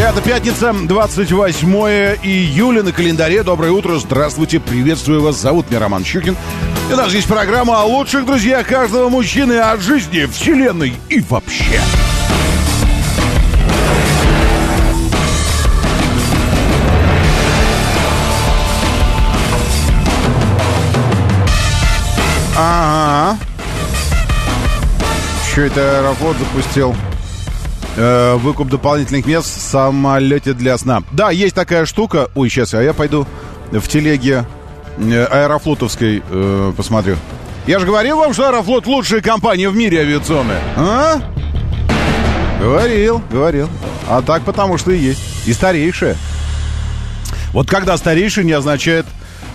Это 0.00 0.22
пятница, 0.22 0.72
28 0.72 1.68
июля 2.22 2.82
на 2.82 2.90
календаре. 2.90 3.42
Доброе 3.42 3.70
утро, 3.70 3.98
здравствуйте, 3.98 4.58
приветствую 4.58 5.20
вас. 5.20 5.36
Зовут 5.36 5.68
меня 5.68 5.78
Роман 5.78 6.06
Щукин. 6.06 6.38
И 6.88 6.92
у 6.94 6.96
нас 6.96 7.12
есть 7.12 7.28
программа 7.28 7.82
о 7.82 7.84
лучших 7.84 8.24
друзьях 8.24 8.66
каждого 8.66 9.10
мужчины, 9.10 9.58
о 9.58 9.76
жизни, 9.76 10.24
вселенной 10.24 10.94
и 11.10 11.20
вообще. 11.20 11.82
Ага. 22.56 23.38
Что 25.52 25.60
это 25.60 25.98
Аэрофлот 25.98 26.38
запустил? 26.38 26.96
Э, 27.96 28.36
выкуп 28.36 28.68
дополнительных 28.68 29.26
мест 29.26 29.46
в 29.46 29.60
самолете 29.60 30.52
для 30.54 30.78
сна. 30.78 31.02
Да, 31.12 31.30
есть 31.30 31.54
такая 31.54 31.86
штука. 31.86 32.28
Ой, 32.34 32.48
сейчас, 32.48 32.74
а 32.74 32.82
я 32.82 32.92
пойду 32.92 33.26
в 33.72 33.86
телеге 33.88 34.44
э, 34.98 35.24
аэрофлотовской 35.24 36.22
э, 36.28 36.72
посмотрю. 36.76 37.16
Я 37.66 37.78
же 37.78 37.86
говорил 37.86 38.16
вам, 38.16 38.32
что 38.32 38.48
Аэрофлот 38.48 38.86
лучшая 38.86 39.20
компания 39.20 39.68
в 39.68 39.76
мире 39.76 40.00
авиационная. 40.00 40.60
А? 40.76 41.20
Говорил, 42.60 43.22
говорил. 43.30 43.68
А 44.08 44.22
так 44.22 44.42
потому 44.42 44.78
что 44.78 44.90
и 44.92 44.98
есть. 44.98 45.20
И 45.46 45.52
старейшая. 45.52 46.16
Вот 47.52 47.68
когда 47.68 47.96
старейший 47.96 48.44
не 48.44 48.52
означает 48.52 49.06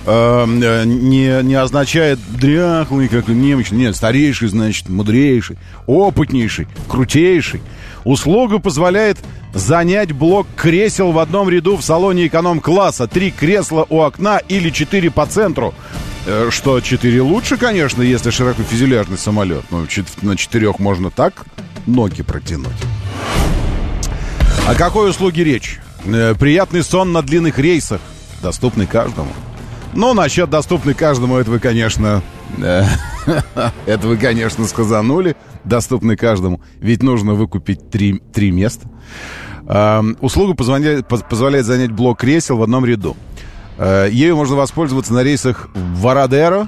э, 0.05 0.45
не, 0.85 1.43
не 1.43 1.55
означает 1.55 2.19
дряхлый, 2.29 3.07
как 3.07 3.27
немощный. 3.27 3.79
Нет, 3.79 3.95
старейший, 3.95 4.49
значит, 4.49 4.89
мудрейший, 4.89 5.57
опытнейший, 5.87 6.67
крутейший. 6.87 7.61
Услуга 8.05 8.59
позволяет 8.59 9.17
занять 9.53 10.11
блок 10.11 10.47
кресел 10.55 11.11
в 11.11 11.17
одном 11.19 11.49
ряду 11.49 11.75
в 11.75 11.81
салоне 11.81 12.27
эконом-класса. 12.27 13.07
Три 13.07 13.31
кресла 13.31 13.85
у 13.89 14.01
окна 14.01 14.37
или 14.37 14.69
четыре 14.69 15.09
по 15.09 15.25
центру. 15.25 15.73
Э, 16.27 16.49
что, 16.51 16.79
четыре 16.81 17.21
лучше, 17.21 17.57
конечно, 17.57 18.03
если 18.03 18.29
широкофюзеляжный 18.29 19.17
самолет. 19.17 19.63
Ну, 19.71 19.87
на 20.21 20.37
четырех 20.37 20.77
можно 20.79 21.09
так 21.09 21.45
ноги 21.87 22.21
протянуть. 22.21 22.67
О 24.67 24.75
какой 24.75 25.09
услуге 25.09 25.43
речь? 25.43 25.79
Э, 26.05 26.35
приятный 26.39 26.83
сон 26.83 27.11
на 27.11 27.23
длинных 27.23 27.57
рейсах, 27.57 28.01
доступный 28.43 28.85
каждому. 28.85 29.29
Ну, 29.95 30.13
насчет 30.13 30.49
доступный 30.49 30.93
каждому, 30.93 31.37
это 31.37 31.49
вы, 31.49 31.59
конечно... 31.59 32.21
Э, 32.57 32.83
это 33.85 34.07
вы, 34.07 34.17
конечно, 34.17 34.67
сказанули 34.67 35.37
доступный 35.63 36.17
каждому. 36.17 36.61
Ведь 36.79 37.01
нужно 37.01 37.33
выкупить 37.33 37.89
три, 37.89 38.21
три 38.33 38.51
места. 38.51 38.89
Э, 39.65 40.03
услуга 40.19 40.53
позволяет, 40.53 41.07
позволяет 41.07 41.65
занять 41.65 41.91
блок 41.91 42.19
кресел 42.19 42.57
в 42.57 42.63
одном 42.63 42.85
ряду. 42.85 43.15
Э, 43.77 44.09
ею 44.11 44.35
можно 44.35 44.57
воспользоваться 44.57 45.13
на 45.13 45.23
рейсах 45.23 45.69
в 45.73 46.01
Варадеро. 46.01 46.67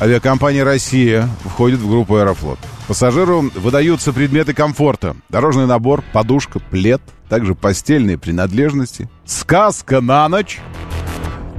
Авиакомпания 0.00 0.64
«Россия» 0.64 1.28
входит 1.44 1.78
в 1.78 1.88
группу 1.88 2.16
«Аэрофлот». 2.16 2.58
Пассажиру 2.88 3.50
выдаются 3.54 4.14
предметы 4.14 4.54
комфорта. 4.54 5.14
Дорожный 5.28 5.66
набор, 5.66 6.02
подушка, 6.12 6.58
плед, 6.58 7.02
также 7.28 7.54
постельные 7.54 8.16
принадлежности. 8.16 9.10
Сказка 9.26 10.00
на 10.00 10.28
ночь. 10.28 10.60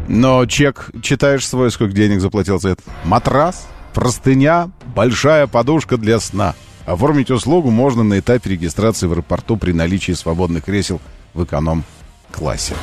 Но 0.08 0.46
чек 0.46 0.92
читаешь 1.02 1.48
свой, 1.48 1.72
сколько 1.72 1.94
денег 1.94 2.22
заплатил 2.22 2.60
за 2.60 2.70
это. 2.70 2.84
Матрас, 3.04 3.68
простыня, 3.94 4.70
большая 4.96 5.48
подушка 5.48 5.98
для 5.98 6.20
сна. 6.20 6.54
Оформить 6.86 7.32
услугу 7.32 7.72
можно 7.72 8.04
на 8.04 8.20
этапе 8.20 8.52
регистрации 8.52 9.08
в 9.08 9.14
аэропорту 9.14 9.58
при 9.58 9.72
наличии 9.72 10.12
свободных 10.12 10.66
кресел 10.66 11.02
в 11.34 11.44
эконом-классе. 11.44 12.76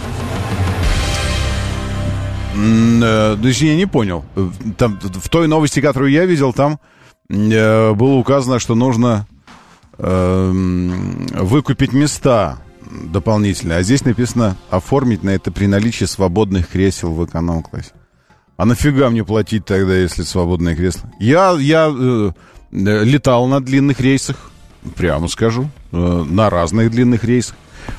Э, 2.55 3.37
то 3.41 3.49
есть 3.49 3.61
я 3.61 3.77
не 3.77 3.87
понял. 3.87 4.25
Там, 4.77 4.99
в 5.01 5.29
той 5.29 5.47
новости, 5.47 5.81
которую 5.81 6.11
я 6.11 6.27
видел, 6.27 6.53
там 6.53 6.81
э, 7.29 7.93
было 7.93 8.15
указано, 8.15 8.59
что 8.59 8.75
нужно 8.75 9.27
э, 9.99 10.51
выкупить 11.35 11.93
места 11.93 12.59
дополнительные. 13.13 13.79
А 13.79 13.83
здесь 13.83 14.05
написано 14.05 14.57
оформить 14.71 15.23
на 15.23 15.31
это 15.31 15.51
при 15.51 15.67
наличии 15.67 16.05
свободных 16.05 16.69
кресел 16.69 17.13
в 17.13 17.25
эконом-классе. 17.25 17.93
А 18.57 18.65
нафига 18.65 19.11
мне 19.11 19.25
платить 19.25 19.65
тогда, 19.65 19.97
если 19.97 20.23
свободное 20.23 20.77
кресло? 20.77 21.11
Я, 21.19 21.57
я 21.59 21.91
э, 21.91 22.33
летал 22.71 23.47
на 23.47 23.61
длинных 23.61 24.01
рейсах, 24.01 24.51
прямо 24.95 25.29
скажу, 25.29 25.69
э, 25.91 25.97
на 25.97 26.51
разных 26.51 26.91
длинных 26.91 27.25
рейсах. 27.25 27.57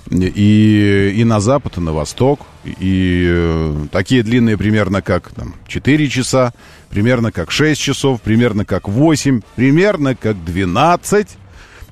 И, 0.09 1.13
и 1.15 1.23
на 1.25 1.41
запад, 1.41 1.77
и 1.77 1.81
на 1.81 1.91
восток. 1.91 2.41
И 2.63 3.25
э, 3.27 3.87
такие 3.91 4.23
длинные 4.23 4.57
примерно 4.57 5.01
как 5.01 5.31
там, 5.31 5.55
4 5.67 6.07
часа, 6.07 6.53
примерно 6.89 7.31
как 7.31 7.51
6 7.51 7.81
часов, 7.81 8.21
примерно 8.21 8.63
как 8.63 8.87
8, 8.87 9.41
примерно 9.55 10.15
как 10.15 10.41
12. 10.45 11.37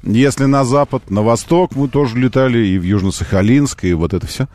Если 0.04 0.46
на 0.46 0.64
запад, 0.64 1.10
на 1.10 1.22
восток 1.22 1.76
мы 1.76 1.88
тоже 1.88 2.18
летали, 2.18 2.66
и 2.66 2.80
в 2.80 2.84
Южно-Сахалинск, 2.84 3.84
и 3.84 3.94
вот 3.94 4.14
это 4.14 4.26
все. 4.26 4.48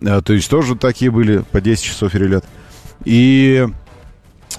Э, 0.00 0.20
то 0.24 0.32
есть 0.32 0.48
тоже 0.48 0.74
такие 0.76 1.10
были 1.10 1.44
по 1.50 1.60
10 1.60 1.84
часов 1.84 2.12
перелет. 2.12 2.44
И 3.04 3.66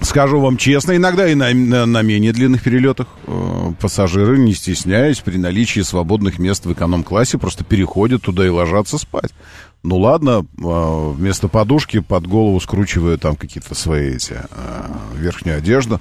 скажу 0.00 0.40
вам 0.40 0.56
честно, 0.56 0.96
иногда 0.96 1.28
и 1.28 1.34
на, 1.34 1.52
на, 1.52 1.86
на 1.86 2.02
менее 2.02 2.32
длинных 2.32 2.62
перелетах 2.62 3.08
э, 3.26 3.72
пассажиры, 3.80 4.38
не 4.38 4.54
стесняясь, 4.54 5.20
при 5.20 5.38
наличии 5.38 5.80
свободных 5.80 6.38
мест 6.38 6.66
в 6.66 6.72
эконом-классе, 6.72 7.38
просто 7.38 7.64
переходят 7.64 8.22
туда 8.22 8.46
и 8.46 8.48
ложатся 8.48 8.98
спать. 8.98 9.32
Ну 9.82 9.98
ладно, 9.98 10.44
э, 10.58 11.12
вместо 11.16 11.48
подушки 11.48 12.00
под 12.00 12.26
голову 12.26 12.60
скручиваю 12.60 13.18
там 13.18 13.36
какие-то 13.36 13.74
свои 13.74 14.14
эти 14.14 14.34
э, 14.34 14.82
верхнюю 15.16 15.58
одежду. 15.58 16.00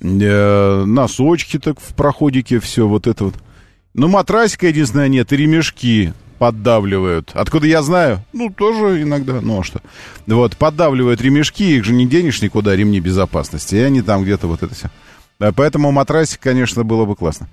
Э, 0.00 0.84
носочки 0.84 1.58
так 1.58 1.80
в 1.80 1.94
проходике, 1.94 2.60
все 2.60 2.86
вот 2.86 3.06
это 3.06 3.24
вот. 3.24 3.34
Ну, 3.94 4.08
матрасика 4.08 4.66
единственное 4.66 5.08
нет, 5.08 5.32
и 5.32 5.36
ремешки 5.36 6.12
поддавливают. 6.38 7.30
Откуда 7.34 7.66
я 7.66 7.80
знаю? 7.82 8.24
Ну, 8.32 8.50
тоже 8.50 9.02
иногда, 9.02 9.40
ну 9.40 9.60
а 9.60 9.64
что. 9.64 9.80
Вот, 10.26 10.56
поддавливают 10.56 11.20
ремешки, 11.20 11.76
их 11.76 11.84
же 11.84 11.92
не 11.92 12.06
денешь 12.06 12.42
никуда, 12.42 12.74
ремни 12.74 12.98
безопасности, 12.98 13.76
и 13.76 13.80
они 13.80 14.02
там 14.02 14.24
где-то 14.24 14.48
вот 14.48 14.62
это 14.64 14.74
все. 14.74 14.90
Поэтому 15.38 15.92
матрасик, 15.92 16.40
конечно, 16.40 16.82
было 16.82 17.04
бы 17.04 17.14
классно. 17.14 17.48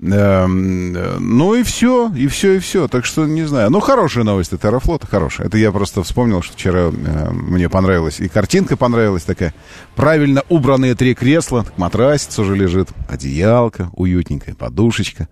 Эм, 0.00 0.92
ну 0.92 1.54
и 1.54 1.62
все, 1.62 2.12
и 2.14 2.26
все, 2.26 2.54
и 2.54 2.58
все. 2.58 2.88
Так 2.88 3.04
что 3.04 3.26
не 3.26 3.44
знаю. 3.44 3.70
Ну, 3.70 3.80
хорошая 3.80 4.24
новость 4.24 4.52
от 4.52 4.64
Аэрофлота, 4.64 5.06
хорошая. 5.06 5.46
Это 5.46 5.56
я 5.56 5.72
просто 5.72 6.02
вспомнил, 6.02 6.42
что 6.42 6.54
вчера 6.54 6.90
э, 6.92 7.30
мне 7.30 7.68
понравилось. 7.68 8.20
И 8.20 8.28
картинка 8.28 8.76
понравилась 8.76 9.22
такая. 9.22 9.54
Правильно 9.94 10.42
убранные 10.48 10.94
три 10.94 11.14
кресла, 11.14 11.64
матрасец 11.76 12.38
уже 12.38 12.56
лежит, 12.56 12.88
одеялка 13.08 13.90
уютненькая, 13.92 14.54
подушечка. 14.54 15.28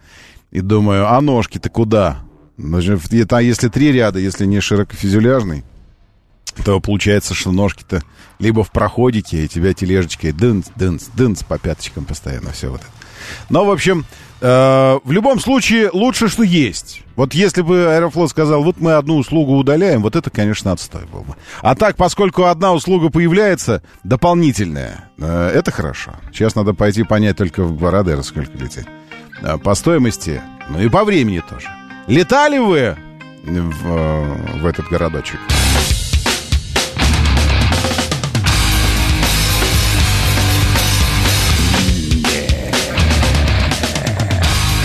И 0.53 0.61
думаю, 0.61 1.09
а 1.09 1.21
ножки-то 1.21 1.71
куда? 1.71 2.19
Это 2.59 3.39
если 3.39 3.69
три 3.69 3.91
ряда, 3.91 4.19
если 4.19 4.45
не 4.45 4.61
широкофюзеляжный, 4.61 5.65
то 6.65 6.79
получается, 6.79 7.35
что 7.35 7.51
ножки-то 7.51 8.03
либо 8.39 8.63
в 8.63 8.71
проходике, 8.71 9.45
и 9.45 9.49
тебя 9.49 9.73
тележечкой 9.73 10.33
дынц, 10.33 10.69
дынц, 10.77 11.07
дынц 11.15 11.43
по 11.43 11.59
пяточкам 11.59 12.05
постоянно 12.05 12.53
все 12.53 12.69
вот 12.69 12.83
это. 12.83 12.91
Но, 13.49 13.65
в 13.65 13.71
общем, 13.71 14.05
э, 14.41 14.99
в 15.03 15.11
любом 15.11 15.41
случае 15.41 15.89
лучше, 15.91 16.29
что 16.29 16.43
есть. 16.43 17.03
Вот 17.17 17.33
если 17.33 17.63
бы 17.63 17.87
Аэрофлот 17.95 18.31
сказал, 18.31 18.63
вот 18.63 18.79
мы 18.79 18.95
одну 18.95 19.17
услугу 19.17 19.57
удаляем, 19.57 20.03
вот 20.03 20.17
это, 20.17 20.29
конечно, 20.29 20.73
отстой 20.73 21.07
был 21.07 21.23
бы. 21.23 21.37
А 21.63 21.75
так, 21.75 21.97
поскольку 21.97 22.45
одна 22.45 22.73
услуга 22.75 23.09
появляется, 23.09 23.83
дополнительная, 24.05 25.09
э, 25.19 25.53
это 25.55 25.71
хорошо. 25.71 26.13
Сейчас 26.33 26.55
надо 26.57 26.75
пойти 26.75 27.05
понять 27.05 27.39
только 27.39 27.63
в 27.63 27.77
Гварадеро, 27.79 28.23
сколько 28.23 28.53
лететь. 28.59 28.87
А, 29.43 29.59
по 29.59 29.75
стоимости, 29.75 30.43
ну 30.69 30.81
и 30.81 30.89
по 30.89 31.05
времени 31.05 31.41
тоже. 31.41 31.69
Летали 32.07 32.59
вы 32.59 32.97
в, 33.45 34.61
в 34.61 34.67
этот 34.67 34.87
городочек? 34.89 35.39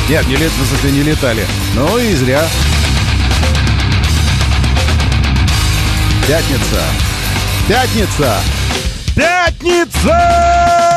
Нет, 0.09 0.25
не 0.27 0.37
лет, 0.37 0.51
в 0.51 0.65
смысле, 0.65 0.91
не 0.91 1.03
летали. 1.03 1.45
Ну 1.75 1.97
и 1.97 2.13
зря. 2.13 2.47
Пятница. 6.25 6.81
Пятница. 7.67 8.39
Пятница! 9.15 10.96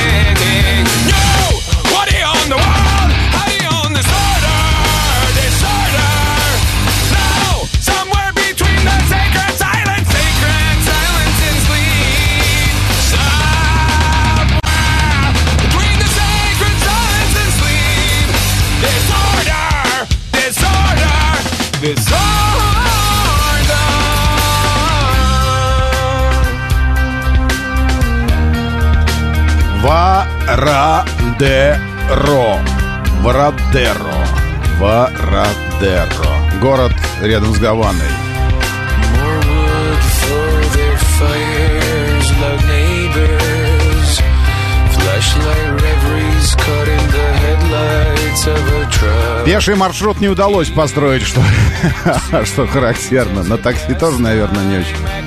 Варадеро. 29.81 31.41
Варадеро. 33.21 34.27
Варадеро. 34.79 36.31
Город 36.61 36.93
рядом 37.21 37.55
с 37.55 37.59
Гаваной. 37.59 38.05
Пеший 49.45 49.75
маршрут 49.75 50.21
не 50.21 50.29
удалось 50.29 50.69
построить, 50.69 51.23
что, 51.23 51.41
что 52.45 52.67
характерно. 52.67 53.43
На 53.43 53.57
такси 53.57 53.95
тоже, 53.95 54.21
наверное, 54.21 54.63
не 54.63 54.77
очень. 54.77 55.20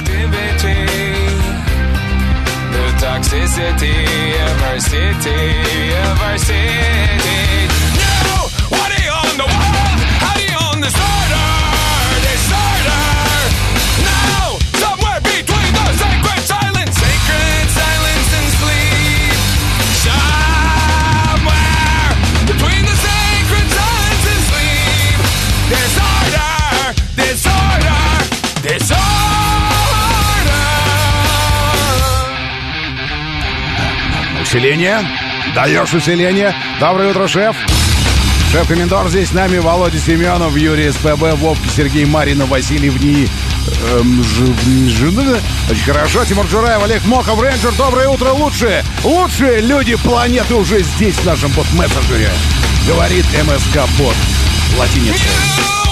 Toxicity 3.34 4.34
of 4.46 4.62
our 4.62 4.80
city, 4.80 5.92
of 5.92 6.20
our 6.22 6.38
city. 6.38 7.66
No! 7.98 8.48
What 8.68 8.90
are 8.92 9.02
you 9.02 9.10
on 9.10 9.36
the 9.36 9.44
wall? 9.44 9.90
How 10.22 10.34
do 10.34 10.42
you 10.44 10.56
on 10.56 10.80
disorder? 10.80 10.84
Disorder! 10.84 11.23
Усиление. 34.54 35.00
Даешь 35.52 35.92
усиление. 35.92 36.54
Доброе 36.78 37.10
утро, 37.10 37.26
шеф. 37.26 37.56
Шеф-комендор 38.52 39.08
здесь 39.08 39.30
с 39.30 39.32
нами. 39.32 39.58
Володя 39.58 39.98
Семенов, 39.98 40.56
Юрий 40.56 40.92
СПБ, 40.92 41.34
Вовки, 41.38 41.66
Сергей 41.74 42.04
Маринов, 42.04 42.50
Василий 42.50 42.88
Вни. 42.88 43.26
Эм, 43.90 44.22
ж, 44.22 44.42
Очень 45.68 45.84
хорошо. 45.84 46.24
Тимур 46.24 46.46
Джураев, 46.46 46.84
Олег 46.84 47.04
Мохов, 47.04 47.42
Рейнджер. 47.42 47.72
Доброе 47.72 48.08
утро. 48.08 48.30
Лучшие, 48.30 48.84
лучшие 49.02 49.60
люди 49.60 49.96
планеты 49.96 50.54
уже 50.54 50.84
здесь, 50.84 51.16
в 51.16 51.24
нашем 51.24 51.50
бот-мессенджере. 51.50 52.30
Говорит 52.86 53.24
МСК-бот. 53.44 54.14
Латиница. 54.78 55.83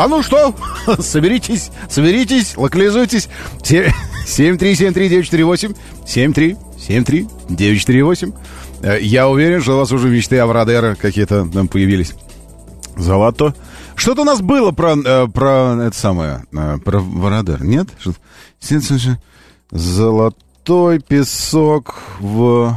А 0.00 0.08
ну 0.08 0.22
что, 0.22 0.54
соберитесь, 1.00 1.70
соберитесь, 1.90 2.56
локализуйтесь. 2.56 3.28
7373948, 3.60 5.76
7373948. 6.06 8.34
Э, 8.82 8.98
я 8.98 9.28
уверен, 9.28 9.60
что 9.60 9.74
у 9.74 9.78
вас 9.80 9.92
уже 9.92 10.08
мечты 10.08 10.38
о 10.38 10.46
Врадера 10.46 10.94
какие-то 10.94 11.46
там 11.52 11.68
появились. 11.68 12.14
Золото. 12.96 13.54
Что-то 13.94 14.22
у 14.22 14.24
нас 14.24 14.40
было 14.40 14.70
про, 14.70 14.96
э, 14.96 15.28
про 15.28 15.76
это 15.78 15.94
самое, 15.94 16.44
э, 16.50 16.78
про 16.82 17.00
Врадер, 17.00 17.62
нет? 17.62 17.88
Золотой 19.70 21.00
песок 21.00 21.96
в 22.20 22.74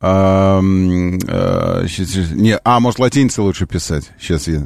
а, 0.00 0.60
а, 0.60 0.62
не, 0.62 2.56
а, 2.62 2.78
может, 2.78 3.00
латиницы 3.00 3.42
лучше 3.42 3.66
писать. 3.66 4.12
Сейчас 4.20 4.46
я... 4.46 4.64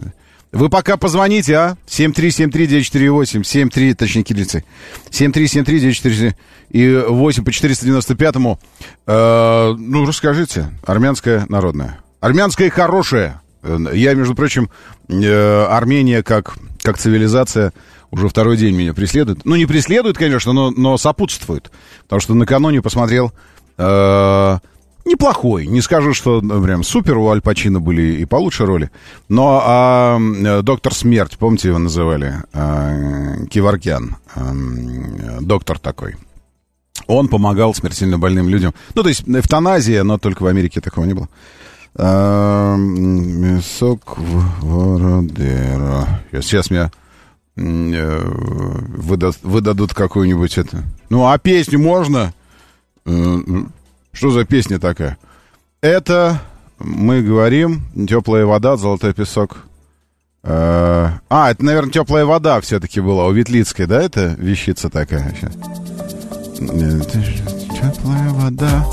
Вы 0.52 0.68
пока 0.68 0.96
позвоните, 0.96 1.54
а? 1.56 1.76
7373948, 1.86 3.44
73, 3.44 3.94
точнее, 3.94 4.22
кириллицы. 4.22 4.64
7373948 5.10 6.34
и 6.70 7.04
8 7.08 7.44
по 7.44 7.50
495-му. 7.50 8.58
Э, 9.06 9.74
ну, 9.76 10.06
расскажите. 10.06 10.70
Армянская 10.84 11.46
народная. 11.48 12.00
Армянская 12.20 12.70
хорошая. 12.70 13.42
Я, 13.92 14.14
между 14.14 14.34
прочим, 14.34 14.70
э, 15.08 15.64
Армения 15.64 16.22
как, 16.22 16.56
как 16.82 16.98
цивилизация 16.98 17.72
уже 18.10 18.28
второй 18.28 18.56
день 18.56 18.74
меня 18.74 18.94
преследует. 18.94 19.44
Ну, 19.44 19.56
не 19.56 19.66
преследует, 19.66 20.16
конечно, 20.16 20.52
но, 20.52 20.70
но 20.70 20.96
сопутствует. 20.96 21.70
Потому 22.02 22.20
что 22.20 22.34
накануне 22.34 22.82
посмотрел... 22.82 23.32
Э, 23.78 24.58
неплохой. 25.06 25.66
Не 25.66 25.80
скажу, 25.80 26.12
что 26.12 26.40
ну, 26.40 26.62
прям 26.62 26.82
супер, 26.82 27.16
у 27.16 27.28
Аль 27.28 27.40
Пачино 27.40 27.80
были 27.80 28.20
и 28.20 28.24
получше 28.24 28.66
роли. 28.66 28.90
Но 29.28 29.62
а, 29.64 30.18
доктор 30.62 30.94
Смерть, 30.94 31.38
помните, 31.38 31.68
его 31.68 31.78
называли? 31.78 32.34
А, 32.52 33.36
Киваркян. 33.48 34.16
А, 34.34 34.52
доктор 35.40 35.78
такой. 35.78 36.16
Он 37.06 37.28
помогал 37.28 37.74
смертельно 37.74 38.18
больным 38.18 38.48
людям. 38.48 38.74
Ну, 38.94 39.02
то 39.02 39.08
есть 39.08 39.24
эвтаназия, 39.26 40.02
но 40.02 40.18
только 40.18 40.42
в 40.42 40.46
Америке 40.46 40.80
такого 40.80 41.04
не 41.04 41.14
было. 41.14 41.28
А, 41.94 42.76
мясок 42.76 44.18
Вородера. 44.60 46.20
Сейчас 46.32 46.70
меня 46.70 46.90
э, 47.56 48.22
выдадут, 48.28 49.38
выдадут 49.42 49.94
какую-нибудь 49.94 50.58
это. 50.58 50.82
Ну, 51.08 51.26
а 51.26 51.38
песню 51.38 51.78
можно? 51.78 52.34
Что 54.16 54.30
за 54.30 54.46
песня 54.46 54.78
такая? 54.78 55.18
Это 55.82 56.40
мы 56.78 57.20
говорим 57.20 57.82
теплая 58.08 58.46
вода, 58.46 58.78
золотой 58.78 59.12
песок. 59.12 59.58
Э, 60.42 61.10
а, 61.28 61.50
это, 61.50 61.62
наверное, 61.62 61.92
теплая 61.92 62.24
вода 62.24 62.58
все-таки 62.62 63.00
была 63.00 63.26
у 63.26 63.32
Ветлицкой, 63.32 63.86
да, 63.86 64.00
это 64.00 64.34
вещица 64.38 64.88
такая 64.88 65.34
сейчас. 65.34 65.52
Теплая 66.54 68.30
вода. 68.30 68.86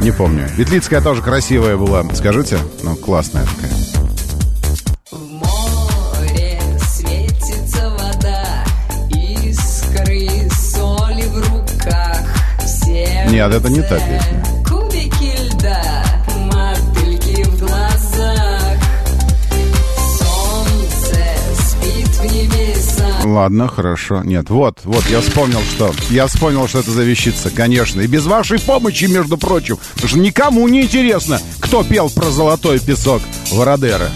Не 0.00 0.10
помню. 0.10 0.48
Ветлицкая 0.56 1.00
тоже 1.00 1.22
красивая 1.22 1.76
была. 1.76 2.04
Скажите? 2.14 2.58
Ну, 2.82 2.96
классная 2.96 3.44
такая. 3.44 4.03
Нет, 13.34 13.52
это 13.52 13.68
не 13.68 13.82
та 13.82 13.98
песня. 13.98 14.44
Кубики 14.64 15.36
льда, 15.50 16.04
мотыльки 16.52 17.42
в 17.42 17.58
глазах. 17.58 18.78
Солнце 20.20 21.18
спит 21.58 22.06
в 22.06 22.24
небесах. 22.32 23.24
Ладно, 23.24 23.66
хорошо. 23.66 24.22
Нет, 24.22 24.50
вот, 24.50 24.78
вот, 24.84 25.04
я 25.10 25.20
вспомнил, 25.20 25.58
что... 25.74 25.92
Я 26.10 26.28
вспомнил, 26.28 26.68
что 26.68 26.78
это 26.78 26.92
за 26.92 27.02
вещица, 27.02 27.50
конечно. 27.50 28.02
И 28.02 28.06
без 28.06 28.24
вашей 28.24 28.60
помощи, 28.60 29.06
между 29.06 29.36
прочим. 29.36 29.78
Потому 29.94 30.08
что 30.10 30.18
никому 30.20 30.68
не 30.68 30.82
интересно, 30.82 31.40
кто 31.58 31.82
пел 31.82 32.10
про 32.10 32.30
золотой 32.30 32.78
песок 32.78 33.20
Вородера. 33.50 34.10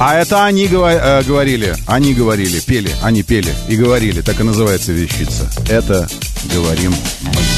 А 0.00 0.16
это 0.18 0.44
они 0.44 0.66
гова- 0.66 1.20
э, 1.20 1.22
говорили, 1.22 1.76
они 1.86 2.14
говорили, 2.14 2.58
пели, 2.58 2.90
они 3.00 3.22
пели 3.22 3.54
и 3.68 3.76
говорили. 3.76 4.22
Так 4.22 4.40
и 4.40 4.42
называется 4.42 4.90
вещица. 4.90 5.48
Это 5.70 6.08
говорим 6.52 6.90
мы. 6.90 7.55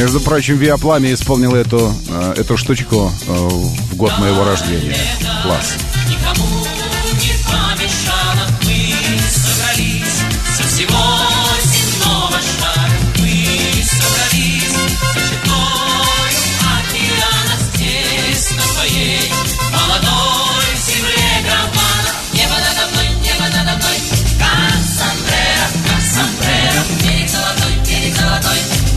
Между 0.00 0.18
прочим, 0.18 0.56
Виапламя 0.56 1.12
исполнил 1.12 1.54
эту, 1.54 1.92
э, 2.08 2.34
эту 2.38 2.56
штучку 2.56 3.12
э, 3.28 3.32
в 3.32 3.96
год 3.96 4.18
моего 4.18 4.44
рождения. 4.44 4.96
Класс. 5.42 5.76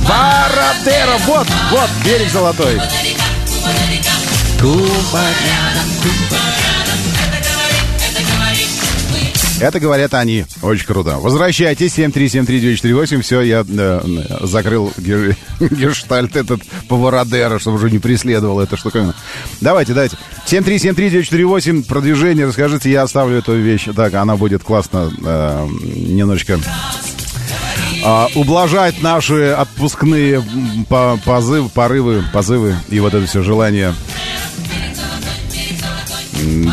Вородера! 0.03 1.17
Вот, 1.25 1.47
вот, 1.71 1.89
берег 2.05 2.29
золотой. 2.29 2.79
Это 9.59 9.79
говорят 9.79 10.13
они. 10.13 10.45
Очень 10.61 10.85
круто. 10.85 11.19
Возвращайтесь. 11.19 11.97
7373948. 11.97 13.21
Все, 13.21 13.41
я 13.41 13.65
э, 13.65 14.01
закрыл 14.41 14.91
ге- 14.97 15.37
гештальт 15.59 16.35
этот 16.35 16.61
повородера, 16.89 17.59
чтобы 17.59 17.77
уже 17.77 17.89
не 17.89 17.99
преследовал 17.99 18.59
эта 18.59 18.75
штуковина. 18.75 19.15
Давайте, 19.61 19.93
давайте. 19.93 20.17
7373948. 20.47 21.85
Продвижение. 21.85 22.47
Расскажите, 22.47 22.91
я 22.91 23.03
оставлю 23.03 23.37
эту 23.37 23.55
вещь. 23.55 23.87
Так, 23.95 24.13
она 24.15 24.35
будет 24.35 24.63
классно 24.63 25.09
э, 25.23 25.67
немножечко 25.95 26.59
а, 28.03 28.27
ублажать 28.35 29.01
наши 29.01 29.49
отпускные 29.49 30.43
позывы, 30.89 31.69
порывы, 31.69 32.23
позывы 32.33 32.75
и 32.89 32.99
вот 32.99 33.13
это 33.13 33.25
все 33.25 33.41
желание. 33.43 33.93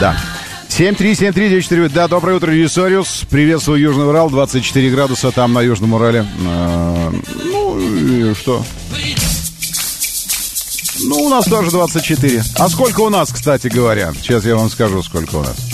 Да. 0.01 0.17
7373948. 0.69 1.89
Да, 1.91 2.09
доброе 2.09 2.37
утро, 2.37 2.55
Юсориус. 2.55 3.25
Приветствую 3.29 3.81
Южный 3.81 4.09
Урал. 4.09 4.31
24 4.31 4.91
градуса 4.91 5.31
там 5.31 5.53
на 5.53 5.61
Южном 5.61 5.95
Урале. 5.95 6.27
А, 6.47 7.13
ну, 7.45 7.79
и 7.79 8.35
что? 8.35 8.65
Ну, 11.03 11.17
у 11.17 11.29
нас 11.29 11.45
тоже 11.47 11.71
24. 11.71 12.43
А 12.59 12.69
сколько 12.69 13.01
у 13.01 13.11
нас, 13.11 13.33
кстати 13.33 13.69
говоря? 13.69 14.13
Сейчас 14.23 14.45
я 14.45 14.57
вам 14.57 14.71
скажу, 14.71 15.03
сколько 15.03 15.37
у 15.37 15.43
нас. 15.43 15.70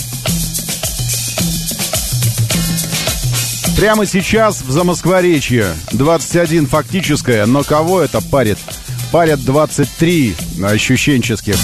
Прямо 3.77 4.07
сейчас 4.07 4.63
в 4.63 4.71
Замоскворечье 4.71 5.67
21 5.91 6.65
фактическое, 6.65 7.45
но 7.45 7.63
кого 7.63 8.01
это 8.01 8.21
парит? 8.21 8.57
Парят 9.11 9.39
23 9.45 10.35
ощущенческих. 10.63 11.55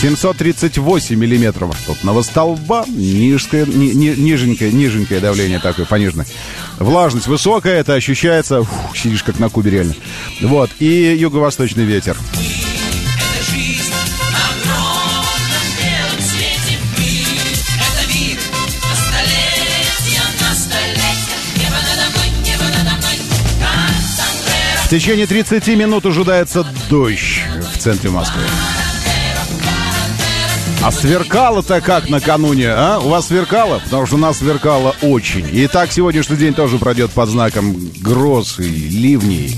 738 0.00 1.16
миллиметров 1.16 1.74
ртутного 1.82 2.22
столба, 2.22 2.84
нижское, 2.88 3.64
ни- 3.66 3.92
ни- 3.92 4.14
ниженькое, 4.20 4.72
ниженькое 4.72 5.20
давление 5.20 5.58
такое, 5.60 5.86
пониженное. 5.86 6.26
Влажность 6.78 7.26
высокая, 7.26 7.80
это 7.80 7.94
ощущается, 7.94 8.62
фух, 8.62 8.96
сидишь 8.96 9.22
как 9.24 9.38
на 9.40 9.48
кубе 9.48 9.70
реально. 9.72 9.94
Вот, 10.40 10.70
и 10.78 11.16
юго-восточный 11.18 11.84
ветер. 11.84 12.16
В 24.88 24.90
течение 24.90 25.26
30 25.26 25.68
минут 25.76 26.06
ожидается 26.06 26.66
дождь 26.88 27.42
в 27.74 27.76
центре 27.76 28.08
Москвы. 28.08 28.40
А 30.82 30.90
сверкало-то 30.90 31.82
как 31.82 32.08
накануне, 32.08 32.70
а? 32.70 32.98
У 32.98 33.10
вас 33.10 33.26
сверкало? 33.26 33.80
Потому 33.80 34.06
что 34.06 34.16
у 34.16 34.18
нас 34.18 34.38
сверкало 34.38 34.96
очень. 35.02 35.46
И 35.52 35.66
так 35.66 35.92
сегодняшний 35.92 36.38
день 36.38 36.54
тоже 36.54 36.78
пройдет 36.78 37.10
под 37.10 37.28
знаком 37.28 37.76
гроз 38.00 38.58
и 38.60 38.62
ливней. 38.62 39.54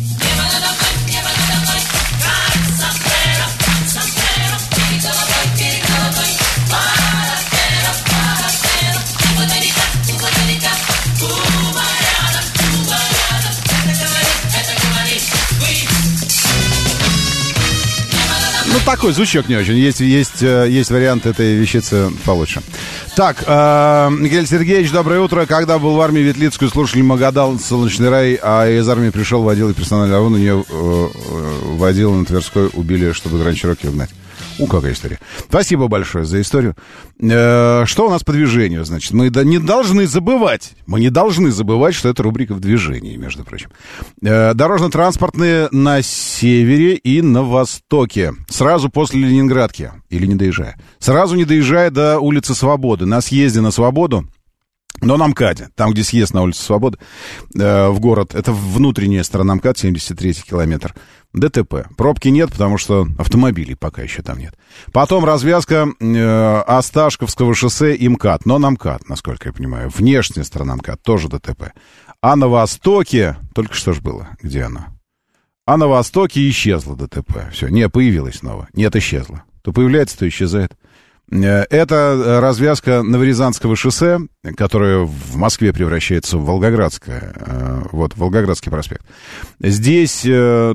Такой 18.84 19.12
звучок 19.12 19.48
не 19.48 19.56
очень. 19.56 19.76
Есть, 19.76 20.00
есть, 20.00 20.42
э, 20.42 20.66
есть 20.68 20.90
вариант 20.90 21.26
этой 21.26 21.54
вещицы 21.54 22.10
получше. 22.24 22.62
Так, 23.16 23.44
э, 23.46 24.08
Михаил 24.10 24.46
Сергеевич, 24.46 24.90
доброе 24.90 25.20
утро. 25.20 25.46
Когда 25.46 25.78
был 25.78 25.94
в 25.94 26.00
армии 26.00 26.20
Ветлицкую, 26.20 26.70
слушали 26.70 27.02
Магадал, 27.02 27.58
Солнечный 27.58 28.08
рай, 28.08 28.38
а 28.42 28.68
из 28.68 28.88
армии 28.88 29.10
пришел, 29.10 29.42
водил 29.42 29.70
и 29.70 29.74
персональный 29.74 30.18
ООН, 30.18 30.34
у 30.34 30.38
нее 30.38 30.64
э, 30.68 30.72
э, 30.72 31.74
водила 31.76 32.14
на 32.14 32.24
Тверской, 32.24 32.68
убили, 32.72 33.12
чтобы 33.12 33.38
Гранд 33.38 33.56
Чироки 33.56 33.86
угнать. 33.86 34.10
У, 34.60 34.66
какая 34.66 34.92
история. 34.92 35.18
Спасибо 35.48 35.88
большое 35.88 36.24
за 36.24 36.40
историю. 36.40 36.76
Э, 37.18 37.84
что 37.86 38.06
у 38.06 38.10
нас 38.10 38.22
по 38.22 38.32
движению, 38.32 38.84
значит? 38.84 39.12
Мы 39.12 39.30
не 39.30 39.58
должны 39.58 40.06
забывать, 40.06 40.72
мы 40.86 41.00
не 41.00 41.10
должны 41.10 41.50
забывать, 41.50 41.94
что 41.94 42.08
это 42.10 42.22
рубрика 42.22 42.54
в 42.54 42.60
движении, 42.60 43.16
между 43.16 43.44
прочим. 43.44 43.70
Э, 44.22 44.52
дорожно-транспортные 44.54 45.68
на 45.72 46.02
севере 46.02 46.94
и 46.94 47.22
на 47.22 47.42
востоке. 47.42 48.34
Сразу 48.48 48.90
после 48.90 49.20
Ленинградки, 49.20 49.92
или 50.10 50.26
не 50.26 50.34
доезжая. 50.34 50.76
Сразу 50.98 51.36
не 51.36 51.44
доезжая 51.44 51.90
до 51.90 52.20
улицы 52.20 52.54
Свободы. 52.54 53.06
На 53.06 53.20
съезде 53.22 53.60
на 53.60 53.70
Свободу 53.70 54.28
но 55.00 55.16
на 55.16 55.28
МКАДе, 55.28 55.70
там, 55.74 55.92
где 55.92 56.04
съезд 56.04 56.34
на 56.34 56.42
улицу 56.42 56.62
Свободы, 56.62 56.98
э, 57.54 57.88
в 57.88 58.00
город, 58.00 58.34
это 58.34 58.52
внутренняя 58.52 59.22
сторона 59.22 59.54
МКАД, 59.54 59.78
73 59.78 60.34
километр. 60.42 60.94
ДТП. 61.32 61.86
Пробки 61.96 62.28
нет, 62.28 62.50
потому 62.50 62.76
что 62.76 63.06
автомобилей 63.16 63.76
пока 63.76 64.02
еще 64.02 64.22
там 64.22 64.38
нет. 64.38 64.54
Потом 64.92 65.24
развязка 65.24 65.88
э, 66.00 66.62
Осташковского 66.66 67.54
шоссе 67.54 67.94
и 67.94 68.08
МКАД, 68.08 68.46
но 68.46 68.58
на 68.58 68.70
МКАД, 68.70 69.08
насколько 69.08 69.48
я 69.48 69.52
понимаю. 69.52 69.90
Внешняя 69.90 70.42
сторона 70.42 70.76
МКАД, 70.76 71.00
тоже 71.02 71.28
ДТП. 71.28 71.72
А 72.20 72.36
на 72.36 72.48
востоке, 72.48 73.36
только 73.54 73.74
что 73.74 73.92
ж 73.92 74.00
было, 74.00 74.30
где 74.42 74.64
оно? 74.64 74.86
А 75.66 75.76
на 75.76 75.86
востоке 75.86 76.48
исчезло 76.48 76.96
ДТП. 76.96 77.50
Все, 77.52 77.68
не, 77.68 77.88
появилось 77.88 78.38
снова. 78.38 78.68
Нет, 78.74 78.96
исчезло. 78.96 79.44
То 79.62 79.72
появляется, 79.72 80.18
то 80.18 80.28
исчезает. 80.28 80.76
Э, 81.30 81.64
Это 81.70 81.94
э, 81.94 82.40
развязка 82.40 83.02
Новорязанского 83.02 83.76
шоссе, 83.76 84.18
которое 84.56 85.04
в 85.04 85.36
Москве 85.36 85.72
превращается 85.72 86.38
в 86.38 86.44
Волгоградское. 86.44 87.32
э, 87.36 87.82
Вот, 87.92 88.16
Волгоградский 88.16 88.70
проспект. 88.70 89.04
Здесь 89.60 90.20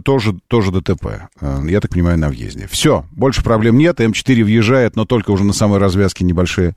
тоже, 0.04 0.36
тоже 0.48 0.72
ДТП. 0.72 1.28
Я 1.42 1.82
так 1.82 1.92
понимаю, 1.92 2.18
на 2.18 2.30
въезде. 2.30 2.68
Все, 2.70 3.06
больше 3.12 3.44
проблем 3.44 3.78
нет. 3.78 4.00
М4 4.00 4.44
въезжает, 4.44 4.96
но 4.96 5.06
только 5.06 5.32
уже 5.32 5.44
на 5.44 5.54
самой 5.54 5.80
развязке 5.80 6.24
небольшие 6.24 6.76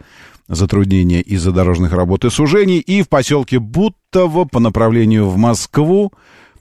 затруднения 0.49 1.21
из-за 1.21 1.53
дорожных 1.53 1.93
работ 1.93 2.25
и 2.25 2.31
сужений. 2.31 2.79
И 2.79 3.03
в 3.03 3.09
поселке 3.09 3.59
Буттово 3.59 4.45
по 4.47 4.61
направлению 4.61 5.29
в 5.29 5.37
Москву 5.37 6.13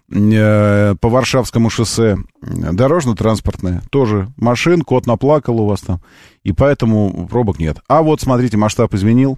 по 0.10 1.10
Варшавскому 1.10 1.70
шоссе 1.70 2.18
э, 2.42 2.72
дорожно-транспортное. 2.72 3.84
Тоже 3.90 4.30
машин, 4.38 4.82
кот 4.82 5.06
наплакал 5.06 5.60
у 5.60 5.66
вас 5.66 5.82
там. 5.82 6.02
И 6.44 6.54
поэтому 6.54 7.28
пробок 7.28 7.60
нет. 7.60 7.80
А 7.88 8.02
вот, 8.02 8.22
смотрите, 8.22 8.56
масштаб 8.56 8.94
изменил. 8.94 9.38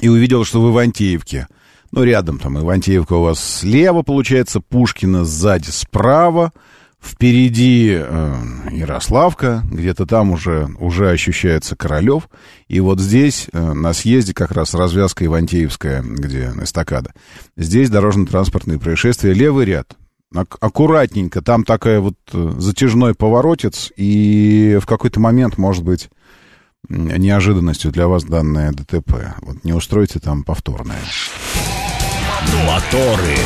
И 0.00 0.08
увидел, 0.08 0.44
что 0.44 0.60
вы 0.60 0.72
в 0.72 0.78
Антеевке. 0.78 1.46
Ну, 1.92 2.04
рядом 2.04 2.38
там 2.38 2.58
Ивантеевка 2.58 3.14
у 3.14 3.22
вас 3.22 3.42
слева, 3.42 4.02
получается, 4.02 4.60
Пушкина 4.60 5.24
сзади 5.24 5.70
справа. 5.70 6.52
Впереди 7.02 7.96
э, 7.98 8.34
Ярославка, 8.72 9.62
где-то 9.70 10.04
там 10.06 10.32
уже, 10.32 10.68
уже 10.78 11.10
ощущается 11.10 11.74
Королев. 11.74 12.28
И 12.68 12.78
вот 12.80 13.00
здесь, 13.00 13.48
э, 13.52 13.72
на 13.72 13.94
съезде, 13.94 14.34
как 14.34 14.52
раз 14.52 14.74
развязка 14.74 15.24
Ивантеевская, 15.24 16.02
где 16.02 16.52
эстакада, 16.62 17.12
здесь 17.56 17.88
дорожно-транспортные 17.88 18.78
происшествия, 18.78 19.32
левый 19.32 19.64
ряд. 19.64 19.96
Ак- 20.34 20.58
аккуратненько, 20.60 21.40
там 21.40 21.64
такая 21.64 22.00
вот 22.00 22.16
э, 22.32 22.52
затяжной 22.58 23.14
поворотец, 23.14 23.90
и 23.96 24.78
в 24.80 24.86
какой-то 24.86 25.20
момент, 25.20 25.56
может 25.56 25.82
быть, 25.82 26.10
неожиданностью 26.88 27.92
для 27.92 28.08
вас 28.08 28.24
данное 28.24 28.72
ДТП. 28.72 29.34
Вот 29.40 29.64
не 29.64 29.72
устройте 29.72 30.18
там 30.18 30.44
повторное. 30.44 31.00
Моторы. 32.66 33.36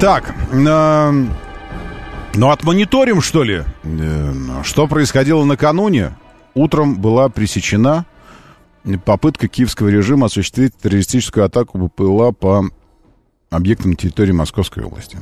Так, 0.00 0.32
э, 0.52 1.12
ну 2.34 2.50
отмониторим, 2.50 3.20
что 3.20 3.42
ли? 3.42 3.64
Э, 3.82 4.32
что 4.62 4.86
происходило 4.86 5.44
накануне? 5.44 6.16
Утром 6.54 7.00
была 7.00 7.28
пресечена 7.28 8.06
попытка 9.04 9.48
киевского 9.48 9.88
режима 9.88 10.26
осуществить 10.26 10.76
террористическую 10.76 11.44
атаку 11.44 11.78
БПЛА 11.78 12.30
по 12.30 12.64
объектам 13.50 13.96
территории 13.96 14.32
Московской 14.32 14.84
области. 14.84 15.18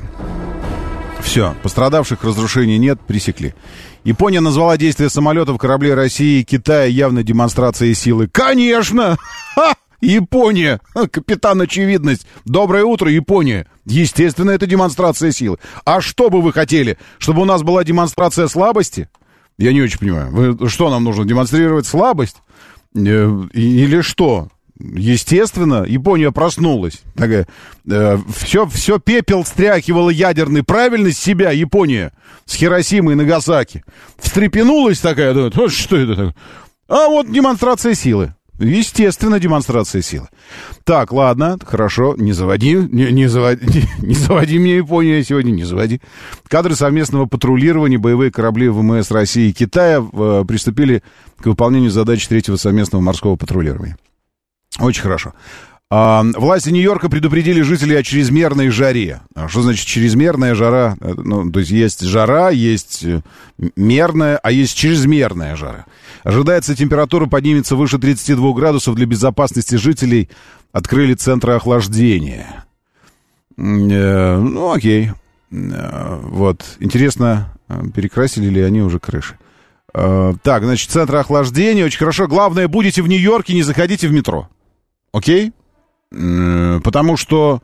Все, 1.21 1.55
пострадавших 1.63 2.23
разрушений 2.23 2.77
нет, 2.77 2.99
пресекли. 3.01 3.55
Япония 4.03 4.41
назвала 4.41 4.77
действия 4.77 5.09
самолетов, 5.09 5.57
кораблей 5.57 5.95
России 5.95 6.41
и 6.41 6.43
Китая 6.43 6.85
явной 6.85 7.23
демонстрацией 7.23 7.95
силы. 7.95 8.29
Конечно! 8.31 9.17
Япония! 10.01 10.79
Капитан 11.11 11.61
Очевидность! 11.61 12.27
Доброе 12.45 12.83
утро, 12.83 13.09
Япония! 13.09 13.67
Естественно, 13.85 14.51
это 14.51 14.65
демонстрация 14.67 15.31
силы. 15.31 15.57
А 15.85 16.01
что 16.01 16.29
бы 16.29 16.41
вы 16.41 16.53
хотели? 16.53 16.97
Чтобы 17.17 17.41
у 17.41 17.45
нас 17.45 17.63
была 17.63 17.83
демонстрация 17.83 18.47
слабости? 18.47 19.09
Я 19.57 19.73
не 19.73 19.81
очень 19.81 19.99
понимаю. 19.99 20.29
Вы, 20.31 20.69
что 20.69 20.89
нам 20.89 21.03
нужно? 21.03 21.25
Демонстрировать 21.25 21.87
слабость? 21.87 22.37
Э, 22.95 22.99
Или 23.53 24.01
что? 24.01 24.49
Естественно, 24.79 25.83
Япония 25.87 26.31
проснулась. 26.31 27.01
Такая, 27.15 27.47
э, 27.89 28.17
все, 28.35 28.67
все 28.67 28.99
пепел 28.99 29.43
стряхивала 29.43 30.11
ядерный. 30.11 30.61
Правильно 30.63 31.11
с 31.11 31.17
себя 31.17 31.51
Япония 31.51 32.13
с 32.45 32.53
Хиросимой 32.53 33.13
и 33.13 33.17
Нагасаки. 33.17 33.83
Встрепенулась 34.19 34.99
такая, 34.99 35.33
думает, 35.33 35.55
«Вот 35.55 35.71
что 35.71 35.97
это 35.97 36.15
такое? 36.15 36.35
А 36.87 37.07
вот 37.07 37.31
демонстрация 37.31 37.95
силы. 37.95 38.35
Естественно, 38.59 39.39
демонстрация 39.39 40.01
силы. 40.01 40.29
Так, 40.83 41.11
ладно, 41.11 41.57
хорошо, 41.63 42.15
не 42.17 42.33
заводи, 42.33 42.75
не, 42.75 43.11
не 43.11 43.27
заводи, 43.27 43.65
не, 43.65 43.83
не 44.07 44.15
заводи 44.15 44.57
мне 44.57 44.77
Японию 44.77 45.23
сегодня, 45.23 45.51
не 45.51 45.63
заводи. 45.63 46.01
Кадры 46.47 46.75
совместного 46.75 47.25
патрулирования 47.25 47.97
боевые 47.97 48.31
корабли 48.31 48.67
ВМС 48.69 49.11
России 49.11 49.49
и 49.49 49.53
Китая 49.53 50.01
э, 50.01 50.45
приступили 50.47 51.03
к 51.39 51.45
выполнению 51.45 51.91
задач 51.91 52.27
третьего 52.27 52.55
совместного 52.55 53.01
морского 53.01 53.35
патрулирования. 53.35 53.97
Очень 54.79 55.03
хорошо. 55.03 55.33
А, 55.89 56.23
власти 56.35 56.69
Нью-Йорка 56.69 57.07
предупредили 57.07 57.61
жителей 57.61 57.95
о 57.95 58.03
чрезмерной 58.03 58.69
жаре. 58.69 59.21
А 59.35 59.47
Что 59.47 59.61
значит 59.61 59.85
чрезмерная 59.87 60.53
жара? 60.53 60.97
Э, 60.99 61.13
Ну, 61.15 61.49
то 61.49 61.59
есть 61.59 61.71
есть 61.71 62.01
жара, 62.01 62.49
есть 62.49 63.05
э, 63.05 63.21
мерная, 63.77 64.37
а 64.37 64.51
есть 64.51 64.75
чрезмерная 64.75 65.55
жара. 65.55 65.85
Ожидается, 66.23 66.75
температура 66.75 67.25
поднимется 67.27 67.77
выше 67.77 67.99
32 67.99 68.53
градусов. 68.53 68.95
Для 68.95 69.05
безопасности 69.05 69.75
жителей 69.75 70.29
открыли 70.73 71.13
центры 71.13 71.53
охлаждения. 71.53 72.65
Э, 73.57 74.37
Ну, 74.37 74.73
окей. 74.73 75.11
Вот. 75.49 76.65
Интересно, 76.81 77.53
перекрасили 77.95 78.47
ли 78.49 78.61
они 78.61 78.81
уже 78.81 78.99
крыши? 78.99 79.37
Так, 79.93 80.63
значит, 80.65 80.89
центры 80.91 81.19
охлаждения. 81.19 81.85
Очень 81.85 81.99
хорошо. 81.99 82.27
Главное, 82.27 82.67
будете 82.67 83.01
в 83.01 83.07
Нью-Йорке, 83.07 83.53
не 83.53 83.63
заходите 83.63 84.09
в 84.09 84.11
метро. 84.11 84.49
Окей? 85.13 85.53
М, 86.11 86.81
Потому 86.83 87.17
что 87.17 87.61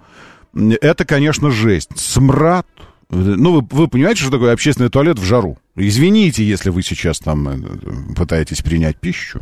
это, 0.81 1.05
конечно, 1.05 1.51
жесть. 1.51 1.89
Смрад. 1.95 2.65
Ну, 3.09 3.61
вы, 3.61 3.67
вы 3.69 3.87
понимаете, 3.87 4.21
что 4.21 4.31
такое 4.31 4.53
общественный 4.53 4.89
туалет 4.89 5.19
в 5.19 5.23
жару? 5.23 5.57
Извините, 5.75 6.43
если 6.43 6.69
вы 6.69 6.81
сейчас 6.83 7.19
там 7.19 7.47
э, 7.47 8.13
пытаетесь 8.15 8.61
принять 8.61 8.97
пищу. 8.97 9.41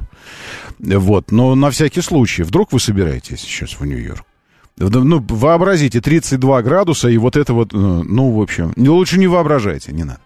Вот, 0.80 1.32
но 1.32 1.56
на 1.56 1.72
всякий 1.72 2.02
случай. 2.02 2.44
Вдруг 2.44 2.72
вы 2.74 2.80
собираетесь 2.80 3.40
сейчас 3.42 3.80
в 3.80 3.86
Нью-Йорк? 3.86 4.24
Ну, 4.78 5.24
вообразите, 5.30 6.02
32 6.02 6.62
градуса, 6.64 7.08
и 7.10 7.18
вот 7.18 7.38
это 7.38 7.54
вот, 7.54 7.74
э, 7.74 7.78
ну, 7.78 8.32
в 8.32 8.42
общем, 8.42 8.74
лучше 8.76 9.20
не 9.20 9.28
воображайте, 9.28 9.92
не 9.92 10.04
надо. 10.04 10.20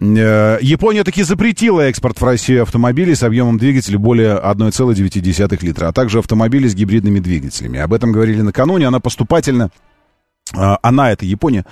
Э, 0.00 0.58
Япония 0.60 1.02
таки 1.02 1.22
запретила 1.22 1.82
экспорт 1.82 2.20
в 2.20 2.24
Россию 2.24 2.62
автомобилей 2.62 3.14
с 3.14 3.22
объемом 3.22 3.58
двигателя 3.58 3.98
более 3.98 4.36
1,9 4.36 5.64
литра, 5.64 5.88
а 5.88 5.92
также 5.92 6.20
автомобилей 6.20 6.68
с 6.68 6.74
гибридными 6.74 7.18
двигателями. 7.18 7.80
Об 7.80 7.92
этом 7.92 8.12
говорили 8.12 8.40
накануне. 8.40 8.86
Она 8.86 9.00
поступательно 9.00 9.70
она, 10.52 11.12
это 11.12 11.24
Япония, 11.26 11.64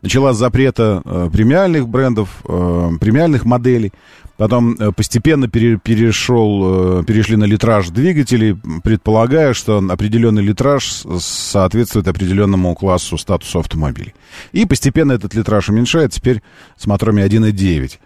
начала 0.00 0.32
с 0.32 0.38
запрета 0.38 1.02
э, 1.04 1.30
премиальных 1.32 1.88
брендов, 1.88 2.28
э, 2.48 2.90
премиальных 3.00 3.44
моделей. 3.44 3.92
Потом 4.36 4.74
э, 4.74 4.92
постепенно 4.92 5.48
пере- 5.48 5.78
перешел, 5.78 7.04
перешли 7.04 7.36
на 7.36 7.44
литраж 7.44 7.90
двигателей, 7.90 8.56
предполагая, 8.82 9.52
что 9.54 9.78
определенный 9.78 10.42
литраж 10.42 11.04
соответствует 11.20 12.08
определенному 12.08 12.74
классу 12.74 13.18
статуса 13.18 13.58
автомобилей. 13.60 14.14
И 14.52 14.64
постепенно 14.66 15.12
этот 15.12 15.34
литраж 15.34 15.68
уменьшает, 15.68 16.12
теперь 16.12 16.42
с 16.76 16.86
моторами 16.86 17.22
1.9. 17.22 17.98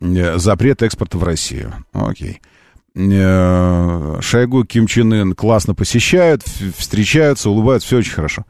Э, 0.00 0.38
Запрет 0.38 0.82
экспорта 0.82 1.18
в 1.18 1.24
Россию. 1.24 1.74
Окей. 1.92 2.40
Шойгу, 2.94 4.64
Ким 4.64 4.86
Чен 4.86 5.12
Ын 5.14 5.34
классно 5.34 5.74
посещают, 5.74 6.42
встречаются, 6.76 7.48
улыбаются, 7.48 7.86
все 7.86 7.98
очень 7.98 8.12
хорошо. 8.12 8.44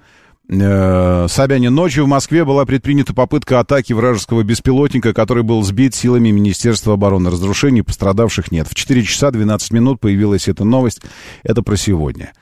Э, 0.60 1.26
Собянин, 1.28 1.74
ночью 1.74 2.04
в 2.04 2.08
Москве 2.08 2.44
была 2.44 2.66
предпринята 2.66 3.14
попытка 3.14 3.60
атаки 3.60 3.94
вражеского 3.94 4.42
беспилотника, 4.42 5.14
который 5.14 5.42
был 5.42 5.62
сбит 5.62 5.94
силами 5.94 6.30
Министерства 6.30 6.94
обороны. 6.94 7.30
Разрушений 7.30 7.82
пострадавших 7.82 8.52
нет. 8.52 8.68
В 8.68 8.74
4 8.74 9.02
часа 9.02 9.30
12 9.30 9.72
минут 9.72 10.00
появилась 10.00 10.48
эта 10.48 10.64
новость. 10.64 11.00
Это 11.42 11.62
про 11.62 11.76
сегодня. 11.76 12.32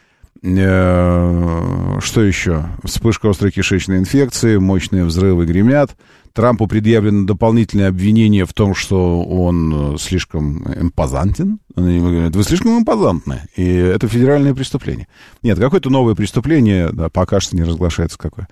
Э, 0.42 1.98
Что 2.00 2.22
еще? 2.22 2.66
Вспышка 2.82 3.30
острой 3.30 3.52
кишечной 3.52 3.98
инфекции, 3.98 4.56
мощные 4.56 5.04
взрывы 5.04 5.46
гремят. 5.46 5.92
Трампу 6.32 6.66
предъявлено 6.66 7.26
дополнительное 7.26 7.88
обвинение 7.88 8.44
в 8.44 8.52
том, 8.52 8.74
что 8.74 9.22
он 9.22 9.94
э, 9.94 9.98
слишком 9.98 10.62
импозантен. 10.72 11.58
Они 11.74 11.98
говорят, 11.98 12.36
вы 12.36 12.42
слишком 12.44 12.78
импозантны, 12.78 13.42
и 13.56 13.64
это 13.64 14.06
федеральное 14.08 14.54
преступление. 14.54 15.08
Нет, 15.42 15.58
какое-то 15.58 15.90
новое 15.90 16.14
преступление, 16.14 16.90
да, 16.92 17.08
пока 17.08 17.40
что 17.40 17.56
не 17.56 17.64
разглашается 17.64 18.18
какое. 18.18 18.48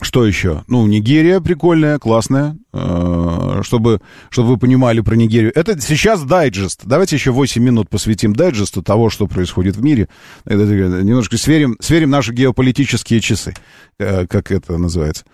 Что 0.00 0.24
еще? 0.24 0.62
Ну, 0.68 0.86
Нигерия 0.86 1.40
прикольная, 1.40 1.98
классная. 1.98 2.56
Э, 2.72 3.60
Чтобы, 3.62 4.00
чтобы 4.30 4.50
вы 4.50 4.56
понимали 4.56 5.00
про 5.00 5.16
Нигерию. 5.16 5.52
Это 5.54 5.80
сейчас 5.80 6.22
дайджест. 6.22 6.82
Давайте 6.84 7.16
еще 7.16 7.32
8 7.32 7.62
минут 7.62 7.88
посвятим 7.88 8.32
дайджесту 8.34 8.82
того, 8.82 9.10
что 9.10 9.26
происходит 9.26 9.76
в 9.76 9.82
мире. 9.82 10.08
Немножко 10.46 11.36
сверим, 11.36 11.76
сверим 11.80 12.10
наши 12.10 12.32
геополитические 12.32 13.20
часы, 13.20 13.54
э, 13.98 14.26
как 14.28 14.52
это 14.52 14.78
называется. 14.78 15.24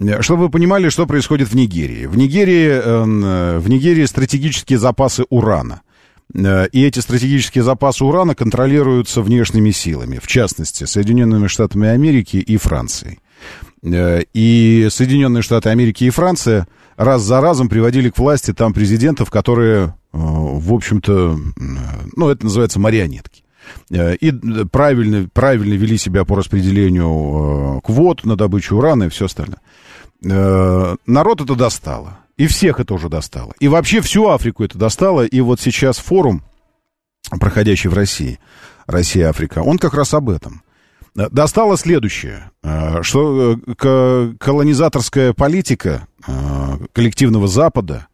Э, 0.00 0.20
Чтобы 0.20 0.44
вы 0.44 0.50
понимали, 0.50 0.88
что 0.88 1.06
происходит 1.06 1.48
в 1.48 1.54
Нигерии. 1.54 2.06
В 2.06 2.16
Нигерии, 2.16 3.58
в 3.58 3.68
Нигерии 3.68 4.04
стратегические 4.04 4.78
запасы 4.78 5.24
урана. 5.30 5.82
И 6.34 6.82
эти 6.84 6.98
стратегические 6.98 7.64
запасы 7.64 8.04
урана 8.04 8.34
контролируются 8.34 9.22
внешними 9.22 9.70
силами, 9.70 10.18
в 10.22 10.26
частности, 10.26 10.84
Соединенными 10.84 11.46
Штатами 11.46 11.88
Америки 11.88 12.36
и 12.36 12.58
Францией. 12.58 13.20
Э, 13.82 14.22
И 14.34 14.88
Соединенные 14.90 15.42
Штаты 15.42 15.68
Америки 15.70 16.04
и 16.04 16.10
Франция 16.10 16.66
раз 16.96 17.22
за 17.22 17.40
разом 17.40 17.68
приводили 17.68 18.10
к 18.10 18.18
власти 18.18 18.52
там 18.52 18.72
президентов, 18.72 19.30
которые, 19.30 19.86
э, 19.86 19.90
в 20.12 20.72
общем-то, 20.72 21.38
ну, 22.16 22.28
это 22.28 22.44
называется 22.44 22.80
марионетки. 22.80 23.44
Э, 23.90 24.14
И 24.16 24.32
правильно, 24.70 25.28
правильно 25.32 25.74
вели 25.74 25.96
себя 25.98 26.24
по 26.24 26.36
распределению 26.36 27.80
квот 27.82 28.24
на 28.24 28.36
добычу 28.36 28.76
урана 28.76 29.04
и 29.04 29.08
все 29.08 29.26
остальное. 29.26 29.60
Народ 30.20 31.40
это 31.40 31.54
достало. 31.54 32.18
И 32.36 32.46
всех 32.46 32.80
это 32.80 32.94
уже 32.94 33.08
достало. 33.08 33.54
И 33.60 33.68
вообще 33.68 34.00
всю 34.00 34.28
Африку 34.28 34.64
это 34.64 34.78
достало. 34.78 35.24
И 35.24 35.40
вот 35.40 35.60
сейчас 35.60 35.98
форум, 35.98 36.42
проходящий 37.40 37.88
в 37.90 37.94
России, 37.94 38.38
Россия-Африка, 38.86 39.60
он 39.60 39.78
как 39.78 39.94
раз 39.94 40.14
об 40.14 40.30
этом. 40.30 40.62
Э, 41.16 41.28
Достало 41.30 41.76
следующее, 41.76 42.50
э, 42.62 43.02
что 43.02 43.58
э, 43.66 44.34
колонизаторская 44.38 45.32
политика 45.32 46.06
коллективного 46.92 47.48
Запада 47.48 48.08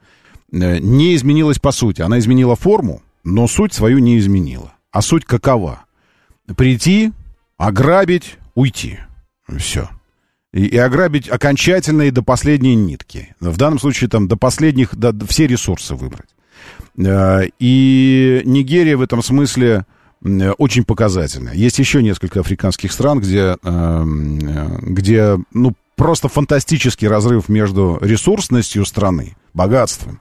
не 0.53 1.17
изменилась 1.17 1.59
по 1.59 1.73
сути. 1.73 2.03
Она 2.03 2.19
изменила 2.21 2.55
форму, 2.55 3.03
но 3.25 3.49
суть 3.49 3.73
свою 3.73 3.99
не 3.99 4.19
изменила. 4.19 4.75
А 4.93 5.03
суть 5.03 5.25
какова? 5.25 5.85
Прийти, 6.57 7.13
ограбить, 7.57 8.37
уйти. 8.55 8.99
Все. 9.59 9.89
и, 10.53 10.67
и 10.67 10.77
ограбить 10.77 11.29
окончательно 11.29 12.03
и 12.03 12.11
до 12.11 12.23
последней 12.23 12.77
нитки. 12.77 13.35
В 13.41 13.57
данном 13.57 13.81
случае 13.81 14.09
там 14.09 14.29
до 14.29 14.37
последних, 14.37 14.95
до, 14.95 15.13
все 15.27 15.47
ресурсы 15.47 15.97
выбрать. 15.97 16.29
И 16.97 18.43
Нигерия 18.45 18.97
в 18.97 19.03
этом 19.03 19.23
смысле 19.23 19.87
очень 20.59 20.85
показательная. 20.85 21.55
Есть 21.55 21.79
еще 21.79 22.03
несколько 22.03 22.41
африканских 22.41 22.93
стран, 22.93 23.21
где, 23.21 23.57
эм, 23.63 24.39
э, 24.39 24.79
где 24.83 25.39
ну, 25.53 25.75
просто 25.97 26.29
фантастический 26.29 27.09
разрыв 27.09 27.49
между 27.49 27.99
ресурсностью 28.01 28.85
страны, 28.85 29.37
богатством, 29.53 30.21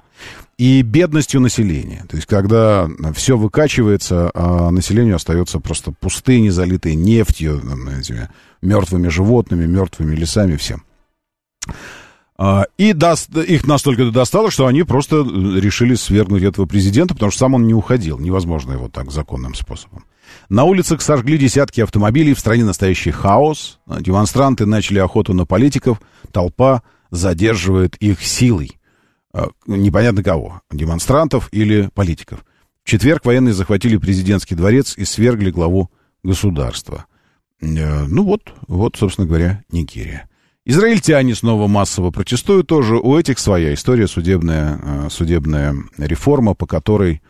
и 0.57 0.81
бедностью 0.81 1.41
населения. 1.41 2.05
То 2.07 2.15
есть, 2.15 2.27
когда 2.27 2.87
все 3.15 3.37
выкачивается, 3.37 4.29
а 4.33 4.69
населению 4.71 5.15
остается 5.15 5.59
просто 5.59 5.91
пустыни, 5.91 6.49
залитые 6.49 6.95
нефтью, 6.95 7.61
этими 7.99 8.29
мертвыми 8.61 9.07
животными, 9.07 9.65
мертвыми 9.65 10.15
лесами, 10.15 10.55
всем. 10.57 10.83
А, 12.45 12.65
И 12.77 12.91
даст, 12.91 13.33
их 13.37 13.65
настолько 13.65 14.11
достало, 14.11 14.51
что 14.51 14.67
они 14.67 14.83
просто 14.83 15.15
э, 15.15 15.59
решили 15.61 15.95
свергнуть 15.95 16.43
этого 16.43 16.65
президента, 16.65 17.13
потому 17.13 17.31
что 17.31 17.39
сам 17.39 17.53
он 17.53 17.65
не 17.65 17.73
уходил. 17.73 18.19
Невозможно 18.19 18.73
его 18.73 18.89
так 18.89 19.11
законным 19.11 19.55
способом. 19.55 20.03
На 20.49 20.65
улицах 20.65 21.01
сожгли 21.01 21.37
десятки 21.37 21.79
автомобилей, 21.79 22.33
в 22.33 22.39
стране 22.39 22.65
настоящий 22.65 23.11
хаос. 23.11 23.79
А, 23.87 24.01
Демонстранты 24.01 24.65
начали 24.65 24.99
охоту 24.99 25.33
на 25.33 25.45
политиков, 25.45 26.01
толпа 26.33 26.83
задерживает 27.11 27.95
их 27.95 28.21
силой. 28.21 28.77
А, 29.33 29.47
Непонятно 29.65 30.21
кого, 30.21 30.61
демонстрантов 30.69 31.47
или 31.53 31.89
политиков. 31.93 32.43
В 32.83 32.89
четверг 32.89 33.23
военные 33.23 33.53
захватили 33.53 33.95
президентский 33.95 34.55
дворец 34.55 34.97
и 34.97 35.05
свергли 35.05 35.49
главу 35.49 35.91
государства. 36.25 37.05
Э, 37.61 38.03
Ну 38.05 38.25
вот, 38.25 38.53
вот, 38.67 38.97
собственно 38.97 39.27
говоря, 39.27 39.63
Нигерия. 39.71 40.27
Израильтяне 40.65 41.35
снова 41.35 41.67
массово 41.67 42.11
протестуют 42.11 42.67
тоже. 42.67 42.95
У 42.95 43.17
этих 43.17 43.39
своя 43.39 43.73
история, 43.73 44.07
судебная, 44.07 44.79
э, 44.81 45.07
судебная 45.09 45.75
реформа, 45.97 46.53
по 46.53 46.65
которой 46.65 47.21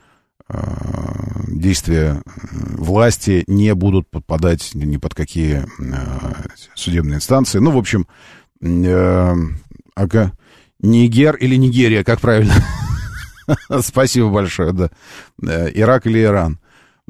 э, 0.47 0.61
действия 1.47 2.21
э, 2.23 2.39
власти 2.77 3.43
не 3.47 3.73
будут 3.73 4.07
подпадать 4.07 4.75
ни 4.75 4.97
под 4.97 5.15
какие 5.15 5.65
судебные 6.75 7.15
инстанции. 7.15 7.57
Ну, 7.57 7.71
в 7.71 7.77
общем, 7.77 8.07
ага, 9.95 10.33
Нигер 10.79 11.35
или 11.35 11.55
Нигерия, 11.55 12.03
как 12.03 12.21
правильно? 12.21 12.53
Спасибо 13.81 14.29
большое, 14.29 14.73
да. 14.73 14.91
Ирак 15.41 16.05
или 16.05 16.21
Иран. 16.21 16.59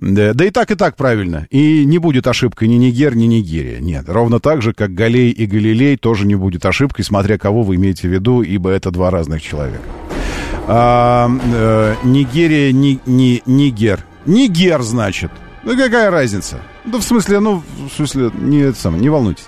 Да, 0.06 0.34
да 0.34 0.46
и 0.46 0.50
так, 0.50 0.70
и 0.70 0.76
так 0.76 0.98
правильно. 0.98 1.48
И 1.50 1.86
не 1.86 1.98
будет 1.98 2.28
ошибкой 2.28 2.68
ни 2.68 2.76
Нигер, 2.76 3.16
ни 3.16 3.26
Нигерия. 3.26 3.80
Нет, 3.80 4.06
ровно 4.10 4.42
так 4.42 4.62
же, 4.62 4.74
как 4.74 4.94
Галей 4.94 5.32
и 5.32 5.46
Галилей 5.46 5.96
тоже 5.96 6.26
не 6.28 6.36
будет 6.36 6.66
ошибкой, 6.66 7.06
смотря 7.06 7.38
кого 7.38 7.63
вы 7.63 7.76
имеете 7.76 8.10
в 8.10 8.12
виду, 8.12 8.42
ибо 8.42 8.70
это 8.70 8.92
два 8.92 9.12
разных 9.12 9.42
человека. 9.42 9.84
А, 10.68 11.30
э, 11.54 11.96
Нигерия, 12.04 12.74
ни, 12.74 13.00
ни- 13.06 13.42
Нигер. 13.46 14.04
Нигер, 14.26 14.82
значит. 14.82 15.32
Ну, 15.63 15.78
какая 15.78 16.12
разница? 16.12 16.60
Да, 16.84 16.98
в 16.98 17.04
смысле, 17.04 17.39
ну, 17.39 17.63
в 17.89 17.96
смысле, 17.96 18.30
не, 18.38 18.60
это 18.60 18.78
самое, 18.78 19.02
не 19.02 19.10
волнуйтесь. 19.10 19.48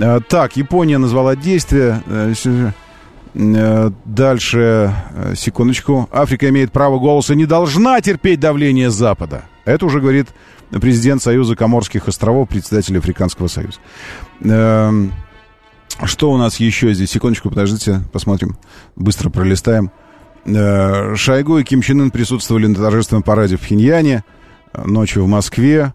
А, 0.00 0.20
так, 0.20 0.56
Япония 0.56 0.96
назвала 0.96 1.36
действие. 1.36 2.02
Э, 3.34 3.90
Дальше, 4.04 4.94
э, 5.14 5.34
секундочку. 5.36 6.08
Африка 6.12 6.48
имеет 6.48 6.72
право 6.72 6.98
голоса, 6.98 7.34
не 7.34 7.46
должна 7.46 8.00
терпеть 8.00 8.40
давление 8.40 8.90
Запада. 8.90 9.44
Это 9.64 9.86
уже 9.86 10.00
говорит 10.00 10.28
президент 10.70 11.22
Союза 11.22 11.56
Коморских 11.56 12.08
островов, 12.08 12.48
председатель 12.48 12.98
Африканского 12.98 13.46
союза. 13.48 13.78
Эм, 14.42 15.12
Что 16.04 16.30
у 16.32 16.36
нас 16.38 16.56
еще 16.56 16.92
здесь? 16.94 17.10
Секундочку, 17.10 17.50
подождите, 17.50 18.00
посмотрим. 18.12 18.56
Быстро 18.96 19.28
пролистаем. 19.30 19.90
Э, 20.44 21.14
Шойгу 21.14 21.58
и 21.58 21.64
Ким 21.64 21.82
Чен 21.82 22.00
Ын 22.00 22.10
присутствовали 22.10 22.66
на 22.66 22.74
торжественном 22.74 23.22
параде 23.22 23.56
в 23.56 23.60
Пхеньяне, 23.60 24.24
ночью 24.74 25.24
в 25.24 25.28
Москве. 25.28 25.92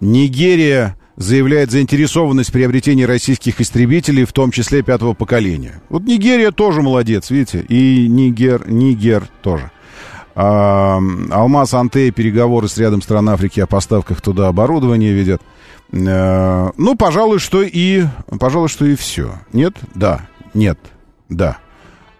Нигерия 0.00 0.96
заявляет 1.16 1.70
заинтересованность 1.70 2.50
в 2.50 2.52
приобретении 2.52 3.04
российских 3.04 3.60
истребителей, 3.60 4.24
в 4.24 4.32
том 4.32 4.50
числе 4.50 4.82
пятого 4.82 5.14
поколения. 5.14 5.80
Вот 5.88 6.04
Нигерия 6.04 6.50
тоже 6.50 6.82
молодец, 6.82 7.30
видите, 7.30 7.60
и 7.60 8.06
Нигер, 8.08 8.68
Нигер 8.68 9.24
тоже. 9.42 9.70
А, 10.34 11.00
Алмаз 11.30 11.72
Антей 11.72 12.10
переговоры 12.10 12.68
с 12.68 12.76
рядом 12.76 13.00
стран 13.00 13.28
Африки 13.30 13.60
о 13.60 13.66
поставках 13.66 14.20
туда 14.20 14.48
оборудования 14.48 15.12
ведет. 15.12 15.40
Э, 15.92 16.70
Ну, 16.76 16.94
пожалуй, 16.96 17.38
что 17.38 17.62
и, 17.62 18.04
пожалуй, 18.38 18.68
что 18.68 18.84
и 18.84 18.96
все. 18.96 19.36
Нет? 19.52 19.74
Да. 19.94 20.26
Нет. 20.52 20.78
Да. 21.30 21.58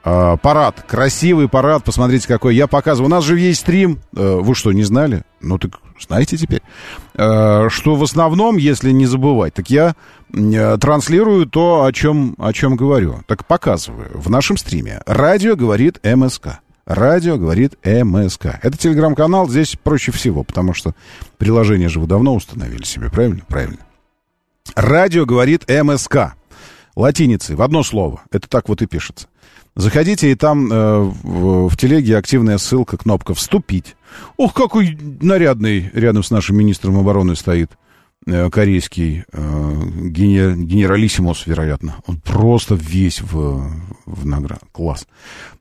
А, 0.09 0.37
парад, 0.37 0.85
красивый 0.87 1.49
парад, 1.49 1.83
посмотрите 1.83 2.29
какой. 2.29 2.55
Я 2.55 2.69
показываю. 2.69 3.09
У 3.09 3.11
нас 3.11 3.25
же 3.25 3.41
есть 3.41 3.63
стрим. 3.63 3.99
Э, 4.17 4.39
Вы 4.41 4.55
что, 4.55 4.71
не 4.71 4.85
знали? 4.85 5.25
Ну 5.41 5.59
так 5.59 5.81
знаете 6.01 6.37
теперь. 6.37 6.63
Э, 7.15 7.67
Что 7.69 7.97
в 7.97 8.05
основном, 8.05 8.57
если 8.57 8.93
не 8.93 9.07
забывать, 9.07 9.55
так 9.55 9.69
я 9.69 9.97
э, 10.33 10.79
транслирую 10.81 11.47
то, 11.47 11.83
о 11.83 11.93
чем, 11.93 12.37
о 12.39 12.53
чем 12.53 12.77
говорю. 12.77 13.25
Так 13.27 13.45
показываю 13.47 14.13
в 14.15 14.31
нашем 14.31 14.57
стриме. 14.57 15.01
Радио 15.07 15.57
говорит 15.57 15.99
МСК. 16.05 16.61
Радио 16.87 17.37
говорит 17.37 17.75
МСК. 17.85 18.61
Это 18.63 18.79
телеграм-канал, 18.79 19.49
здесь 19.49 19.75
проще 19.83 20.13
всего, 20.13 20.45
потому 20.45 20.73
что 20.73 20.95
приложение 21.37 21.89
же 21.89 21.99
вы 21.99 22.07
давно 22.07 22.37
установили 22.37 22.85
себе, 22.85 23.11
правильно? 23.11 23.41
Правильно. 23.49 23.79
Радио 24.77 25.27
говорит 25.27 25.69
МСК. 25.69 26.35
Латиницей, 26.95 27.57
в 27.57 27.63
одно 27.63 27.83
слово. 27.83 28.21
Это 28.31 28.49
так 28.49 28.69
вот 28.69 28.83
и 28.83 28.87
пишется. 28.87 29.27
Заходите, 29.77 30.33
и 30.33 30.35
там 30.35 30.73
э, 30.73 31.01
в, 31.01 31.69
в 31.69 31.77
телеге 31.77 32.17
активная 32.17 32.57
ссылка, 32.57 32.97
кнопка 32.97 33.35
«Вступить». 33.35 33.95
Ох, 34.39 34.55
какой 34.55 34.99
нарядный 35.21 35.91
рядом 35.93 36.23
с 36.23 36.31
нашим 36.31 36.57
министром 36.57 36.97
обороны 36.99 37.37
стоит 37.37 37.73
э, 38.27 38.49
корейский 38.49 39.25
э, 39.31 39.75
гене- 40.09 40.57
генералиссимус, 40.57 41.47
вероятно. 41.47 41.97
Он 42.07 42.19
просто 42.23 42.75
весь 42.75 43.21
в, 43.21 43.71
в 44.07 44.27
наград. 44.27 44.63
Класс. 44.73 45.07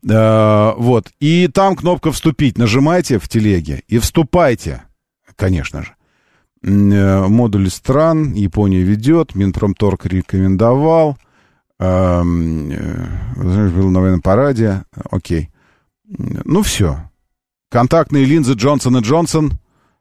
Э, 0.09 0.71
вот. 0.77 1.11
И 1.19 1.49
там 1.49 1.75
кнопка 1.75 2.13
«Вступить». 2.13 2.57
Нажимайте 2.57 3.19
в 3.19 3.27
телеге 3.27 3.83
и 3.89 3.99
вступайте, 3.99 4.83
конечно 5.35 5.83
же. 5.83 5.93
Э, 6.63 7.27
Модуль 7.27 7.69
стран 7.69 8.31
Япония 8.31 8.81
ведет, 8.81 9.35
Минпромторг 9.35 10.05
рекомендовал. 10.05 11.17
Э, 11.79 12.23
был 12.23 13.89
на 13.89 14.01
военном 14.01 14.21
параде. 14.21 14.83
Окей. 15.11 15.49
Ну, 16.07 16.61
все. 16.61 17.09
Контактные 17.69 18.25
линзы 18.25 18.53
Джонсон 18.53 18.97
и 18.97 19.01
Джонсон 19.01 19.53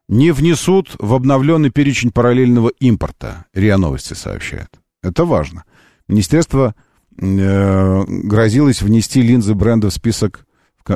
не 0.09 0.33
внесут 0.33 0.95
в 0.99 1.15
обновленный 1.15 1.71
перечень 1.71 2.13
параллельного 2.13 2.69
импорта. 2.79 3.47
РИА 3.55 3.79
Новости 3.79 4.15
сообщает. 4.15 4.69
Это 5.03 5.25
важно. 5.25 5.65
Министерство 6.09 6.75
э, 7.17 8.05
грозилось 8.07 8.83
внести 8.83 9.23
линзы 9.23 9.55
бренда 9.55 9.91
в 9.91 9.95
список... 9.95 10.47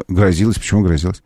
Грозилось? 0.06 0.58
Почему 0.58 0.82
грозилось? 0.82 1.22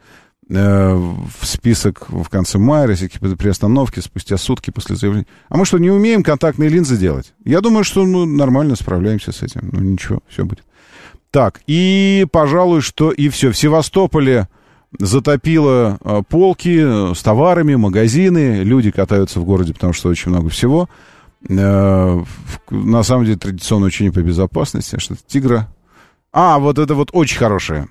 Э, 0.55 0.95
в 0.95 1.47
список 1.47 2.11
в 2.11 2.29
конце 2.29 2.59
мая, 2.59 2.87
российские 2.87 3.37
приостановки 3.37 4.01
спустя 4.01 4.37
сутки 4.37 4.71
после 4.71 4.97
заявления. 4.97 5.27
А 5.49 5.57
мы 5.57 5.65
что, 5.65 5.79
не 5.79 5.91
умеем 5.91 6.23
контактные 6.23 6.69
линзы 6.69 6.99
делать? 6.99 7.33
Я 7.43 7.63
думаю, 7.63 7.85
что 7.85 8.05
ну, 8.05 8.27
нормально 8.27 8.77
справляемся 8.77 9.33
с 9.33 9.43
этим. 9.43 9.71
Ну, 9.73 9.81
ничего, 9.81 10.21
все 10.29 10.45
будет. 10.45 10.65
Так, 11.31 11.63
и, 11.67 12.27
пожалуй, 12.31 12.83
что 12.83 13.13
и 13.13 13.31
все. 13.31 13.51
В 13.51 13.57
Севастополе 13.57 14.47
затопило 14.99 15.99
э, 16.05 16.23
полки 16.29 17.15
с 17.15 17.23
товарами, 17.23 17.75
магазины. 17.77 18.63
Люди 18.63 18.91
катаются 18.91 19.41
в 19.41 19.47
городе, 19.47 19.73
потому 19.73 19.95
что 19.95 20.11
очень 20.11 20.31
много 20.31 20.51
всего. 20.51 20.91
Э, 21.49 22.23
на 22.69 23.03
самом 23.03 23.25
деле, 23.25 23.39
традиционное 23.39 23.89
учение 23.89 24.13
по 24.13 24.21
безопасности. 24.21 24.99
Что-то 24.99 25.23
тигра. 25.27 25.73
А, 26.31 26.59
вот 26.59 26.79
это 26.79 26.95
вот 26.95 27.09
очень 27.15 27.39
хорошее. 27.39 27.89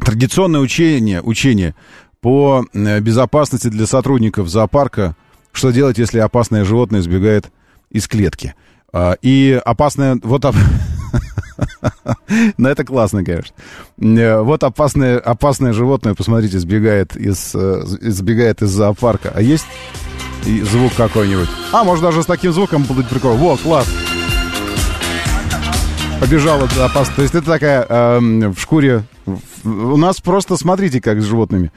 Э, 0.00 0.04
традиционное 0.04 0.60
учение, 0.60 1.20
учение 1.22 1.74
по 2.20 2.64
э, 2.72 3.00
безопасности 3.00 3.68
для 3.68 3.86
сотрудников 3.86 4.48
зоопарка. 4.48 5.16
Что 5.52 5.70
делать, 5.70 5.98
если 5.98 6.18
опасное 6.18 6.64
животное 6.64 7.00
сбегает 7.02 7.50
из 7.90 8.08
клетки? 8.08 8.54
А, 8.92 9.16
И 9.22 9.60
опасное... 9.64 10.18
Вот 10.22 10.44
оп- 10.44 10.56
Ну, 12.58 12.68
это 12.68 12.84
классно, 12.84 13.24
конечно. 13.24 13.54
Э, 14.00 14.40
Вот 14.40 14.64
опасное, 14.64 15.18
опасное 15.18 15.72
животное, 15.72 16.14
посмотрите, 16.14 16.58
сбегает 16.58 17.16
из, 17.16 17.52
э, 17.54 17.82
сбегает 17.84 18.62
из 18.62 18.70
зоопарка. 18.70 19.32
А 19.34 19.40
есть 19.42 19.66
звук 20.44 20.92
какой-нибудь? 20.96 21.48
А, 21.72 21.84
может, 21.84 22.02
даже 22.02 22.22
с 22.22 22.26
таким 22.26 22.52
звуком 22.52 22.82
будет 22.82 23.08
прикол. 23.08 23.36
Во, 23.36 23.56
класс. 23.56 23.86
Побежала 26.20 26.68
опасно. 26.80 27.14
То 27.16 27.22
есть 27.22 27.34
это 27.34 27.46
такая 27.46 27.86
эм, 27.88 28.52
в 28.52 28.60
шкуре 28.60 29.04
У 29.64 29.96
нас 29.96 30.20
просто, 30.20 30.56
смотрите, 30.56 31.00
как 31.00 31.20
с 31.20 31.24
животными. 31.24 31.72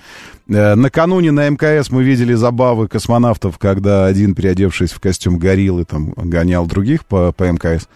Э, 0.50 0.76
Накануне 0.76 1.32
на 1.32 1.50
МКС 1.50 1.90
мы 1.92 2.04
видели 2.04 2.34
забавы 2.34 2.88
космонавтов, 2.88 3.58
когда 3.58 4.06
один, 4.06 4.36
переодевшись 4.36 4.92
в 4.92 5.00
костюм 5.00 5.38
гориллы, 5.38 5.86
там, 5.86 6.12
гонял 6.16 6.66
других 6.66 7.06
по, 7.06 7.32
по 7.32 7.44
МКС. 7.46 7.88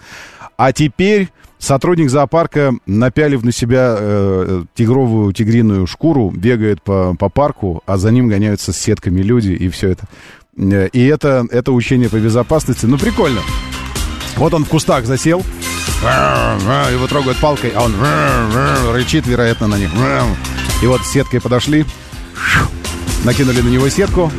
А 0.57 0.71
теперь 0.73 1.29
сотрудник 1.59 2.09
зоопарка, 2.09 2.73
напялив 2.85 3.43
на 3.43 3.51
себя 3.51 3.95
э, 3.97 4.63
тигровую, 4.73 5.33
тигриную 5.33 5.85
шкуру, 5.87 6.31
бегает 6.31 6.81
по, 6.81 7.15
по 7.17 7.29
парку, 7.29 7.83
а 7.85 7.97
за 7.97 8.11
ним 8.11 8.27
гоняются 8.27 8.71
с 8.73 8.77
сетками 8.77 9.21
люди, 9.21 9.51
и 9.51 9.69
все 9.69 9.89
это. 9.89 10.03
Э, 10.57 10.87
И 10.93 11.05
это, 11.05 11.45
это 11.51 11.71
учение 11.71 12.09
по 12.09 12.17
безопасности. 12.17 12.85
Ну, 12.85 12.97
прикольно. 12.97 13.41
Вот 14.37 14.53
он 14.53 14.63
в 14.65 14.69
кустах 14.69 15.05
засел, 15.05 15.43
его 16.01 17.07
трогают 17.07 17.37
палкой, 17.37 17.71
а 17.75 17.83
он 17.83 17.95
рычит, 18.93 19.27
вероятно, 19.27 19.67
на 19.67 19.75
них. 19.75 19.91
И 20.81 20.87
вот 20.87 21.01
с 21.01 21.11
сеткой 21.11 21.41
подошли, 21.41 21.85
накинули 23.23 23.61
на 23.61 23.69
него 23.69 23.87
сетку, 23.89 24.31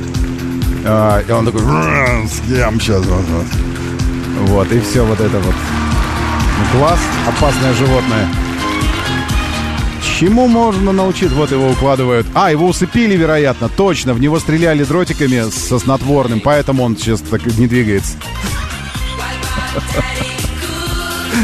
а, 0.85 1.21
и 1.21 1.31
он 1.31 1.47
такой, 1.47 1.61
съем 1.63 2.81
сейчас. 2.81 3.05
Вот, 4.41 4.73
и 4.73 4.81
все 4.81 5.05
вот 5.05 5.21
это 5.21 5.39
вот. 5.39 5.55
Класс, 6.73 6.99
опасное 7.29 7.75
животное. 7.75 8.29
Чему 10.19 10.47
можно 10.47 10.93
научить? 10.93 11.33
Вот 11.33 11.51
его 11.51 11.71
укладывают. 11.71 12.27
А, 12.35 12.51
его 12.51 12.69
усыпили, 12.69 13.17
вероятно. 13.17 13.69
Точно, 13.69 14.15
в 14.15 14.21
него 14.21 14.39
стреляли 14.39 14.85
дротиками 14.85 15.51
со 15.51 15.79
снотворным, 15.79 16.41
поэтому 16.41 16.85
он 16.85 16.97
сейчас 16.97 17.21
так 17.21 17.45
не 17.59 17.67
двигается. 17.67 18.15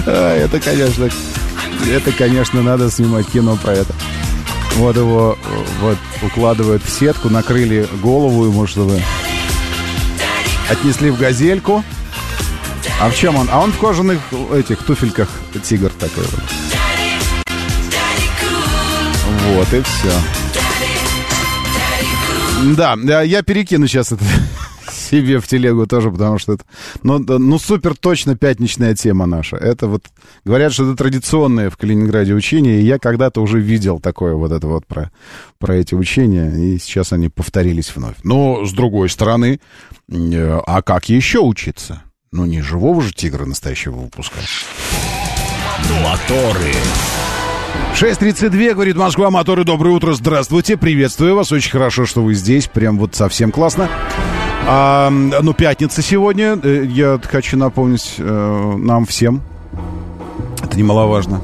А, 0.06 0.36
Это, 0.36 0.60
конечно, 0.60 1.08
это, 1.90 2.12
конечно, 2.12 2.62
надо 2.62 2.90
снимать 2.90 3.26
кино 3.26 3.56
про 3.56 3.72
это. 3.72 3.94
Вот 4.76 4.96
его 4.96 5.36
вот 5.80 5.98
укладывают 6.22 6.82
в 6.84 6.90
сетку, 6.90 7.28
накрыли 7.28 7.88
голову 8.02 8.44
ему, 8.44 8.66
чтобы 8.66 9.00
отнесли 10.70 11.10
в 11.10 11.18
газельку. 11.18 11.84
А 13.00 13.10
в 13.10 13.16
чем 13.16 13.36
он? 13.36 13.48
А 13.50 13.60
он 13.60 13.72
в 13.72 13.78
кожаных 13.78 14.20
этих 14.52 14.78
туфельках 14.78 15.28
тигр 15.64 15.90
такой 15.98 16.24
вот. 16.24 16.40
Вот 19.54 19.72
и 19.72 19.82
все. 19.82 20.12
Да, 22.76 23.22
я 23.22 23.42
перекину 23.42 23.86
сейчас 23.86 24.12
это 24.12 24.24
себе 25.08 25.40
в 25.40 25.46
телегу 25.46 25.86
тоже, 25.86 26.10
потому 26.10 26.38
что 26.38 26.54
это, 26.54 26.64
ну, 27.02 27.18
ну, 27.18 27.58
супер 27.58 27.96
точно 27.96 28.36
пятничная 28.36 28.94
тема 28.94 29.26
наша. 29.26 29.56
Это 29.56 29.86
вот, 29.86 30.04
говорят, 30.44 30.72
что 30.72 30.84
это 30.84 30.96
традиционное 30.96 31.70
в 31.70 31.76
Калининграде 31.76 32.34
учение, 32.34 32.80
и 32.80 32.84
я 32.84 32.98
когда-то 32.98 33.40
уже 33.40 33.60
видел 33.60 34.00
такое 34.00 34.34
вот 34.34 34.52
это 34.52 34.66
вот 34.66 34.86
про, 34.86 35.10
про 35.58 35.76
эти 35.76 35.94
учения, 35.94 36.50
и 36.50 36.78
сейчас 36.78 37.12
они 37.12 37.28
повторились 37.28 37.94
вновь. 37.94 38.16
Но, 38.22 38.64
с 38.64 38.72
другой 38.72 39.08
стороны, 39.08 39.60
э, 40.10 40.60
а 40.66 40.82
как 40.82 41.08
еще 41.08 41.40
учиться? 41.40 42.02
Ну, 42.30 42.44
не 42.44 42.60
живого 42.60 43.00
же 43.00 43.12
тигра 43.12 43.46
настоящего 43.46 43.96
выпускать. 43.96 44.44
Моторы. 46.02 46.72
6.32, 47.94 48.74
говорит 48.74 48.96
Москва, 48.96 49.30
моторы, 49.30 49.64
доброе 49.64 49.90
утро, 49.90 50.12
здравствуйте, 50.12 50.76
приветствую 50.76 51.34
вас, 51.34 51.50
очень 51.52 51.70
хорошо, 51.70 52.06
что 52.06 52.22
вы 52.22 52.34
здесь, 52.34 52.66
прям 52.66 52.98
вот 52.98 53.14
совсем 53.14 53.50
классно. 53.50 53.88
А, 54.70 55.08
ну, 55.08 55.54
пятница 55.54 56.02
сегодня, 56.02 56.60
э, 56.62 56.84
я 56.84 57.18
хочу 57.24 57.56
напомнить 57.56 58.16
э, 58.18 58.74
нам 58.76 59.06
всем, 59.06 59.40
это 60.62 60.76
немаловажно. 60.76 61.40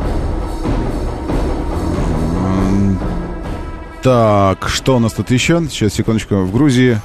Так, 4.02 4.68
что 4.68 4.96
у 4.96 4.98
нас 4.98 5.14
тут 5.14 5.30
еще? 5.30 5.64
Сейчас, 5.70 5.94
секундочку, 5.94 6.34
в 6.42 6.52
Грузии 6.52 7.00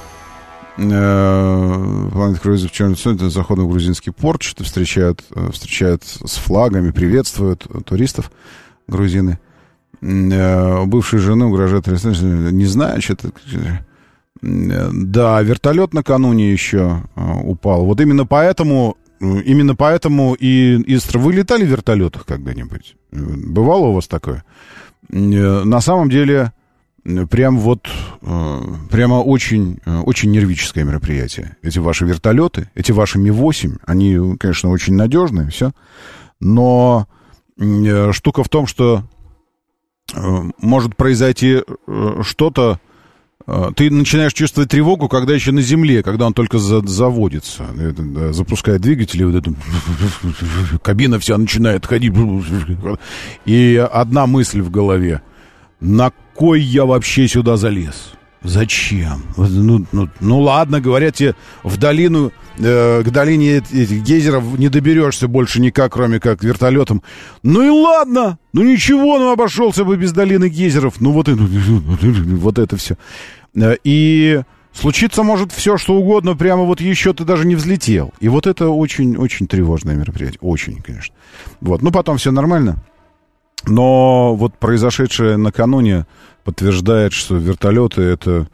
э, 0.75 0.81
Planet 0.81 2.41
Cruise 2.43 2.67
в 2.67 2.71
Черном 2.71 2.97
это 3.15 3.29
заходом 3.29 3.67
в 3.67 3.69
грузинский 3.69 4.11
порт, 4.11 4.41
что 4.41 4.65
встречают, 4.65 5.23
э, 5.33 5.51
встречают 5.53 6.03
с 6.03 6.35
флагами, 6.35 6.91
приветствуют 6.91 7.65
туристов 7.85 8.29
грузины. 8.89 9.39
Бывшей 10.01 11.19
жены 11.19 11.45
угрожает. 11.45 11.87
Не 11.87 12.65
знаю, 12.65 13.01
что-то... 13.01 13.31
Да, 14.41 15.41
вертолет 15.41 15.93
накануне 15.93 16.51
еще 16.51 17.03
э, 17.15 17.21
упал. 17.43 17.85
Вот 17.85 17.99
именно 17.99 18.25
поэтому, 18.25 18.95
э, 19.19 19.41
именно 19.41 19.75
поэтому 19.75 20.33
и 20.33 20.77
из... 20.83 21.13
Вы 21.13 21.33
летали 21.33 21.65
в 21.65 21.69
вертолетах 21.69 22.25
когда-нибудь? 22.25 22.95
Бывало 23.11 23.87
у 23.87 23.93
вас 23.93 24.07
такое? 24.07 24.45
Э, 25.11 25.63
На 25.63 25.81
самом 25.81 26.09
деле, 26.09 26.53
прям 27.29 27.57
вот, 27.57 27.87
прямо 28.91 29.15
очень, 29.15 29.79
очень 29.85 30.31
нервическое 30.31 30.83
мероприятие. 30.83 31.55
Эти 31.63 31.79
ваши 31.79 32.05
вертолеты, 32.05 32.69
эти 32.75 32.91
ваши 32.91 33.17
Ми-8, 33.17 33.79
они, 33.85 34.37
конечно, 34.37 34.69
очень 34.69 34.95
надежные, 34.95 35.49
все. 35.49 35.71
Но 36.39 37.07
штука 38.11 38.43
в 38.43 38.49
том, 38.49 38.67
что 38.67 39.03
может 40.13 40.95
произойти 40.97 41.63
что-то, 42.21 42.79
ты 43.75 43.89
начинаешь 43.89 44.33
чувствовать 44.33 44.69
тревогу, 44.69 45.07
когда 45.07 45.33
еще 45.33 45.51
на 45.51 45.61
земле, 45.61 46.03
когда 46.03 46.25
он 46.27 46.33
только 46.33 46.57
за- 46.59 46.85
заводится, 46.85 47.65
запускает 48.31 48.81
двигатели, 48.81 49.23
вот 49.23 49.35
это, 49.35 49.53
кабина 50.83 51.19
вся 51.19 51.37
начинает 51.37 51.85
ходить, 51.85 52.13
и 53.45 53.87
одна 53.91 54.27
мысль 54.27 54.61
в 54.61 54.69
голове, 54.69 55.21
на 55.79 56.11
кой 56.35 56.61
я 56.61 56.85
вообще 56.85 57.27
сюда 57.27 57.57
залез? 57.57 58.13
Зачем? 58.41 59.23
Ну, 59.35 59.85
ну, 59.91 60.07
ну 60.21 60.39
ладно, 60.39 60.79
говорят 60.79 61.15
тебе, 61.15 61.35
в 61.61 61.75
долину, 61.75 62.31
э, 62.57 63.03
к 63.03 63.09
долине 63.11 63.57
эт- 63.57 63.73
этих 63.73 64.01
гейзеров 64.01 64.57
не 64.57 64.69
доберешься 64.69 65.27
больше 65.27 65.59
никак, 65.59 65.91
кроме 65.91 66.21
как 66.21 66.41
вертолетом. 66.41 67.03
Ну 67.43 67.61
и 67.65 67.69
ладно, 67.69 68.37
ну 68.53 68.63
ничего, 68.63 69.19
ну 69.19 69.33
обошелся 69.33 69.83
бы 69.83 69.97
без 69.97 70.13
долины 70.13 70.47
гейзеров. 70.47 71.01
Ну 71.01 71.11
вот, 71.11 71.27
это- 71.27 71.41
вот 71.43 72.59
это 72.59 72.77
все. 72.77 72.95
И 73.83 74.41
случиться 74.73 75.23
может 75.23 75.51
все, 75.51 75.77
что 75.77 75.95
угодно, 75.95 76.35
прямо 76.35 76.63
вот 76.63 76.81
еще 76.81 77.13
ты 77.13 77.23
даже 77.23 77.45
не 77.45 77.55
взлетел. 77.55 78.13
И 78.19 78.29
вот 78.29 78.47
это 78.47 78.69
очень-очень 78.69 79.47
тревожное 79.47 79.95
мероприятие. 79.95 80.39
Очень, 80.41 80.81
конечно. 80.81 81.15
Вот, 81.61 81.81
ну 81.81 81.91
потом 81.91 82.17
все 82.17 82.31
нормально. 82.31 82.83
Но 83.65 84.35
вот 84.35 84.57
произошедшее 84.57 85.37
накануне 85.37 86.05
подтверждает, 86.43 87.13
что 87.13 87.35
вертолеты 87.35 88.01
это... 88.01 88.47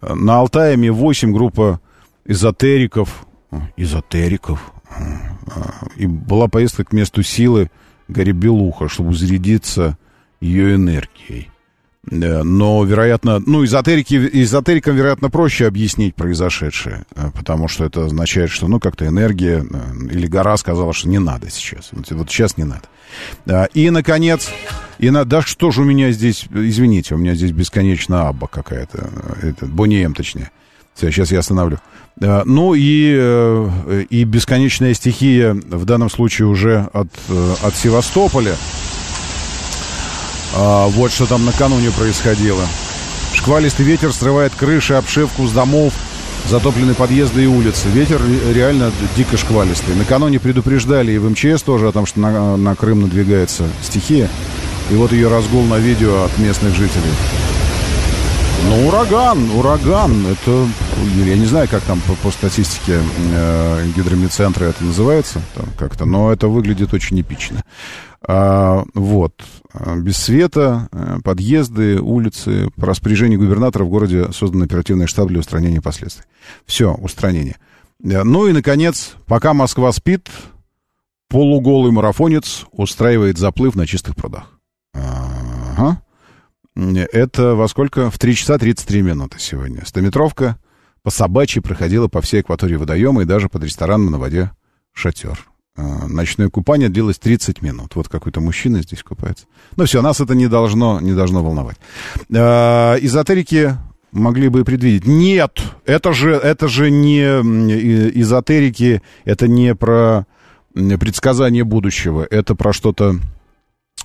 э, 0.00 0.14
На 0.14 0.38
Алтае 0.38 0.76
Ми-8 0.76 1.32
группа 1.32 1.80
эзотериков, 2.24 3.26
э, 3.50 3.56
эзотериков, 3.76 4.72
э, 4.90 5.02
э, 5.46 5.60
и 5.96 6.06
была 6.06 6.46
поездка 6.46 6.84
к 6.84 6.92
месту 6.92 7.22
силы 7.24 7.70
горе 8.06 8.32
Белуха, 8.32 8.88
чтобы 8.88 9.14
зарядиться 9.14 9.98
ее 10.40 10.76
энергией. 10.76 11.50
Но, 12.10 12.82
вероятно, 12.84 13.40
ну, 13.46 13.64
эзотерики, 13.64 14.14
эзотерикам, 14.32 14.96
вероятно, 14.96 15.30
проще 15.30 15.68
объяснить 15.68 16.16
произошедшее, 16.16 17.04
э, 17.14 17.30
потому 17.32 17.68
что 17.68 17.84
это 17.84 18.06
означает, 18.06 18.50
что, 18.50 18.66
ну, 18.66 18.80
как-то 18.80 19.06
энергия 19.06 19.64
э, 19.64 20.06
или 20.10 20.26
гора 20.26 20.56
сказала, 20.56 20.92
что 20.92 21.08
не 21.08 21.20
надо 21.20 21.48
сейчас. 21.48 21.90
Вот, 21.92 22.28
сейчас 22.28 22.56
не 22.56 22.64
надо. 22.64 22.82
А, 23.46 23.66
И, 23.72 23.88
наконец, 23.90 24.50
и 24.98 25.10
на, 25.10 25.24
да 25.24 25.42
что 25.42 25.70
же 25.70 25.82
у 25.82 25.84
меня 25.84 26.10
здесь, 26.10 26.46
извините, 26.52 27.14
у 27.14 27.18
меня 27.18 27.36
здесь 27.36 27.52
бесконечно 27.52 28.28
абба 28.28 28.48
какая-то, 28.48 29.08
э, 29.40 29.50
это, 29.50 29.66
Бонием, 29.66 30.12
точнее. 30.12 30.50
Все, 30.94 31.12
сейчас 31.12 31.30
я 31.30 31.38
остановлю. 31.38 31.78
А, 32.20 32.42
Ну 32.44 32.74
и, 32.74 34.04
и 34.10 34.24
бесконечная 34.24 34.94
стихия, 34.94 35.54
в 35.54 35.84
данном 35.84 36.10
случае 36.10 36.48
уже 36.48 36.88
от, 36.92 37.08
от 37.62 37.76
Севастополя. 37.76 38.56
А, 40.54 40.86
вот 40.88 41.12
что 41.12 41.26
там 41.26 41.44
накануне 41.44 41.90
происходило. 41.90 42.62
Шквалистый 43.34 43.84
ветер 43.86 44.12
срывает 44.12 44.52
крыши, 44.54 44.94
обшивку 44.94 45.46
с 45.46 45.52
домов, 45.52 45.92
затоплены 46.48 46.94
подъезды 46.94 47.44
и 47.44 47.46
улицы. 47.46 47.88
Ветер 47.88 48.20
ре- 48.22 48.52
реально 48.52 48.92
дико 49.16 49.36
шквалистый. 49.36 49.94
Накануне 49.94 50.38
предупреждали 50.38 51.12
и 51.12 51.18
в 51.18 51.28
МЧС 51.30 51.62
тоже 51.62 51.88
о 51.88 51.92
том, 51.92 52.06
что 52.06 52.20
на, 52.20 52.56
на 52.56 52.74
Крым 52.74 53.02
надвигается 53.02 53.64
стихия. 53.82 54.28
И 54.90 54.94
вот 54.94 55.12
ее 55.12 55.28
разгул 55.28 55.64
на 55.64 55.76
видео 55.78 56.24
от 56.24 56.38
местных 56.38 56.74
жителей. 56.74 57.12
Ну, 58.68 58.88
ураган, 58.88 59.50
ураган, 59.50 60.26
это, 60.26 60.66
я 61.24 61.36
не 61.36 61.46
знаю, 61.46 61.68
как 61.68 61.82
там 61.82 62.00
по, 62.06 62.14
по 62.14 62.30
статистике 62.30 63.00
э, 63.32 63.86
гидромедцентра 63.94 64.64
это 64.66 64.84
называется, 64.84 65.40
там 65.54 65.66
как-то, 65.78 66.04
но 66.04 66.32
это 66.32 66.48
выглядит 66.48 66.94
очень 66.94 67.20
эпично. 67.20 67.62
А, 68.26 68.84
вот, 68.94 69.42
без 69.96 70.16
света, 70.16 70.88
э, 70.92 71.18
подъезды, 71.24 72.00
улицы, 72.00 72.70
по 72.76 72.86
распоряжению 72.86 73.40
губернатора 73.40 73.84
в 73.84 73.88
городе 73.88 74.32
создан 74.32 74.62
оперативный 74.62 75.06
штаб 75.06 75.28
для 75.28 75.40
устранения 75.40 75.80
последствий. 75.82 76.24
Все, 76.64 76.94
устранение. 76.94 77.56
Э, 78.02 78.22
Ну 78.22 78.46
и, 78.46 78.52
наконец, 78.52 79.14
пока 79.26 79.54
Москва 79.54 79.92
спит, 79.92 80.30
полуголый 81.28 81.92
марафонец 81.92 82.64
устраивает 82.72 83.38
заплыв 83.38 83.74
на 83.74 83.86
чистых 83.86 84.14
прудах. 84.14 84.50
Ага. 84.94 86.00
Это 86.74 87.54
во 87.54 87.68
сколько? 87.68 88.10
В 88.10 88.18
3 88.18 88.34
часа 88.34 88.58
33 88.58 89.02
минуты 89.02 89.38
сегодня. 89.38 89.84
Стометровка 89.84 90.58
по 91.02 91.10
собачьи 91.10 91.60
проходила 91.60 92.08
по 92.08 92.20
всей 92.20 92.40
акватории 92.40 92.76
водоема 92.76 93.22
и 93.22 93.26
даже 93.26 93.48
под 93.48 93.64
рестораном 93.64 94.10
на 94.10 94.18
воде 94.18 94.52
«Шатер». 94.92 95.46
А, 95.76 96.06
Ночное 96.06 96.48
купание 96.48 96.88
длилось 96.88 97.18
30 97.18 97.62
минут. 97.62 97.96
Вот 97.96 98.08
какой-то 98.08 98.40
мужчина 98.40 98.82
здесь 98.82 99.02
купается. 99.02 99.46
Ну 99.76 99.84
все, 99.84 100.02
нас 100.02 100.20
это 100.20 100.34
не 100.34 100.46
должно, 100.46 101.00
не 101.00 101.12
должно 101.12 101.42
волновать. 101.42 101.76
А, 102.34 102.96
Эзотерики 103.00 103.76
могли 104.12 104.48
бы 104.48 104.60
и 104.60 104.64
предвидеть. 104.64 105.06
Нет, 105.06 105.62
это 105.86 106.12
же, 106.12 106.32
это 106.32 106.68
же 106.68 106.90
не 106.90 107.22
эзотерики, 107.22 109.02
это 109.24 109.48
не 109.48 109.74
про 109.74 110.26
предсказание 110.74 111.64
будущего, 111.64 112.26
это 112.30 112.54
про 112.54 112.72
что-то 112.72 113.16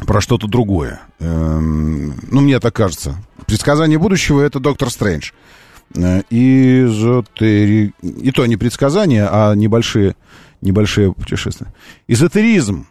про 0.06 0.21
что-то 0.21 0.47
другое. 0.47 1.02
Эм, 1.19 2.13
ну, 2.30 2.41
мне 2.41 2.60
так 2.60 2.76
кажется. 2.76 3.17
Предсказание 3.45 3.97
будущего— 3.97 4.41
это 4.43 4.60
Доктор 4.60 4.89
Стрэндж. 4.89 5.32
Э, 5.95 6.21
Изотери... 6.30 7.93
И 8.02 8.32
то 8.32 8.45
не 8.45 8.58
предсказания, 8.58 9.28
а 9.32 9.56
небольшие, 9.56 10.15
небольшие 10.62 11.13
путешествия. 11.13 11.73
Эзотеризм 12.08 12.86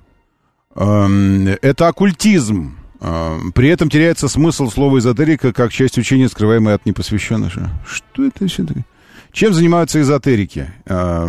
эм,— 0.74 1.46
это 1.62 1.88
оккультизм. 1.88 2.76
Эм, 3.00 3.52
При 3.52 3.68
этом 3.68 3.88
теряется 3.88 4.26
смысл 4.28 4.70
слова 4.70 4.98
эзотерика 4.98 5.52
как 5.52 5.72
часть 5.72 5.98
учения, 5.98 6.28
скрываемой 6.28 6.74
от 6.74 6.86
непосвященных. 6.86 7.52
Что 7.86 8.24
это 8.24 8.48
все 8.48 8.64
такое? 8.64 8.84
Чем 9.32 9.52
занимаются 9.52 10.00
эзотерики? 10.00 10.72
Э, 10.86 11.28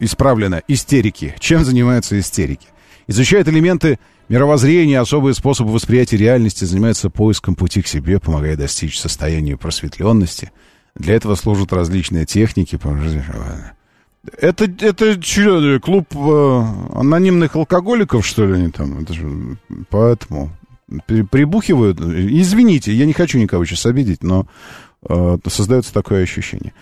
Исправлено. 0.00 0.62
Истерики. 0.66 1.34
Чем 1.38 1.64
занимаются 1.64 2.18
истерики? 2.18 2.68
Изучают 3.06 3.46
элементы 3.48 3.98
мировоззрения, 4.28 5.00
особые 5.00 5.34
способы 5.34 5.72
восприятия 5.72 6.16
реальности, 6.16 6.64
занимаются 6.64 7.10
поиском 7.10 7.54
пути 7.54 7.82
к 7.82 7.86
себе, 7.86 8.18
помогая 8.18 8.56
достичь 8.56 8.98
состояния 8.98 9.56
просветленности. 9.56 10.52
Для 10.94 11.14
этого 11.14 11.34
служат 11.34 11.72
различные 11.72 12.24
техники. 12.24 12.78
Это, 14.38 14.64
это 14.64 15.20
что, 15.22 15.80
клуб 15.80 16.06
э, 16.14 16.64
анонимных 16.94 17.56
алкоголиков, 17.56 18.26
что 18.26 18.46
ли, 18.46 18.54
они 18.54 18.70
там? 18.70 19.00
Это 19.00 19.12
же, 19.12 19.58
поэтому 19.90 20.50
при- 21.06 21.22
прибухивают. 21.22 22.00
Извините, 22.00 22.92
я 22.94 23.04
не 23.06 23.12
хочу 23.12 23.38
никого 23.38 23.64
сейчас 23.64 23.84
обидеть, 23.86 24.22
но 24.22 24.46
э, 25.06 25.38
создается 25.48 25.92
такое 25.92 26.22
ощущение. 26.22 26.72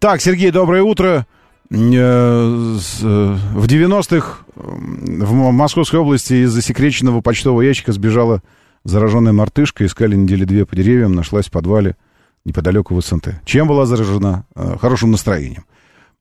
Так, 0.00 0.20
Сергей, 0.20 0.50
доброе 0.50 0.82
утро. 0.82 1.26
Э, 1.70 1.76
э, 1.76 3.36
В 3.54 3.66
90-х 3.66 4.38
в 4.54 5.32
Московской 5.52 6.00
области 6.00 6.44
из 6.44 6.50
засекреченного 6.50 7.20
почтового 7.20 7.60
ящика 7.60 7.92
сбежала 7.92 8.42
зараженная 8.84 9.32
мартышка. 9.32 9.84
Искали 9.84 10.16
недели 10.16 10.44
две 10.44 10.64
по 10.64 10.74
деревьям, 10.74 11.14
нашлась 11.14 11.46
в 11.46 11.50
подвале 11.50 11.96
неподалеку 12.44 12.94
в 12.94 13.00
СНТ. 13.04 13.42
Чем 13.44 13.68
была 13.68 13.84
заражена? 13.86 14.46
Э, 14.54 14.76
Хорошим 14.80 15.10
настроением. 15.10 15.64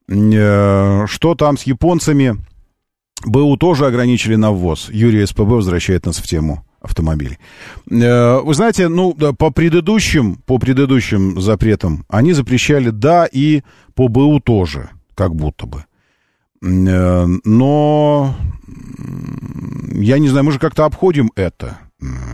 Что 0.09 1.35
там 1.35 1.57
с 1.57 1.63
японцами? 1.63 2.37
БУ 3.25 3.57
тоже 3.57 3.87
ограничили 3.87 4.35
на 4.35 4.51
ввоз. 4.51 4.89
Юрий 4.89 5.25
СПБ 5.25 5.39
возвращает 5.39 6.05
нас 6.05 6.17
в 6.17 6.23
тему 6.23 6.65
автомобилей. 6.79 7.39
Вы 7.87 8.53
знаете, 8.53 8.87
ну, 8.87 9.13
по 9.13 9.49
предыдущим, 9.49 10.35
по 10.45 10.59
предыдущим 10.59 11.41
запретам 11.41 12.05
они 12.07 12.31
запрещали, 12.31 12.89
да, 12.91 13.25
и 13.29 13.63
по 13.95 14.07
БУ 14.07 14.39
тоже, 14.39 14.91
как 15.17 15.35
будто 15.35 15.65
бы. 15.65 15.83
Э, 16.63 17.25
Но 17.43 18.35
я 19.93 20.19
не 20.19 20.29
знаю, 20.29 20.45
мы 20.45 20.51
же 20.51 20.59
как-то 20.59 20.85
обходим 20.85 21.31
это. 21.35 21.79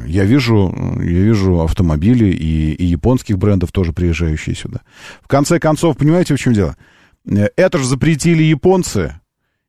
Я 0.05 0.25
вижу, 0.25 0.75
я 0.99 1.21
вижу 1.21 1.61
автомобили 1.61 2.25
и, 2.25 2.73
и 2.73 2.85
японских 2.85 3.37
брендов 3.37 3.71
тоже 3.71 3.93
приезжающие 3.93 4.53
сюда. 4.55 4.81
В 5.21 5.29
конце 5.29 5.57
концов, 5.59 5.95
понимаете, 5.97 6.35
в 6.35 6.39
чем 6.39 6.53
дело? 6.53 6.75
Э, 7.25 7.47
Это 7.55 7.77
же 7.77 7.85
запретили 7.85 8.43
японцы 8.43 9.19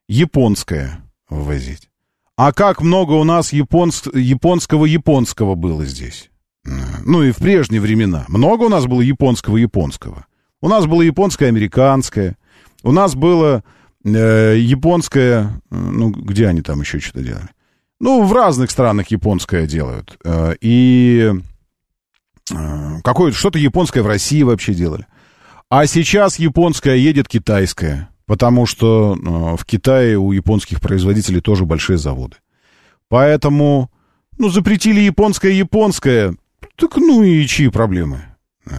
японское 0.08 0.98
ввозить. 1.30 1.88
А 2.36 2.52
как 2.52 2.82
много 2.82 3.12
у 3.12 3.22
нас 3.22 3.52
японс- 3.52 4.10
японского-японского 4.12 5.54
было 5.54 5.84
здесь? 5.84 6.30
Ну 7.04 7.22
и 7.22 7.30
в 7.30 7.36
прежние 7.36 7.80
времена. 7.80 8.24
Много 8.28 8.64
у 8.64 8.68
нас 8.68 8.86
было 8.86 9.02
японского-японского. 9.02 10.26
У 10.60 10.68
нас 10.68 10.86
было 10.86 11.02
японское-американское. 11.02 12.36
У 12.84 12.92
нас 12.92 13.14
было 13.16 13.64
э, 14.04 14.56
японское... 14.58 15.60
э, 15.70 15.74
Ну, 15.76 16.10
где 16.10 16.46
они 16.46 16.60
там 16.62 16.80
еще 16.82 17.00
что-то 17.00 17.22
делали? 17.24 17.48
Ну, 17.98 18.24
в 18.24 18.32
разных 18.32 18.70
странах 18.70 19.08
японское 19.08 19.66
делают. 19.66 20.18
Э, 20.24 20.54
И 20.60 21.32
э, 22.52 23.00
какое-то 23.02 23.36
что-то 23.36 23.58
японское 23.58 24.02
в 24.02 24.06
России 24.06 24.42
вообще 24.42 24.74
делали. 24.74 25.06
А 25.70 25.86
сейчас 25.86 26.38
японское 26.38 26.96
едет 26.96 27.26
китайское, 27.26 28.10
потому 28.26 28.66
что 28.66 29.16
э, 29.16 29.56
в 29.56 29.64
Китае 29.64 30.18
у 30.18 30.32
японских 30.32 30.80
производителей 30.80 31.40
тоже 31.40 31.64
большие 31.64 31.96
заводы. 31.96 32.36
Поэтому, 33.08 33.90
ну, 34.38 34.50
запретили 34.50 35.00
японское-японское, 35.00 36.36
так 36.76 36.96
ну 36.96 37.22
и 37.22 37.46
чьи 37.46 37.68
проблемы? 37.68 38.24
Э, 38.66 38.74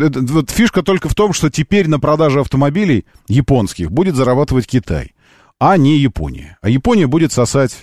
это- 0.00 0.20
вот 0.20 0.50
фишка 0.50 0.82
только 0.82 1.08
в 1.08 1.14
том, 1.14 1.32
что 1.32 1.50
теперь 1.50 1.88
на 1.88 2.00
продаже 2.00 2.40
автомобилей 2.40 3.04
японских 3.28 3.90
будет 3.90 4.16
зарабатывать 4.16 4.66
Китай, 4.66 5.14
а 5.58 5.76
не 5.76 5.98
Япония. 5.98 6.58
А 6.62 6.68
Япония 6.68 7.06
будет 7.06 7.32
сосать 7.32 7.76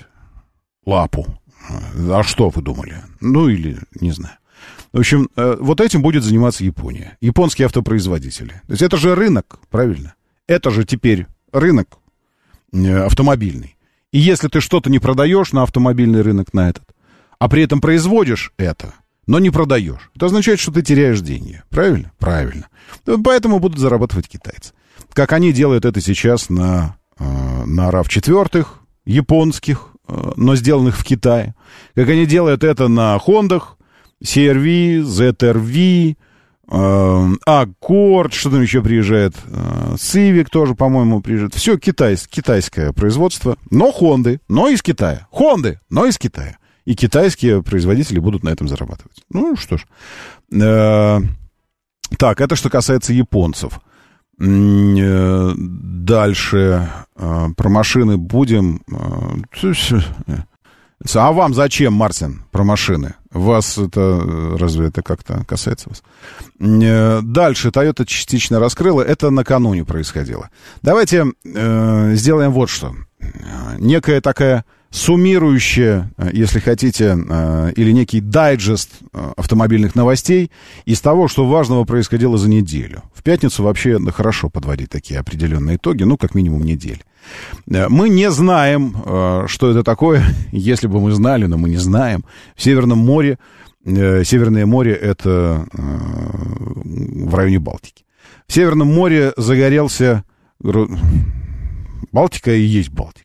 лапу. 0.85 1.25
Э, 1.69 2.11
А 2.11 2.23
что 2.23 2.49
вы 2.49 2.61
думали? 2.61 2.95
Ну 3.21 3.47
или 3.47 3.77
не 4.01 4.11
знаю. 4.11 4.35
В 4.91 4.99
общем, 4.99 5.29
э, 5.35 5.57
вот 5.59 5.81
этим 5.81 6.01
будет 6.01 6.23
заниматься 6.23 6.63
Япония. 6.63 7.17
Японские 7.21 7.65
автопроизводители. 7.65 8.61
То 8.67 8.71
есть 8.73 8.81
это 8.81 8.97
же 8.97 9.15
рынок, 9.15 9.59
правильно? 9.69 10.13
Это 10.47 10.71
же 10.71 10.83
теперь 10.85 11.25
рынок 11.51 11.87
автомобильный. 12.73 13.75
И 14.11 14.19
если 14.19 14.47
ты 14.47 14.61
что-то 14.61 14.89
не 14.89 14.99
продаешь 14.99 15.51
на 15.53 15.63
автомобильный 15.63 16.21
рынок 16.21 16.53
на 16.53 16.69
этот, 16.69 16.83
а 17.39 17.49
при 17.49 17.63
этом 17.63 17.81
производишь 17.81 18.51
это, 18.57 18.93
но 19.27 19.39
не 19.39 19.49
продаешь, 19.49 20.11
это 20.15 20.25
означает, 20.25 20.59
что 20.59 20.71
ты 20.71 20.81
теряешь 20.81 21.21
деньги. 21.21 21.63
Правильно? 21.69 22.11
Правильно. 22.19 22.67
Поэтому 23.23 23.59
будут 23.59 23.79
зарабатывать 23.79 24.27
китайцы. 24.27 24.73
Как 25.13 25.31
они 25.33 25.53
делают 25.53 25.85
это 25.85 26.01
сейчас 26.01 26.49
на, 26.49 26.97
э, 27.19 27.23
на 27.65 27.89
RAV4 27.89 28.65
японских, 29.05 29.89
э, 30.07 30.31
но 30.35 30.55
сделанных 30.55 30.97
в 30.97 31.03
Китае. 31.03 31.55
Как 31.95 32.09
они 32.09 32.25
делают 32.25 32.63
это 32.63 32.87
на 32.87 33.17
Хондах, 33.19 33.77
CRV, 34.23 35.01
ZRV, 35.01 36.15
э, 36.71 37.29
Аккорд, 37.45 38.33
что 38.33 38.49
там 38.49 38.61
еще 38.61 38.81
приезжает, 38.81 39.35
Civic 39.95 40.47
тоже, 40.49 40.75
по-моему, 40.75 41.21
приезжает. 41.21 41.53
Все 41.53 41.77
китайс, 41.77 42.27
китайское 42.27 42.91
производство, 42.93 43.57
но 43.69 43.91
Хонды, 43.91 44.39
но 44.47 44.69
из 44.69 44.81
Китая. 44.81 45.27
Хонды, 45.31 45.79
но 45.89 46.05
из 46.05 46.17
Китая. 46.17 46.57
И 46.85 46.95
китайские 46.95 47.63
производители 47.63 48.19
будут 48.19 48.43
на 48.43 48.49
этом 48.49 48.67
зарабатывать. 48.67 49.23
Ну, 49.29 49.55
что 49.55 49.77
ж. 49.77 49.85
Э, 50.51 51.19
так, 52.17 52.41
это 52.41 52.55
что 52.55 52.69
касается 52.69 53.13
японцев. 53.13 53.79
Э, 54.39 55.53
Дальше 55.55 56.89
э, 57.15 57.47
про 57.55 57.69
машины 57.69 58.17
будем. 58.17 58.81
А 61.15 61.31
вам 61.33 61.53
зачем, 61.53 61.93
Мартин, 61.93 62.43
про 62.51 62.63
машины? 62.63 63.15
Вас 63.31 63.77
это, 63.77 64.57
разве 64.57 64.87
это 64.87 65.01
как-то 65.01 65.43
касается 65.45 65.89
вас? 65.89 66.03
Дальше 66.59 67.69
Toyota 67.69 68.05
частично 68.05 68.59
раскрыла. 68.59 69.01
Это 69.01 69.29
накануне 69.29 69.83
происходило. 69.83 70.49
Давайте 70.81 71.25
э, 71.43 72.11
сделаем 72.15 72.51
вот 72.51 72.69
что. 72.69 72.95
Некая 73.79 74.21
такая 74.21 74.65
суммирующая, 74.93 76.11
э, 76.17 76.29
если 76.33 76.59
хотите, 76.59 77.17
э, 77.17 77.71
или 77.75 77.91
некий 77.91 78.21
дайджест 78.21 78.91
э, 79.11 79.33
автомобильных 79.35 79.95
новостей 79.95 80.51
из 80.85 81.01
того, 81.01 81.27
что 81.27 81.47
важного 81.47 81.83
происходило 81.83 82.37
за 82.37 82.47
неделю. 82.47 83.01
В 83.13 83.23
пятницу 83.23 83.63
вообще 83.63 83.99
хорошо 84.11 84.49
подводить 84.49 84.89
такие 84.91 85.19
определенные 85.19 85.77
итоги, 85.77 86.03
ну, 86.03 86.15
как 86.15 86.35
минимум 86.35 86.63
недели. 86.63 87.01
Мы 87.65 88.09
не 88.09 88.29
знаем, 88.29 88.95
что 89.47 89.71
это 89.71 89.83
такое, 89.83 90.23
если 90.51 90.87
бы 90.87 90.99
мы 90.99 91.11
знали, 91.11 91.47
но 91.47 91.57
мы 91.57 91.69
не 91.69 91.77
знаем. 91.77 92.23
В 92.55 92.61
Северном 92.61 92.99
море, 92.99 93.39
Северное 93.85 94.65
море 94.65 94.93
это 94.93 95.65
в 95.73 97.35
районе 97.35 97.59
Балтики. 97.59 98.05
В 98.47 98.53
Северном 98.53 98.93
море 98.93 99.33
загорелся... 99.37 100.23
Балтика 102.11 102.53
и 102.53 102.61
есть 102.61 102.89
Балтика. 102.89 103.22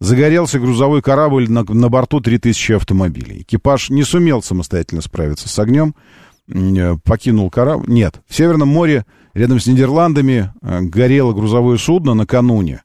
Загорелся 0.00 0.60
грузовой 0.60 1.02
корабль, 1.02 1.50
на, 1.50 1.64
на 1.64 1.88
борту 1.88 2.20
3000 2.20 2.72
автомобилей. 2.72 3.42
Экипаж 3.42 3.90
не 3.90 4.04
сумел 4.04 4.42
самостоятельно 4.42 5.02
справиться 5.02 5.48
с 5.48 5.58
огнем, 5.58 5.94
э, 6.48 6.96
покинул 7.04 7.50
корабль. 7.50 7.88
Нет, 7.88 8.20
в 8.28 8.34
Северном 8.34 8.68
море, 8.68 9.04
рядом 9.34 9.58
с 9.58 9.66
Нидерландами, 9.66 10.52
э, 10.62 10.80
горело 10.82 11.32
грузовое 11.32 11.78
судно 11.78 12.14
накануне. 12.14 12.82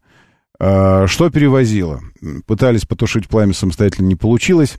Э, 0.59 1.05
Что 1.07 1.29
перевозило? 1.29 2.01
Пытались 2.47 2.85
потушить 2.85 3.27
пламя 3.27 3.53
самостоятельно, 3.53 4.07
не 4.07 4.15
получилось. 4.15 4.77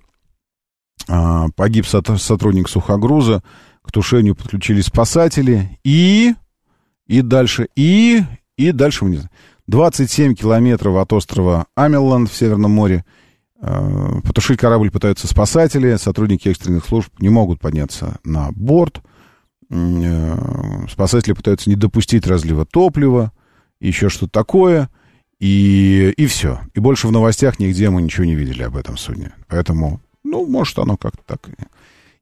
А, 1.09 1.47
Погиб 1.57 1.87
сот- 1.87 2.19
сотрудник 2.21 2.69
сухогруза. 2.69 3.43
К 3.83 3.93
тушению 3.93 4.35
подключились 4.35 4.87
спасатели. 4.87 5.79
И... 5.85 6.35
И 7.07 7.21
дальше... 7.21 7.69
И... 7.77 8.23
И 8.57 8.71
дальше 8.73 9.05
вниз. 9.05 9.25
27 9.67 10.35
километров 10.35 10.97
от 10.97 11.13
острова 11.13 11.67
Амелланд 11.75 12.31
в 12.31 12.37
Северном 12.37 12.71
море. 12.71 13.05
А, 13.61 14.21
Потушить 14.23 14.59
корабль 14.59 14.91
пытаются 14.91 15.27
спасатели. 15.27 15.97
Сотрудники 15.97 16.49
экстренных 16.49 16.85
служб 16.85 17.11
не 17.19 17.31
могут 17.31 17.61
подняться 17.61 18.19
на 18.25 18.51
борт. 18.53 19.01
Э, 19.71 20.87
Спасатели 20.91 21.33
пытаются 21.33 21.71
не 21.71 21.77
допустить 21.77 22.27
разлива 22.27 22.67
топлива. 22.67 23.33
Еще 23.81 24.09
что-то 24.09 24.33
такое. 24.33 24.91
И, 25.41 26.13
и 26.17 26.27
все. 26.27 26.61
И 26.75 26.81
больше 26.81 27.09
в 27.09 27.13
новостях 27.13 27.59
нигде 27.59 27.91
мы 27.91 28.03
ничего 28.03 28.25
не 28.25 28.35
видели 28.35 28.63
об 28.63 28.77
этом 28.77 28.97
судне. 28.97 29.33
Поэтому, 29.49 30.01
ну, 30.23 30.47
может, 30.47 30.79
оно 30.79 30.97
как-то 30.97 31.23
так 31.27 31.49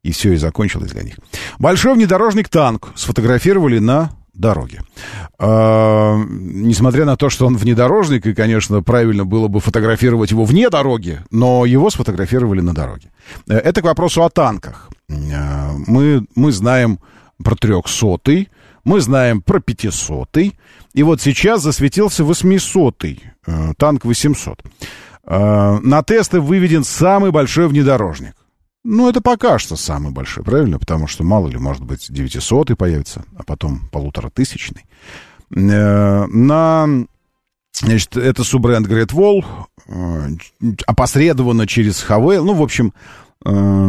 и, 0.03 0.13
все 0.13 0.33
и 0.33 0.37
закончилось 0.37 0.93
для 0.93 1.03
них. 1.03 1.17
Большой 1.59 1.95
внедорожник 1.95 2.49
танк 2.49 2.93
сфотографировали 2.97 3.79
на 3.79 4.11
дороге. 4.35 4.81
А, 5.39 6.17
несмотря 6.29 7.05
на 7.05 7.17
то, 7.17 7.29
что 7.31 7.47
он 7.47 7.57
внедорожник, 7.57 8.27
и, 8.27 8.35
конечно, 8.35 8.83
правильно 8.83 9.25
было 9.25 9.49
бы 9.49 9.61
фотографировать 9.61 10.31
его 10.31 10.45
вне 10.45 10.71
дороги, 10.71 11.21
но 11.31 11.65
его 11.67 11.91
сфотографировали 11.91 12.61
на 12.61 12.75
дороге. 12.75 13.11
Э, 13.49 13.57
Это 13.59 13.83
к 13.83 13.85
вопросу 13.85 14.23
о 14.25 14.31
танках. 14.31 14.89
Э, 15.09 15.71
Мы, 15.87 16.27
мы 16.35 16.53
знаем 16.53 16.99
про 17.43 17.55
трехсотый, 17.57 18.49
мы 18.85 19.01
знаем 19.01 19.43
про 19.43 19.61
пятисотый, 19.61 20.59
и 20.95 21.03
вот 21.03 21.21
сейчас 21.21 21.63
засветился 21.63 22.25
восьмисотый, 22.25 23.21
э, 23.47 23.73
танк 23.77 24.05
800. 24.05 24.63
Э, 25.27 25.79
На 25.83 26.03
тесты 26.03 26.41
выведен 26.41 26.85
самый 26.85 27.31
большой 27.31 27.69
внедорожник. 27.69 28.35
Ну, 28.85 29.09
это 29.09 29.21
пока 29.21 29.59
что 29.59 29.77
самый 29.77 30.13
большой, 30.13 30.43
правильно? 30.43 30.79
Потому 30.79 31.07
что, 31.07 31.23
мало 31.23 31.49
ли, 31.49 31.57
может 31.57 31.85
быть, 31.85 32.07
900 32.13 32.77
появится, 32.77 33.25
а 33.37 33.45
потом 33.45 33.89
полуторатысячный. 33.91 34.85
Э, 35.55 36.27
На... 36.27 36.89
Значит, 37.75 38.17
это 38.17 38.45
суббренд 38.45 38.87
Great 38.87 39.13
Wall, 39.13 39.45
э, 39.87 40.75
опосредованно 40.87 41.67
через 41.67 42.03
Хавейл. 42.03 42.45
Ну, 42.45 42.55
в 42.55 42.63
общем, 42.63 42.93
э, 43.45 43.89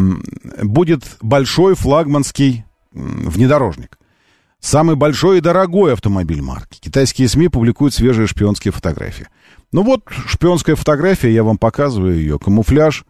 будет 0.63 1.17
большой 1.21 1.75
флагманский 1.75 2.65
внедорожник. 2.91 3.97
Самый 4.59 4.95
большой 4.95 5.39
и 5.39 5.41
дорогой 5.41 5.93
автомобиль 5.93 6.41
марки. 6.41 6.79
Китайские 6.79 7.27
СМИ 7.27 7.49
публикуют 7.49 7.93
свежие 7.93 8.27
шпионские 8.27 8.71
фотографии. 8.71 9.27
Ну 9.73 9.83
вот, 9.83 10.03
шпионская 10.27 10.75
фотография, 10.75 11.33
я 11.33 11.43
вам 11.43 11.57
показываю 11.57 12.15
ее. 12.15 12.39
Камуфляж. 12.39 13.03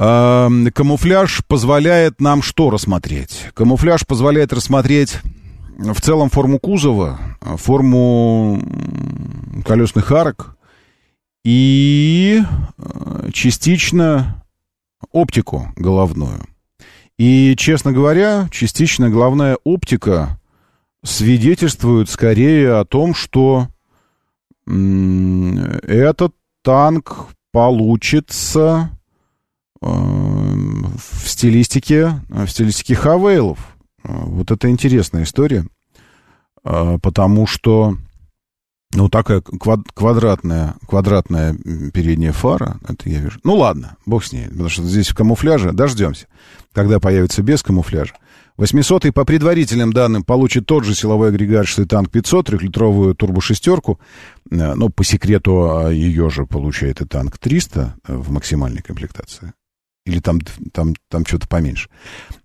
Эм, 0.00 0.70
камуфляж 0.70 1.42
позволяет 1.48 2.20
нам 2.20 2.40
что 2.40 2.70
рассмотреть? 2.70 3.46
Камуфляж 3.52 4.06
позволяет 4.06 4.52
рассмотреть 4.52 5.18
в 5.76 6.00
целом 6.00 6.30
форму 6.30 6.60
кузова, 6.60 7.18
э, 7.40 7.56
форму 7.56 8.62
колесных 9.64 10.12
арок 10.12 10.56
и 11.44 12.42
э, 12.78 13.30
частично 13.32 14.44
оптику 15.10 15.72
головную. 15.74 16.44
И, 17.18 17.56
честно 17.56 17.90
говоря, 17.90 18.48
частично 18.52 19.10
головная 19.10 19.58
оптика 19.64 20.38
свидетельствует 21.02 22.08
скорее 22.08 22.74
о 22.74 22.84
том, 22.84 23.14
что 23.14 23.66
этот 24.64 26.34
танк 26.62 27.30
получится 27.50 28.92
в 29.80 31.28
стилистике, 31.28 32.20
в 32.28 32.46
стилистике 32.48 32.94
Хавейлов. 32.94 33.58
Э, 34.04 34.08
Вот 34.12 34.50
это 34.50 34.68
интересная 34.70 35.22
история, 35.24 35.66
э, 36.64 36.98
потому 37.02 37.46
что 37.46 37.96
ну, 38.94 39.08
такая 39.10 39.40
квад- 39.40 39.86
квадратная, 39.94 40.74
квадратная 40.88 41.54
передняя 41.92 42.32
фара, 42.32 42.78
это 42.88 43.08
я 43.10 43.18
вижу. 43.20 43.38
Ну, 43.44 43.56
ладно, 43.56 43.96
бог 44.06 44.24
с 44.24 44.32
ней, 44.32 44.48
потому 44.48 44.68
что 44.70 44.82
здесь 44.82 45.08
в 45.08 45.14
камуфляже, 45.14 45.72
дождемся, 45.72 46.26
когда 46.72 46.98
появится 46.98 47.42
без 47.42 47.62
камуфляжа. 47.62 48.14
800 48.56 49.12
по 49.14 49.24
предварительным 49.24 49.92
данным 49.92 50.24
получит 50.24 50.66
тот 50.66 50.84
же 50.84 50.94
силовой 50.94 51.28
агрегат, 51.28 51.68
что 51.68 51.82
и 51.82 51.84
танк 51.84 52.10
500, 52.10 52.46
трехлитровую 52.46 53.14
турбошестерку. 53.14 54.00
Э, 54.50 54.74
Ну, 54.74 54.88
по 54.88 55.04
секрету, 55.04 55.70
а, 55.70 55.90
ее 55.92 56.30
же 56.30 56.46
получает 56.46 57.00
и 57.02 57.04
танк 57.04 57.36
300 57.38 57.94
э, 58.06 58.16
в 58.16 58.32
максимальной 58.32 58.82
комплектации. 58.82 59.52
Или 60.08 60.20
там, 60.20 60.40
там, 60.72 60.94
там 61.10 61.26
что-то 61.26 61.46
поменьше. 61.46 61.90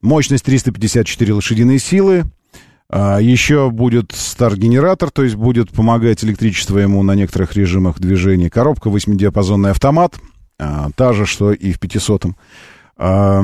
Мощность 0.01 0.43
354 0.43 1.34
лошадиные 1.34 1.80
силы. 1.80 2.26
А, 2.89 3.20
Еще 3.20 3.72
будет 3.72 4.11
старт-генератор, 4.11 5.11
то 5.11 5.24
есть 5.24 5.36
будет 5.36 5.72
помогать 5.72 6.26
электричество 6.26 6.78
ему 6.78 7.01
на 7.03 7.16
некоторых 7.16 7.55
режимах 7.55 7.99
движения. 7.99 8.49
Коробка 8.49 8.89
8-диапазонный 8.89 9.72
автомат, 9.72 10.16
а, 10.59 10.89
та 10.95 11.14
же, 11.14 11.26
что 11.26 11.53
и 11.53 11.72
в 11.72 11.80
500-м. 11.80 12.36
А, 12.97 13.41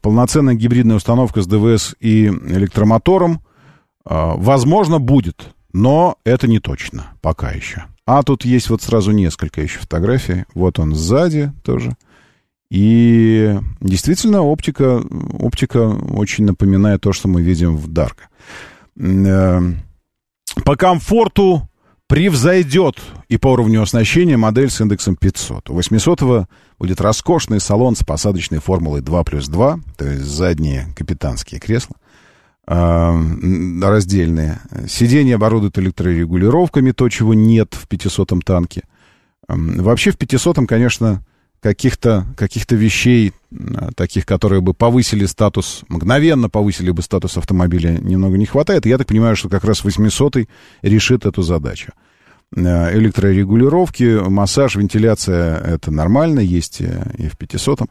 Полноценная 0.00 0.54
гибридная 0.54 0.96
установка 0.96 1.42
с 1.42 1.46
ДВС 1.48 1.96
и 1.98 2.26
электромотором. 2.26 3.40
Возможно, 4.06 4.98
будет, 5.00 5.54
но 5.72 6.18
это 6.24 6.46
не 6.46 6.60
точно 6.60 7.14
пока 7.22 7.50
еще. 7.50 7.84
А 8.06 8.22
тут 8.22 8.44
есть 8.44 8.68
вот 8.68 8.82
сразу 8.82 9.12
несколько 9.12 9.62
еще 9.62 9.78
фотографий. 9.78 10.44
Вот 10.54 10.78
он 10.78 10.94
сзади 10.94 11.52
тоже. 11.64 11.96
И 12.70 13.56
действительно, 13.80 14.42
оптика, 14.42 15.02
оптика 15.38 15.78
очень 15.88 16.44
напоминает 16.44 17.02
то, 17.02 17.12
что 17.12 17.28
мы 17.28 17.42
видим 17.42 17.76
в 17.76 17.88
Дарко. 17.88 18.28
Э, 18.98 19.60
По 20.64 20.76
комфорту 20.76 21.68
превзойдет 22.06 23.00
и 23.28 23.38
по 23.38 23.48
уровню 23.48 23.82
оснащения 23.82 24.36
модель 24.36 24.70
с 24.70 24.80
индексом 24.80 25.16
500. 25.16 25.70
У 25.70 25.74
800 25.74 26.48
будет 26.78 27.00
роскошный 27.00 27.60
салон 27.60 27.96
с 27.96 28.04
посадочной 28.04 28.58
формулой 28.58 29.00
2 29.00 29.24
плюс 29.24 29.48
2, 29.48 29.78
то 29.96 30.06
есть 30.06 30.22
задние 30.22 30.86
капитанские 30.96 31.60
кресла, 31.60 31.96
э, 32.66 33.80
раздельные. 33.82 34.60
Сиденья 34.88 35.36
оборудуют 35.36 35.78
электрорегулировками, 35.78 36.92
то, 36.92 37.08
чего 37.08 37.34
нет 37.34 37.74
в 37.74 37.88
500 37.88 38.44
танке. 38.44 38.82
Вообще 39.48 40.10
в 40.10 40.16
500 40.16 40.66
конечно, 40.66 41.22
каких-то 41.64 42.26
каких 42.36 42.70
вещей, 42.70 43.32
э, 43.50 43.88
таких, 43.96 44.26
которые 44.26 44.60
бы 44.60 44.74
повысили 44.74 45.24
статус, 45.24 45.82
мгновенно 45.88 46.50
повысили 46.50 46.90
бы 46.90 47.00
статус 47.00 47.38
автомобиля, 47.38 47.98
немного 48.02 48.36
не 48.36 48.44
хватает. 48.44 48.84
И 48.84 48.90
я 48.90 48.98
так 48.98 49.06
понимаю, 49.06 49.34
что 49.34 49.48
как 49.48 49.64
раз 49.64 49.82
800 49.82 50.46
решит 50.82 51.24
эту 51.24 51.40
задачу. 51.40 51.92
Э, 52.54 52.94
Электрорегулировки, 52.98 54.28
массаж, 54.28 54.76
вентиляция— 54.76 55.56
это 55.74 55.90
нормально, 55.90 56.40
есть 56.40 56.82
э, 56.82 57.10
и 57.16 57.28
в 57.28 57.38
500 57.38 57.88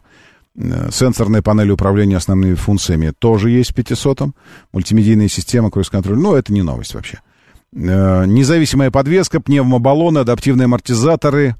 Э, 0.56 0.88
Сенсорная 0.92 1.42
панель 1.42 1.72
управления 1.72 2.16
основными 2.16 2.54
функциями 2.54 3.12
тоже 3.18 3.50
есть 3.50 3.72
в 3.72 3.74
500 3.74 4.34
Мультимедийная 4.72 5.26
система, 5.26 5.72
круиз-контроль. 5.72 6.16
Ну, 6.16 6.36
это 6.36 6.52
не 6.52 6.62
новость 6.62 6.94
вообще. 6.94 7.18
Независимая 7.72 8.92
подвеска, 8.92 9.40
пневмобаллоны, 9.40 10.20
адаптивные 10.20 10.66
амортизаторы. 10.66 11.56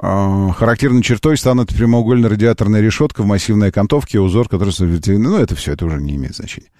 Э, 0.00 0.50
Характерной 0.56 1.02
чертой 1.02 1.36
станут 1.36 1.74
прямоугольная 1.74 2.30
радиаторная 2.30 2.80
решетка 2.80 3.22
в 3.22 3.26
массивной 3.26 3.68
окантовке, 3.68 4.20
узор, 4.20 4.48
который... 4.48 4.72
Ну, 5.18 5.38
это 5.38 5.54
все, 5.54 5.72
это 5.72 5.86
уже 5.86 6.00
не 6.00 6.16
имеет 6.16 6.36
значения. 6.36 6.70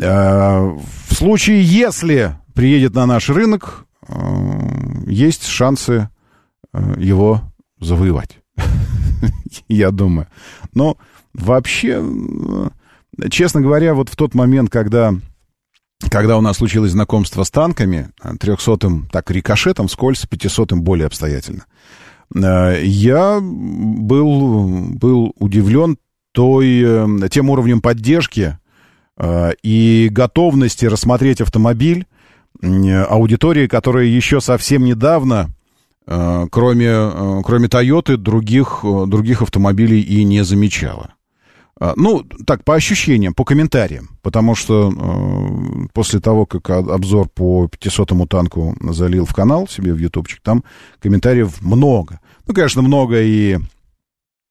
Э, 0.00 0.76
В 1.08 1.14
случае, 1.14 1.62
если 1.62 2.36
приедет 2.54 2.94
на 2.94 3.06
наш 3.06 3.28
рынок, 3.28 3.86
э, 4.08 4.14
есть 5.06 5.46
шансы 5.46 6.08
его 6.98 7.42
завоевать. 7.80 8.38
Я 9.68 9.90
думаю. 9.90 10.26
Но 10.74 10.98
вообще, 11.32 12.04
честно 13.30 13.62
говоря, 13.62 13.94
вот 13.94 14.10
в 14.10 14.16
тот 14.16 14.34
момент, 14.34 14.70
когда 14.70 15.14
когда 16.10 16.36
у 16.36 16.42
нас 16.42 16.58
случилось 16.58 16.92
знакомство 16.92 17.42
с 17.42 17.50
танками, 17.50 18.10
300-м 18.22 19.08
так 19.10 19.30
рикошетом, 19.30 19.88
скользь, 19.88 20.26
500-м 20.30 20.82
более 20.82 21.06
обстоятельно, 21.06 21.64
я 22.34 23.40
был, 23.40 24.88
был 24.94 25.32
удивлен 25.38 25.96
той, 26.36 26.82
э, 26.84 27.28
тем 27.30 27.48
уровнем 27.48 27.80
поддержки 27.80 28.58
э, 29.16 29.52
и 29.62 30.08
готовности 30.12 30.84
рассмотреть 30.84 31.40
автомобиль 31.40 32.06
э, 32.60 33.02
аудитории, 33.04 33.66
которая 33.66 34.04
еще 34.04 34.42
совсем 34.42 34.84
недавно, 34.84 35.48
э, 36.06 36.46
кроме, 36.50 36.88
э, 36.88 37.40
кроме 37.42 37.68
Toyota, 37.68 38.18
других, 38.18 38.80
э, 38.82 39.04
других 39.06 39.40
автомобилей 39.40 40.02
и 40.02 40.24
не 40.24 40.44
замечала. 40.44 41.15
А, 41.78 41.92
Ну, 41.96 42.22
так, 42.46 42.64
по 42.64 42.74
ощущениям, 42.74 43.34
по 43.34 43.44
комментариям. 43.44 44.10
Потому 44.22 44.54
что 44.54 44.90
э, 44.90 45.86
после 45.92 46.20
того, 46.20 46.46
как 46.46 46.70
обзор 46.70 47.28
по 47.28 47.66
500-му 47.66 48.26
танку 48.26 48.74
залил 48.80 49.26
в 49.26 49.34
канал 49.34 49.68
себе 49.68 49.92
в 49.92 49.98
ютубчик, 49.98 50.40
там 50.42 50.64
комментариев 51.00 51.60
много. 51.60 52.20
Ну, 52.46 52.54
конечно, 52.54 52.82
много 52.82 53.20
и 53.20 53.58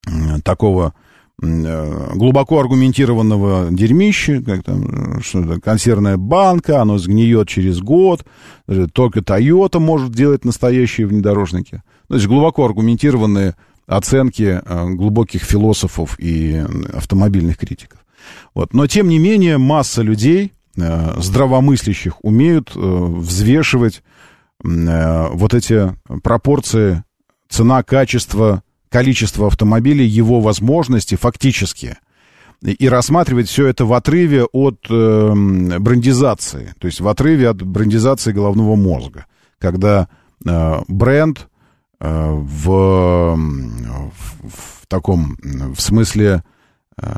м, 0.07 0.41
такого 0.43 0.93
э, 1.41 2.11
глубоко 2.13 2.59
аргументированного 2.59 3.69
дерьмища, 3.71 4.43
как 4.43 4.63
там, 4.63 5.17
э, 5.17 5.21
что-то, 5.21 5.59
консервная 5.59 6.17
банка, 6.17 6.81
оно 6.81 6.99
сгниет 6.99 7.47
через 7.47 7.79
год, 7.79 8.23
э, 8.67 8.85
только 8.93 9.21
Toyota 9.21 9.79
может 9.79 10.11
делать 10.11 10.45
настоящие 10.45 11.07
внедорожники. 11.07 11.81
То 12.07 12.15
есть 12.15 12.27
глубоко 12.27 12.65
аргументированные 12.65 13.55
оценки 13.87 14.61
э, 14.63 14.89
глубоких 14.89 15.43
философов 15.43 16.19
и 16.19 16.63
автомобильных 16.93 17.57
критиков. 17.57 17.99
Вот. 18.53 18.73
Но, 18.73 18.87
тем 18.87 19.07
не 19.07 19.19
менее, 19.19 19.57
масса 19.57 20.01
людей, 20.01 20.53
э, 20.77 21.13
здравомыслящих, 21.19 22.23
умеют 22.23 22.71
э, 22.75 22.79
взвешивать 22.79 24.03
э, 24.63 25.27
вот 25.31 25.53
эти 25.53 25.95
пропорции 26.23 27.03
цена, 27.49 27.83
качество, 27.83 28.63
количество 28.89 29.47
автомобилей, 29.47 30.05
его 30.05 30.41
возможности 30.41 31.15
фактические. 31.15 31.97
И, 32.61 32.87
рассматривать 32.87 33.47
все 33.47 33.67
это 33.67 33.85
в 33.85 33.93
отрыве 33.93 34.45
от 34.45 34.87
э, 34.89 35.33
брендизации, 35.79 36.73
то 36.79 36.87
есть 36.87 36.99
в 36.99 37.07
отрыве 37.07 37.49
от 37.49 37.61
брендизации 37.61 38.31
головного 38.31 38.75
мозга, 38.75 39.25
когда 39.59 40.07
э, 40.43 40.81
бренд 40.87 41.39
э, 41.39 41.54
в, 42.07 43.35
в, 43.35 44.11
в 44.49 44.87
таком, 44.87 45.37
в 45.41 45.79
смысле 45.79 46.43
э, 46.97 47.13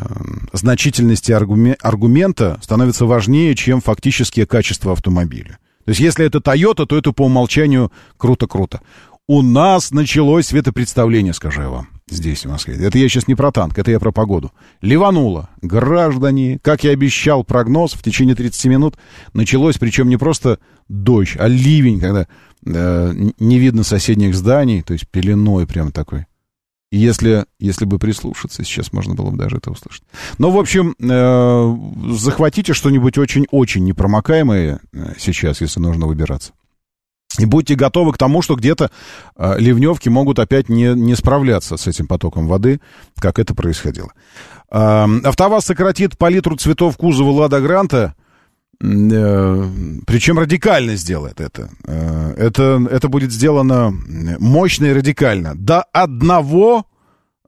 значительности 0.54 1.32
аргуме- 1.32 1.78
аргумента 1.82 2.60
становится 2.62 3.06
важнее, 3.06 3.56
чем 3.56 3.82
фактические 3.82 4.46
качества 4.46 4.94
автомобиля. 4.94 5.60
То 5.86 5.92
есть, 5.92 6.02
если 6.02 6.26
это 6.26 6.40
Toyota, 6.40 6.86
то 6.86 6.98
это 6.98 7.14
по 7.14 7.26
умолчанию 7.26 7.92
круто-круто. 8.18 8.82
У 9.30 9.42
нас 9.42 9.92
началось 9.92 10.48
светопредставление, 10.48 11.34
скажу 11.34 11.62
я 11.62 11.70
вам, 11.70 11.90
здесь, 12.10 12.46
в 12.46 12.50
Москве. 12.50 12.76
Это 12.76 12.98
я 12.98 13.10
сейчас 13.10 13.28
не 13.28 13.36
про 13.36 13.52
танк, 13.52 13.78
это 13.78 13.92
я 13.92 14.00
про 14.00 14.14
погоду. 14.14 14.54
Ливануло. 14.82 15.50
Граждане, 15.62 16.60
как 16.62 16.86
я 16.86 16.92
обещал 16.92 17.44
прогноз, 17.44 17.94
в 17.94 18.02
течение 18.02 18.36
30 18.36 18.66
минут 18.66 18.98
началось, 19.34 19.78
причем 19.78 20.08
не 20.08 20.16
просто 20.16 20.60
дождь, 20.88 21.36
а 21.38 21.48
ливень, 21.48 22.00
когда 22.00 22.22
э, 22.22 22.26
не 22.74 23.60
видно 23.60 23.84
соседних 23.84 24.36
зданий, 24.36 24.82
то 24.82 24.94
есть 24.94 25.08
пеленой 25.08 25.66
прям 25.68 25.92
такой. 25.92 26.26
И 26.90 26.98
если, 26.98 27.46
если 27.60 27.84
бы 27.84 28.00
прислушаться, 28.00 28.64
сейчас 28.64 28.94
можно 28.94 29.14
было 29.14 29.30
бы 29.30 29.38
даже 29.38 29.58
это 29.58 29.72
услышать. 29.72 30.04
Но, 30.38 30.52
в 30.52 30.58
общем, 30.58 30.96
э, 31.00 32.16
захватите 32.16 32.74
что-нибудь 32.74 33.18
очень-очень 33.18 33.84
непромокаемое 33.84 34.80
э, 34.94 35.14
сейчас, 35.18 35.60
если 35.60 35.82
нужно 35.82 36.08
выбираться. 36.08 36.54
И 37.40 37.46
будьте 37.46 37.76
готовы 37.76 38.14
к 38.14 38.18
тому, 38.18 38.42
что 38.42 38.56
где-то 38.56 38.90
э, 39.36 39.60
ливневки 39.60 40.08
могут 40.08 40.40
опять 40.40 40.70
не, 40.70 40.94
не 40.94 41.16
справляться 41.16 41.76
с 41.76 41.88
этим 41.88 42.08
потоком 42.08 42.48
воды, 42.48 42.80
как 43.20 43.38
это 43.38 43.54
происходило. 43.54 44.14
Э, 44.72 45.06
АвтоВАЗ 45.24 45.66
сократит 45.66 46.18
палитру 46.18 46.56
цветов 46.56 46.96
кузова 46.96 47.32
«Лада 47.32 47.60
Гранта», 47.60 48.16
причем 48.80 50.38
радикально 50.38 50.96
сделает 50.96 51.42
это. 51.42 51.70
Э, 51.86 52.34
это. 52.38 52.88
Это 52.92 53.08
будет 53.10 53.32
сделано 53.32 53.92
мощно 54.40 54.86
и 54.86 54.94
радикально. 54.94 55.56
До 55.56 55.82
одного 55.82 56.86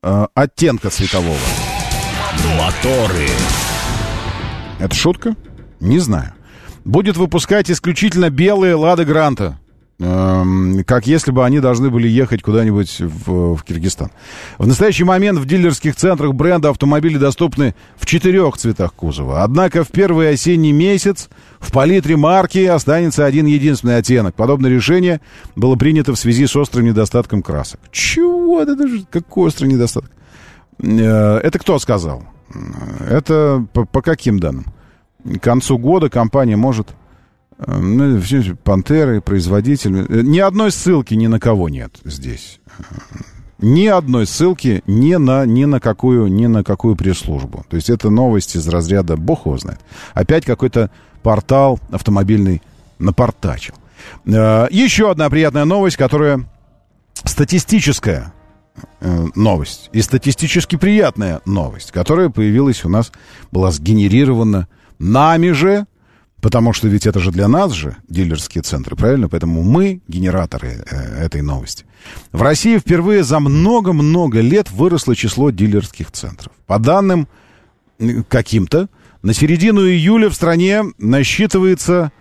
э, 0.01 0.27
оттенка 0.33 0.89
цветового. 0.89 1.37
Моторы. 2.57 3.27
Это 4.79 4.95
шутка? 4.95 5.35
Не 5.79 5.99
знаю. 5.99 6.33
Будет 6.83 7.17
выпускать 7.17 7.69
исключительно 7.69 8.29
белые 8.29 8.75
«Лада 8.75 9.05
Гранта». 9.05 9.59
Эм, 10.01 10.85
как 10.85 11.07
если 11.07 11.31
бы 11.31 11.45
они 11.45 11.59
должны 11.59 11.89
были 11.89 12.07
ехать 12.07 12.41
куда-нибудь 12.41 13.01
в, 13.01 13.55
в 13.55 13.63
Киргизстан. 13.63 14.11
В 14.57 14.65
настоящий 14.65 15.03
момент 15.03 15.39
в 15.39 15.45
дилерских 15.45 15.97
центрах 15.97 16.33
бренда 16.33 16.69
автомобили 16.69 17.17
доступны 17.17 17.75
в 17.97 18.05
четырех 18.05 18.55
цветах 18.55 18.93
кузова. 18.93 19.43
Однако 19.43 19.83
в 19.83 19.89
первый 19.89 20.29
осенний 20.29 20.71
месяц 20.71 21.27
в 21.59 21.73
палитре 21.73 22.15
марки 22.15 22.63
останется 22.63 23.25
один 23.25 23.45
единственный 23.45 23.97
оттенок. 23.97 24.35
Подобное 24.35 24.71
решение 24.71 25.19
было 25.57 25.75
принято 25.75 26.13
в 26.13 26.19
связи 26.19 26.47
с 26.47 26.55
острым 26.55 26.85
недостатком 26.85 27.41
красок. 27.41 27.81
Чего? 27.91 28.61
Это 28.61 28.87
же 28.87 29.05
какой 29.11 29.47
острый 29.47 29.67
недостаток? 29.67 30.11
Э, 30.81 31.39
Это 31.43 31.59
кто 31.59 31.77
сказал? 31.77 32.23
Это 33.05 33.65
по, 33.73 33.83
по 33.83 34.01
каким 34.01 34.39
данным? 34.39 34.65
К 35.25 35.39
концу 35.39 35.77
года 35.77 36.09
компания 36.09 36.55
может 36.55 36.87
э, 36.89 36.93
ну, 37.67 38.19
все, 38.21 38.55
пантеры, 38.55 39.21
производители. 39.21 40.05
Э, 40.07 40.21
Ни 40.21 40.39
одной 40.39 40.71
ссылки 40.71 41.13
ни 41.13 41.27
на 41.27 41.39
кого 41.39 41.69
нет 41.69 41.97
здесь. 42.05 42.59
Э, 42.79 42.83
Ни 43.59 43.87
одной 43.87 44.25
ссылки 44.25 44.81
ни 44.87 45.15
на, 45.15 45.45
ни 45.45 45.65
на 45.65 45.79
какую, 45.81 46.27
ни 46.27 46.47
на 46.47 46.63
какую 46.63 46.95
пресс-службу. 46.95 47.65
То 47.69 47.75
есть 47.75 47.89
это 47.89 48.09
новость 48.09 48.55
из 48.55 48.65
разряда 48.69 49.17
бог 49.17 49.45
его 49.45 49.57
знает. 49.57 49.79
Опять 50.13 50.45
какой-то 50.45 50.89
портал 51.21 51.79
автомобильный 51.91 52.61
напортачил. 52.97 53.75
Э, 54.25 54.67
Еще 54.71 55.11
одна 55.11 55.29
приятная 55.29 55.65
новость, 55.65 55.97
которая 55.97 56.49
статистическая 57.25 58.33
новость 59.35 59.89
и 59.91 60.01
статистически 60.01 60.77
приятная 60.77 61.41
новость, 61.45 61.91
которая 61.91 62.29
появилась 62.29 62.85
у 62.85 62.89
нас, 62.89 63.11
была 63.51 63.71
сгенерирована 63.71 64.69
нами 64.99 65.51
же, 65.51 65.85
потому 66.41 66.73
что 66.73 66.87
ведь 66.87 67.05
это 67.05 67.19
же 67.19 67.31
для 67.31 67.47
нас 67.47 67.71
же 67.71 67.97
дилерские 68.07 68.61
центры, 68.61 68.95
правильно? 68.95 69.29
Поэтому 69.29 69.63
мы 69.63 70.01
генераторы 70.07 70.83
э, 70.89 71.25
этой 71.25 71.41
новости. 71.41 71.85
В 72.31 72.41
России 72.41 72.77
впервые 72.77 73.23
за 73.23 73.39
много-много 73.39 74.41
лет 74.41 74.71
выросло 74.71 75.15
число 75.15 75.49
дилерских 75.49 76.11
центров. 76.11 76.51
По 76.65 76.79
данным 76.79 77.27
каким-то, 78.29 78.87
на 79.21 79.33
середину 79.33 79.81
июля 79.81 80.29
в 80.29 80.33
стране 80.33 80.83
насчитывается, 80.97 82.11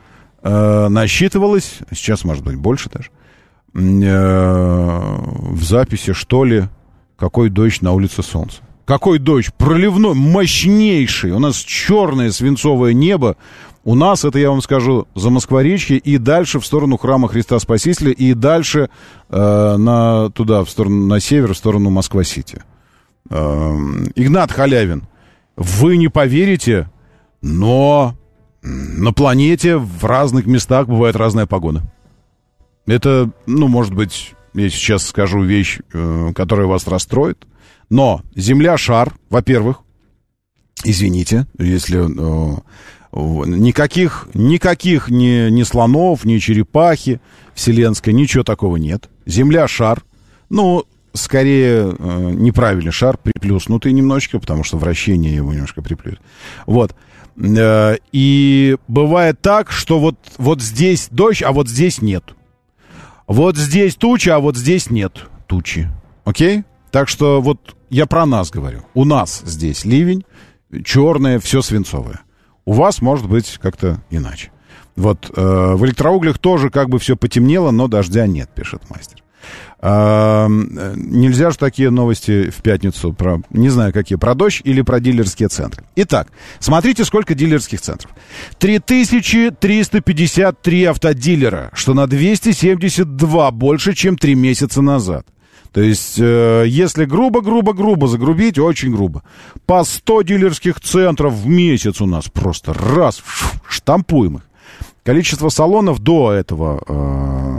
э, 0.43 0.89
насчитывалось, 0.89 1.79
сейчас 1.93 2.25
может 2.25 2.45
быть 2.45 2.57
больше 2.57 2.91
даже, 2.91 3.11
э, 3.75 5.17
в 5.51 5.63
записи, 5.63 6.13
что 6.13 6.45
ли, 6.45 6.69
какой 7.17 7.51
дождь 7.51 7.83
на 7.83 7.93
улице 7.93 8.23
солнца. 8.23 8.63
Какой 8.89 9.19
дождь? 9.19 9.53
Проливной, 9.53 10.15
мощнейший. 10.15 11.33
У 11.33 11.39
нас 11.39 11.57
черное 11.57 12.31
свинцовое 12.31 12.95
небо. 12.95 13.37
У 13.85 13.95
нас, 13.95 14.25
это 14.25 14.39
я 14.39 14.49
вам 14.49 14.63
скажу, 14.63 15.07
за 15.15 15.29
Москворечье 15.29 15.99
и 15.99 16.17
дальше 16.17 16.59
в 16.59 16.65
сторону 16.65 16.97
храма 16.97 17.29
Христа 17.29 17.59
Спасителя, 17.59 18.13
и 18.13 18.33
дальше 18.33 18.89
э, 19.29 19.77
на, 19.77 20.31
туда, 20.31 20.65
в 20.65 20.71
сторону, 20.71 21.05
на 21.05 21.21
север, 21.21 21.53
в 21.53 21.59
сторону 21.59 21.91
Москва-Сити. 21.91 22.63
Э, 23.29 23.75
Игнат 24.15 24.53
Халявин, 24.53 25.07
вы 25.55 25.99
не 25.99 26.09
поверите, 26.09 26.89
но 27.43 28.17
на 28.63 29.13
планете 29.13 29.77
в 29.77 30.03
разных 30.03 30.47
местах 30.47 30.87
бывает 30.87 31.15
разная 31.15 31.45
погода. 31.45 31.83
Это, 32.87 33.31
ну, 33.45 33.69
может 33.69 33.93
быть, 33.93 34.33
я 34.55 34.71
сейчас 34.71 35.07
скажу 35.07 35.43
вещь, 35.43 35.81
э, 35.93 36.33
которая 36.35 36.67
вас 36.67 36.89
расстроит. 36.89 37.47
Но 37.91 38.23
Земля 38.35 38.77
шар, 38.77 39.15
во-первых, 39.31 39.81
извините, 40.85 41.47
если 41.59 42.01
э, 42.01 42.57
никаких, 43.13 44.29
никаких 44.35 45.09
ни, 45.09 45.51
ни 45.51 45.63
слонов, 45.63 46.25
ни 46.25 46.39
черепахи 46.39 47.21
вселенской, 47.55 48.13
ничего 48.13 48.45
такого 48.45 48.77
нет. 48.77 49.09
Земля 49.27 49.67
шар, 49.69 50.03
ну, 50.51 50.85
скорее 51.15 51.95
э, 51.99 52.31
неправильный 52.33 52.93
шар, 52.93 53.17
приплюснутый 53.17 53.93
немножечко, 53.93 54.39
потому 54.39 54.65
что 54.65 54.77
вращение 54.77 55.35
его 55.35 55.53
немножко 55.53 55.83
приплюет. 55.83 56.21
Вот. 56.67 56.95
Э, 57.37 57.97
и 58.13 58.77
бывает 58.87 59.41
так, 59.41 59.71
что 59.71 59.99
вот, 59.99 60.17
вот 60.37 60.63
здесь 60.63 61.09
дождь, 61.11 61.43
а 61.43 61.53
вот 61.53 61.69
здесь 61.69 62.03
нет. 62.03 62.35
Вот 63.27 63.57
здесь 63.57 63.95
туча, 63.95 64.37
а 64.37 64.39
вот 64.41 64.57
здесь 64.57 64.91
нет 64.91 65.25
тучи. 65.47 65.89
Окей? 66.25 66.65
Так 66.91 67.09
что 67.09 67.43
вот 67.43 67.77
я 67.91 68.07
про 68.07 68.27
нас 68.27 68.51
говорю. 68.51 68.83
У 68.95 69.05
нас 69.05 69.43
здесь 69.45 69.85
ливень, 69.85 70.25
черное, 70.85 71.39
все 71.39 71.63
свинцовое. 71.63 72.21
У 72.65 72.73
вас 72.73 73.01
может 73.01 73.29
быть 73.29 73.59
как-то 73.63 74.03
иначе. 74.11 74.51
Вот 74.97 75.31
э, 75.35 75.75
в 75.75 75.85
электроуглях 75.87 76.39
тоже 76.39 76.71
как 76.71 76.89
бы 76.89 76.99
все 76.99 77.17
потемнело, 77.17 77.71
но 77.71 77.89
дождя 77.89 78.27
нет, 78.27 78.51
пишет 78.55 78.83
мастер. 78.91 79.23
А, 79.81 80.49
э, 80.49 80.95
нельзя 80.97 81.51
же 81.51 81.59
такие 81.59 81.91
новости 81.91 82.51
в 82.51 82.63
пятницу 82.63 83.13
про, 83.13 83.41
не 83.51 83.69
знаю 83.69 83.93
какие, 83.93 84.19
про 84.19 84.35
дождь 84.35 84.61
или 84.65 84.83
про 84.83 84.99
дилерские 84.99 85.49
центры. 85.49 85.85
Итак, 85.95 86.33
смотрите, 86.59 87.05
сколько 87.05 87.37
дилерских 87.37 87.81
центров. 87.81 88.11
3353 88.59 90.85
автодилера, 90.85 91.71
что 91.75 91.95
на 91.95 92.09
272 92.09 93.51
больше, 93.53 93.95
чем 93.95 94.19
3 94.19 94.35
месяца 94.35 94.83
назад. 94.83 95.25
То 95.73 95.81
есть, 95.81 96.19
э, 96.19 96.65
если 96.67 97.05
грубо-грубо-грубо 97.05 98.09
загрубить, 98.09 98.59
очень 98.59 98.95
грубо. 98.95 99.23
По 99.67 99.85
100 99.85 100.23
дилерских 100.23 100.81
центров 100.81 101.35
в 101.35 101.47
месяц 101.47 102.01
у 102.01 102.07
нас 102.07 102.29
просто 102.29 102.73
раз, 102.73 103.23
штампуем 103.69 104.37
их. 104.37 104.43
Количество 105.05 105.49
салонов 105.49 106.01
до 106.01 106.33
этого, 106.33 106.83
э, 106.87 107.59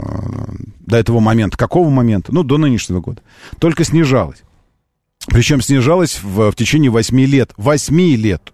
до 0.80 0.96
этого 0.96 1.20
момента, 1.20 1.56
какого 1.56 1.88
момента? 1.88 2.32
Ну, 2.34 2.42
до 2.42 2.58
нынешнего 2.58 3.00
года, 3.00 3.22
только 3.58 3.84
снижалось. 3.84 4.42
Причем 5.26 5.60
снижалась 5.60 6.20
в, 6.22 6.50
в 6.50 6.54
течение 6.54 6.90
8 6.90 7.20
лет. 7.20 7.52
8 7.56 8.00
лет. 8.16 8.52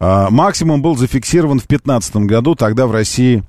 А, 0.00 0.30
максимум 0.30 0.82
был 0.82 0.96
зафиксирован 0.96 1.58
в 1.58 1.66
2015 1.66 2.16
году. 2.16 2.54
Тогда 2.54 2.86
в 2.86 2.92
России 2.92 3.42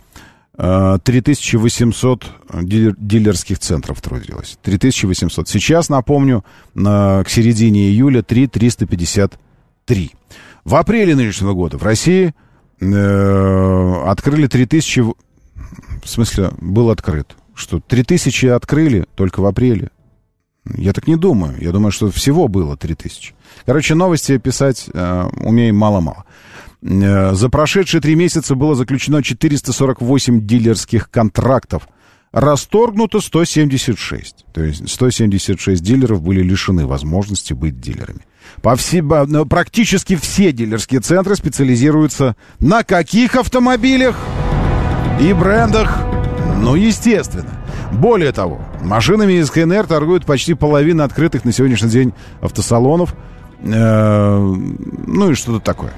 3800 0.60 2.26
дилер- 2.64 2.96
дилерских 2.98 3.60
центров 3.60 4.02
трудилось. 4.02 4.58
3800. 4.62 5.48
Сейчас, 5.48 5.88
напомню, 5.90 6.44
на, 6.74 7.24
к 7.26 7.30
середине 7.30 7.90
июля 7.90 8.22
3353. 8.24 10.12
В 10.66 10.76
апреле 10.76 11.16
нынешнего 11.16 11.54
года 11.54 11.78
в 11.78 11.84
России 11.84 12.34
э, 12.82 13.94
открыли 14.06 14.48
3000... 14.48 15.00
в- 15.02 15.16
В 16.04 16.10
смысле, 16.10 16.52
был 16.60 16.90
открыт. 16.90 17.36
Что 17.56 17.80
3000 17.80 18.48
открыли 18.48 19.06
только 19.16 19.40
в 19.42 19.46
апреле. 19.46 19.90
Я 20.76 20.92
так 20.94 21.08
не 21.08 21.16
думаю. 21.16 21.56
Я 21.62 21.72
думаю, 21.72 21.92
что 21.92 22.12
всего 22.12 22.48
было 22.48 22.76
3000. 22.78 23.34
Короче, 23.66 23.96
новости 23.96 24.38
писать 24.38 24.90
э, 24.94 25.24
умеем 25.42 25.76
мало-мало. 25.78 26.26
Э, 26.82 27.34
За 27.34 27.50
прошедшие 27.50 28.02
три 28.02 28.16
месяца 28.16 28.56
было 28.56 28.76
заключено 28.76 29.22
448 29.22 30.46
дилерских 30.46 31.10
контрактов. 31.10 31.88
Расторгнуто 32.32 33.22
176. 33.22 34.46
То 34.54 34.62
есть 34.64 34.88
176 34.88 35.82
дилеров 35.82 36.22
были 36.22 36.44
лишены 36.44 36.86
возможности 36.86 37.54
быть 37.54 37.80
дилерами. 37.80 38.22
По 38.62 38.76
все, 38.76 39.02
ну, 39.02 39.46
практически 39.46 40.16
все 40.16 40.52
дилерские 40.52 41.02
центры 41.02 41.36
специализируются 41.36 42.36
на 42.60 42.84
каких 42.84 43.36
автомобилях 43.36 44.16
и 45.20 45.34
брендах? 45.34 45.98
Ну, 46.58 46.76
естественно. 46.76 47.50
Более 47.92 48.32
того, 48.32 48.62
машинами 48.84 49.34
из 49.34 49.50
КНР 49.50 49.88
торгуют 49.88 50.26
почти 50.26 50.54
половина 50.54 51.06
открытых 51.06 51.46
на 51.46 51.52
сегодняшний 51.52 51.90
день 51.90 52.14
автосалонов. 52.42 53.16
Э, 53.64 54.38
ну 54.38 55.32
и 55.32 55.34
что-то 55.34 55.60
такое. 55.60 55.94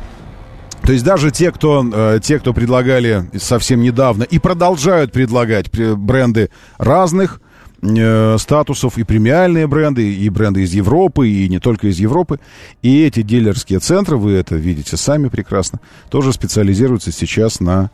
То 0.83 0.93
есть 0.93 1.05
даже 1.05 1.31
те, 1.31 1.51
кто, 1.51 1.87
э, 1.91 2.19
те, 2.21 2.39
кто 2.39 2.53
предлагали 2.53 3.29
совсем 3.37 3.81
недавно 3.81 4.23
и 4.23 4.39
продолжают 4.39 5.11
предлагать 5.11 5.67
пре- 5.67 5.95
бренды 5.95 6.49
разных 6.77 7.39
э, 7.81 8.37
статусов, 8.39 8.97
и 8.97 9.03
премиальные 9.03 9.67
бренды, 9.67 10.13
и 10.13 10.29
бренды 10.29 10.63
из 10.63 10.73
Европы, 10.73 11.27
и 11.29 11.47
не 11.49 11.59
только 11.59 11.87
из 11.87 11.99
Европы. 11.99 12.39
И 12.81 13.03
эти 13.03 13.21
дилерские 13.21 13.79
центры, 13.79 14.17
вы 14.17 14.33
это 14.33 14.55
видите 14.55 14.97
сами 14.97 15.29
прекрасно, 15.29 15.79
тоже 16.09 16.33
специализируются 16.33 17.11
сейчас 17.11 17.59
на, 17.59 17.91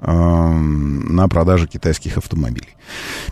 на 0.00 1.28
продаже 1.28 1.66
китайских 1.66 2.18
автомобилей. 2.18 2.68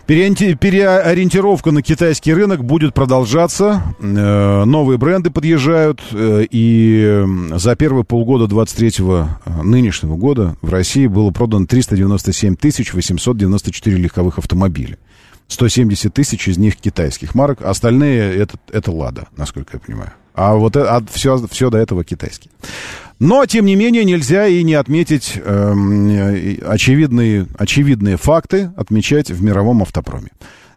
Переонти- 0.07 0.55
Переориентировка 0.55 1.71
на 1.71 1.81
китайский 1.81 2.33
рынок 2.33 2.63
будет 2.63 2.93
продолжаться. 2.93 3.83
Э, 3.99 4.63
Новые 4.65 4.97
бренды 4.97 5.29
подъезжают. 5.29 6.01
э, 6.11 6.45
И 6.49 7.23
за 7.55 7.75
первые 7.75 8.03
полгода 8.03 8.45
23-го 8.53 9.29
э, 9.45 9.61
нынешнего 9.63 10.15
года 10.15 10.55
в 10.61 10.69
России 10.71 11.07
было 11.07 11.31
продано 11.31 11.65
397 11.67 12.55
894 12.93 13.97
легковых 13.97 14.39
автомобиля. 14.39 14.97
170 15.47 16.11
тысяч 16.13 16.47
из 16.47 16.57
них 16.57 16.75
китайских 16.77 17.35
марок, 17.35 17.61
остальные 17.61 18.35
это, 18.35 18.57
это 18.71 18.91
«Лада», 18.91 19.27
насколько 19.37 19.77
я 19.77 19.79
понимаю. 19.79 20.11
А 20.33 20.55
вот 20.55 20.75
все, 21.11 21.37
все 21.51 21.69
до 21.69 21.77
этого 21.77 22.03
китайские. 22.03 22.51
Но, 23.19 23.45
тем 23.45 23.65
не 23.65 23.75
менее, 23.75 24.03
нельзя 24.03 24.47
и 24.47 24.63
не 24.63 24.73
отметить 24.73 25.33
э, 25.35 26.57
очевидные, 26.65 27.47
очевидные 27.57 28.17
факты, 28.17 28.71
отмечать 28.75 29.31
в 29.31 29.41
мировом 29.41 29.81
автопроме. 29.83 30.31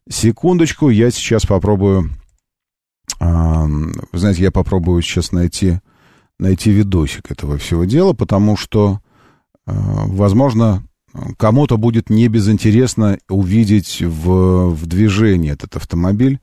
Секундочку, 0.09 0.89
я 0.89 1.11
сейчас 1.11 1.45
попробую... 1.45 2.11
вы 3.21 4.19
знаете, 4.19 4.43
я 4.43 4.53
попробую 4.53 5.03
сейчас 5.03 5.33
найти, 5.33 5.81
найти 6.39 6.71
видосик 6.71 7.31
этого 7.31 7.59
всего 7.59 7.85
дела, 7.85 8.13
потому 8.13 8.57
что, 8.57 9.01
э, 9.67 9.73
возможно, 9.75 10.85
кому-то 11.37 11.77
будет 11.77 12.11
не 12.11 12.29
безинтересно 12.29 13.19
увидеть 13.29 14.01
в, 14.01 14.71
в 14.71 14.87
движении 14.87 15.51
этот 15.51 15.77
автомобиль. 15.77 16.39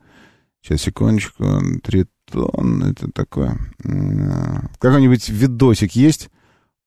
Сейчас, 0.65 0.81
секундочку. 0.81 1.45
Тритон, 1.83 2.83
это 2.83 3.11
такое... 3.11 3.55
м, 3.83 4.67
Какой-нибудь 4.79 5.29
видосик 5.29 5.91
есть 5.91 6.29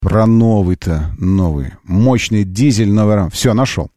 про 0.00 0.26
новый-то, 0.26 1.14
новый, 1.18 1.74
мощный 1.84 2.42
дизель 2.42 2.90
новый. 2.90 3.30
Все, 3.30 3.54
нашел. 3.54 3.88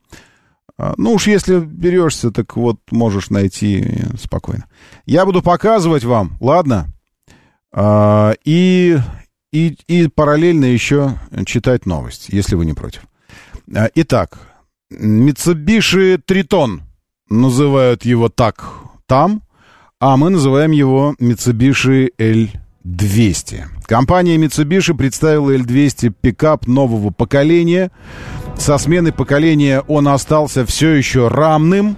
А, 0.78 0.94
Ну 0.98 1.14
уж 1.14 1.26
если 1.26 1.60
берешься, 1.60 2.30
так 2.30 2.56
вот 2.58 2.78
можешь 2.92 3.32
найти 3.32 4.04
спокойно. 4.22 4.66
Я 5.08 5.26
буду 5.26 5.42
показывать 5.42 6.04
вам, 6.04 6.38
ладно? 6.40 6.94
А, 7.74 8.36
И, 8.46 9.00
и, 9.52 9.78
и 9.88 10.08
параллельно 10.10 10.66
еще 10.66 11.18
читать 11.48 11.88
новость, 11.88 12.30
если 12.30 12.54
вы 12.56 12.68
не 12.68 12.74
против. 12.74 13.02
А, 13.76 13.90
Итак, 13.96 14.38
Mitsubishi 14.94 16.22
Triton 16.24 16.82
называют 17.32 18.06
его 18.06 18.30
так 18.30 18.64
там, 19.08 19.42
а 20.02 20.18
мы 20.18 20.32
называем 20.32 20.72
его 20.72 21.16
Mitsubishi 21.20 22.10
L200. 22.18 23.66
Компания 23.86 24.36
Mitsubishi 24.38 24.96
представила 24.96 25.56
L200 25.56 26.12
пикап 26.20 26.66
нового 26.66 27.12
поколения. 27.12 27.92
Со 28.58 28.80
смены 28.80 29.12
поколения 29.12 29.82
он 29.82 30.08
остался 30.08 30.66
все 30.66 30.90
еще 30.90 31.28
рамным. 31.28 31.96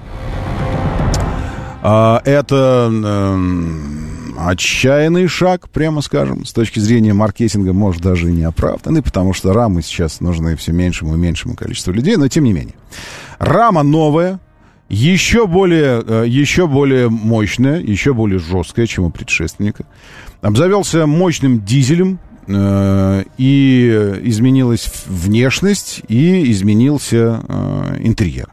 А, 1.81 2.21
Это 2.25 2.89
эм, 2.91 4.35
отчаянный 4.37 5.27
шаг, 5.27 5.69
прямо 5.69 6.01
скажем, 6.01 6.43
с 6.43 6.51
точки 6.51 6.79
зрения 6.79 7.13
маркетинга, 7.13 7.71
может, 7.71 8.01
даже 8.01 8.29
и 8.29 8.33
не 8.33 8.43
оправданный, 8.43 9.01
потому 9.01 9.31
что 9.31 9.53
рамы 9.53 9.81
сейчас 9.81 10.19
нужны 10.19 10.57
все 10.57 10.73
меньшему 10.73 11.15
и 11.15 11.17
меньшему 11.17 11.55
количеству 11.55 11.93
людей, 11.93 12.17
но 12.17 12.27
тем 12.27 12.43
не 12.43 12.51
менее. 12.51 12.75
Рама 13.39 13.81
новая, 13.81 14.41
еще 14.93 15.47
более, 15.47 16.03
э, 16.05 16.25
еще 16.27 16.67
более 16.67 17.09
мощная, 17.09 17.79
еще 17.79 18.13
более 18.13 18.39
жесткая, 18.39 18.85
чем 18.85 19.05
у 19.05 19.09
предшественника. 19.11 19.85
Обзавелся 20.41 21.07
мощным 21.07 21.63
дизелем, 21.65 22.19
э, 22.47 23.23
и 23.37 24.19
изменилась 24.23 24.91
внешность, 25.07 26.01
и 26.07 26.51
изменился 26.51 27.41
э, 27.47 27.97
интерьер. 28.01 28.49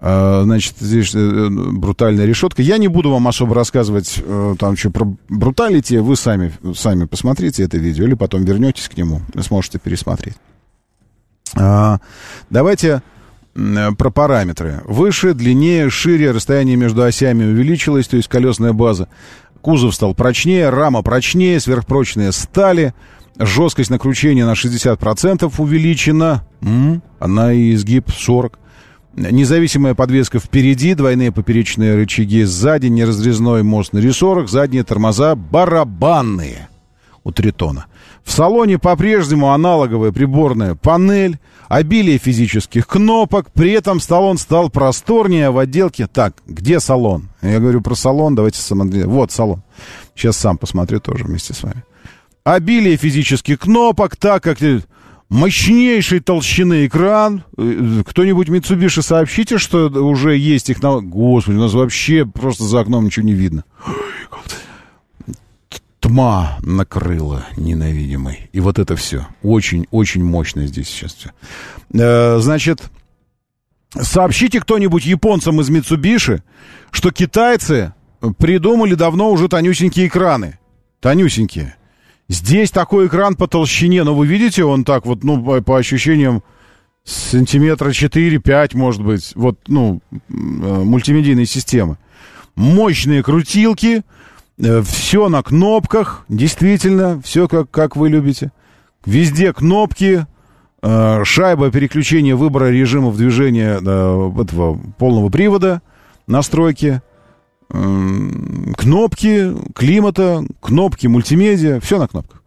Значит, 0.00 0.74
здесь 0.80 1.14
брутальная 1.14 2.26
решетка. 2.26 2.60
Я 2.60 2.76
не 2.76 2.88
буду 2.88 3.10
вам 3.10 3.26
особо 3.26 3.54
рассказывать 3.54 4.22
там 4.58 4.76
что 4.76 4.90
про 4.90 5.06
бруталити. 5.30 5.96
Вы 5.96 6.16
сами, 6.16 6.52
сами 6.74 7.06
посмотрите 7.06 7.62
это 7.62 7.78
видео, 7.78 8.04
или 8.04 8.12
потом 8.12 8.44
вернетесь 8.44 8.90
к 8.90 8.98
нему, 8.98 9.22
сможете 9.40 9.78
пересмотреть. 9.78 10.34
А, 11.54 12.00
Давайте 12.50 13.02
про 13.54 14.10
параметры. 14.10 14.82
Выше, 14.84 15.34
длиннее, 15.34 15.88
шире, 15.90 16.32
расстояние 16.32 16.76
между 16.76 17.02
осями 17.02 17.44
увеличилось, 17.44 18.08
то 18.08 18.16
есть 18.16 18.28
колесная 18.28 18.72
база. 18.72 19.08
Кузов 19.60 19.94
стал 19.94 20.14
прочнее, 20.14 20.68
рама 20.70 21.02
прочнее, 21.02 21.60
сверхпрочные 21.60 22.32
стали. 22.32 22.94
Жесткость 23.38 23.90
накручения 23.90 24.44
на 24.44 24.52
60% 24.52 25.52
увеличена. 25.58 26.46
Она 27.18 27.52
и 27.52 27.74
изгиб 27.74 28.10
40. 28.10 28.58
Независимая 29.16 29.94
подвеска 29.94 30.40
впереди, 30.40 30.94
двойные 30.94 31.30
поперечные 31.30 31.94
рычаги 31.94 32.42
сзади, 32.42 32.88
неразрезной 32.88 33.62
мост 33.62 33.92
на 33.92 33.98
рессорах, 33.98 34.48
задние 34.48 34.82
тормоза 34.82 35.36
барабанные 35.36 36.68
у 37.22 37.30
Тритона. 37.30 37.86
В 38.24 38.32
салоне 38.32 38.78
по-прежнему 38.78 39.52
аналоговая 39.52 40.10
приборная 40.10 40.74
панель, 40.74 41.38
обилие 41.68 42.18
физических 42.18 42.86
кнопок, 42.86 43.52
при 43.52 43.72
этом 43.72 44.00
салон 44.00 44.38
стал 44.38 44.70
просторнее, 44.70 45.50
в 45.50 45.58
отделке... 45.58 46.06
Так, 46.06 46.36
где 46.46 46.80
салон? 46.80 47.28
Я 47.42 47.60
говорю 47.60 47.80
про 47.80 47.94
салон, 47.94 48.34
давайте 48.34 48.60
смотреть. 48.60 49.04
Вот 49.04 49.32
салон. 49.32 49.62
Сейчас 50.14 50.36
сам 50.36 50.58
посмотрю 50.58 51.00
тоже 51.00 51.24
вместе 51.24 51.54
с 51.54 51.62
вами. 51.62 51.84
Обилие 52.44 52.96
физических 52.96 53.58
кнопок, 53.60 54.16
так 54.16 54.42
как 54.42 54.58
мощнейшей 55.28 56.20
толщины 56.20 56.86
экран. 56.86 57.44
Э, 57.56 58.02
Кто-нибудь 58.06 58.48
Mitsubishi 58.48 59.02
сообщите, 59.02 59.58
что 59.58 59.88
уже 59.88 60.36
есть 60.36 60.66
технология. 60.66 61.08
Господи, 61.08 61.56
у 61.56 61.60
нас 61.60 61.72
вообще 61.72 62.24
просто 62.24 62.64
за 62.64 62.80
окном 62.80 63.06
ничего 63.06 63.26
не 63.26 63.32
видно. 63.32 63.64
Тьма 66.04 66.58
накрыла 66.60 67.46
ненавидимой. 67.56 68.50
И 68.52 68.60
вот 68.60 68.78
это 68.78 68.94
все. 68.94 69.26
Очень-очень 69.42 70.22
мощно 70.22 70.66
здесь 70.66 70.86
сейчас 70.86 71.14
все. 71.14 71.30
Э, 71.94 72.38
Значит, 72.40 72.82
сообщите 73.98 74.60
кто-нибудь 74.60 75.06
японцам 75.06 75.62
из 75.62 75.70
Mitsubishi, 75.70 76.42
что 76.90 77.10
китайцы 77.10 77.94
придумали 78.36 78.94
давно 78.94 79.30
уже 79.30 79.48
тонюсенькие 79.48 80.08
экраны. 80.08 80.58
Тонюсенькие. 81.00 81.74
Здесь 82.28 82.70
такой 82.70 83.06
экран 83.06 83.34
по 83.34 83.48
толщине, 83.48 84.04
но 84.04 84.14
вы 84.14 84.26
видите, 84.26 84.62
он 84.62 84.84
так 84.84 85.06
вот, 85.06 85.24
ну, 85.24 85.42
по, 85.42 85.62
по 85.62 85.78
ощущениям, 85.78 86.42
сантиметра 87.04 87.88
4-5, 87.88 88.76
может 88.76 89.02
быть, 89.02 89.32
вот, 89.36 89.58
ну, 89.68 90.02
э, 90.12 90.18
мультимедийной 90.28 91.46
системы. 91.46 91.96
Мощные 92.56 93.22
крутилки, 93.22 94.02
Все 94.58 95.28
на 95.28 95.42
кнопках, 95.42 96.24
действительно, 96.28 97.20
все 97.22 97.48
как, 97.48 97.70
как 97.70 97.96
вы 97.96 98.08
любите. 98.08 98.52
Везде 99.04 99.52
кнопки, 99.52 100.26
э, 100.82 101.24
шайба 101.24 101.70
переключения 101.70 102.36
выбора 102.36 102.70
режимов 102.70 103.16
движения 103.16 103.80
э, 103.84 104.32
этого 104.40 104.78
полного 104.98 105.28
привода, 105.28 105.82
настройки, 106.26 107.02
кнопки 107.68 109.52
климата, 109.74 110.44
кнопки 110.60 111.06
мультимедиа, 111.06 111.80
все 111.80 111.98
на 111.98 112.06
кнопках. 112.06 112.42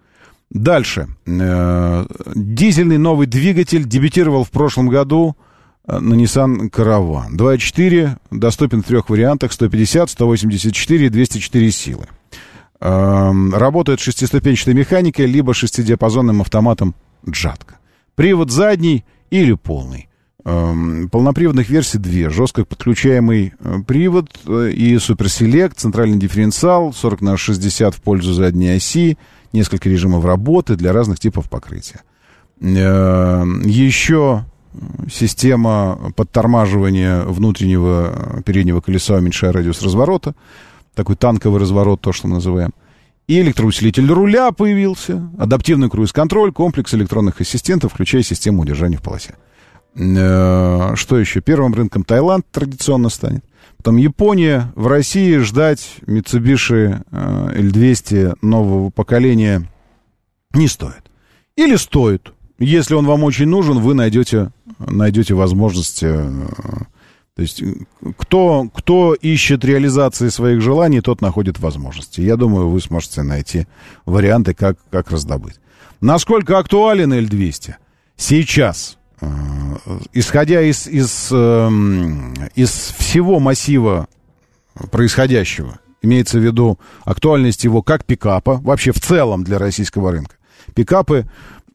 Дальше. 0.50 1.08
Э, 1.26 2.06
Дизельный 2.36 2.98
новый 2.98 3.28
двигатель 3.28 3.84
дебютировал 3.84 4.44
в 4.44 4.52
прошлом 4.52 4.88
году 4.88 5.36
э, 5.36 5.47
на 5.88 6.14
Nissan 6.14 6.70
Caravan. 6.70 7.32
2.4 7.32 8.18
доступен 8.32 8.84
в 8.84 8.86
трех 8.88 9.10
вариантах. 9.10 9.52
150, 9.54 10.10
184 10.10 11.06
и 11.06 11.10
204 11.10 11.72
силы. 11.72 12.06
Эм, 12.80 13.54
Работает 13.56 14.00
шестиступенчатой 14.00 14.74
механикой, 14.74 15.26
либо 15.26 15.54
шестидиапазонным 15.54 16.42
автоматом 16.42 16.94
Джатка. 17.28 17.76
Привод 18.16 18.52
задний 18.52 19.06
или 19.32 19.54
полный. 19.54 20.10
Эм, 20.46 21.10
Полноприводных 21.10 21.70
версий 21.70 21.98
две. 21.98 22.30
Жестко 22.30 22.66
подключаемый 22.66 23.54
э, 23.60 23.80
привод 23.88 24.30
э, 24.46 24.72
и 24.72 24.98
суперселект, 25.00 25.78
центральный 25.80 26.18
дифференциал, 26.18 26.94
40 26.94 27.22
на 27.22 27.38
60 27.38 27.96
в 27.96 28.02
пользу 28.02 28.34
задней 28.34 28.70
оси, 28.76 29.18
несколько 29.54 29.90
режимов 29.90 30.24
работы 30.26 30.76
для 30.76 30.94
разных 30.94 31.20
типов 31.20 31.50
покрытия. 31.50 32.02
Э, 32.62 33.44
Еще 33.64 34.46
система 35.12 36.12
подтормаживания 36.16 37.24
внутреннего 37.24 38.38
э, 38.38 38.42
переднего 38.44 38.82
колеса, 38.82 39.16
уменьшая 39.16 39.52
радиус 39.52 39.82
разворота. 39.82 40.36
Такой 40.96 41.16
танковый 41.16 41.62
разворот, 41.62 42.02
то, 42.02 42.12
что 42.12 42.28
мы 42.28 42.36
называем. 42.36 42.72
И 43.28 43.42
электроусилитель 43.42 44.10
руля 44.10 44.52
появился, 44.52 45.30
адаптивный 45.38 45.90
круиз-контроль, 45.90 46.54
комплекс 46.54 46.94
электронных 46.94 47.42
ассистентов, 47.42 47.94
включая 47.94 48.24
систему 48.24 48.62
удержания 48.62 48.98
в 48.98 49.02
полосе. 49.02 49.36
Э, 49.96 50.94
Что 50.96 51.20
еще? 51.20 51.42
Первым 51.42 51.74
рынком 51.74 52.04
Таиланд 52.04 52.46
традиционно 52.52 53.10
станет. 53.10 53.44
Потом 53.78 53.98
Япония. 53.98 54.72
В 54.76 54.88
России 54.88 55.38
ждать 55.38 55.98
Mitsubishi 56.06 57.04
э, 57.12 57.62
L200 57.62 58.38
нового 58.42 58.90
поколения 58.90 59.70
не 60.54 60.68
стоит. 60.68 61.04
Или 61.56 61.76
стоит. 61.76 62.34
Если 62.60 62.96
он 62.96 63.06
вам 63.06 63.24
очень 63.24 63.48
нужен, 63.48 63.80
вы 63.80 63.94
найдете, 63.94 64.52
найдете 64.80 65.34
возможность... 65.34 66.02
э, 66.02 66.30
То 67.36 67.42
есть 67.42 67.64
кто, 68.18 68.68
кто 68.74 69.14
ищет 69.14 69.64
реализации 69.64 70.30
своих 70.30 70.62
желаний, 70.62 71.02
тот 71.02 71.22
находит 71.22 71.60
возможности. 71.60 72.22
Я 72.22 72.36
думаю, 72.36 72.70
вы 72.70 72.82
сможете 72.82 73.22
найти 73.22 73.68
варианты, 74.06 74.56
как, 74.56 74.78
как 74.90 75.12
раздобыть. 75.12 75.60
Насколько 76.02 76.58
актуален 76.58 77.14
L200? 77.14 77.76
Сейчас, 78.16 78.98
э, 79.22 79.28
исходя 80.14 80.62
из, 80.62 80.88
из, 80.88 81.30
эм, 81.32 82.34
из 82.56 82.72
всего 82.98 83.40
массива 83.40 84.08
происходящего, 84.92 85.80
имеется 86.02 86.40
в 86.40 86.44
виду 86.44 86.80
актуальность 87.04 87.64
его 87.64 87.82
как 87.84 88.06
пикапа, 88.06 88.58
вообще 88.64 88.92
в 88.92 89.00
целом 89.00 89.44
для 89.44 89.60
российского 89.60 90.12
рынка. 90.12 90.36
Пикапы, 90.76 91.26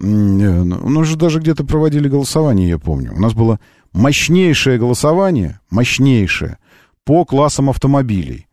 э, 0.03 0.05
ну, 0.05 1.05
же 1.05 1.16
даже 1.16 1.40
где-то 1.40 1.64
проводили 1.64 2.09
голосование, 2.09 2.68
я 2.68 2.78
помню. 2.78 3.12
У 3.14 3.20
нас 3.20 3.34
было 3.34 3.61
мощнейшее 3.92 4.78
голосование, 4.78 5.61
мощнейшее, 5.70 6.59
по 7.05 7.24
классам 7.24 7.70
автомобилей. 7.70 8.46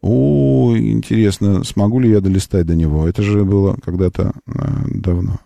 О, 0.00 0.76
интересно, 0.76 1.64
смогу 1.64 2.00
ли 2.00 2.10
я 2.10 2.20
долистать 2.20 2.66
до 2.66 2.76
него? 2.76 3.08
Это 3.08 3.22
же 3.22 3.44
было 3.44 3.76
когда-то 3.84 4.32
э, 4.46 4.52
давно. 4.86 5.38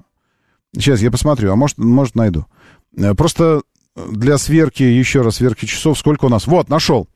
Сейчас 0.74 1.00
я 1.00 1.10
посмотрю, 1.10 1.52
а 1.52 1.56
может, 1.56 1.78
может 1.78 2.14
найду. 2.14 2.46
Э, 2.96 3.14
Просто 3.14 3.62
для 3.96 4.38
сверки, 4.38 4.82
еще 4.82 5.22
раз 5.22 5.36
сверки 5.36 5.66
часов, 5.66 5.98
сколько 5.98 6.26
у 6.26 6.28
нас? 6.28 6.46
Вот, 6.46 6.68
нашел. 6.68 7.08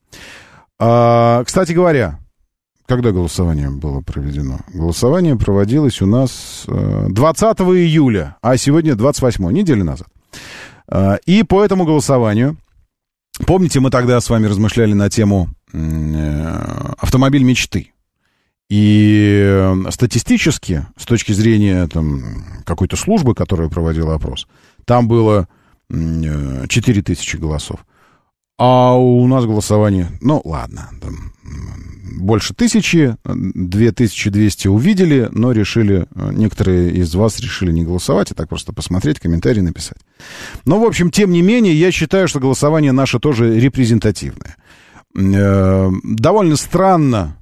А, 0.78 1.42
кстати 1.44 1.72
говоря, 1.72 2.18
когда 2.86 3.10
голосование 3.12 3.70
было 3.70 4.00
проведено? 4.00 4.60
Голосование 4.72 5.36
проводилось 5.36 6.00
у 6.02 6.06
нас 6.06 6.64
э, 6.68 7.06
20 7.08 7.60
июля, 7.60 8.36
а 8.42 8.56
сегодня 8.56 8.94
28, 8.94 9.50
недели 9.50 9.82
назад. 9.82 10.08
А, 10.88 11.16
И 11.26 11.42
по 11.42 11.64
этому 11.64 11.84
голосованию, 11.84 12.56
помните, 13.46 13.80
мы 13.80 13.90
тогда 13.90 14.20
с 14.20 14.30
вами 14.30 14.46
размышляли 14.46 14.92
на 14.92 15.10
тему 15.10 15.48
э, 15.72 16.88
автомобиль 16.98 17.42
мечты. 17.42 17.92
И 18.68 19.42
э, 19.46 19.90
статистически, 19.90 20.86
с 20.96 21.04
точки 21.04 21.32
зрения 21.32 21.86
там, 21.86 22.62
какой-то 22.64 22.96
службы, 22.96 23.34
которая 23.34 23.68
проводила 23.68 24.14
опрос, 24.14 24.48
там 24.84 25.06
было 25.06 25.48
м, 25.88 26.62
э, 26.62 26.66
4 26.68 27.02
тысячи 27.02 27.36
голосов. 27.36 27.80
А 28.58 28.94
у 28.94 29.26
нас 29.26 29.44
голосование, 29.44 30.08
ну 30.20 30.40
ладно, 30.44 30.88
там, 31.00 31.32
больше 32.18 32.54
тысячи, 32.54 33.16
2200 33.24 34.68
увидели, 34.68 35.28
но 35.30 35.52
решили, 35.52 36.06
некоторые 36.14 36.90
из 36.92 37.14
вас 37.14 37.38
решили 37.38 37.70
не 37.70 37.84
голосовать, 37.84 38.32
а 38.32 38.34
так 38.34 38.48
просто 38.48 38.72
посмотреть, 38.72 39.20
комментарий 39.20 39.62
написать. 39.62 39.98
Но, 40.64 40.80
в 40.80 40.84
общем, 40.84 41.10
тем 41.10 41.30
не 41.30 41.42
менее, 41.42 41.74
я 41.74 41.92
считаю, 41.92 42.28
что 42.28 42.40
голосование 42.40 42.92
наше 42.92 43.18
тоже 43.18 43.58
репрезентативное. 43.60 44.56
Э, 45.14 45.90
Довольно 46.02 46.56
странно, 46.56 47.36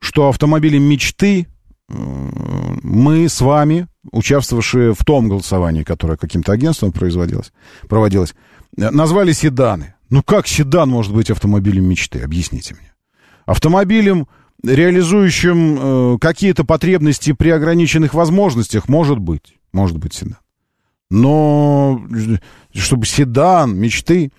что 0.00 0.28
автомобили 0.28 0.78
мечты 0.78 1.46
э, 1.88 1.94
мы 2.82 3.28
с 3.28 3.40
вами, 3.40 3.86
участвовавшие 4.10 4.94
в 4.94 5.04
том 5.04 5.28
голосовании, 5.28 5.82
которое 5.82 6.16
каким-то 6.16 6.52
агентством 6.52 6.92
производилось, 6.92 7.52
проводилось, 7.88 8.34
э, 8.76 8.90
назвали 8.90 9.32
седаны. 9.32 9.94
Ну 10.10 10.22
как 10.22 10.46
седан 10.46 10.88
может 10.88 11.12
быть 11.12 11.30
автомобилем 11.30 11.84
мечты? 11.84 12.20
Объясните 12.20 12.74
мне. 12.74 12.92
Автомобилем, 13.46 14.26
реализующим 14.62 16.14
э, 16.14 16.18
какие-то 16.18 16.64
потребности 16.64 17.32
при 17.32 17.50
ограниченных 17.50 18.14
возможностях, 18.14 18.88
может 18.88 19.18
быть. 19.18 19.54
Может 19.72 19.98
быть 19.98 20.14
седан. 20.14 20.38
Но 21.10 22.02
э, 22.10 22.36
чтобы 22.78 23.06
седан, 23.06 23.76
мечты... 23.76 24.32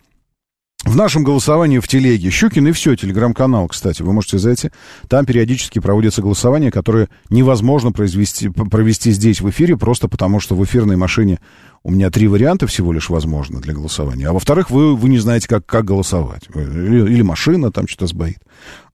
В 0.86 0.96
нашем 0.96 1.26
голосовании 1.26 1.80
в 1.80 1.90
телеге 1.90 2.30
Щукин 2.30 2.70
и 2.70 2.72
все, 2.72 2.96
телеграм-канал, 2.96 3.68
кстати, 3.68 4.02
вы 4.02 4.14
можете 4.14 4.38
зайти. 4.38 4.72
Там 5.10 5.26
периодически 5.26 5.80
проводятся 5.80 6.22
голосования, 6.22 6.72
которые 6.72 7.10
невозможно 7.30 7.92
произвести, 7.92 8.48
провести 8.48 9.12
здесь 9.12 9.42
в 9.42 9.50
эфире, 9.50 9.76
просто 9.76 10.08
потому 10.08 10.40
что 10.40 10.56
в 10.56 10.64
эфирной 10.64 10.96
машине 10.96 11.42
у 11.84 11.92
меня 11.92 12.10
три 12.10 12.28
варианта 12.28 12.68
всего 12.68 12.92
лишь 12.92 13.10
возможно 13.10 13.60
для 13.62 13.74
голосования. 13.74 14.28
А 14.28 14.34
во-вторых, 14.34 14.70
вы, 14.70 14.96
вы 14.96 15.10
не 15.10 15.18
знаете, 15.20 15.48
как, 15.48 15.66
как 15.66 15.86
голосовать. 15.86 16.44
Или, 16.54 17.12
или 17.12 17.22
машина 17.22 17.72
там 17.72 17.88
что-то 17.88 18.08
сбоит. 18.08 18.40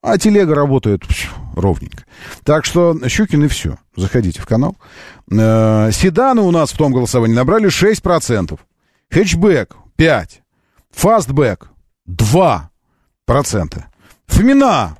А 0.02 0.18
телега 0.18 0.54
работает 0.54 1.02
пф, 1.02 1.34
ровненько. 1.56 2.06
Так 2.44 2.66
что 2.66 2.96
Щукин 3.08 3.44
и 3.44 3.48
все. 3.48 3.78
Заходите 3.96 4.42
в 4.42 4.46
канал. 4.46 4.78
Э, 5.32 5.90
седаны 5.92 6.42
у 6.42 6.52
нас 6.52 6.72
в 6.72 6.78
том 6.78 6.94
голосовании 6.94 7.36
набрали 7.36 7.70
6%. 7.70 8.60
Хэтчбэк 9.12 9.76
5%. 9.98 10.30
Фастбэк 10.92 11.70
2%. 12.08 13.84
Фомина. 14.28 14.98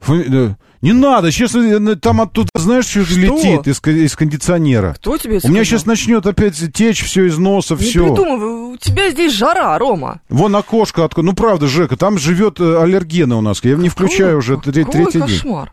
Фоми- 0.00 0.50
э, 0.50 0.54
Не 0.82 0.92
надо, 0.92 1.30
сейчас 1.30 1.54
э, 1.54 1.96
там 1.96 2.22
оттуда, 2.22 2.48
знаешь, 2.54 2.86
что, 2.86 3.04
Что? 3.04 3.14
летит 3.18 3.66
из, 3.68 3.82
из 3.86 4.16
кондиционера. 4.16 4.94
Кто 4.94 5.18
тебе 5.18 5.32
У 5.32 5.48
меня 5.48 5.62
сказал? 5.62 5.64
сейчас 5.64 5.86
начнет 5.86 6.26
опять 6.26 6.72
течь 6.72 7.02
все 7.04 7.26
из 7.26 7.36
носа, 7.36 7.74
Не 7.74 7.80
все. 7.80 8.06
придумывай, 8.06 8.72
у 8.72 8.76
тебя 8.78 9.10
здесь 9.10 9.34
жара, 9.34 9.78
Рома. 9.78 10.22
Вон 10.30 10.56
окошко 10.56 11.04
откуда. 11.04 11.26
Ну, 11.26 11.34
правда, 11.34 11.66
Жека, 11.66 11.98
там 11.98 12.18
живет 12.18 12.60
э, 12.60 12.80
аллергены 12.82 13.34
у 13.34 13.42
нас. 13.42 13.62
Я 13.62 13.76
не 13.76 13.90
включаю 13.90 14.38
уже 14.38 14.56
третий 14.56 15.12
день. 15.12 15.20
кошмар. 15.20 15.72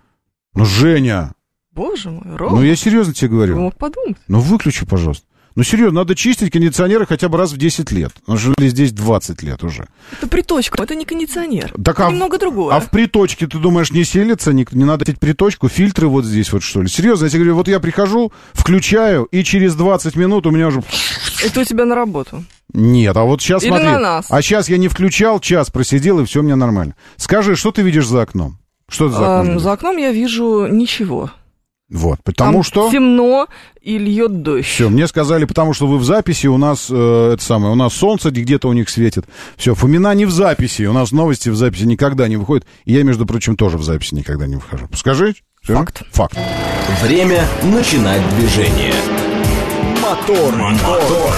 Ну, 0.54 0.66
Женя, 0.66 1.32
Боже 1.72 2.10
мой, 2.10 2.24
ну 2.26 2.38
Рома. 2.38 2.66
я 2.66 2.76
серьезно 2.76 3.14
тебе 3.14 3.30
говорю. 3.30 3.58
мог 3.60 3.78
подумать? 3.78 4.18
Ну, 4.28 4.40
выключи, 4.42 4.86
пожалуйста. 4.86 5.26
Ну, 5.58 5.64
серьезно, 5.64 6.02
надо 6.02 6.14
чистить 6.14 6.52
кондиционеры 6.52 7.08
хотя 7.08 7.30
бы 7.30 7.38
раз 7.40 7.52
в 7.52 7.58
10 7.58 7.92
лет. 7.92 8.12
Мы 8.28 8.38
жили 8.38 8.68
здесь 8.68 8.92
20 8.92 9.42
лет 9.42 9.64
уже. 9.64 9.88
Это 10.12 10.28
приточка, 10.28 10.84
это 10.84 10.94
не 10.94 11.04
кондиционер. 11.04 11.74
Так, 11.84 11.96
это 11.96 12.06
а 12.06 12.10
в- 12.10 12.12
немного 12.14 12.38
другое. 12.38 12.76
А 12.76 12.80
в 12.80 12.92
приточке, 12.92 13.48
ты 13.48 13.58
думаешь, 13.58 13.90
не 13.90 14.04
селится? 14.04 14.54
Не, 14.54 14.68
не 14.72 14.84
надо 14.84 15.04
этих 15.06 15.18
приточку, 15.18 15.68
фильтры 15.68 16.08
вот 16.10 16.26
здесь 16.26 16.54
вот, 16.54 16.62
что 16.62 16.84
ли? 16.84 16.88
Серьезно, 16.88 17.24
я 17.26 17.32
тебе 17.32 17.40
говорю, 17.40 17.56
вот 17.56 17.68
я 17.68 17.80
прихожу, 17.80 18.32
включаю, 18.54 19.24
и 19.32 19.44
через 19.44 19.74
20 19.74 20.16
минут 20.16 20.46
у 20.46 20.52
меня 20.52 20.68
уже... 20.68 20.84
Это 21.44 21.62
у 21.62 21.64
тебя 21.64 21.86
на 21.86 21.96
работу. 21.96 22.44
Нет, 22.74 23.18
а 23.18 23.24
вот 23.24 23.42
сейчас 23.42 23.64
Или 23.64 23.70
смотри. 23.70 23.88
на 23.88 24.00
нас. 24.00 24.28
А 24.30 24.44
сейчас 24.44 24.70
я 24.70 24.78
не 24.78 24.90
включал, 24.90 25.40
час 25.40 25.72
просидел, 25.72 26.20
и 26.20 26.26
все 26.26 26.42
у 26.42 26.44
меня 26.44 26.56
нормально. 26.56 26.94
Скажи, 27.16 27.56
что 27.56 27.72
ты 27.72 27.82
видишь 27.82 28.06
за 28.06 28.22
окном? 28.22 28.60
Что 28.88 29.08
ты 29.08 29.16
за 29.16 29.26
окном 29.40 29.48
видишь? 29.48 29.62
за 29.64 29.72
окном 29.72 29.98
я 29.98 30.12
вижу 30.12 30.68
ничего. 30.68 31.32
Вот, 31.90 32.20
потому 32.24 32.54
Там 32.54 32.64
что... 32.64 32.92
темно 32.92 33.48
и 33.82 33.98
льет 33.98 34.42
дождь. 34.42 34.66
Все, 34.66 34.90
мне 34.90 35.08
сказали, 35.08 35.46
потому 35.46 35.74
что 35.74 35.88
вы 35.88 35.98
в 35.98 36.04
записи, 36.04 36.48
у 36.48 36.58
нас 36.58 36.88
э, 36.90 37.32
это 37.34 37.42
самое, 37.42 37.72
у 37.72 37.76
нас 37.76 37.94
солнце 37.94 38.30
где-то 38.30 38.68
у 38.68 38.74
них 38.74 38.90
светит. 38.90 39.26
Все, 39.56 39.74
Фомина 39.74 40.14
не 40.14 40.26
в 40.26 40.32
записи, 40.32 40.84
у 40.84 40.92
нас 40.92 41.14
новости 41.14 41.48
в 41.48 41.56
записи 41.56 41.84
никогда 41.84 42.28
не 42.28 42.36
выходят. 42.36 42.66
И 42.84 42.94
я, 42.94 43.04
между 43.04 43.26
прочим, 43.26 43.56
тоже 43.56 43.78
в 43.78 43.84
записи 43.84 44.16
никогда 44.16 44.48
не 44.48 44.56
выхожу. 44.56 44.90
Скажи. 44.94 45.36
Всё? 45.62 45.76
Факт. 45.76 46.04
Факт. 46.12 46.38
Время 47.02 47.48
начинать 47.64 48.22
движение. 48.36 48.94
Мотор. 50.02 50.56
Мотор. 50.56 51.34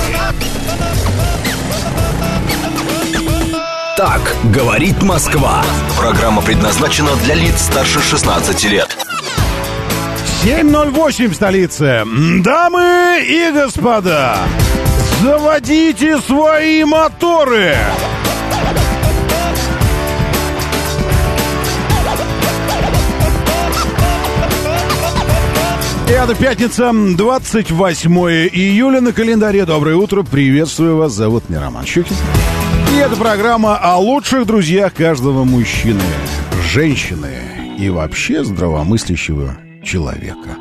Так 3.97 4.35
говорит 4.51 5.03
Москва. 5.03 5.63
Программа 5.97 6.41
предназначена 6.41 7.09
для 7.23 7.35
лиц 7.35 7.61
старше 7.61 7.99
16 7.99 8.63
лет. 8.65 8.97
7.08 10.43 11.27
в 11.27 11.35
столице. 11.35 12.05
Дамы 12.41 13.21
и 13.27 13.51
господа, 13.53 14.37
заводите 15.21 16.17
свои 16.19 16.85
моторы. 16.85 17.75
И 26.07 26.11
Это 26.11 26.33
пятница, 26.35 26.93
28 26.93 28.11
июля 28.53 29.01
на 29.01 29.11
календаре. 29.11 29.65
Доброе 29.65 29.97
утро, 29.97 30.23
приветствую 30.23 30.95
вас, 30.95 31.11
зовут 31.11 31.49
меня 31.49 31.59
Роман 31.59 31.85
Щукин. 31.85 32.15
И 32.95 32.97
это 32.97 33.17
программа 33.17 33.75
о 33.75 33.97
лучших 33.97 34.45
друзьях 34.45 34.93
каждого 34.93 35.43
мужчины, 35.43 36.01
женщины 36.71 37.75
и 37.77 37.89
вообще 37.89 38.45
здравомыслящего 38.45 39.57
человека. 39.89 40.55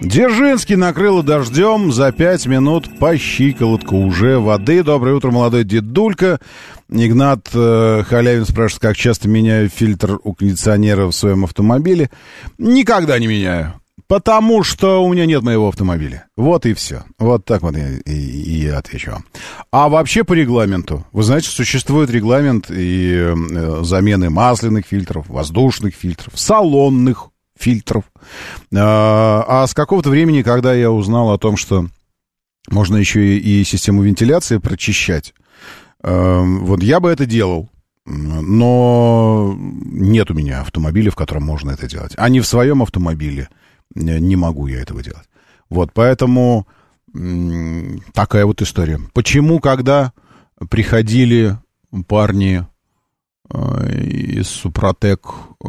Дзержинский 0.00 0.76
накрыло 0.76 1.22
дождем 1.22 1.92
за 1.92 2.12
пять 2.12 2.46
минут 2.46 2.98
по 2.98 3.16
щиколотку 3.16 3.96
уже 3.96 4.38
воды. 4.38 4.82
Доброе 4.84 5.16
утро, 5.16 5.30
молодой 5.30 5.64
дедулька. 5.64 6.40
Игнат 6.88 7.48
э, 7.52 8.02
Халявин 8.06 8.44
спрашивает, 8.44 8.82
как 8.82 8.96
часто 8.96 9.28
меняю 9.28 9.68
фильтр 9.68 10.18
у 10.22 10.34
кондиционера 10.34 11.06
в 11.06 11.12
своем 11.12 11.44
автомобиле. 11.44 12.10
Никогда 12.58 13.18
не 13.18 13.26
меняю. 13.26 13.74
Потому 14.06 14.62
что 14.62 15.02
у 15.04 15.12
меня 15.12 15.26
нет 15.26 15.42
моего 15.42 15.68
автомобиля. 15.68 16.26
Вот 16.36 16.66
и 16.66 16.74
все. 16.74 17.02
Вот 17.18 17.44
так 17.44 17.62
вот 17.62 17.76
я 17.76 17.88
и, 17.90 18.12
и 18.12 18.66
отвечу 18.68 19.12
вам. 19.12 19.24
А 19.70 19.88
вообще 19.88 20.22
по 20.22 20.34
регламенту. 20.34 21.06
Вы 21.12 21.22
знаете, 21.22 21.48
существует 21.48 22.10
регламент 22.10 22.70
и 22.70 23.34
э, 23.34 23.80
замены 23.82 24.30
масляных 24.30 24.86
фильтров, 24.86 25.28
воздушных 25.28 25.94
фильтров, 25.94 26.32
салонных 26.36 27.31
фильтров. 27.62 28.04
А, 28.74 29.44
а 29.46 29.66
с 29.66 29.74
какого-то 29.74 30.10
времени, 30.10 30.42
когда 30.42 30.74
я 30.74 30.90
узнал 30.90 31.30
о 31.30 31.38
том, 31.38 31.56
что 31.56 31.86
можно 32.68 32.96
еще 32.96 33.38
и, 33.38 33.64
систему 33.64 34.02
вентиляции 34.02 34.58
прочищать, 34.58 35.34
э, 36.02 36.42
вот 36.42 36.82
я 36.82 37.00
бы 37.00 37.10
это 37.10 37.26
делал. 37.26 37.68
Но 38.04 39.54
нет 39.56 40.30
у 40.30 40.34
меня 40.34 40.62
автомобиля, 40.62 41.12
в 41.12 41.16
котором 41.16 41.44
можно 41.44 41.70
это 41.70 41.86
делать. 41.86 42.14
А 42.16 42.28
не 42.28 42.40
в 42.40 42.46
своем 42.46 42.82
автомобиле 42.82 43.48
не 43.94 44.18
не 44.20 44.34
могу 44.34 44.66
я 44.66 44.80
этого 44.80 45.02
делать. 45.02 45.28
Вот, 45.70 45.92
поэтому 45.94 46.66
такая 48.12 48.44
вот 48.44 48.60
история. 48.62 48.98
Почему, 49.12 49.60
когда 49.60 50.12
приходили 50.68 51.58
парни 52.08 52.66
э, 53.50 54.00
из 54.00 54.48
Супротек, 54.48 55.28
э, 55.64 55.68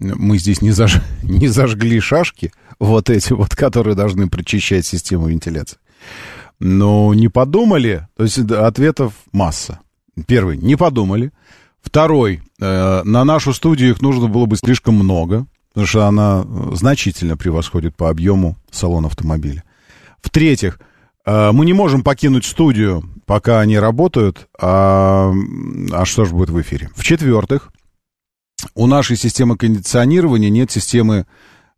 мы 0.00 0.38
здесь 0.38 0.62
не, 0.62 0.70
заж... 0.70 1.00
не 1.22 1.48
зажгли 1.48 2.00
шашки, 2.00 2.52
вот 2.78 3.10
эти 3.10 3.32
вот, 3.32 3.54
которые 3.54 3.94
должны 3.94 4.28
прочищать 4.28 4.86
систему 4.86 5.28
вентиляции. 5.28 5.78
Но 6.58 7.14
не 7.14 7.28
подумали, 7.28 8.08
то 8.16 8.24
есть 8.24 8.38
ответов 8.38 9.14
масса. 9.32 9.80
Первый, 10.26 10.56
не 10.56 10.76
подумали. 10.76 11.32
Второй, 11.80 12.42
э, 12.60 13.02
на 13.04 13.24
нашу 13.24 13.54
студию 13.54 13.90
их 13.90 14.02
нужно 14.02 14.28
было 14.28 14.46
бы 14.46 14.56
слишком 14.56 14.94
много, 14.94 15.46
потому 15.70 15.86
что 15.86 16.06
она 16.06 16.44
э, 16.44 16.70
значительно 16.74 17.36
превосходит 17.36 17.96
по 17.96 18.10
объему 18.10 18.56
салон 18.70 19.06
автомобиля. 19.06 19.64
В-третьих, 20.20 20.78
э, 21.24 21.52
мы 21.52 21.64
не 21.64 21.72
можем 21.72 22.02
покинуть 22.02 22.44
студию, 22.44 23.02
пока 23.24 23.60
они 23.60 23.78
работают, 23.78 24.48
а, 24.60 25.32
а 25.92 26.04
что 26.04 26.24
же 26.24 26.34
будет 26.34 26.50
в 26.50 26.60
эфире? 26.60 26.90
В-четвертых, 26.94 27.70
у 28.74 28.86
нашей 28.86 29.16
системы 29.16 29.56
кондиционирования 29.56 30.50
нет 30.50 30.70
системы 30.70 31.26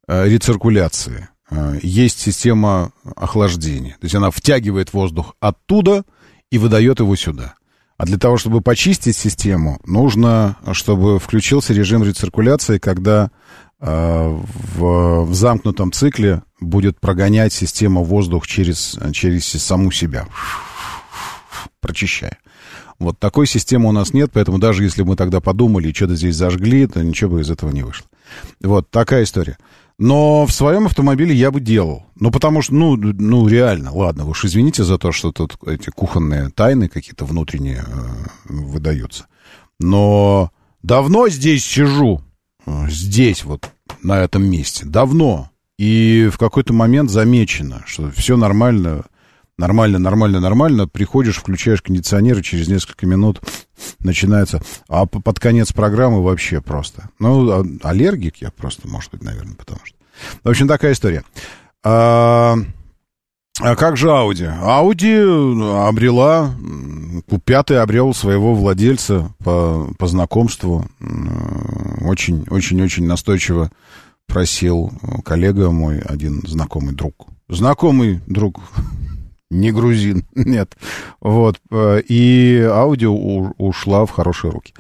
э, 0.07 0.29
рециркуляции. 0.29 1.29
Э, 1.51 1.79
есть 1.83 2.21
система 2.21 2.93
охлаждения. 3.17 3.97
То 4.01 4.05
есть 4.05 4.15
она 4.15 4.31
втягивает 4.31 4.93
воздух 4.93 5.37
оттуда 5.41 6.05
и 6.51 6.59
выдает 6.59 7.01
его 7.01 7.15
сюда. 7.17 7.55
А 7.99 8.05
для 8.05 8.19
того, 8.19 8.37
чтобы 8.37 8.61
почистить 8.63 9.17
систему, 9.17 9.81
нужно, 9.85 10.57
чтобы 10.73 11.19
включился 11.19 11.73
режим 11.73 12.03
рециркуляции, 12.03 12.79
когда 12.79 13.31
э, 13.81 14.41
в, 14.75 15.25
в 15.25 15.35
замкнутом 15.35 15.93
цикле 15.93 16.43
будет 16.61 16.99
прогонять 17.01 17.53
система 17.53 18.01
воздух 18.01 18.47
через, 18.47 18.99
через 19.13 19.47
саму 19.47 19.93
себя, 19.93 20.27
прочищая. 21.81 22.39
Вот 23.03 23.19
такой 23.19 23.49
системы 23.49 23.89
у 23.89 23.93
нас 23.93 24.15
нет, 24.15 24.31
поэтому 24.33 24.59
даже 24.59 24.85
если 24.85 25.03
мы 25.03 25.17
тогда 25.17 25.41
подумали 25.41 25.89
и 25.89 25.95
что-то 25.95 26.15
здесь 26.15 26.37
зажгли, 26.37 26.87
то 26.87 27.03
ничего 27.03 27.33
бы 27.33 27.41
из 27.41 27.51
этого 27.51 27.71
не 27.71 27.83
вышло. 27.83 28.07
Вот 28.61 28.91
такая 28.91 29.25
история. 29.25 29.59
Но 29.99 30.47
в 30.47 30.53
своем 30.53 30.87
автомобиле 30.87 31.35
я 31.35 31.51
бы 31.51 31.61
делал. 31.61 32.07
Ну, 32.15 32.31
потому 32.31 32.63
что, 32.63 32.75
ну, 32.75 32.97
ну, 32.97 33.49
реально, 33.49 33.93
ладно, 33.93 34.25
уж 34.27 34.45
извините 34.45 34.85
за 34.85 34.99
то, 34.99 35.11
что 35.11 35.33
тут 35.33 35.57
эти 35.67 35.91
кухонные 35.91 36.51
тайны 36.51 36.89
какие-то 36.89 37.25
внутренние 37.25 37.85
э, 37.87 38.53
выдаются. 38.53 39.27
Но 39.81 40.51
давно 40.83 41.29
здесь 41.29 41.65
сижу, 41.65 42.23
э, 42.67 42.87
здесь 42.89 43.45
вот, 43.45 43.69
на 44.03 44.21
этом 44.21 44.45
месте, 44.45 44.87
давно. 44.87 45.51
И 45.77 46.31
в 46.33 46.39
какой-то 46.39 46.73
момент 46.73 47.11
замечено, 47.11 47.83
что 47.87 48.11
все 48.13 48.37
нормально, 48.37 49.05
нормально, 49.59 49.99
нормально, 49.99 50.41
нормально. 50.41 50.89
Приходишь, 50.89 51.37
включаешь 51.37 51.83
кондиционер, 51.83 52.39
и 52.39 52.43
через 52.43 52.69
несколько 52.69 53.07
минут 53.07 53.41
начинается... 54.01 54.63
А 54.89 55.07
под 55.07 55.39
конец 55.41 55.73
программы 55.73 56.23
вообще 56.23 56.61
просто. 56.61 57.09
Ну, 57.19 57.51
а- 57.51 57.65
аллергик 57.89 58.37
я 58.39 58.51
просто, 58.51 58.89
может 58.89 59.11
быть, 59.11 59.23
наверное, 59.23 59.55
потому 59.55 59.81
что... 59.85 59.97
В 60.45 60.49
общем, 60.49 60.69
такая 60.69 60.93
история. 60.93 61.25
А, 61.85 62.57
а 63.61 63.77
как 63.77 63.97
же 63.97 64.11
Ауди? 64.11 64.45
Ауди 64.45 65.15
обрела, 65.17 66.55
пятый 67.45 67.81
обрел 67.81 68.15
своего 68.15 68.55
владельца 68.55 69.35
по, 69.43 69.93
по 69.99 70.07
знакомству. 70.07 70.87
М, 71.01 71.99
Очень, 72.07 72.47
очень, 72.51 72.81
очень 72.83 73.07
настойчиво 73.07 73.71
просил 74.27 74.93
коллега 75.25 75.71
мой, 75.71 75.99
один 76.01 76.43
знакомый 76.47 76.95
друг. 76.95 77.27
Знакомый 77.49 78.21
друг, 78.27 78.61
не 79.53 79.71
грузин, 79.73 80.25
нет. 80.35 80.77
Вот. 81.21 81.61
э, 81.71 82.03
И 82.09 82.61
аудио 82.69 83.13
ушла 83.59 84.07
в 84.07 84.11
хорошие 84.11 84.51
руки. 84.51 84.75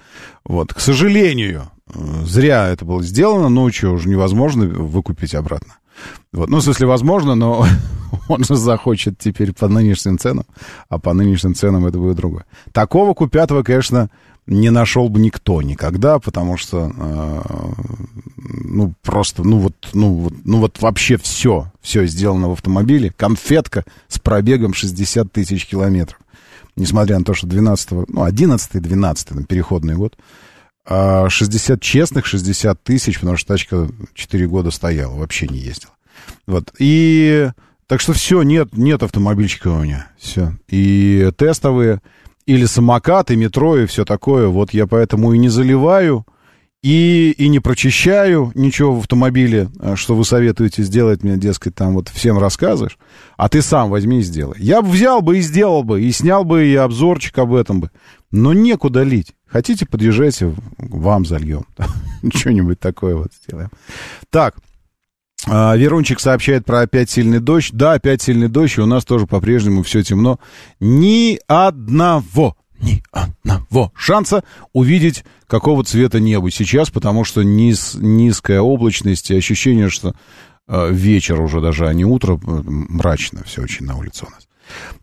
Вот. 0.44 0.72
К 0.74 0.80
сожалению, 0.80 1.70
э, 1.94 1.98
зря 2.24 2.68
это 2.68 2.84
было 2.84 3.02
сделано, 3.02 3.48
но 3.48 3.70
что, 3.70 3.90
уже 3.90 4.08
невозможно 4.08 4.66
выкупить 4.66 5.34
обратно. 5.34 5.74
Вот. 6.32 6.48
Ну, 6.48 6.58
в 6.58 6.62
смысле, 6.62 6.86
возможно, 6.86 7.34
но 7.34 7.66
он 8.28 8.44
же 8.44 8.56
захочет 8.56 9.18
теперь 9.18 9.52
по 9.52 9.68
нынешним 9.68 10.18
ценам, 10.18 10.46
а 10.88 10.98
по 10.98 11.12
нынешним 11.12 11.54
ценам 11.54 11.86
это 11.86 11.98
будет 11.98 12.16
другое. 12.16 12.44
Такого 12.72 13.14
купятого, 13.14 13.62
конечно, 13.62 14.10
не 14.46 14.70
нашел 14.70 15.08
бы 15.08 15.20
никто 15.20 15.62
никогда, 15.62 16.18
потому 16.18 16.56
что, 16.56 16.92
э, 16.96 17.42
ну, 18.36 18.92
просто, 19.02 19.44
ну, 19.44 19.58
вот, 19.58 19.74
ну, 19.92 20.14
вот, 20.14 20.34
ну, 20.44 20.58
вот 20.58 20.80
вообще 20.80 21.16
все, 21.16 21.70
все 21.80 22.06
сделано 22.06 22.48
в 22.48 22.52
автомобиле. 22.52 23.12
Конфетка 23.16 23.84
с 24.08 24.18
пробегом 24.18 24.74
60 24.74 25.30
тысяч 25.30 25.66
километров. 25.66 26.18
Несмотря 26.74 27.18
на 27.18 27.24
то, 27.24 27.34
что 27.34 27.46
12 27.46 27.90
ну, 27.90 28.26
11-12, 28.26 29.28
там, 29.28 29.44
переходный 29.44 29.94
год. 29.94 30.16
А 30.84 31.28
60 31.28 31.80
честных, 31.80 32.26
60 32.26 32.82
тысяч, 32.82 33.20
потому 33.20 33.36
что 33.36 33.48
тачка 33.48 33.88
4 34.14 34.48
года 34.48 34.70
стояла, 34.70 35.16
вообще 35.16 35.46
не 35.46 35.58
ездила. 35.58 35.92
Вот. 36.46 36.72
И 36.78 37.50
так 37.86 38.00
что 38.00 38.12
все, 38.14 38.42
нет, 38.42 38.76
нет 38.76 39.02
автомобильчика 39.02 39.68
у 39.68 39.82
меня. 39.82 40.08
Все. 40.18 40.54
И 40.68 41.30
тестовые, 41.36 42.00
или 42.46 42.64
самокат, 42.64 43.30
и 43.30 43.36
метро, 43.36 43.78
и 43.78 43.86
все 43.86 44.04
такое. 44.04 44.48
Вот 44.48 44.72
я 44.72 44.86
поэтому 44.86 45.32
и 45.32 45.38
не 45.38 45.48
заливаю, 45.48 46.26
и, 46.82 47.32
и 47.38 47.48
не 47.48 47.60
прочищаю 47.60 48.50
ничего 48.54 48.96
в 48.96 49.00
автомобиле, 49.00 49.68
а, 49.78 49.94
что 49.94 50.16
вы 50.16 50.24
советуете 50.24 50.82
сделать 50.82 51.22
мне, 51.22 51.36
дескать, 51.36 51.76
там 51.76 51.94
вот 51.94 52.08
всем 52.08 52.38
рассказываешь, 52.38 52.98
а 53.36 53.48
ты 53.48 53.62
сам 53.62 53.88
возьми 53.88 54.18
и 54.18 54.22
сделай. 54.22 54.56
Я 54.58 54.82
бы 54.82 54.90
взял 54.90 55.22
бы 55.22 55.38
и 55.38 55.42
сделал 55.42 55.84
бы, 55.84 56.02
и 56.02 56.10
снял 56.10 56.44
бы 56.44 56.66
и 56.66 56.74
обзорчик 56.74 57.38
об 57.38 57.54
этом 57.54 57.80
бы. 57.80 57.90
Но 58.32 58.52
некуда 58.52 59.04
лить. 59.04 59.34
Хотите, 59.46 59.86
подъезжайте, 59.86 60.54
вам 60.78 61.24
зальем. 61.24 61.66
Что-нибудь 62.34 62.80
такое 62.80 63.14
вот 63.14 63.28
сделаем. 63.44 63.70
Так, 64.30 64.56
А, 65.48 65.76
Верунчик 65.76 66.20
сообщает 66.20 66.64
про 66.64 66.80
опять 66.80 67.10
сильный 67.10 67.40
дождь. 67.40 67.70
Да, 67.72 67.94
опять 67.94 68.22
сильный 68.22 68.48
дождь, 68.48 68.78
и 68.78 68.80
у 68.80 68.86
нас 68.86 69.04
тоже 69.04 69.26
по-прежнему 69.26 69.82
все 69.82 70.02
темно. 70.02 70.38
Ни 70.80 71.40
одного, 71.46 72.56
ни 72.80 73.02
одного 73.10 73.92
шанса 73.96 74.44
увидеть 74.72 75.24
какого 75.46 75.84
цвета 75.84 76.20
небо 76.20 76.50
сейчас, 76.50 76.90
потому 76.90 77.24
что 77.24 77.42
низ, 77.42 77.94
низкая 77.94 78.60
облачность 78.60 79.30
и 79.30 79.36
ощущение, 79.36 79.88
что 79.88 80.14
э, 80.68 80.92
вечер 80.92 81.40
уже 81.40 81.60
даже, 81.60 81.88
а 81.88 81.92
не 81.92 82.04
утро, 82.04 82.34
э, 82.34 82.38
мрачно 82.44 83.42
все 83.44 83.62
очень 83.62 83.86
на 83.86 83.96
улице 83.96 84.26
у 84.26 84.30
нас. 84.30 84.46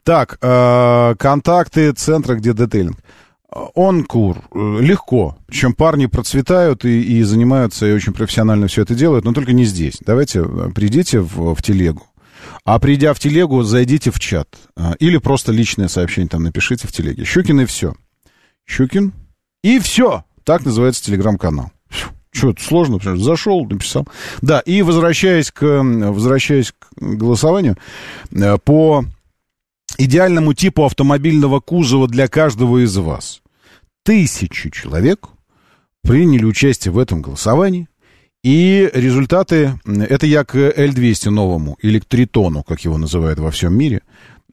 Так, 0.03 0.37
э, 0.41 1.15
контакты 1.19 1.91
центра, 1.91 2.35
где 2.35 2.53
детейлинг. 2.53 2.97
Он 3.51 4.03
кур, 4.03 4.37
э, 4.53 4.77
легко. 4.81 5.37
Причем 5.47 5.73
парни 5.73 6.05
процветают 6.05 6.85
и, 6.85 7.01
и 7.01 7.23
занимаются, 7.23 7.87
и 7.87 7.93
очень 7.93 8.13
профессионально 8.13 8.67
все 8.67 8.83
это 8.83 8.93
делают, 8.93 9.25
но 9.25 9.33
только 9.33 9.53
не 9.53 9.63
здесь. 9.63 9.97
Давайте 10.05 10.41
э, 10.41 10.69
придите 10.73 11.19
в, 11.19 11.55
в 11.55 11.61
телегу. 11.63 12.03
А 12.63 12.77
придя 12.79 13.13
в 13.13 13.19
телегу, 13.19 13.63
зайдите 13.63 14.11
в 14.11 14.19
чат. 14.19 14.47
А, 14.75 14.93
Или 14.99 15.17
просто 15.17 15.51
личное 15.51 15.87
сообщение 15.87 16.29
там 16.29 16.43
напишите 16.43 16.87
в 16.87 16.91
телеге. 16.91 17.25
Щукин 17.25 17.61
и 17.61 17.65
все. 17.65 17.95
Щукин 18.67 19.13
и 19.63 19.79
все. 19.79 20.23
Так 20.43 20.65
называется 20.65 21.03
телеграм-канал. 21.03 21.71
Что, 22.31 22.51
это 22.51 22.63
сложно? 22.63 22.99
Зашел, 23.17 23.65
написал. 23.65 24.07
Да, 24.41 24.59
и 24.59 24.83
возвращаясь 24.83 25.51
к, 25.51 25.63
возвращаясь 25.63 26.71
к 26.71 26.87
голосованию, 26.99 27.77
э, 28.31 28.57
по 28.63 29.05
идеальному 29.99 30.53
типу 30.53 30.85
автомобильного 30.85 31.59
кузова 31.59 32.07
для 32.07 32.27
каждого 32.27 32.83
из 32.83 32.95
вас. 32.97 33.41
Тысячи 34.03 34.71
человек 34.71 35.27
приняли 36.01 36.45
участие 36.45 36.91
в 36.91 36.97
этом 36.97 37.21
голосовании. 37.21 37.87
И 38.41 38.89
результаты, 38.93 39.77
это 39.85 40.25
я 40.25 40.45
к 40.45 40.55
L200 40.55 41.29
новому, 41.29 41.77
или 41.81 41.99
к 41.99 42.05
Тритону, 42.05 42.63
как 42.63 42.79
его 42.85 42.97
называют 42.97 43.37
во 43.37 43.51
всем 43.51 43.77
мире, 43.77 44.01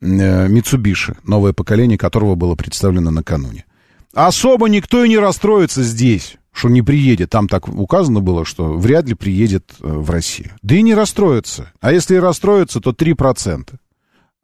э, 0.00 0.48
Mitsubishi, 0.48 1.16
новое 1.22 1.52
поколение 1.52 1.96
которого 1.96 2.34
было 2.34 2.56
представлено 2.56 3.12
накануне. 3.12 3.64
Особо 4.12 4.68
никто 4.68 5.04
и 5.04 5.08
не 5.08 5.18
расстроится 5.18 5.84
здесь, 5.84 6.36
что 6.50 6.68
не 6.68 6.82
приедет. 6.82 7.30
Там 7.30 7.46
так 7.46 7.68
указано 7.68 8.20
было, 8.20 8.44
что 8.44 8.72
вряд 8.76 9.06
ли 9.06 9.14
приедет 9.14 9.74
э, 9.80 9.86
в 9.86 10.10
Россию. 10.10 10.50
Да 10.62 10.74
и 10.74 10.82
не 10.82 10.96
расстроится. 10.96 11.70
А 11.80 11.92
если 11.92 12.16
и 12.16 12.18
расстроится, 12.18 12.80
то 12.80 12.90
3% 12.90 13.68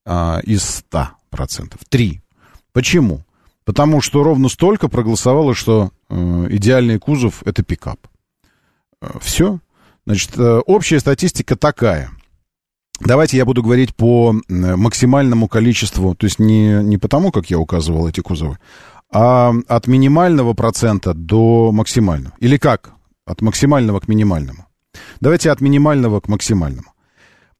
а, 0.05 0.40
из 0.44 0.84
100%. 0.90 1.78
3. 1.88 2.22
Почему? 2.72 3.24
Потому 3.64 4.00
что 4.00 4.22
ровно 4.22 4.48
столько 4.48 4.88
проголосовало, 4.88 5.55
что 5.55 5.90
э, 6.09 6.46
идеальный 6.50 6.98
кузов— 6.98 7.42
это 7.44 7.62
пикап. 7.62 7.98
Все. 9.20 9.61
Значит, 10.07 10.36
э, 10.36 10.61
общая 10.66 10.98
статистика 10.98 11.55
такая. 11.55 12.11
Давайте 13.00 13.36
я 13.36 13.44
буду 13.44 13.62
говорить 13.62 13.94
по 13.94 14.34
э, 14.34 14.76
максимальному 14.76 15.48
количеству, 15.48 16.14
то 16.14 16.26
есть 16.26 16.38
не, 16.38 16.82
не 16.82 16.98
потому, 16.98 17.30
как 17.30 17.50
я 17.50 17.59
указывал 17.59 18.09
эти 18.09 18.20
кузовы, 18.20 18.59
а 19.12 19.53
от 19.68 19.86
минимального 19.86 20.55
процента 20.55 21.14
до 21.14 21.70
максимального. 21.72 22.34
Или 22.38 22.57
как? 22.57 22.92
От 23.24 23.42
максимального 23.42 24.00
к 24.00 24.09
минимальному. 24.09 24.66
Давайте 25.20 25.50
от 25.50 25.61
минимального 25.61 26.20
к 26.20 26.28
максимальному. 26.28 26.92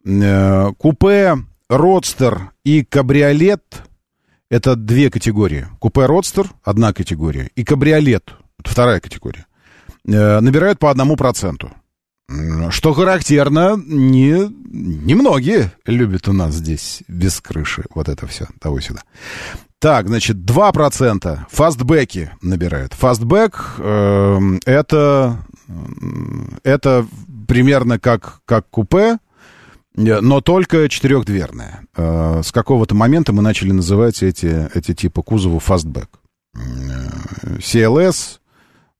Э, 0.05 0.72
Купе, 0.78 1.36
родстер 1.73 2.53
и 2.64 2.85
кабриолет— 2.85 3.83
это 4.51 4.77
две 4.77 5.11
категории. 5.11 5.66
Купе, 5.79 6.05
родстер— 6.07 6.51
одна 6.62 6.93
категория, 6.93 7.51
и 7.57 7.64
кабриолет— 7.64 8.35
вторая 8.64 9.01
категория. 9.01 9.47
Э, 10.07 10.41
Набирают 10.41 10.79
по 10.79 10.91
одному 10.91 11.16
проценту. 11.16 11.70
Что 12.70 12.93
характерно, 12.95 13.77
не, 13.77 14.49
немногие 14.49 15.73
любят 15.87 16.29
у 16.29 16.33
нас 16.33 16.55
здесь 16.55 17.03
без 17.09 17.41
крыши 17.41 17.85
вот 17.95 18.09
это 18.09 18.27
все, 18.27 18.47
того 18.61 18.81
сюда. 18.81 19.03
Так, 19.79 20.09
значит, 20.09 20.37
2% 20.37 21.39
фастбэки 21.51 22.30
набирают. 22.41 22.95
Фастбэк 22.95 23.75
эм, 23.79 24.61
это, 24.64 25.45
это 26.62 27.07
примерно 27.49 27.99
как, 27.99 28.41
как 28.45 28.70
купе, 28.70 29.16
э, 29.16 29.18
но 29.95 30.40
только 30.40 30.88
четырехдверная. 30.88 31.84
Э, 31.97 32.40
С 32.43 32.53
какого-то 32.53 32.95
момента 32.95 33.32
мы 33.32 33.43
начали 33.43 33.72
называть 33.72 34.22
эти, 34.22 34.68
эти 34.74 34.95
типы 34.95 35.22
кузова 35.22 35.61
фастбэк. 35.61 36.09
Э, 36.55 36.59
CLS, 37.59 38.38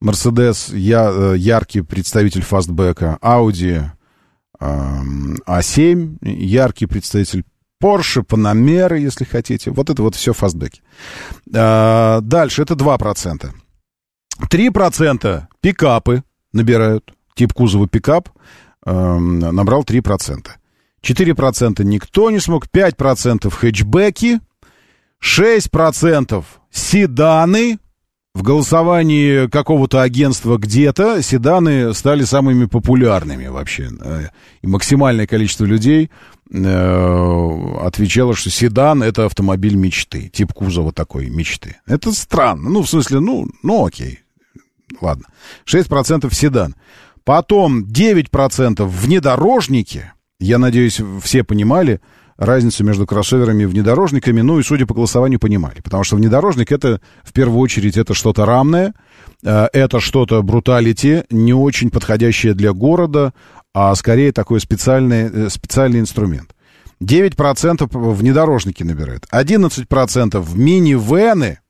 Mercedes, 0.03 0.77
я, 0.77 1.11
э, 1.11 1.35
яркий 1.39 1.81
представитель 1.83 2.43
фастбека, 2.43 3.19
Audi 3.23 3.85
эм, 4.61 5.37
A7, 5.47 6.19
яркий 6.23 6.87
представитель 6.87 7.45
Porsche, 7.83 8.25
Panamera, 8.25 8.99
если 8.99 9.25
хотите. 9.25 9.71
Вот 9.71 9.91
это 9.91 10.03
вот 10.03 10.15
все 10.15 10.33
фастбеки. 10.33 10.83
А, 11.55 12.21
Дальше, 12.21 12.63
это 12.63 12.75
2%. 12.75 13.51
3% 14.49 15.43
пикапы 15.61 16.23
набирают. 16.53 17.13
Тип 17.35 17.53
кузова 17.53 17.89
пикап 17.89 18.29
эм, 18.85 19.39
набрал 19.41 19.83
3%. 19.83 20.49
4% 21.03 21.83
никто 21.85 22.31
не 22.31 22.39
смог. 22.41 22.67
5% 22.69 23.51
хэтчбеки. 23.51 24.41
6% 25.23 26.45
седаны. 26.71 27.79
В 28.35 28.43
голосовании 28.43 29.47
какого-то 29.47 30.01
агентства 30.01 30.57
где-то 30.57 31.21
седаны 31.23 31.93
стали 31.93 32.25
самыми 32.25 32.65
популярными 32.65 33.47
вообще. 33.49 33.91
Э, 34.01 34.29
И 34.63 34.67
максимальное 34.67 35.27
количество 35.27 35.67
людей 35.67 36.11
э, 36.51 37.77
отвечало, 37.83 38.35
что 38.35 38.49
седан— 38.49 39.03
это 39.05 39.27
автомобиль 39.27 39.75
мечты. 39.75 40.31
Тип 40.33 40.55
кузова 40.55 40.93
такой 40.93 41.29
мечты. 41.29 41.77
Это 41.87 42.11
странно. 42.13 42.71
Ну, 42.71 42.83
в 42.83 42.89
смысле, 42.89 43.21
ну, 43.21 43.49
ну 43.63 43.85
окей. 43.85 44.21
Ладно. 45.03 45.27
6% 45.67 46.33
седан. 46.35 46.75
Потом 47.25 47.85
9% 47.85 48.87
внедорожники. 48.87 50.13
Я 50.43 50.59
надеюсь, 50.59 51.01
все 51.23 51.45
понимали 51.45 52.01
разницу 52.37 52.83
между 52.85 53.07
кроссоверами 53.07 53.63
и 53.63 53.67
внедорожниками, 53.67 54.41
ну 54.41 54.59
и, 54.59 54.65
судя 54.65 54.87
по 54.87 54.95
голосованию, 54.95 55.39
понимали. 55.39 55.81
Потому 55.81 56.03
что 56.03 56.17
внедорожник 56.17 56.73
это, 56.73 57.01
в 57.23 57.33
первую 57.33 57.61
очередь, 57.61 57.97
это 57.97 58.13
что-то 58.13 58.45
рамное, 58.45 58.93
э, 59.45 59.69
это 59.73 60.01
что-то 60.01 60.43
бруталити, 60.43 61.23
не 61.31 61.55
очень 61.55 61.91
подходящее 61.91 62.55
для 62.55 62.73
города, 62.73 63.33
а 63.73 63.95
скорее 63.95 64.33
такой 64.33 64.59
специальный, 64.59 65.31
э, 65.33 65.49
специальный 65.49 66.01
инструмент. 66.01 66.57
9% 67.01 67.89
внедорожники 67.93 68.83
набирают, 68.83 69.27
11% 69.31 70.57
минивены, 70.57 71.61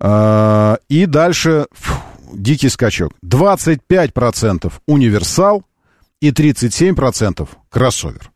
э, 0.00 0.76
и 0.88 1.06
дальше 1.06 1.66
фу, 1.72 1.94
дикий 2.32 2.68
скачок. 2.68 3.12
25% 3.22 4.80
универсал 4.86 5.64
и 6.20 6.30
37% 6.30 7.48
кроссовер. 7.68 8.30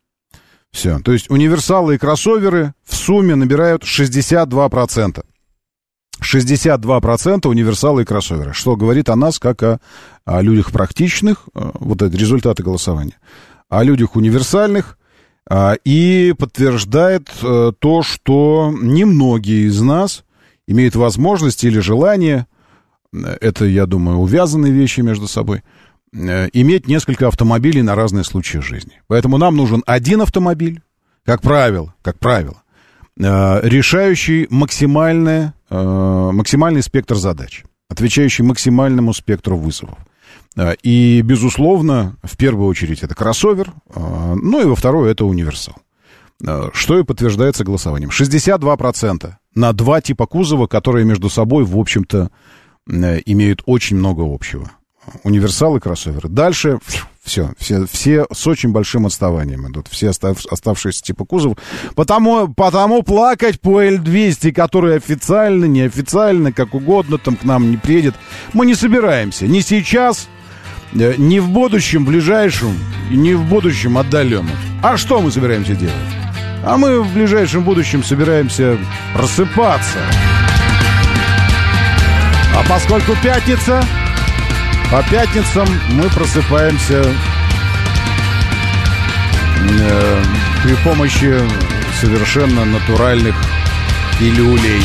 Все. 0.72 0.98
То 0.98 1.12
есть 1.12 1.30
универсалы 1.30 1.94
и 1.94 1.98
кроссоверы 1.98 2.74
в 2.84 2.96
сумме 2.96 3.36
набирают 3.36 3.84
62%. 3.84 5.24
62% 6.22 7.48
универсалы 7.48 8.02
и 8.02 8.04
кроссоверы. 8.04 8.52
Что 8.52 8.76
говорит 8.76 9.08
о 9.08 9.16
нас, 9.16 9.38
как 9.38 9.62
о, 9.62 9.80
о 10.24 10.42
людях 10.42 10.72
практичных, 10.72 11.44
э, 11.54 11.70
вот 11.74 12.02
это 12.02 12.16
результаты 12.16 12.62
голосования, 12.62 13.18
о 13.68 13.82
людях 13.82 14.16
универсальных, 14.16 14.98
а, 15.48 15.74
и 15.84 16.34
подтверждает 16.38 17.30
э, 17.42 17.72
то, 17.78 18.02
что 18.02 18.72
немногие 18.74 19.66
из 19.66 19.80
нас 19.80 20.24
имеют 20.66 20.96
возможность 20.96 21.64
или 21.64 21.78
желание, 21.80 22.46
э, 23.12 23.36
это, 23.40 23.66
я 23.66 23.84
думаю, 23.86 24.18
увязанные 24.18 24.72
вещи 24.72 25.00
между 25.00 25.28
собой, 25.28 25.62
иметь 26.14 26.86
несколько 26.86 27.28
автомобилей 27.28 27.82
на 27.82 27.94
разные 27.94 28.24
случаи 28.24 28.58
жизни. 28.58 29.00
Поэтому 29.08 29.36
нам 29.38 29.56
нужен 29.56 29.82
один 29.86 30.22
автомобиль, 30.22 30.80
как 31.24 31.42
правило, 31.42 31.94
как 32.02 32.18
правило, 32.18 32.62
э, 33.18 33.60
решающий 33.68 34.46
максимальное, 34.50 35.54
э, 35.70 36.30
максимальный 36.32 36.82
спектр 36.82 37.16
задач, 37.16 37.64
отвечающий 37.88 38.44
максимальному 38.44 39.12
спектру 39.12 39.56
вызовов. 39.56 39.98
Э, 40.56 40.74
И, 40.82 41.20
безусловно, 41.22 42.16
в 42.22 42.36
первую 42.36 42.68
очередь 42.68 43.02
это 43.02 43.14
кроссовер, 43.14 43.72
э, 43.94 44.34
ну 44.40 44.60
и 44.62 44.64
во 44.64 44.76
вторую 44.76 45.10
это 45.10 45.24
универсал. 45.24 45.74
Э, 46.46 46.70
Что 46.72 46.98
и 46.98 47.04
подтверждается 47.04 47.64
голосованием. 47.64 48.10
62% 48.10 49.38
на 49.54 49.72
два 49.72 50.00
типа 50.00 50.26
кузова, 50.26 50.66
которые 50.66 51.04
между 51.04 51.28
собой, 51.28 51.64
в 51.64 51.76
общем-то, 51.78 52.30
э, 52.88 53.20
имеют 53.26 53.62
очень 53.66 53.96
много 53.96 54.22
общего. 54.22 54.70
Универсал 55.22 55.76
и 55.76 55.80
кроссоверы. 55.80 56.28
Дальше 56.28 56.78
все, 57.24 57.52
все, 57.58 57.86
все 57.90 58.26
с 58.32 58.46
очень 58.46 58.70
большим 58.70 59.06
отставанием 59.06 59.68
идут. 59.68 59.88
Все 59.90 60.08
остав- 60.10 60.46
оставшиеся 60.50 61.02
типа 61.02 61.24
кузов. 61.24 61.56
Потому, 61.94 62.48
потому 62.52 63.02
плакать 63.02 63.60
по 63.60 63.82
L200, 63.82 64.52
который 64.52 64.96
официально, 64.96 65.64
неофициально, 65.66 66.52
как 66.52 66.74
угодно, 66.74 67.18
там 67.18 67.36
к 67.36 67.44
нам 67.44 67.70
не 67.70 67.76
приедет, 67.76 68.14
мы 68.52 68.66
не 68.66 68.74
собираемся. 68.74 69.46
Ни 69.46 69.60
сейчас, 69.60 70.28
Э, 70.96 71.14
Не 71.18 71.40
в 71.40 71.48
будущем 71.48 72.04
ближайшем, 72.04 72.78
не 73.10 73.34
в 73.34 73.42
будущем 73.48 73.98
отдаленном. 73.98 74.54
А 74.80 74.96
что 74.96 75.20
мы 75.20 75.32
собираемся 75.32 75.74
делать? 75.74 75.94
А 76.64 76.76
мы 76.76 77.02
в 77.02 77.12
ближайшем 77.12 77.64
будущем 77.64 78.04
собираемся 78.04 78.78
просыпаться. 79.12 79.98
А 82.56 82.62
поскольку 82.68 83.16
пятница, 83.24 83.84
по 84.90 85.02
пятницам 85.10 85.66
мы 85.90 86.08
просыпаемся 86.10 87.02
э, 89.80 90.22
при 90.62 90.74
помощи 90.76 91.40
совершенно 92.00 92.64
натуральных 92.64 93.34
пилюлей. 94.18 94.82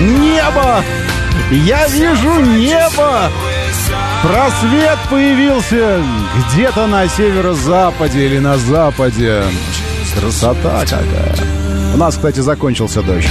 Небо! 0.00 0.84
Я 1.50 1.86
вижу 1.88 2.40
небо! 2.40 3.30
Просвет 4.22 4.98
появился 5.08 6.02
где-то 6.52 6.86
на 6.86 7.08
северо-западе 7.08 8.26
или 8.26 8.38
на 8.38 8.58
западе. 8.58 9.42
Красота 10.18 10.80
какая. 10.80 11.34
У 11.94 11.96
нас, 11.96 12.16
кстати, 12.16 12.40
закончился 12.40 13.02
дождь. 13.02 13.28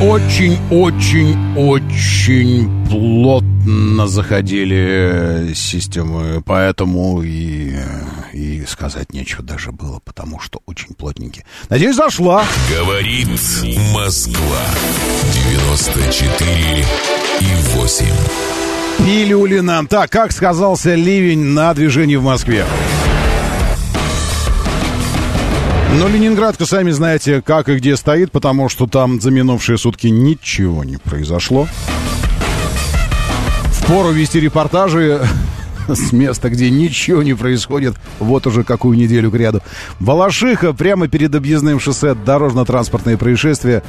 Очень, 0.00 0.58
очень, 0.70 1.56
очень, 1.56 2.66
очень 2.86 2.86
плотно 2.86 4.06
заходили 4.06 5.52
системы, 5.54 6.42
поэтому 6.44 7.22
и, 7.22 7.74
и 8.34 8.64
сказать 8.66 9.14
нечего 9.14 9.42
даже 9.42 9.72
было, 9.72 10.00
потому 10.04 10.38
что 10.38 10.60
очень 10.66 10.94
плотненькие. 10.94 11.46
Надеюсь, 11.70 11.96
зашла. 11.96 12.44
Говорит 12.70 13.28
Москва. 13.94 14.60
94 15.32 16.84
и 17.40 17.46
8. 17.78 18.06
Пилюли 18.98 19.60
нам. 19.60 19.86
Так, 19.86 20.10
как 20.10 20.32
сказался 20.32 20.94
ливень 20.94 21.42
на 21.42 21.72
движении 21.72 22.16
в 22.16 22.22
Москве? 22.22 22.66
Но 25.98 26.08
Ленинградка, 26.08 26.66
сами 26.66 26.90
знаете, 26.90 27.40
как 27.40 27.70
и 27.70 27.76
где 27.76 27.96
стоит, 27.96 28.30
потому 28.30 28.68
что 28.68 28.86
там 28.86 29.18
за 29.18 29.30
минувшие 29.30 29.78
сутки 29.78 30.08
ничего 30.08 30.84
не 30.84 30.98
произошло. 30.98 31.66
Впору 33.72 34.10
вести 34.10 34.38
репортажи 34.38 35.26
с 35.94 36.12
места, 36.12 36.50
где 36.50 36.70
ничего 36.70 37.22
не 37.22 37.34
происходит, 37.34 37.94
вот 38.18 38.46
уже 38.46 38.64
какую 38.64 38.96
неделю 38.96 39.30
к 39.30 39.34
ряду. 39.34 39.62
Балашиха, 40.00 40.72
прямо 40.72 41.08
перед 41.08 41.34
объездным 41.34 41.80
шоссе 41.80 42.14
дорожно-транспортные 42.14 43.16
происшествия, 43.16 43.82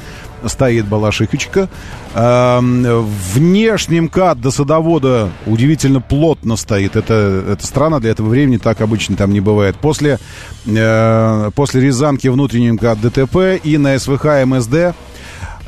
стоит 0.46 0.86
Балашихочка. 0.86 1.68
Эм, 2.14 3.06
внешний 3.34 4.00
МКАД 4.00 4.40
до 4.40 4.50
садовода 4.50 5.30
удивительно 5.46 6.00
плотно 6.00 6.56
стоит. 6.56 6.96
Это, 6.96 7.44
это 7.48 7.66
странно, 7.66 8.00
для 8.00 8.10
этого 8.10 8.28
времени 8.28 8.58
так 8.58 8.80
обычно 8.80 9.16
там 9.16 9.32
не 9.32 9.40
бывает. 9.40 9.76
После, 9.76 10.18
э, 10.66 11.50
после 11.54 11.80
Рязанки 11.80 12.28
внутренний 12.28 12.72
МКАД 12.72 13.00
ДТП 13.00 13.60
и 13.62 13.78
на 13.78 13.98
СВХ 13.98 14.44
МСД 14.44 14.94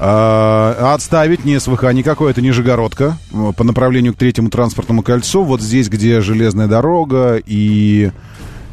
Отставить 0.01 1.45
не 1.45 1.61
СВХ 1.61 1.93
никакой, 1.93 2.31
это 2.31 2.41
Нижегородка 2.41 3.19
по 3.57 3.65
направлению 3.65 4.15
к 4.15 4.17
третьему 4.17 4.49
транспортному 4.49 5.03
кольцу. 5.03 5.43
Вот 5.43 5.61
здесь, 5.61 5.91
где 5.91 6.23
железная 6.23 6.69
дорога 6.69 7.37
и 7.45 8.11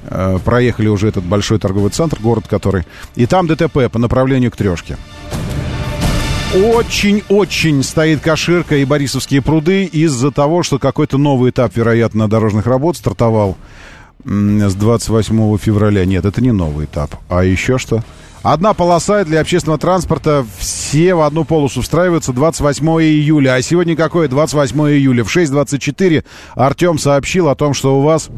э, 0.03 0.39
проехали 0.45 0.87
уже 0.87 1.09
этот 1.09 1.25
большой 1.25 1.59
торговый 1.59 1.91
центр, 1.91 2.17
город 2.21 2.45
который. 2.47 2.85
И 3.15 3.25
там 3.25 3.45
ДТП 3.45 3.91
по 3.91 3.99
направлению 3.99 4.51
к 4.51 4.55
трешке. 4.55 4.95
Очень-очень 6.55 7.83
стоит 7.83 8.21
Каширка 8.21 8.77
и 8.77 8.85
Борисовские 8.85 9.41
пруды 9.41 9.83
из-за 9.83 10.31
того, 10.31 10.63
что 10.63 10.79
какой-то 10.79 11.17
новый 11.17 11.51
этап, 11.51 11.75
вероятно, 11.75 12.29
дорожных 12.29 12.67
работ 12.67 12.95
стартовал 12.95 13.57
с 14.23 14.75
28 14.75 15.57
февраля. 15.57 16.05
Нет, 16.05 16.23
это 16.23 16.41
не 16.41 16.53
новый 16.53 16.85
этап. 16.85 17.15
А 17.27 17.43
еще 17.43 17.77
что? 17.77 18.01
Одна 18.47 18.73
полоса 18.73 19.25
для 19.25 19.41
общественного 19.41 19.77
транспорта, 19.77 20.45
все 20.57 21.13
в 21.15 21.21
одну 21.21 21.43
полосу 21.43 21.81
встраиваются 21.81 22.31
28 22.31 22.87
июля. 23.01 23.55
А 23.55 23.61
сегодня 23.61 23.97
какое? 23.97 24.29
28 24.29 24.79
июля. 24.91 25.25
В 25.25 25.35
6.24 25.35 26.23
Артем 26.55 26.97
сообщил 26.97 27.49
о 27.49 27.55
том, 27.55 27.73
что 27.73 27.99
у 27.99 28.03
вас 28.03 28.29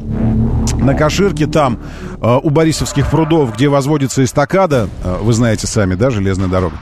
на 0.79 0.95
Каширке, 0.95 1.45
там, 1.45 1.77
э, 2.23 2.39
у 2.41 2.49
Борисовских 2.49 3.07
прудов, 3.11 3.53
где 3.53 3.69
возводится 3.69 4.23
эстакада, 4.23 4.89
э, 5.03 5.19
вы 5.21 5.31
знаете 5.33 5.67
сами, 5.67 5.93
да, 5.93 6.09
железная 6.09 6.47
дорога, 6.47 6.77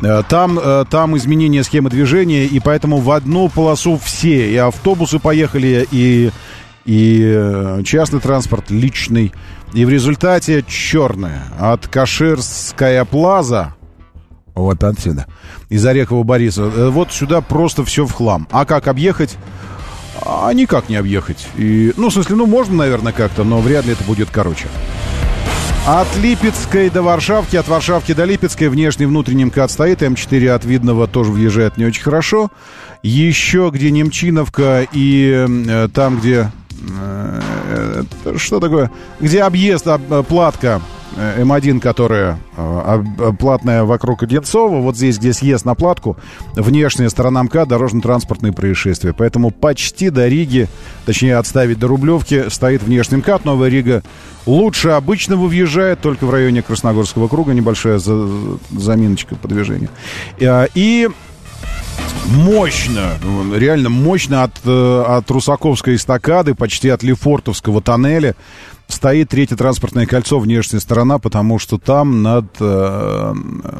э, 0.00 0.22
там, 0.28 0.56
э, 0.56 0.84
там 0.88 1.16
изменение 1.16 1.64
схемы 1.64 1.90
движения, 1.90 2.44
и 2.44 2.60
поэтому 2.60 2.98
в 2.98 3.10
одну 3.10 3.48
полосу 3.48 3.98
все, 4.00 4.52
и 4.52 4.56
автобусы 4.56 5.18
поехали, 5.18 5.84
и, 5.90 6.30
и 6.84 7.22
э, 7.24 7.82
частный 7.84 8.20
транспорт, 8.20 8.70
личный. 8.70 9.32
И 9.74 9.84
в 9.84 9.88
результате 9.88 10.64
черная 10.66 11.42
от 11.58 11.86
Каширская 11.88 13.04
плаза, 13.04 13.74
вот 14.54 14.82
отсюда, 14.82 15.26
из 15.68 15.84
Орехова 15.84 16.22
Борисова, 16.22 16.70
э, 16.70 16.88
вот 16.88 17.12
сюда 17.12 17.40
просто 17.40 17.84
все 17.84 18.06
в 18.06 18.12
хлам. 18.12 18.48
А 18.50 18.64
как 18.64 18.88
объехать? 18.88 19.36
А 20.24 20.52
никак 20.52 20.88
не 20.88 20.96
объехать. 20.96 21.46
И, 21.56 21.92
ну, 21.96 22.08
в 22.08 22.12
смысле, 22.12 22.36
ну, 22.36 22.46
можно, 22.46 22.76
наверное, 22.76 23.12
как-то, 23.12 23.44
но 23.44 23.60
вряд 23.60 23.86
ли 23.86 23.92
это 23.92 24.04
будет 24.04 24.28
короче. 24.32 24.66
От 25.86 26.08
Липецкой 26.18 26.90
до 26.90 27.02
Варшавки, 27.02 27.56
от 27.56 27.66
Варшавки 27.66 28.12
до 28.12 28.24
Липецкой 28.24 28.68
внешний 28.68 29.06
внутренний 29.06 29.46
МКАД 29.46 29.70
стоит, 29.70 30.02
М4 30.02 30.50
от 30.50 30.64
Видного 30.64 31.06
тоже 31.06 31.32
въезжает 31.32 31.78
не 31.78 31.86
очень 31.86 32.02
хорошо. 32.02 32.50
Еще 33.02 33.70
где 33.72 33.90
Немчиновка 33.90 34.86
и 34.92 35.46
э, 35.48 35.88
там, 35.94 36.18
где... 36.18 36.50
э, 36.80 38.02
это 38.24 38.38
что 38.38 38.60
такое? 38.60 38.90
Где 39.20 39.42
объезд, 39.42 39.86
об- 39.88 40.24
платка 40.26 40.80
э, 41.16 41.42
М1, 41.42 41.80
которая 41.80 42.38
э, 42.56 43.02
платная 43.38 43.84
вокруг 43.84 44.22
Одинцова, 44.22 44.80
вот 44.80 44.96
здесь, 44.96 45.18
где 45.18 45.32
съезд 45.32 45.64
на 45.64 45.74
платку, 45.74 46.16
внешняя 46.54 47.08
сторона 47.10 47.42
МКАД, 47.44 47.68
дорожно-транспортные 47.68 48.52
происшествия. 48.52 49.12
Поэтому 49.12 49.50
почти 49.50 50.10
до 50.10 50.28
Риги, 50.28 50.68
точнее 51.06 51.36
отставить 51.36 51.78
до 51.78 51.88
Рублевки, 51.88 52.48
стоит 52.48 52.82
внешний 52.82 53.18
МКАД. 53.18 53.44
Новая 53.44 53.68
Рига 53.68 54.02
лучше 54.46 54.90
обычного 54.90 55.46
въезжает, 55.46 56.00
только 56.00 56.24
в 56.26 56.30
районе 56.30 56.62
Красногорского 56.62 57.28
круга 57.28 57.52
небольшая 57.54 57.98
за- 57.98 58.58
заминочка 58.70 59.34
по 59.34 59.48
движению. 59.48 59.90
Э, 60.38 60.66
И 60.74 61.08
мощно, 62.26 63.18
ну, 63.22 63.56
реально 63.56 63.88
мощно 63.88 64.42
от, 64.42 64.52
э, 64.64 65.04
от 65.06 65.30
Русаковской 65.30 65.96
эстакады, 65.96 66.54
почти 66.54 66.88
от 66.88 67.02
Лефортовского 67.02 67.80
тоннеля 67.80 68.34
стоит 68.88 69.28
третье 69.28 69.56
транспортное 69.56 70.06
кольцо, 70.06 70.38
внешняя 70.38 70.80
сторона, 70.80 71.18
потому 71.18 71.58
что 71.58 71.78
там 71.78 72.22
над, 72.22 72.46
э, 72.60 73.34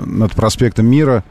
над 0.04 0.32
проспектом 0.34 0.86
Мира 0.86 1.24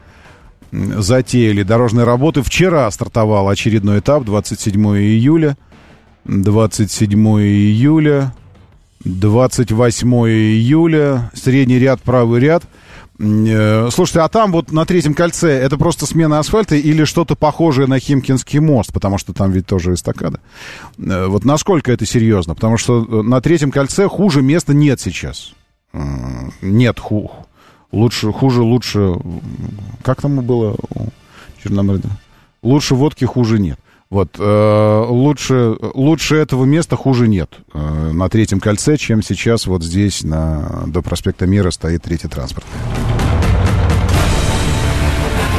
затеяли 0.72 1.62
дорожные 1.62 2.04
работы. 2.04 2.42
Вчера 2.42 2.90
стартовал 2.90 3.48
очередной 3.48 4.00
этап, 4.00 4.24
27 4.24 4.98
июля. 4.98 5.56
27 6.24 7.40
июля. 7.40 8.34
28 9.04 10.28
июля. 10.28 11.30
Средний 11.34 11.78
ряд, 11.78 12.02
правый 12.02 12.40
ряд. 12.40 12.64
Э, 13.18 13.88
Слушайте, 13.90 14.20
а 14.20 14.28
там 14.28 14.52
вот 14.52 14.70
на 14.70 14.84
третьем 14.86 15.14
кольце 15.14 15.50
это 15.50 15.76
просто 15.76 16.06
смена 16.06 16.38
асфальта 16.38 16.76
или 16.76 17.04
что-то 17.04 17.34
похожее 17.34 17.88
на 17.88 17.98
Химкинский 17.98 18.60
мост, 18.60 18.92
потому 18.92 19.18
что 19.18 19.32
там 19.32 19.50
ведь 19.50 19.66
тоже 19.66 19.94
эстакада. 19.94 20.40
Э, 20.98 21.26
Вот 21.26 21.44
насколько 21.44 21.90
это 21.92 22.06
серьезно? 22.06 22.54
Потому 22.54 22.76
что 22.76 23.04
э, 23.04 23.22
на 23.22 23.40
третьем 23.40 23.70
кольце 23.70 24.08
хуже 24.08 24.42
места 24.42 24.72
нет 24.72 25.00
сейчас. 25.00 25.52
Нет 26.62 27.00
ху. 27.00 27.30
Лучше, 27.90 28.30
хуже, 28.32 28.62
лучше. 28.62 29.14
Как 30.02 30.20
там 30.20 30.36
было 30.42 30.76
у 30.94 31.08
Черномырдина? 31.62 32.18
Лучше 32.62 32.94
водки, 32.94 33.24
хуже 33.24 33.58
нет. 33.58 33.78
Вот, 34.10 34.36
э, 34.38 35.04
лучше, 35.08 35.76
лучше 35.94 36.36
этого 36.36 36.64
места 36.64 36.96
хуже 36.96 37.28
нет 37.28 37.50
э, 37.74 38.10
на 38.12 38.30
третьем 38.30 38.58
кольце, 38.58 38.96
чем 38.96 39.22
сейчас 39.22 39.66
вот 39.66 39.82
здесь 39.82 40.22
на, 40.24 40.84
до 40.86 41.02
проспекта 41.02 41.46
Мира 41.46 41.70
стоит 41.70 42.04
третий 42.04 42.28
транспорт. 42.28 42.64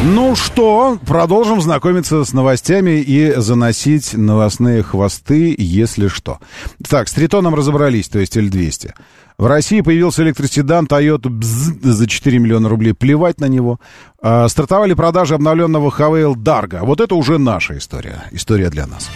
Ну 0.02 0.36
что, 0.36 0.98
продолжим 1.06 1.62
знакомиться 1.62 2.24
с 2.24 2.34
новостями 2.34 3.02
и 3.02 3.34
заносить 3.36 4.14
новостные 4.14 4.82
хвосты, 4.82 5.54
если 5.58 6.08
что. 6.08 6.40
Так, 6.88 7.10
с 7.10 7.14
Тритоном 7.14 7.54
разобрались, 7.54 8.08
то 8.08 8.18
есть 8.18 8.38
L200. 8.38 8.94
В 9.40 9.46
России 9.46 9.80
появился 9.80 10.22
электроседан 10.24 10.86
Toyota 10.86 11.30
Bzz 11.30 11.80
за 11.82 12.08
4 12.08 12.40
миллиона 12.40 12.68
рублей. 12.68 12.94
Плевать 12.94 13.40
на 13.40 13.46
него. 13.46 13.80
А, 14.22 14.50
стартовали 14.50 14.94
продажи 14.94 15.34
обновленного 15.34 15.90
Havail 15.90 16.34
Dargo. 16.36 16.86
Вот 16.86 17.00
это 17.00 17.16
уже 17.16 17.38
наша 17.38 17.78
история. 17.78 18.26
История 18.32 18.70
для 18.70 18.86
нас. 18.86 19.10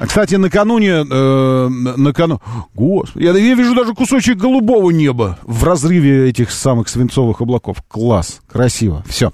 А, 0.00 0.06
Кстати, 0.08 0.34
накануне, 0.34 1.06
э, 1.08 1.68
накану... 1.68 2.42
Господи, 2.74 3.22
я, 3.22 3.30
я 3.30 3.54
вижу 3.54 3.76
даже 3.76 3.94
кусочек 3.94 4.38
голубого 4.38 4.90
неба 4.90 5.38
в 5.44 5.62
разрыве 5.62 6.28
этих 6.28 6.50
самых 6.50 6.88
свинцовых 6.88 7.40
облаков. 7.40 7.76
Класс, 7.86 8.40
красиво, 8.50 9.04
все. 9.06 9.32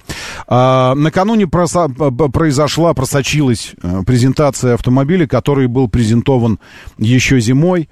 А, 0.49 0.95
накануне 0.95 1.47
проса- 1.47 1.89
произошла, 2.31 2.93
просочилась 2.93 3.73
э, 3.83 4.03
презентация 4.05 4.75
автомобиля, 4.75 5.27
который 5.27 5.67
был 5.67 5.89
презентован 5.89 6.59
еще 6.99 7.41
зимой. 7.41 7.89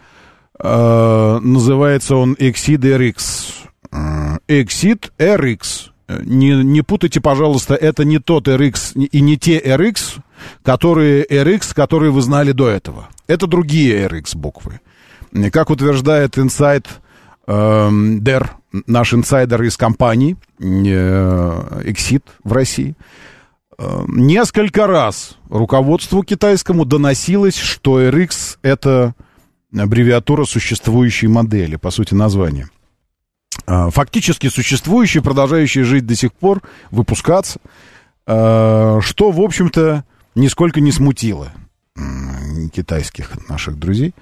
Э, 0.60 1.39
называется 1.43 2.16
он 2.16 2.35
Exceed 2.35 2.80
RX. 2.80 3.52
Э, 3.93 4.39
Exceed 4.48 5.10
RX. 5.18 5.90
Э, 6.09 6.20
Не, 6.24 6.64
не 6.64 6.82
путайте, 6.82 7.20
пожалуйста, 7.20 7.74
это 7.74 8.05
не 8.05 8.18
тот 8.18 8.48
RX 8.48 8.98
и 8.98 9.20
не 9.20 9.36
те 9.36 9.59
RX, 9.60 10.20
которые 10.62 11.24
RX, 11.24 11.74
которые 11.74 12.10
вы 12.10 12.22
знали 12.22 12.52
до 12.52 12.68
этого. 12.68 13.09
Это 13.26 13.47
другие 13.47 14.06
RX 14.06 14.36
буквы. 14.36 14.80
Как 15.52 15.70
утверждает 15.70 16.39
Insight 16.39 16.86
эм, 17.47 18.22
Дер, 18.22 18.56
наш 18.86 19.14
инсайдер 19.14 19.62
из 19.62 19.76
компании 19.76 20.36
э, 20.59 21.82
Exit 21.85 22.22
в 22.44 22.52
России, 22.52 22.97
э, 23.78 24.05
несколько 24.09 24.86
раз 24.86 25.36
руководству 25.51 26.22
китайскому 26.22 26.85
доносилось, 26.85 27.56
что 27.56 28.01
RX 28.01 28.59
это 28.62 29.14
аббревиатура 29.77 30.45
существующей 30.45 31.28
модели, 31.28 31.77
по 31.77 31.90
сути, 31.90 32.15
название. 32.15 32.69
А, 33.66 33.90
Фактически 33.90 34.49
существующие, 34.49 35.23
продолжающие 35.23 35.85
жить 35.85 36.07
до 36.07 36.15
сих 36.15 36.32
пор, 36.32 36.62
выпускаться, 36.90 37.61
а, 38.27 39.01
что, 39.01 39.31
в 39.31 39.40
общем-то, 39.40 40.05
нисколько 40.35 40.81
не 40.81 40.93
смутило 40.93 41.53
китайских 42.73 43.49
наших 43.49 43.78
друзей. 43.78 44.15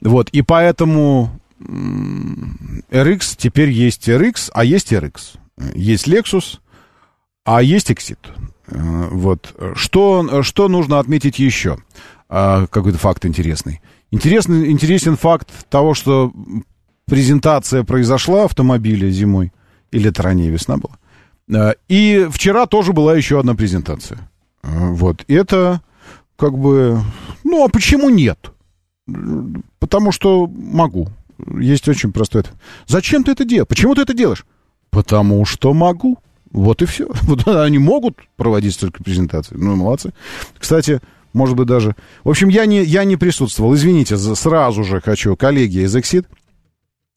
Вот, 0.00 0.28
и 0.30 0.42
поэтому 0.42 1.30
RX, 1.60 3.36
теперь 3.36 3.70
есть 3.70 4.08
RX, 4.08 4.50
а 4.52 4.64
есть 4.64 4.92
RX. 4.92 5.38
Есть 5.74 6.08
Lexus, 6.08 6.58
а 7.44 7.62
есть 7.62 7.90
Exit. 7.90 8.18
Э, 8.66 9.08
Вот. 9.10 9.54
Что, 9.74 10.42
что 10.42 10.68
нужно 10.68 10.98
отметить 10.98 11.38
еще? 11.38 11.78
А, 12.28 12.66
Какой-то 12.66 12.98
факт 12.98 13.24
интересный. 13.24 13.80
Интересный, 14.12 14.70
интересен 14.70 15.16
факт 15.16 15.48
того, 15.68 15.94
что 15.94 16.32
презентация 17.06 17.82
произошла 17.82 18.44
автомобиля 18.44 19.10
зимой, 19.10 19.52
или 19.90 20.10
это 20.10 20.22
ранее 20.22 20.50
весна 20.50 20.76
была. 20.76 20.98
Э, 21.48 21.74
И 21.88 22.28
вчера 22.30 22.66
тоже 22.66 22.92
была 22.92 23.16
еще 23.16 23.40
одна 23.40 23.54
презентация. 23.54 24.30
Э, 24.62 24.92
Вот. 24.92 25.24
Это 25.28 25.80
как 26.36 26.56
бы... 26.58 27.00
Ну, 27.42 27.64
а 27.64 27.68
почему 27.68 28.10
нет? 28.10 28.52
Потому 29.78 30.12
что 30.12 30.46
могу. 30.46 31.08
Есть 31.58 31.88
очень 31.88 32.12
простой 32.12 32.42
ответ. 32.42 32.56
Зачем 32.86 33.24
ты 33.24 33.32
это 33.32 33.44
делаешь? 33.44 33.68
Почему 33.68 33.94
ты 33.94 34.02
это 34.02 34.14
делаешь? 34.14 34.44
Потому 34.90 35.44
что 35.44 35.72
могу. 35.74 36.18
Вот 36.50 36.82
и 36.82 36.84
все. 36.86 37.08
Вот 37.22 37.48
они 37.48 37.78
могут 37.78 38.18
проводить 38.36 38.74
столько 38.74 39.02
презентаций. 39.02 39.56
Ну, 39.58 39.74
молодцы. 39.76 40.12
Кстати, 40.58 41.00
может 41.32 41.56
быть, 41.56 41.66
даже... 41.66 41.96
В 42.24 42.30
общем, 42.30 42.48
я 42.48 42.66
не, 42.66 42.82
я 42.82 43.04
не 43.04 43.16
присутствовал. 43.16 43.74
Извините, 43.74 44.16
сразу 44.16 44.84
же 44.84 45.00
хочу, 45.00 45.36
коллеги 45.36 45.84
из 45.84 45.96
Exit. 45.96 46.26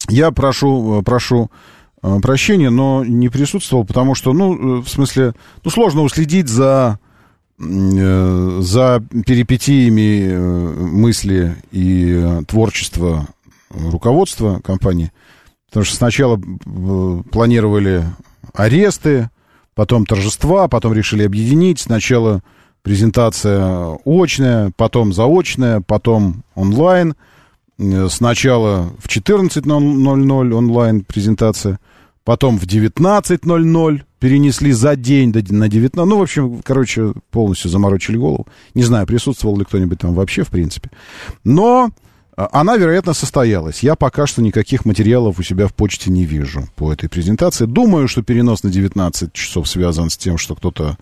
Я 0.08 0.30
прошу, 0.30 1.00
э, 1.00 1.02
прошу 1.02 1.50
э, 2.02 2.20
прощения, 2.20 2.70
но 2.70 3.04
не 3.04 3.28
присутствовал, 3.28 3.84
потому 3.84 4.14
что, 4.14 4.32
ну, 4.32 4.78
э, 4.78 4.82
в 4.82 4.88
смысле, 4.88 5.34
ну, 5.64 5.70
сложно 5.70 6.02
уследить 6.02 6.48
за, 6.48 6.98
за 7.58 9.02
перипетиями 9.24 10.36
мысли 10.36 11.56
и 11.72 12.42
творчества 12.46 13.26
руководства 13.70 14.60
компании. 14.62 15.10
Потому 15.66 15.84
что 15.84 15.96
сначала 15.96 16.38
планировали 17.32 18.04
аресты, 18.52 19.30
потом 19.74 20.04
торжества, 20.04 20.68
потом 20.68 20.92
решили 20.92 21.22
объединить. 21.22 21.80
Сначала 21.80 22.42
презентация 22.86 23.98
очная, 24.04 24.70
потом 24.76 25.12
заочная, 25.12 25.80
потом 25.80 26.44
онлайн. 26.54 27.16
Э, 27.80 28.06
Сначала 28.08 28.92
в 29.00 29.08
14.00 29.08 30.52
онлайн 30.52 31.02
презентация, 31.02 31.80
потом 32.22 32.60
в 32.60 32.62
19.00 32.62 34.02
перенесли 34.20 34.70
за 34.70 34.94
день 34.94 35.32
на 35.34 35.68
19. 35.68 35.96
Ну, 35.96 36.18
в 36.18 36.22
общем, 36.22 36.60
короче, 36.62 37.12
полностью 37.32 37.72
заморочили 37.72 38.18
голову. 38.18 38.46
Не 38.74 38.84
знаю, 38.84 39.04
присутствовал 39.08 39.58
ли 39.58 39.64
кто-нибудь 39.64 39.98
там 39.98 40.14
вообще, 40.14 40.44
в 40.44 40.50
принципе. 40.50 40.90
Но 41.42 41.90
а, 42.36 42.48
она, 42.52 42.76
вероятно, 42.76 43.14
состоялась. 43.14 43.82
Я 43.82 43.96
пока 43.96 44.28
что 44.28 44.42
никаких 44.42 44.84
материалов 44.84 45.40
у 45.40 45.42
себя 45.42 45.66
в 45.66 45.74
почте 45.74 46.12
не 46.12 46.24
вижу 46.24 46.68
по 46.76 46.92
этой 46.92 47.08
презентации. 47.08 47.64
Думаю, 47.64 48.06
что 48.06 48.22
перенос 48.22 48.62
на 48.62 48.70
19 48.70 49.32
часов 49.32 49.66
связан 49.66 50.08
с 50.08 50.16
тем, 50.16 50.38
что 50.38 50.54
кто-то 50.54 50.96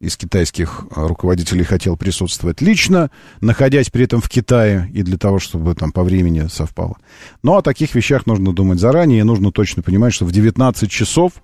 из 0.00 0.16
китайских 0.16 0.86
а, 0.94 1.06
руководителей 1.06 1.62
хотел 1.62 1.96
присутствовать 1.96 2.62
лично, 2.62 3.10
находясь 3.40 3.90
при 3.90 4.04
этом 4.04 4.22
в 4.22 4.28
Китае, 4.30 4.90
и 4.94 5.02
для 5.02 5.18
того, 5.18 5.38
чтобы 5.38 5.74
там 5.74 5.92
по 5.92 6.02
времени 6.02 6.48
совпало. 6.50 6.96
Но 7.42 7.58
о 7.58 7.62
таких 7.62 7.94
вещах 7.94 8.26
нужно 8.26 8.54
думать 8.54 8.80
заранее, 8.80 9.20
и 9.20 9.24
нужно 9.24 9.52
точно 9.52 9.82
понимать, 9.82 10.14
что 10.14 10.24
в 10.24 10.32
19 10.32 10.90
часов 10.90 11.34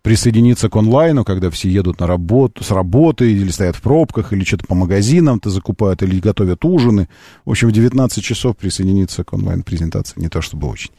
присоединиться 0.00 0.70
к 0.70 0.76
онлайну, 0.76 1.24
когда 1.24 1.50
все 1.50 1.68
едут 1.68 2.00
на 2.00 2.06
работу, 2.06 2.64
с 2.64 2.70
работы, 2.70 3.30
или 3.32 3.50
стоят 3.50 3.76
в 3.76 3.82
пробках, 3.82 4.32
или 4.32 4.44
что-то 4.44 4.64
по 4.64 4.74
магазинам-то 4.74 5.50
закупают, 5.50 6.02
или 6.02 6.18
готовят 6.20 6.64
ужины. 6.64 7.06
В 7.44 7.50
общем, 7.50 7.68
в 7.68 7.72
19 7.72 8.24
часов 8.24 8.56
присоединиться 8.56 9.24
к 9.24 9.34
онлайн-презентации 9.34 10.18
не 10.18 10.30
то 10.30 10.40
чтобы 10.40 10.68
очень. 10.68 10.90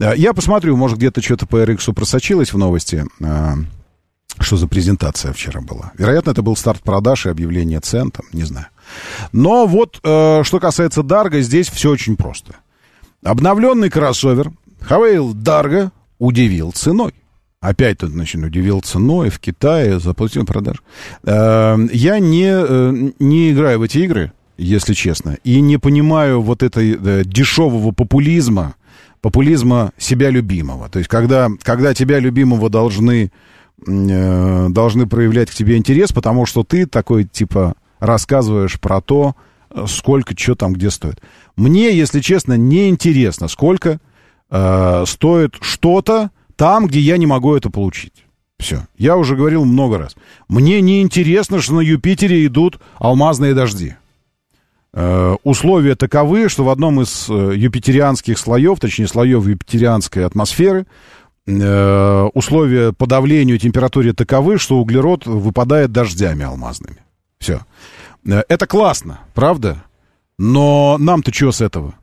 А, 0.00 0.14
Я 0.14 0.32
посмотрю, 0.32 0.76
может, 0.76 0.98
где-то 0.98 1.20
что-то 1.20 1.46
по 1.46 1.56
RX 1.64 1.92
просочилось 1.92 2.52
в 2.52 2.58
новости. 2.58 3.04
Что 4.44 4.56
за 4.58 4.68
презентация 4.68 5.32
вчера 5.32 5.60
была? 5.62 5.92
Вероятно, 5.96 6.30
это 6.30 6.42
был 6.42 6.54
старт 6.54 6.82
продаж 6.82 7.26
и 7.26 7.30
объявление 7.30 7.80
цен, 7.80 8.10
там, 8.10 8.26
не 8.32 8.44
знаю. 8.44 8.66
Но 9.32 9.66
вот, 9.66 10.00
э, 10.04 10.42
что 10.44 10.60
касается 10.60 11.02
Дарга, 11.02 11.40
здесь 11.40 11.70
все 11.70 11.90
очень 11.90 12.16
просто. 12.16 12.56
Обновленный 13.24 13.88
кроссовер 13.88 14.52
Хавейл 14.80 15.32
Дарга 15.32 15.92
удивил 16.18 16.72
ценой. 16.72 17.14
Опять 17.60 17.98
тут, 17.98 18.10
значит, 18.10 18.44
удивил 18.44 18.82
ценой 18.82 19.30
в 19.30 19.38
Китае, 19.40 19.98
заплатил 19.98 20.44
продаж. 20.44 20.82
Э, 21.22 21.78
Я 21.90 22.18
не, 22.18 22.50
э, 22.50 23.10
не 23.18 23.50
играю 23.50 23.78
в 23.78 23.82
эти 23.82 23.98
игры, 23.98 24.32
если 24.58 24.92
честно, 24.92 25.38
и 25.42 25.62
не 25.62 25.78
понимаю 25.78 26.42
вот 26.42 26.62
этой 26.62 26.98
э, 27.02 27.22
дешевого 27.24 27.92
популизма, 27.92 28.74
популизма 29.22 29.92
себя 29.96 30.28
любимого. 30.28 30.90
То 30.90 30.98
есть, 30.98 31.08
когда, 31.08 31.48
когда 31.62 31.94
тебя 31.94 32.18
любимого 32.18 32.68
должны, 32.68 33.32
э, 33.86 34.68
должны 34.68 35.06
проявлять 35.06 35.50
к 35.50 35.54
тебе 35.54 35.76
интерес, 35.76 36.12
потому 36.12 36.46
что 36.46 36.64
ты 36.64 36.86
такой, 36.86 37.24
типа, 37.24 37.74
рассказываешь 37.98 38.80
про 38.80 39.00
то, 39.00 39.34
э, 39.70 39.84
сколько, 39.88 40.34
что 40.38 40.54
там, 40.54 40.72
где 40.72 40.90
стоит. 40.90 41.20
Мне, 41.56 41.96
если 41.96 42.20
честно, 42.20 42.54
не 42.54 42.88
интересно, 42.88 43.48
сколько 43.48 44.00
э, 44.50 45.04
стоит 45.06 45.56
что-то 45.60 46.30
там, 46.56 46.86
где 46.86 47.00
я 47.00 47.16
не 47.16 47.26
могу 47.26 47.54
это 47.54 47.70
получить. 47.70 48.24
Все. 48.58 48.86
Я 48.96 49.16
уже 49.16 49.36
говорил 49.36 49.64
много 49.64 49.98
раз. 49.98 50.16
Мне 50.48 50.80
не 50.80 51.02
интересно, 51.02 51.60
что 51.60 51.74
на 51.74 51.80
Юпитере 51.80 52.46
идут 52.46 52.80
алмазные 52.98 53.54
дожди. 53.54 53.94
Э, 54.92 55.36
условия 55.42 55.96
таковы, 55.96 56.48
что 56.48 56.64
в 56.64 56.68
одном 56.70 57.02
из 57.02 57.28
э, 57.28 57.52
юпитерианских 57.56 58.38
слоев, 58.38 58.78
точнее 58.78 59.08
слоев 59.08 59.46
юпитерианской 59.46 60.24
атмосферы, 60.24 60.86
условия 61.46 62.92
по 62.92 63.06
давлению 63.06 63.58
температуре 63.58 64.12
таковы, 64.12 64.58
что 64.58 64.78
углерод 64.78 65.26
выпадает 65.26 65.92
дождями 65.92 66.44
алмазными. 66.44 66.98
Все. 67.38 67.60
Э, 68.26 68.42
Это 68.48 68.66
классно, 68.66 69.20
правда? 69.34 69.84
Но 70.38 70.96
нам-то 70.98 71.32
что 71.32 71.52
с 71.52 71.60
этого? 71.60 71.94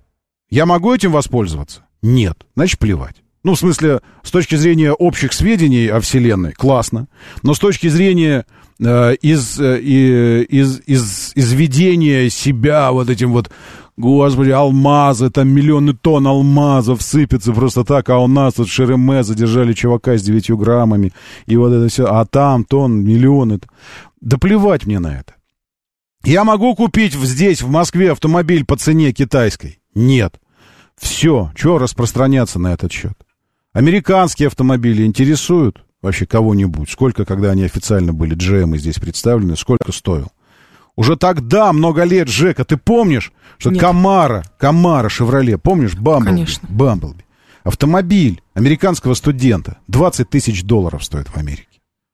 Я 0.50 0.66
могу 0.66 0.94
этим 0.94 1.12
воспользоваться? 1.12 1.84
Нет. 2.02 2.46
Значит, 2.56 2.80
плевать. 2.80 3.16
Ну, 3.44 3.56
в 3.56 3.60
смысле, 3.60 4.02
с 4.22 4.30
точки 4.30 4.56
зрения 4.56 4.92
общих 4.92 5.34
сведений 5.34 5.88
о 5.88 6.00
Вселенной, 6.00 6.54
классно. 6.54 7.08
Но 7.42 7.56
с 7.56 7.60
точки 7.60 7.88
зрения 7.88 8.46
э, 8.80 9.16
из, 9.16 9.60
э, 9.60 9.80
из, 9.80 10.82
из, 10.86 11.32
изведения 11.34 12.30
себя 12.30 12.92
вот 12.92 13.10
этим 13.10 13.32
вот, 13.32 13.50
господи, 13.98 14.50
алмазы, 14.50 15.30
там 15.30 15.50
миллионы 15.50 15.94
тонн 15.94 16.28
алмазов 16.28 17.02
сыпятся 17.02 17.54
просто 17.54 17.84
так, 17.84 18.10
а 18.10 18.20
у 18.20 18.28
нас 18.28 18.56
тут 18.56 18.70
Шереме 18.70 19.24
задержали 19.24 19.74
чувака 19.74 20.18
с 20.18 20.24
9 20.24 20.52
граммами, 20.52 21.14
и 21.46 21.58
вот 21.58 21.72
это 21.72 21.88
все, 21.88 22.06
а 22.06 22.26
там 22.26 22.64
тонн, 22.64 23.04
миллионы. 23.04 23.60
Да 24.20 24.38
плевать 24.38 24.86
мне 24.86 25.00
на 25.00 25.20
это. 25.20 25.36
Я 26.24 26.44
могу 26.44 26.76
купить 26.76 27.14
здесь, 27.14 27.62
в 27.62 27.70
Москве, 27.70 28.12
автомобиль 28.12 28.66
по 28.66 28.76
цене 28.78 29.12
китайской? 29.12 29.80
Нет. 29.96 30.40
Все, 30.98 31.52
чего 31.56 31.80
распространяться 31.80 32.60
на 32.60 32.74
этот 32.74 32.92
счет? 32.92 33.14
Американские 33.74 34.48
автомобили 34.48 35.04
интересуют 35.04 35.84
вообще 36.02 36.28
кого-нибудь? 36.28 36.90
Сколько, 36.90 37.26
когда 37.26 37.52
они 37.52 37.64
официально 37.64 38.14
были, 38.14 38.36
GM 38.36 38.78
здесь 38.78 39.00
представлены, 39.00 39.56
сколько 39.56 39.92
стоил? 39.92 40.32
Уже 40.96 41.16
тогда, 41.16 41.72
много 41.74 42.04
лет, 42.04 42.28
Жека, 42.28 42.66
ты 42.66 42.78
помнишь, 42.78 43.32
что 43.58 43.72
Нет. 43.72 43.80
Камара, 43.82 44.44
Камара, 44.58 45.10
Шевроле, 45.10 45.58
помнишь, 45.58 45.96
Бамблби? 45.96 46.30
Конечно. 46.32 46.68
Бамблби. 46.70 47.26
Автомобиль 47.64 48.42
американского 48.54 49.14
студента 49.14 49.78
20 49.88 50.30
тысяч 50.30 50.64
долларов 50.64 51.04
стоит 51.04 51.28
в 51.30 51.38
Америке. 51.38 51.68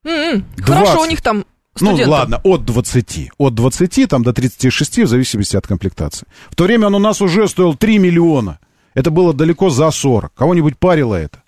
М-м, 0.06 0.46
Хорошо, 0.62 0.94
20. 0.94 1.02
у 1.02 1.10
них 1.10 1.22
там 1.22 1.46
студенты. 1.76 2.06
Ну, 2.06 2.12
ладно, 2.12 2.42
от 2.44 2.66
20. 2.66 3.32
От 3.38 3.56
20 3.56 4.10
там, 4.10 4.24
до 4.24 4.34
36, 4.34 5.00
в 5.00 5.08
зависимости 5.08 5.56
от 5.56 5.66
комплектации. 5.68 6.28
В 6.50 6.56
то 6.56 6.66
время 6.66 6.88
он 6.88 6.96
у 6.96 7.00
нас 7.00 7.22
уже 7.22 7.48
стоил 7.48 7.76
3 7.76 7.98
миллиона. 7.98 8.60
Это 8.94 9.12
было 9.12 9.34
далеко 9.34 9.70
за 9.70 9.90
40. 9.92 10.34
Кого-нибудь 10.34 10.78
парило 10.78 11.16
это? 11.16 11.42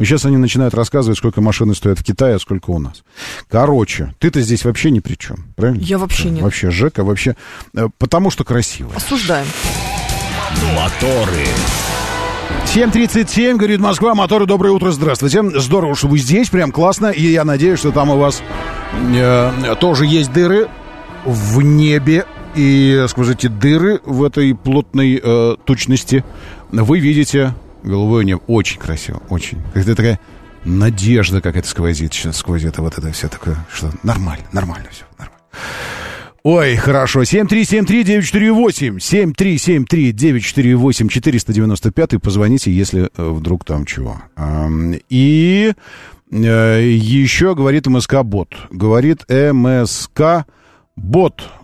Сейчас 0.00 0.24
они 0.24 0.36
начинают 0.38 0.74
рассказывать, 0.74 1.18
сколько 1.18 1.40
машины 1.40 1.74
стоят 1.74 1.98
в 1.98 2.04
Китае, 2.04 2.36
а 2.36 2.38
сколько 2.38 2.70
у 2.70 2.78
нас. 2.78 3.02
Короче, 3.48 4.14
ты-то 4.18 4.40
здесь 4.40 4.64
вообще 4.64 4.90
ни 4.90 5.00
при 5.00 5.14
чем, 5.14 5.46
правильно? 5.56 5.80
Я 5.82 5.98
вообще 5.98 6.30
нет. 6.30 6.42
Вообще, 6.42 6.70
Жека, 6.70 7.04
вообще... 7.04 7.36
э, 7.76 7.88
Потому 7.98 8.30
что 8.30 8.44
красиво. 8.44 8.90
Осуждаем. 8.96 9.46
Моторы. 10.74 11.46
7.37, 12.66 13.56
говорит 13.56 13.80
Москва, 13.80 14.14
моторы, 14.14 14.46
доброе 14.46 14.70
утро, 14.70 14.90
здравствуйте. 14.90 15.42
Здорово, 15.60 15.94
что 15.96 16.08
вы 16.08 16.18
здесь, 16.18 16.50
прям 16.50 16.70
классно. 16.72 17.06
И 17.08 17.22
я 17.22 17.44
надеюсь, 17.44 17.78
что 17.80 17.90
там 17.90 18.10
у 18.10 18.18
вас 18.18 18.42
э, 19.14 19.74
тоже 19.80 20.06
есть 20.06 20.32
дыры 20.32 20.68
в 21.24 21.60
небе. 21.62 22.26
И 22.54 23.04
сквозь 23.08 23.30
эти 23.30 23.46
дыры 23.48 24.00
в 24.04 24.24
этой 24.24 24.54
плотной 24.54 25.20
э, 25.22 25.56
тучности 25.64 26.24
вы 26.70 26.98
видите 27.00 27.54
голубое 27.82 28.24
небо. 28.24 28.40
Очень 28.46 28.80
красиво, 28.80 29.22
очень. 29.28 29.60
Какая-то 29.68 29.96
такая 29.96 30.20
надежда 30.64 31.40
какая-то 31.40 31.68
сквозит 31.68 32.12
сейчас 32.12 32.36
сквозь 32.36 32.64
это 32.64 32.82
вот 32.82 32.98
это 32.98 33.10
все 33.12 33.28
такое, 33.28 33.56
что 33.72 33.90
нормально, 34.02 34.44
нормально 34.52 34.88
все, 34.90 35.04
нормально. 35.18 35.40
Ой, 36.42 36.74
хорошо. 36.76 37.22
7373948. 37.22 38.98
7373948 38.98 41.08
495. 41.08 42.22
Позвоните, 42.22 42.72
если 42.72 43.10
э, 43.14 43.30
вдруг 43.30 43.66
там 43.66 43.84
чего. 43.84 44.22
И 45.10 45.74
э, 46.30 46.82
еще 46.82 47.54
говорит 47.54 47.86
МСК-бот. 47.86 48.56
Говорит 48.70 49.26
МСК-бот 49.28 50.44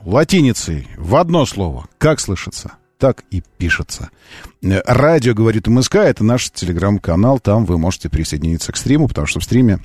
латиницей 0.05 0.89
в 0.99 1.17
одно 1.17 1.47
слово. 1.47 1.87
Как 1.97 2.21
слышится? 2.21 2.73
Так 2.99 3.25
и 3.31 3.43
пишется. 3.59 4.11
Э, 4.63 4.81
Радио, 4.87 5.35
говорит 5.35 5.67
МСК, 5.67 5.97
это 5.97 6.25
наш 6.25 6.51
телеграм-канал. 6.51 7.39
Там 7.41 7.65
вы 7.65 7.79
можете 7.79 8.09
присоединиться 8.09 8.73
к 8.73 8.77
стриму, 8.77 9.09
потому 9.09 9.27
что 9.27 9.41
в 9.41 9.45
стриме 9.45 9.81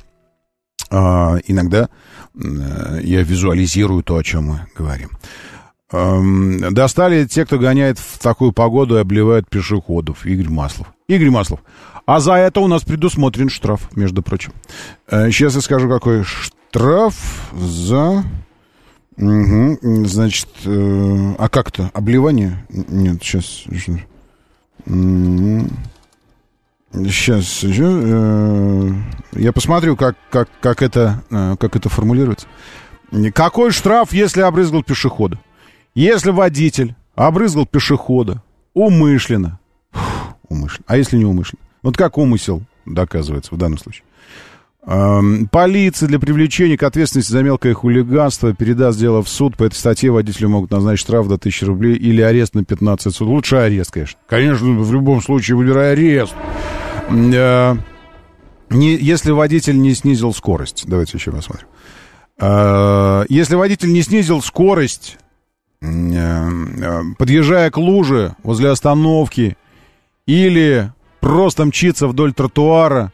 а, 0.89 1.37
иногда 1.47 1.89
э, 2.35 2.99
я 3.03 3.23
визуализирую 3.23 4.03
то, 4.03 4.17
о 4.17 4.23
чем 4.23 4.45
мы 4.45 4.67
говорим. 4.75 5.11
Эм, 5.91 6.73
Достали 6.73 7.25
те, 7.25 7.45
кто 7.45 7.57
гоняет 7.59 7.99
в 7.99 8.19
такую 8.19 8.53
погоду 8.53 8.97
и 8.97 9.01
обливают 9.01 9.49
пешеходов. 9.49 10.25
Игорь 10.25 10.49
Маслов. 10.49 10.87
Игорь 11.07 11.29
Маслов. 11.29 11.61
А 12.05 12.19
за 12.19 12.33
это 12.33 12.61
у 12.61 12.67
нас 12.67 12.83
предусмотрен 12.83 13.49
штраф, 13.49 13.89
между 13.95 14.21
прочим. 14.21 14.53
Э, 15.07 15.29
Сейчас 15.31 15.55
я 15.55 15.61
скажу, 15.61 15.89
какой 15.89 16.23
штраф 16.23 17.15
за... 17.53 18.23
Мгм, 19.21 20.05
Значит, 20.07 20.49
э, 20.65 21.35
а 21.37 21.47
как-то? 21.47 21.91
Обливание? 21.93 22.65
Нет, 22.69 23.23
сейчас... 23.23 23.65
Сейчас, 26.93 27.63
я 29.33 29.53
посмотрю, 29.53 29.95
как, 29.95 30.17
как, 30.29 30.49
как, 30.59 30.81
это, 30.81 31.23
э, 31.29 31.55
как 31.57 31.75
это 31.75 31.87
формулируется. 31.87 32.47
Какой 33.33 33.71
штраф, 33.71 34.11
если 34.11 34.41
обрызгал 34.41 34.83
пешехода? 34.83 35.39
Если 35.93 36.31
водитель 36.31 36.95
обрызгал 37.15 37.65
пешехода 37.65 38.41
умышленно, 38.73 39.59
умышленно, 40.49 40.85
а 40.87 40.97
если 40.97 41.17
не 41.17 41.25
умышленно? 41.25 41.61
Вот 41.83 41.95
как 41.95 42.17
умысел 42.17 42.63
доказывается 42.85 43.53
в 43.53 43.57
данном 43.57 43.77
случае? 43.77 44.03
Эм, 44.83 45.47
Полиция 45.47 46.07
для 46.07 46.19
привлечения 46.19 46.75
к 46.75 46.83
ответственности 46.83 47.31
за 47.31 47.43
мелкое 47.43 47.73
хулиганство 47.73 48.53
передаст 48.53 48.97
дело 48.97 49.21
в 49.21 49.29
суд. 49.29 49.55
По 49.55 49.65
этой 49.65 49.75
статье 49.75 50.09
водителю 50.11 50.49
могут 50.49 50.71
назначить 50.71 51.01
штраф 51.05 51.27
до 51.27 51.35
1000 51.35 51.65
рублей 51.67 51.95
или 51.95 52.21
арест 52.21 52.55
на 52.55 52.65
15 52.65 53.13
суток. 53.13 53.27
Лучше 53.27 53.57
арест, 53.57 53.91
конечно. 53.91 54.19
Конечно, 54.27 54.67
в 54.67 54.91
любом 54.91 55.21
случае 55.21 55.57
выбирай 55.57 55.91
арест. 55.93 56.33
Э, 57.09 57.75
не, 58.71 58.95
если 58.95 59.31
водитель 59.31 59.79
не 59.79 59.93
снизил 59.93 60.33
скорость, 60.33 60.85
давайте 60.87 61.17
еще 61.17 61.31
посмотрим. 61.31 61.67
Э, 62.39 63.25
Если 63.29 63.53
водитель 63.53 63.91
не 63.91 64.01
снизил 64.01 64.41
скорость, 64.41 65.19
э, 65.81 66.49
подъезжая 67.19 67.69
к 67.69 67.77
луже 67.77 68.35
возле 68.41 68.69
остановки, 68.69 69.57
или 70.25 70.91
просто 71.19 71.65
мчится 71.65 72.07
вдоль 72.07 72.33
тротуара, 72.33 73.11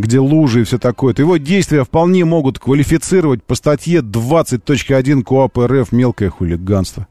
где 0.00 0.18
лужи 0.20 0.60
и 0.60 0.64
все 0.64 0.78
такое, 0.78 1.14
то 1.14 1.22
его 1.22 1.36
действия 1.36 1.84
вполне 1.84 2.24
могут 2.24 2.58
квалифицировать 2.58 3.42
по 3.42 3.54
статье 3.54 4.00
20.1 4.00 5.22
КОАП 5.22 5.58
РФ 5.58 5.92
«Мелкое 5.92 6.30
хулиганство». 6.30 7.06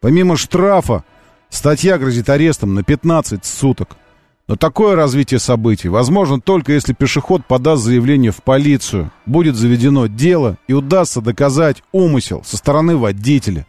Помимо 0.00 0.36
штрафа, 0.36 1.04
статья 1.50 1.98
грозит 1.98 2.28
арестом 2.28 2.74
на 2.74 2.82
15 2.82 3.44
суток. 3.44 3.96
Но 4.46 4.56
такое 4.56 4.96
развитие 4.96 5.40
событий 5.40 5.88
возможно 5.88 6.40
только 6.40 6.72
если 6.72 6.94
пешеход 6.94 7.44
подаст 7.44 7.82
заявление 7.82 8.32
в 8.32 8.42
полицию, 8.42 9.10
будет 9.26 9.56
заведено 9.56 10.06
дело 10.06 10.56
и 10.66 10.72
удастся 10.72 11.20
доказать 11.20 11.82
умысел 11.92 12.42
со 12.46 12.56
стороны 12.56 12.96
водителя. 12.96 13.66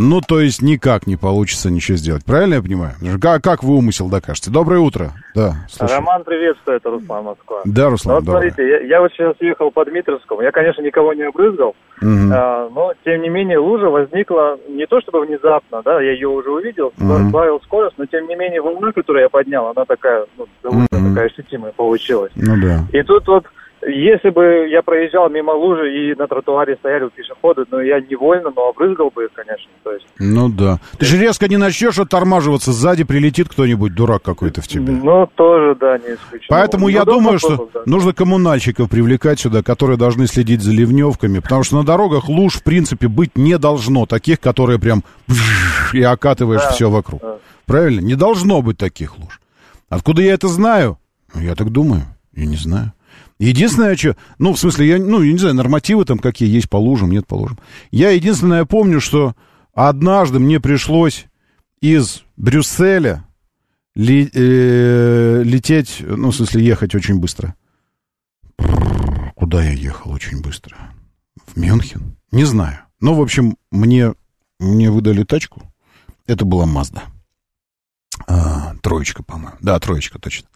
Ну, 0.00 0.20
то 0.20 0.38
есть 0.38 0.62
никак 0.62 1.08
не 1.08 1.16
получится 1.16 1.70
ничего 1.70 1.96
сделать. 1.96 2.24
Правильно 2.24 2.54
я 2.54 2.62
понимаю? 2.62 2.94
Как, 3.20 3.42
как 3.42 3.64
вы 3.64 3.74
умысел 3.74 4.08
докажете? 4.08 4.48
Доброе 4.50 4.78
утро. 4.78 5.10
Да, 5.34 5.66
слушай. 5.68 5.92
Роман, 5.96 6.22
приветствую, 6.22 6.76
это 6.76 6.88
Руслан 6.90 7.24
Москва. 7.24 7.62
Да, 7.64 7.90
Руслан, 7.90 8.14
Ну, 8.14 8.20
вот 8.20 8.24
доброе. 8.24 8.50
смотрите, 8.52 8.70
я, 8.70 8.78
я 8.96 9.00
вот 9.00 9.10
сейчас 9.12 9.34
ехал 9.40 9.72
по 9.72 9.84
Дмитровскому, 9.84 10.40
я, 10.42 10.52
конечно, 10.52 10.82
никого 10.82 11.14
не 11.14 11.22
обрызгал, 11.22 11.74
Мгм. 12.00 12.32
а, 12.32 12.68
но, 12.72 12.92
тем 13.04 13.22
не 13.22 13.28
менее, 13.28 13.58
лужа 13.58 13.86
возникла 13.90 14.56
не 14.68 14.86
то 14.86 15.00
чтобы 15.00 15.26
внезапно, 15.26 15.82
да, 15.84 16.00
я 16.00 16.12
ее 16.12 16.28
уже 16.28 16.50
увидел, 16.50 16.92
сбавил 16.96 17.60
скорость, 17.64 17.94
но, 17.98 18.06
тем 18.06 18.28
не 18.28 18.36
менее, 18.36 18.60
волна, 18.62 18.92
которую 18.92 19.22
я 19.24 19.28
поднял, 19.28 19.66
она 19.66 19.84
такая, 19.84 20.26
ну, 20.36 20.46
довольно 20.62 20.86
Мгм. 20.92 21.14
такая 21.14 21.26
ощутимая 21.26 21.72
получилась. 21.72 22.30
Ну 22.36 22.54
да. 22.62 22.84
И 22.92 23.02
тут 23.02 23.26
вот, 23.26 23.44
если 23.86 24.30
бы 24.30 24.68
я 24.70 24.82
проезжал 24.82 25.28
мимо 25.30 25.52
лужи 25.52 25.92
и 25.92 26.14
на 26.14 26.26
тротуаре 26.26 26.76
стояли 26.76 27.08
пешеходы, 27.14 27.64
ну, 27.70 27.80
я 27.80 28.00
невольно, 28.00 28.50
но 28.54 28.68
обрызгал 28.68 29.10
бы 29.10 29.24
их, 29.24 29.30
конечно, 29.34 29.70
то 29.84 29.92
есть... 29.92 30.06
Ну 30.18 30.48
да. 30.48 30.80
Ты 30.98 31.06
же 31.06 31.16
резко 31.18 31.48
не 31.48 31.56
начнешь 31.56 31.98
оттормаживаться, 31.98 32.72
сзади 32.72 33.04
прилетит 33.04 33.48
кто-нибудь, 33.48 33.94
дурак 33.94 34.22
какой-то 34.22 34.62
в 34.62 34.68
тебя. 34.68 34.92
Ну, 34.92 35.28
тоже, 35.34 35.76
да, 35.76 35.98
не 35.98 36.14
исключено. 36.14 36.46
Поэтому 36.48 36.84
Ну, 36.84 36.88
я 36.88 37.04
думаю, 37.04 37.38
что 37.38 37.70
да. 37.72 37.80
нужно 37.86 38.12
коммунальщиков 38.12 38.90
привлекать 38.90 39.38
сюда, 39.40 39.62
которые 39.62 39.96
должны 39.96 40.26
следить 40.26 40.62
за 40.62 40.72
ливневками, 40.72 41.38
потому 41.38 41.62
что 41.62 41.76
на 41.76 41.84
дорогах 41.84 42.28
луж, 42.28 42.54
в 42.54 42.62
принципе, 42.64 43.08
быть 43.08 43.36
не 43.36 43.58
должно. 43.58 44.06
Таких, 44.06 44.40
которые 44.40 44.78
прям 44.78 45.04
и 45.92 46.02
окатываешь 46.02 46.62
Да, 46.62 46.70
все 46.70 46.90
вокруг. 46.90 47.20
да. 47.22 47.36
Правильно? 47.66 48.00
Не 48.00 48.14
должно 48.14 48.62
быть 48.62 48.78
таких 48.78 49.18
луж. 49.18 49.40
Откуда 49.88 50.22
я 50.22 50.32
это 50.34 50.48
знаю? 50.48 50.98
Ну, 51.34 51.40
Я 51.42 51.54
так 51.54 51.70
думаю. 51.70 52.02
Я 52.34 52.46
не 52.46 52.56
знаю. 52.56 52.92
Единственное, 53.38 53.96
что... 53.96 54.16
Ну, 54.38 54.52
в 54.52 54.58
смысле, 54.58 54.88
я, 54.88 54.98
ну, 54.98 55.22
я 55.22 55.32
не 55.32 55.38
знаю, 55.38 55.54
нормативы 55.54 56.04
там 56.04 56.18
какие 56.18 56.48
есть 56.52 56.68
по 56.68 56.76
лужам, 56.76 57.10
нет 57.10 57.26
по 57.26 57.34
лужам. 57.34 57.58
Я 57.90 58.10
единственное 58.10 58.64
помню, 58.64 59.00
что 59.00 59.34
однажды 59.74 60.38
мне 60.40 60.58
пришлось 60.60 61.26
из 61.80 62.24
Брюсселя 62.36 63.24
ли- 63.94 64.30
э, 64.32 65.42
лететь, 65.44 65.98
ну, 66.00 66.30
в 66.30 66.36
смысле, 66.36 66.64
ехать 66.64 66.94
очень 66.96 67.20
быстро. 67.20 67.54
Куда 69.36 69.62
я 69.62 69.70
ехал 69.70 70.10
очень 70.10 70.42
быстро? 70.42 70.76
В 71.46 71.56
Мюнхен? 71.56 72.16
Не 72.32 72.44
знаю. 72.44 72.80
Ну, 73.00 73.14
в 73.14 73.20
общем, 73.22 73.56
мне, 73.70 74.14
мне 74.58 74.90
выдали 74.90 75.22
тачку. 75.22 75.62
Это 76.26 76.44
была 76.44 76.66
Мазда. 76.66 77.04
А, 78.26 78.74
троечка, 78.82 79.22
по-моему. 79.22 79.56
Да, 79.60 79.78
троечка, 79.78 80.18
точно. 80.18 80.48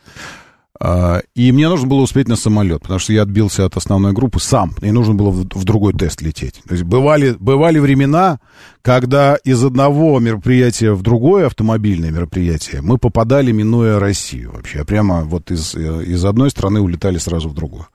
А, 0.84 1.22
и 1.36 1.52
мне 1.52 1.68
нужно 1.68 1.86
было 1.86 2.00
успеть 2.00 2.26
на 2.26 2.34
самолет, 2.34 2.82
потому 2.82 2.98
что 2.98 3.12
я 3.12 3.22
отбился 3.22 3.64
от 3.64 3.76
основной 3.76 4.12
группы 4.12 4.40
сам, 4.40 4.74
и 4.82 4.90
нужно 4.90 5.14
было 5.14 5.30
в, 5.30 5.64
другой 5.64 5.92
тест 5.92 6.20
лететь. 6.22 6.60
То 6.66 6.74
есть 6.74 6.82
бывали, 6.82 7.36
бывали 7.38 7.78
времена, 7.78 8.40
когда 8.82 9.36
из 9.36 9.62
одного 9.62 10.18
мероприятия 10.18 10.90
в 10.90 11.02
другое 11.02 11.46
автомобильное 11.46 12.10
мероприятие 12.10 12.82
мы 12.82 12.98
попадали, 12.98 13.52
минуя 13.52 14.00
Россию 14.00 14.54
вообще. 14.54 14.80
А 14.80 14.84
Прямо 14.84 15.22
вот 15.22 15.52
из, 15.52 15.76
э, 15.76 16.04
из 16.04 16.24
одной 16.24 16.50
страны 16.50 16.80
улетали 16.80 17.18
сразу 17.18 17.48
в 17.48 17.54
другую. 17.54 17.86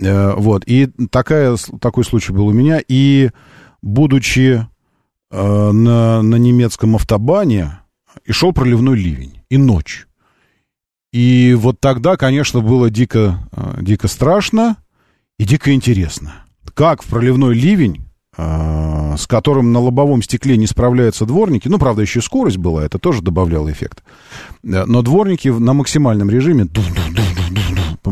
Э, 0.00 0.34
Вот. 0.36 0.62
И 0.66 0.86
такая, 1.10 1.56
такой 1.80 2.04
случай 2.04 2.32
был 2.32 2.46
у 2.46 2.52
меня. 2.52 2.80
И 2.86 3.30
будучи 3.82 4.68
э, 5.32 5.70
на, 5.72 6.22
на 6.22 6.36
немецком 6.36 6.94
автобане, 6.94 7.80
и 8.24 8.30
шел 8.30 8.52
проливной 8.52 8.96
ливень, 8.96 9.40
и 9.48 9.56
ночь. 9.56 10.06
И 11.12 11.56
вот 11.58 11.80
тогда, 11.80 12.16
конечно, 12.16 12.60
было 12.60 12.88
дико, 12.88 13.40
э, 13.52 13.78
дико 13.80 14.06
страшно 14.06 14.76
и 15.38 15.44
дико 15.44 15.72
интересно. 15.72 16.44
Как 16.74 17.02
в 17.02 17.06
проливной 17.06 17.54
ливень, 17.54 18.04
э, 18.36 19.16
с 19.18 19.26
которым 19.26 19.72
на 19.72 19.80
лобовом 19.80 20.22
стекле 20.22 20.56
не 20.56 20.68
справляются 20.68 21.26
дворники, 21.26 21.66
ну, 21.66 21.78
правда, 21.78 22.02
еще 22.02 22.20
скорость 22.20 22.58
была, 22.58 22.84
это 22.84 22.98
тоже 22.98 23.22
добавляло 23.22 23.70
эффект. 23.72 24.04
Э, 24.62 24.84
Но 24.86 25.02
дворники 25.02 25.48
на 25.48 25.72
максимальном 25.72 26.30
режиме 26.30 26.68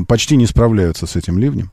почти 0.08 0.36
не 0.36 0.46
справляются 0.46 1.06
с 1.06 1.14
этим 1.14 1.38
ливнем. 1.38 1.70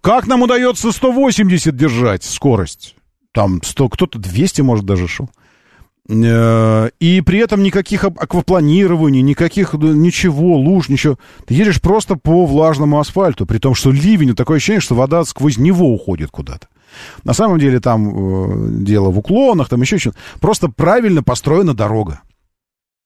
Как 0.00 0.28
нам 0.28 0.42
удается 0.42 0.92
180 0.92 1.74
держать 1.76 2.22
скорость? 2.22 2.94
Там 3.32 3.60
100, 3.62 3.88
кто-то 3.88 4.18
200, 4.18 4.62
может, 4.62 4.84
даже 4.84 5.08
шел. 5.08 5.28
Э, 6.08 6.88
И 7.00 7.20
при 7.20 7.38
этом 7.38 7.62
никаких 7.62 8.04
ак- 8.04 8.22
аквапланирований, 8.22 9.20
никаких 9.20 9.74
э, 9.74 9.78
ничего, 9.78 10.56
луж, 10.56 10.88
ничего. 10.88 11.18
Ты 11.46 11.54
едешь 11.54 11.80
просто 11.80 12.16
по 12.16 12.46
влажному 12.46 12.98
асфальту, 12.98 13.44
при 13.46 13.58
том, 13.58 13.74
что 13.74 13.90
ливень, 13.90 14.34
такое 14.34 14.56
ощущение, 14.56 14.80
что 14.80 14.94
вода 14.94 15.24
сквозь 15.24 15.58
него 15.58 15.92
уходит 15.92 16.30
куда-то. 16.30 16.68
На 17.24 17.34
самом 17.34 17.58
деле 17.58 17.80
там 17.80 18.08
э, 18.08 18.82
дело 18.84 19.10
в 19.10 19.18
уклонах, 19.18 19.68
там 19.68 19.82
еще 19.82 19.98
что-то. 19.98 20.16
Просто 20.40 20.68
правильно 20.68 21.22
построена 21.22 21.74
дорога. 21.74 22.22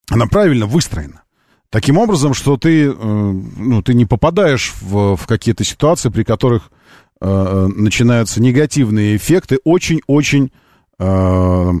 Она 0.09 0.25
правильно 0.27 0.65
выстроена. 0.65 1.23
Таким 1.69 1.97
образом, 1.97 2.33
что 2.33 2.55
ты, 2.55 2.85
э, 2.85 2.93
ну, 2.93 3.81
ты 3.81 3.93
не 3.95 4.05
попадаешь 4.05 4.73
в, 4.81 5.17
в 5.17 5.27
какие-то 5.27 5.65
ситуации, 5.65 6.07
при 6.09 6.23
которых 6.23 6.71
э, 7.19 7.25
э, 7.27 7.67
начинаются 7.75 8.41
негативные 8.41 9.17
эффекты 9.17 9.59
очень-очень 9.65 10.51
э, 10.99 11.71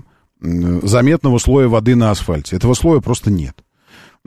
заметного 0.43 1.37
слоя 1.37 1.67
воды 1.67 1.95
на 1.95 2.11
асфальте. 2.11 2.57
Этого 2.57 2.73
слоя 2.73 2.99
просто 2.99 3.31
нет. 3.31 3.55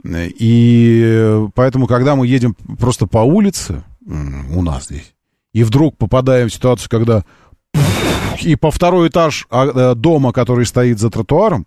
И 0.03 1.45
поэтому, 1.55 1.87
когда 1.87 2.15
мы 2.15 2.27
едем 2.27 2.55
просто 2.79 3.07
по 3.07 3.19
улице, 3.19 3.83
у 4.05 4.61
нас 4.61 4.85
здесь, 4.85 5.13
и 5.53 5.63
вдруг 5.63 5.97
попадаем 5.97 6.49
в 6.49 6.53
ситуацию, 6.53 6.89
когда 6.89 7.23
и 8.41 8.55
по 8.55 8.71
второй 8.71 9.09
этаж 9.09 9.47
а, 9.49 9.65
э, 9.65 9.95
дома, 9.95 10.31
который 10.31 10.65
стоит 10.65 10.99
за 10.99 11.09
тротуаром 11.09 11.65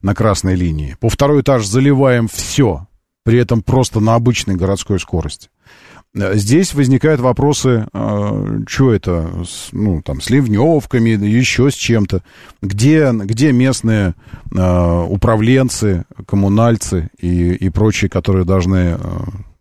на 0.00 0.14
красной 0.14 0.54
линии, 0.54 0.96
по 1.00 1.08
второй 1.08 1.42
этаж 1.42 1.66
заливаем 1.66 2.28
все, 2.28 2.86
при 3.24 3.38
этом 3.38 3.62
просто 3.62 4.00
на 4.00 4.14
обычной 4.14 4.56
городской 4.56 4.98
скорости. 4.98 5.50
Э, 6.14 6.34
Здесь 6.34 6.74
возникают 6.74 7.20
вопросы, 7.20 7.86
что 8.68 8.92
это, 8.92 9.44
с, 9.44 9.70
ну, 9.72 10.02
там, 10.02 10.20
с 10.20 10.30
ливневками, 10.30 11.10
еще 11.10 11.70
с 11.70 11.74
чем-то. 11.74 12.22
Где, 12.62 13.10
где 13.12 13.52
местные 13.52 14.14
э, 14.54 15.04
управленцы, 15.08 16.04
коммунальцы 16.26 17.10
и, 17.18 17.52
и 17.54 17.70
прочие, 17.70 18.10
которые 18.10 18.44
должны, 18.44 18.96
э, 18.96 18.98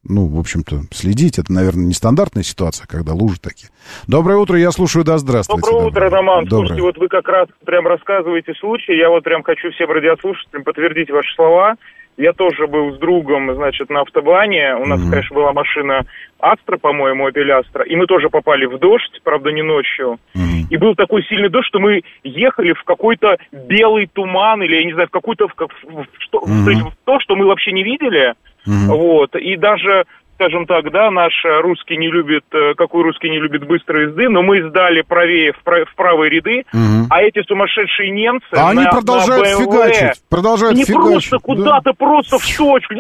ну, 0.04 0.28
в 0.28 0.40
общем-то, 0.40 0.84
следить? 0.92 1.38
Это, 1.40 1.52
наверное, 1.52 1.86
нестандартная 1.86 2.44
ситуация, 2.44 2.88
когда 2.88 3.14
лужи 3.14 3.40
такие. 3.40 3.70
Доброе 4.08 4.38
утро, 4.38 4.58
я 4.58 4.72
слушаю, 4.72 5.04
да, 5.04 5.18
здравствуйте. 5.18 5.70
Доброе 5.70 5.88
утро, 5.88 6.10
Роман. 6.10 6.46
Доброе. 6.46 6.68
Слушайте, 6.68 6.82
вот 6.84 6.98
вы 6.98 7.08
как 7.08 7.28
раз 7.28 7.48
прям 7.66 7.88
рассказываете 7.88 8.54
случай. 8.56 8.98
Я 8.98 9.10
вот 9.10 9.24
прям 9.24 9.44
хочу 9.44 9.72
всем 9.72 9.90
радиослушателям 9.90 10.64
подтвердить 10.64 11.10
ваши 11.10 11.34
слова. 11.36 11.76
Я 12.18 12.34
тоже 12.34 12.66
был 12.66 12.94
с 12.96 12.98
другом, 12.98 13.54
значит, 13.54 13.90
на 13.92 14.02
автобане. 14.02 14.76
У 14.76 14.86
нас, 14.88 15.00
Мгм. 15.00 15.12
конечно, 15.12 15.36
была 15.36 15.54
машина 15.54 16.02
Астра, 16.40 16.78
по-моему, 16.78 17.30
Opel 17.30 17.62
Astra. 17.62 17.86
И 17.86 17.96
мы 17.96 18.08
тоже 18.08 18.30
попали 18.30 18.66
в 18.66 18.80
дождь, 18.80 19.22
правда, 19.24 19.52
не 19.52 19.62
ночью. 19.62 20.18
Мгм. 20.34 20.68
И 20.70 20.78
был 20.78 20.96
такой 20.96 21.24
сильный 21.26 21.50
дождь, 21.50 21.68
что 21.68 21.80
мы 21.80 22.02
ехали 22.24 22.74
в 22.74 22.84
какой-то 22.84 23.38
белый 23.52 24.08
туман, 24.12 24.64
или, 24.64 24.76
я 24.78 24.84
не 24.84 24.94
знаю, 24.94 25.08
в 25.08 25.12
какой-то, 25.12 25.48
в, 25.48 25.54
в- 25.56 25.68
в 26.04 26.08
что, 26.18 26.42
Мгм. 26.42 26.66
то 26.66 26.72
есть 26.72 26.82
в 26.82 26.92
то, 27.06 27.20
что 27.20 27.36
мы 27.36 27.46
вообще 27.46 27.72
не 27.72 27.84
видели. 27.84 28.34
Мгм. 28.66 28.88
Вот. 28.88 29.36
И 29.36 29.56
даже, 29.56 30.06
скажем 30.38 30.68
так, 30.68 30.92
да, 30.92 31.10
наш 31.10 31.34
русский 31.62 31.98
не 31.98 32.10
любит, 32.10 32.44
э, 32.54 32.74
какой 32.76 33.04
русский 33.04 33.30
не 33.30 33.40
любит 33.40 33.66
быстрой 33.66 34.04
езды, 34.08 34.30
но 34.30 34.44
мы 34.44 34.62
сдали 34.70 35.02
правее 35.02 35.52
в, 35.54 35.64
пра- 35.64 35.86
в 35.86 35.96
правые 35.96 36.30
ряды, 36.30 36.64
Мгм. 36.72 37.08
а 37.10 37.24
эти 37.24 37.42
сумасшедшие 37.48 38.12
немцы 38.12 38.46
А 38.56 38.70
они 38.70 38.84
на- 38.84 38.92
продолжают 38.92 39.44
на 39.46 39.50
BMW, 39.50 39.64
фигачить, 39.66 40.22
продолжают 40.30 40.76
они 40.76 40.86
фигачить. 40.86 41.30
просто 41.30 41.38
да. 41.38 41.44
куда-то 41.44 41.94
просто 41.94 42.38
в 42.38 42.58
точку. 42.58 42.94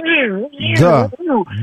Да, 0.79 1.09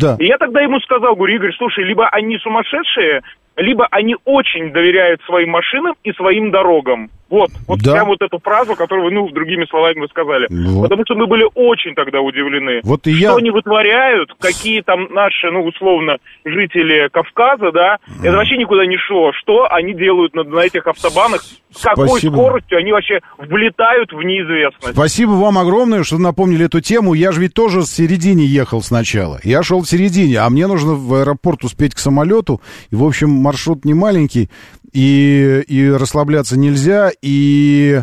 да. 0.01 0.17
И 0.19 0.27
я 0.27 0.39
тогда 0.39 0.61
ему 0.63 0.79
сказал, 0.81 1.17
говорю, 1.17 1.35
Игорь, 1.37 1.53
слушай, 1.59 1.85
либо 1.85 2.09
они 2.09 2.39
сумасшедшие, 2.39 3.23
либо 3.57 3.87
они 3.91 4.17
очень 4.25 4.73
доверяют 4.73 5.21
своим 5.23 5.51
машинам 5.51 5.95
и 6.05 6.13
своим 6.13 6.51
дорогам. 6.51 7.11
Вот, 7.35 7.51
вот 7.67 7.81
Да. 7.81 7.95
прям 7.95 8.07
вот 8.07 8.23
эту 8.23 8.39
фразу, 8.39 8.77
которую 8.77 9.07
вы, 9.07 9.11
ну, 9.11 9.29
другими 9.31 9.67
словами 9.69 9.99
вы 9.99 10.07
сказали. 10.07 10.47
Вот. 10.49 10.85
Потому 10.85 11.03
что 11.05 11.17
мы 11.17 11.27
были 11.27 11.45
очень 11.57 11.93
тогда 11.97 12.21
удивлены. 12.21 12.81
Вот 12.85 13.09
и 13.09 13.15
что 13.17 13.23
я... 13.25 13.35
они 13.35 13.51
вытворяют, 13.51 14.33
какие 14.39 14.83
там 14.83 15.13
наши, 15.13 15.51
ну, 15.51 15.65
условно, 15.65 16.19
жители 16.45 17.09
Кавказа, 17.13 17.73
да, 17.73 17.99
это 18.23 18.37
вообще 18.37 18.57
никуда 18.57 18.87
не 18.87 18.97
шло. 18.99 19.33
Что 19.33 19.67
они 19.69 19.95
делают 19.95 20.33
на, 20.37 20.45
на 20.45 20.61
этих 20.61 20.87
автобанах, 20.87 21.43
с 21.73 21.83
какой 21.83 22.09
Спасибо. 22.09 22.35
скоростью 22.35 22.79
они 22.79 22.93
вообще 22.93 23.19
влетают 23.39 24.13
в 24.13 24.23
неизвестность. 24.23 24.95
Спасибо 24.95 25.31
вам 25.31 25.59
огромное, 25.59 26.05
что 26.05 26.19
напомнили 26.19 26.67
эту 26.67 26.81
тему. 26.81 27.15
Я 27.15 27.33
же 27.33 27.41
ведь 27.41 27.55
тоже 27.55 27.81
в 27.81 27.87
середине 27.87 28.47
ехал 28.47 28.81
сначала. 28.81 29.41
Я 29.43 29.65
шел 29.65 29.81
в 29.83 29.89
середине, 29.89 30.39
а 30.39 30.49
мне 30.51 30.69
нужно 30.69 30.95
в 30.95 31.13
аэропорт 31.15 31.65
успеть 31.65 31.97
к 31.97 31.99
самолету. 31.99 32.61
И, 32.93 32.95
в 32.95 33.03
общем, 33.03 33.31
маршрут 33.31 33.85
не 33.85 33.93
маленький, 33.93 34.51
и, 34.95 35.65
и 35.67 35.91
расслабляться 35.91 36.57
нельзя, 36.57 37.11
и... 37.21 38.03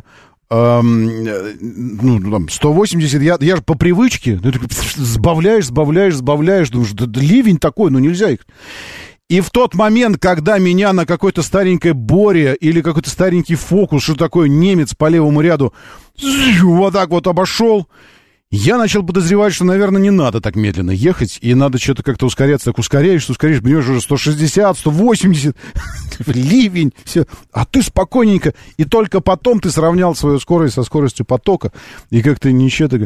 эм, 0.49 1.09
э, 1.25 1.53
ну, 1.59 2.31
там, 2.31 2.49
180, 2.49 3.21
я, 3.21 3.37
я 3.39 3.55
же 3.55 3.61
по 3.61 3.75
привычке, 3.75 4.39
ну, 4.43 4.51
так 4.51 4.61
сбавляешь, 4.97 5.67
сбавляешь, 5.67 6.15
сбавляешь, 6.15 6.69
думаешь, 6.69 6.91
да, 6.91 7.05
да 7.05 7.21
ливень 7.21 7.57
такой, 7.57 7.89
ну 7.89 7.99
нельзя 7.99 8.29
их. 8.29 8.41
И 9.29 9.39
в 9.39 9.49
тот 9.49 9.73
момент, 9.75 10.17
когда 10.17 10.57
меня 10.57 10.91
на 10.91 11.05
какой-то 11.05 11.41
старенькой 11.41 11.93
Боре 11.93 12.53
или 12.59 12.81
какой-то 12.81 13.09
старенький 13.09 13.55
фокус, 13.55 14.03
что 14.03 14.15
такое 14.15 14.49
немец 14.49 14.93
по 14.93 15.07
левому 15.07 15.39
ряду, 15.39 15.73
вот 16.61 16.91
так 16.91 17.09
вот 17.09 17.27
обошел, 17.27 17.87
я 18.49 18.77
начал 18.77 19.01
подозревать, 19.03 19.53
что, 19.53 19.63
наверное, 19.63 20.01
не 20.01 20.09
надо 20.09 20.41
так 20.41 20.57
медленно 20.57 20.91
ехать, 20.91 21.39
и 21.41 21.53
надо 21.53 21.77
что-то 21.77 22.03
как-то 22.03 22.25
ускоряться. 22.25 22.65
Так 22.65 22.79
ускоряешься, 22.79 23.31
ускоряешь, 23.31 23.61
понимаешь, 23.61 23.87
уже 23.87 24.01
160, 24.01 24.77
180, 24.77 25.55
ливень, 26.27 26.93
все. 27.03 27.25
А 27.51 27.65
ты 27.65 27.81
спокойненько, 27.81 28.53
и 28.77 28.85
только 28.85 29.21
потом 29.21 29.59
ты 29.59 29.71
сравнял 29.71 30.15
свою 30.15 30.39
скорость 30.39 30.75
со 30.75 30.83
скоростью 30.83 31.25
потока, 31.25 31.71
и 32.09 32.21
как-то 32.21 32.51
ничего 32.51 32.89
так... 32.89 33.01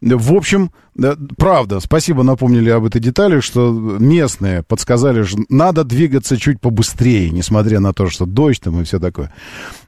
В 0.00 0.34
общем, 0.34 0.72
да, 0.94 1.16
правда, 1.36 1.80
спасибо, 1.80 2.22
напомнили 2.22 2.70
об 2.70 2.84
этой 2.84 3.00
детали, 3.00 3.40
что 3.40 3.72
местные 3.72 4.62
подсказали, 4.62 5.22
что 5.22 5.38
надо 5.48 5.84
двигаться 5.84 6.36
чуть 6.36 6.60
побыстрее, 6.60 7.30
несмотря 7.30 7.80
на 7.80 7.92
то, 7.92 8.08
что 8.08 8.26
дождь 8.26 8.60
там 8.60 8.80
и 8.80 8.84
все 8.84 8.98
такое. 8.98 9.32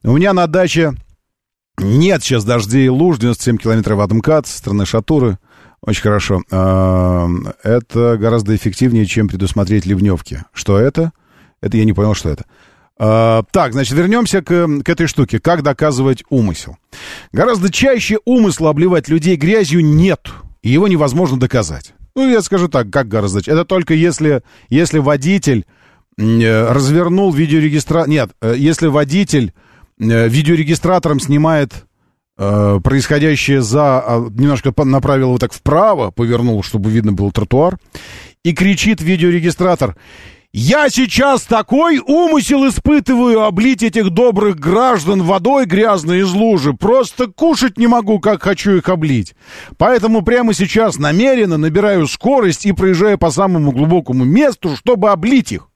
У 0.02 0.16
меня 0.16 0.32
на 0.32 0.46
даче 0.46 0.94
нет 1.78 2.22
сейчас 2.22 2.44
дождей 2.44 2.86
и 2.86 2.90
луж, 2.90 3.18
97 3.18 3.56
километров 3.56 3.98
от 4.00 4.12
МКАД, 4.12 4.46
со 4.46 4.59
стороны 4.59 4.86
Шатуры. 4.86 5.38
Очень 5.84 6.02
хорошо. 6.02 6.42
А, 6.50 7.28
Это 7.64 8.16
гораздо 8.18 8.54
эффективнее, 8.54 9.06
чем 9.06 9.28
предусмотреть 9.28 9.84
ливневки. 9.84 10.44
Что 10.52 10.78
это? 10.78 11.12
Это 11.60 11.76
я 11.76 11.84
не 11.84 11.92
понял, 11.92 12.14
что 12.14 12.28
это. 12.28 12.44
А, 13.04 13.42
Так, 13.50 13.72
значит, 13.72 13.94
вернемся 13.94 14.42
к, 14.42 14.68
к 14.84 14.88
этой 14.88 15.08
штуке. 15.08 15.40
Как 15.40 15.62
доказывать 15.62 16.22
умысел? 16.30 16.76
Гораздо 17.32 17.72
чаще 17.72 18.18
умысла 18.24 18.70
обливать 18.70 19.08
людей 19.08 19.34
грязью 19.34 19.84
нет. 19.84 20.30
И 20.62 20.70
его 20.70 20.86
невозможно 20.86 21.40
доказать. 21.40 21.94
Ну, 22.14 22.30
я 22.30 22.40
скажу 22.42 22.68
так, 22.68 22.90
как 22.90 23.08
гораздо 23.08 23.40
чаще. 23.40 23.50
Это 23.56 23.64
только 23.64 23.94
если, 23.94 24.42
если 24.68 25.00
водитель 25.00 25.66
э, 26.16 26.72
развернул 26.72 27.32
видеорегистратор... 27.32 28.08
Нет, 28.08 28.30
э, 28.40 28.54
если 28.56 28.86
водитель 28.86 29.52
э, 29.98 30.28
видеорегистратором 30.28 31.18
снимает 31.18 31.86
происходящее 32.34 33.62
за... 33.62 33.98
а, 34.00 34.28
Немножко 34.30 34.72
направил 34.84 35.28
его 35.28 35.38
так 35.38 35.52
вправо, 35.52 36.10
повернул, 36.10 36.62
чтобы 36.62 36.90
видно 36.90 37.12
был 37.12 37.32
тротуар, 37.32 37.78
и 38.44 38.52
кричит 38.52 39.00
видеорегистратор... 39.00 39.96
Я 40.54 40.90
сейчас 40.90 41.44
такой 41.44 41.98
умысел 41.98 42.68
испытываю 42.68 43.40
облить 43.40 43.82
этих 43.82 44.10
добрых 44.10 44.56
граждан 44.56 45.22
водой 45.22 45.64
грязной 45.64 46.20
из 46.20 46.30
лужи. 46.30 46.74
Просто 46.74 47.26
кушать 47.28 47.78
не 47.78 47.86
могу, 47.86 48.20
как 48.20 48.42
хочу 48.42 48.72
их 48.72 48.90
облить. 48.90 49.34
Поэтому 49.78 50.20
прямо 50.20 50.52
сейчас 50.52 50.98
намеренно 50.98 51.56
набираю 51.56 52.06
скорость 52.06 52.66
и 52.66 52.72
проезжаю 52.72 53.16
по 53.16 53.30
самому 53.30 53.72
глубокому 53.72 54.24
месту, 54.24 54.76
чтобы 54.76 55.08
облить 55.08 55.52
их. 55.52 55.68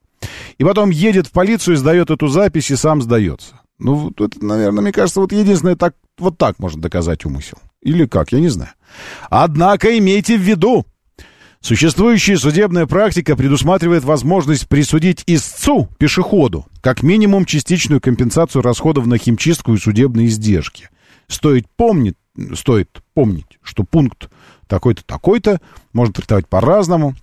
И 0.58 0.64
потом 0.64 0.90
едет 0.90 1.26
в 1.26 1.32
полицию, 1.32 1.78
сдает 1.78 2.10
эту 2.10 2.28
запись 2.28 2.70
и 2.70 2.76
сам 2.76 3.00
сдается. 3.00 3.58
Ну, 3.78 4.10
это, 4.10 4.44
наверное, 4.44 4.82
мне 4.82 4.92
кажется, 4.92 5.20
вот 5.20 5.32
единственное, 5.32 5.76
так, 5.76 5.94
вот 6.18 6.36
так 6.36 6.58
можно 6.58 6.82
доказать 6.82 7.24
умысел. 7.24 7.56
Или 7.80 8.04
как, 8.04 8.32
я 8.32 8.40
не 8.40 8.48
знаю. 8.48 8.72
Однако 9.30 9.96
имейте 9.96 10.36
в 10.36 10.42
виду, 10.42 10.84
Существующая 11.66 12.38
судебная 12.38 12.86
практика 12.86 13.34
предусматривает 13.34 14.04
возможность 14.04 14.68
присудить 14.68 15.24
истцу, 15.26 15.88
пешеходу, 15.98 16.64
как 16.80 17.02
минимум 17.02 17.44
частичную 17.44 18.00
компенсацию 18.00 18.62
расходов 18.62 19.06
на 19.06 19.18
химчистку 19.18 19.74
и 19.74 19.76
судебные 19.76 20.28
издержки. 20.28 20.90
Стоит 21.26 21.66
помнить, 21.76 22.14
стоит 22.54 23.02
помнить, 23.14 23.58
что 23.64 23.82
пункт 23.82 24.30
такой-то, 24.68 25.02
такой-то 25.04 25.60
можно 25.92 26.14
трактовать 26.14 26.46
по-разному, 26.46 27.16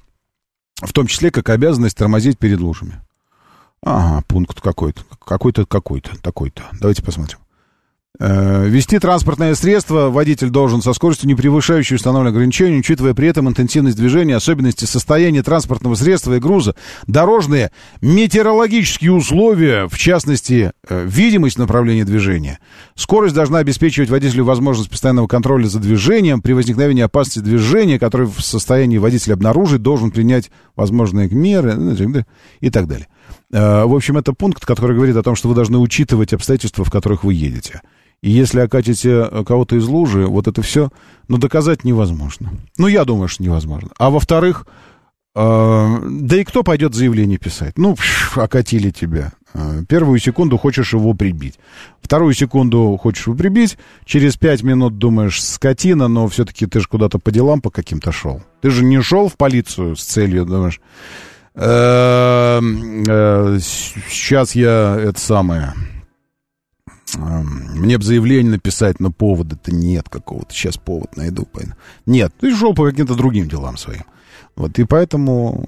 в 0.76 0.92
том 0.92 1.08
числе 1.08 1.32
как 1.32 1.48
обязанность 1.48 1.96
тормозить 1.96 2.38
перед 2.38 2.60
лужами. 2.60 3.00
Ага, 3.82 4.26
пункт 4.28 4.60
какой-то, 4.60 5.04
какой-то, 5.26 5.66
какой-то, 5.66 6.22
такой-то. 6.22 6.64
Давайте 6.82 7.02
посмотрим. 7.02 7.40
Э, 8.20 8.68
Вести 8.68 9.00
транспортное 9.00 9.56
средство 9.56 10.12
водитель 10.12 10.52
должен 10.52 10.84
со 10.84 10.94
скоростью, 10.94 11.28
не 11.28 11.34
превышающей 11.34 11.96
установленное 11.96 12.32
ограничение, 12.32 12.80
учитывая 12.80 13.16
при 13.16 13.28
этом 13.28 13.50
интенсивность 13.50 13.98
движения, 13.98 14.36
особенности 14.36 14.86
состояния 14.86 15.42
транспортного 15.42 15.96
средства 15.96 16.36
и 16.36 16.40
груза, 16.40 16.76
дорожные, 17.08 17.72
метеорологические 18.02 19.12
условия, 19.14 19.88
в 19.88 19.98
частности, 19.98 20.74
э, 20.88 21.06
видимость 21.08 21.58
направления 21.58 22.06
движения. 22.06 22.60
Скорость 22.94 23.34
должна 23.34 23.58
обеспечивать 23.58 24.12
водителю 24.12 24.46
возможность 24.46 24.92
постоянного 24.92 25.26
контроля 25.26 25.66
за 25.66 25.80
движением. 25.80 26.44
При 26.44 26.54
возникновении 26.54 27.02
опасности 27.02 27.40
движения, 27.40 27.98
который 27.98 28.28
в 28.28 28.42
состоянии 28.42 29.00
водитель 29.00 29.34
обнаружить, 29.34 29.82
должен 29.82 30.12
принять 30.12 30.52
возможные 30.76 31.30
меры 31.30 31.74
ну, 31.74 32.24
и 32.60 32.70
так 32.70 32.88
далее. 32.88 33.08
Э, 33.52 33.86
В 33.86 33.96
общем, 33.96 34.18
это 34.18 34.34
пункт, 34.34 34.64
который 34.68 34.96
говорит 34.96 35.16
о 35.16 35.24
том, 35.24 35.36
что 35.36 35.50
вы 35.50 35.56
должны 35.56 35.80
учитывать 35.80 36.32
обстоятельства, 36.32 36.86
в 36.86 36.92
которых 36.92 37.24
вы 37.24 37.34
едете. 37.34 37.82
И 38.24 38.32
если 38.32 38.62
окатите 38.62 39.28
э, 39.30 39.44
кого-то 39.46 39.76
из 39.76 39.86
лужи, 39.86 40.26
вот 40.26 40.48
это 40.48 40.62
все, 40.62 40.90
ну, 41.28 41.38
доказать 41.38 41.84
невозможно. 41.84 42.52
Ну, 42.78 42.88
я 42.88 43.04
думаю, 43.04 43.28
что 43.28 43.44
невозможно. 43.44 43.90
А 43.98 44.10
во-вторых, 44.10 44.66
э, 45.36 45.98
да 46.10 46.38
и 46.38 46.46
кто 46.46 46.64
пойдет 46.64 46.96
заявление 46.96 47.38
писать? 47.38 47.78
Ну, 47.78 47.96
пш, 47.96 48.38
окатили 48.38 48.92
тебя. 48.92 49.34
Э, 49.54 49.84
Первую 49.90 50.20
секунду 50.20 50.58
хочешь 50.58 50.94
его 50.94 51.14
прибить. 51.14 51.60
Вторую 52.02 52.34
секунду 52.34 52.98
хочешь 53.02 53.28
его 53.28 53.36
прибить. 53.36 53.78
Через 54.06 54.38
пять 54.38 54.64
минут 54.64 54.98
думаешь, 54.98 55.44
скотина, 55.44 56.08
но 56.08 56.30
все-таки 56.30 56.66
ты 56.66 56.80
же 56.80 56.88
куда-то 56.88 57.20
по 57.20 57.30
делам 57.30 57.60
по 57.60 57.72
каким-то 57.72 58.14
шел. 58.14 58.42
Ты 58.62 58.70
же 58.70 58.86
не 58.86 59.02
шел 59.02 59.28
в 59.28 59.36
полицию 59.36 59.98
с 59.98 60.04
целью, 60.04 60.46
думаешь, 60.46 60.80
«Э, 61.56 62.62
э, 62.62 63.58
с- 63.60 63.94
сейчас 64.10 64.56
я 64.56 64.96
это 64.98 65.20
самое... 65.20 65.74
Мне 67.16 67.98
бы 67.98 68.04
заявление 68.04 68.54
написать, 68.54 69.00
но 69.00 69.12
повода-то 69.12 69.74
нет 69.74 70.10
какого-то. 70.10 70.54
Сейчас 70.54 70.78
повод 70.78 71.16
найду. 71.18 71.48
Нет, 72.06 72.34
ты 72.40 72.56
шел 72.56 72.74
по 72.74 72.90
каким-то 72.90 73.16
другим 73.16 73.48
делам 73.48 73.78
своим. 73.78 74.04
Вот, 74.56 74.78
и 74.80 74.84
поэтому... 74.84 75.66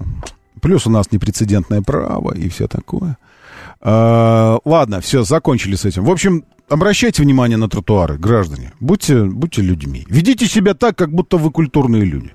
Плюс 0.62 0.86
у 0.86 0.90
нас 0.90 1.12
непрецедентное 1.12 1.82
право 1.82 2.34
и 2.34 2.48
все 2.48 2.66
такое. 2.66 3.18
А, 3.80 4.58
ладно, 4.64 5.00
все, 5.00 5.22
закончили 5.22 5.76
с 5.76 5.84
этим. 5.84 6.04
В 6.04 6.10
общем, 6.10 6.44
обращайте 6.68 7.22
внимание 7.22 7.56
на 7.56 7.68
тротуары, 7.68 8.18
граждане. 8.18 8.72
Будьте, 8.80 9.24
будьте 9.24 9.62
людьми. 9.62 10.06
Ведите 10.08 10.46
себя 10.46 10.74
так, 10.74 10.96
как 10.96 11.12
будто 11.12 11.36
вы 11.36 11.50
культурные 11.50 12.04
люди. 12.04 12.32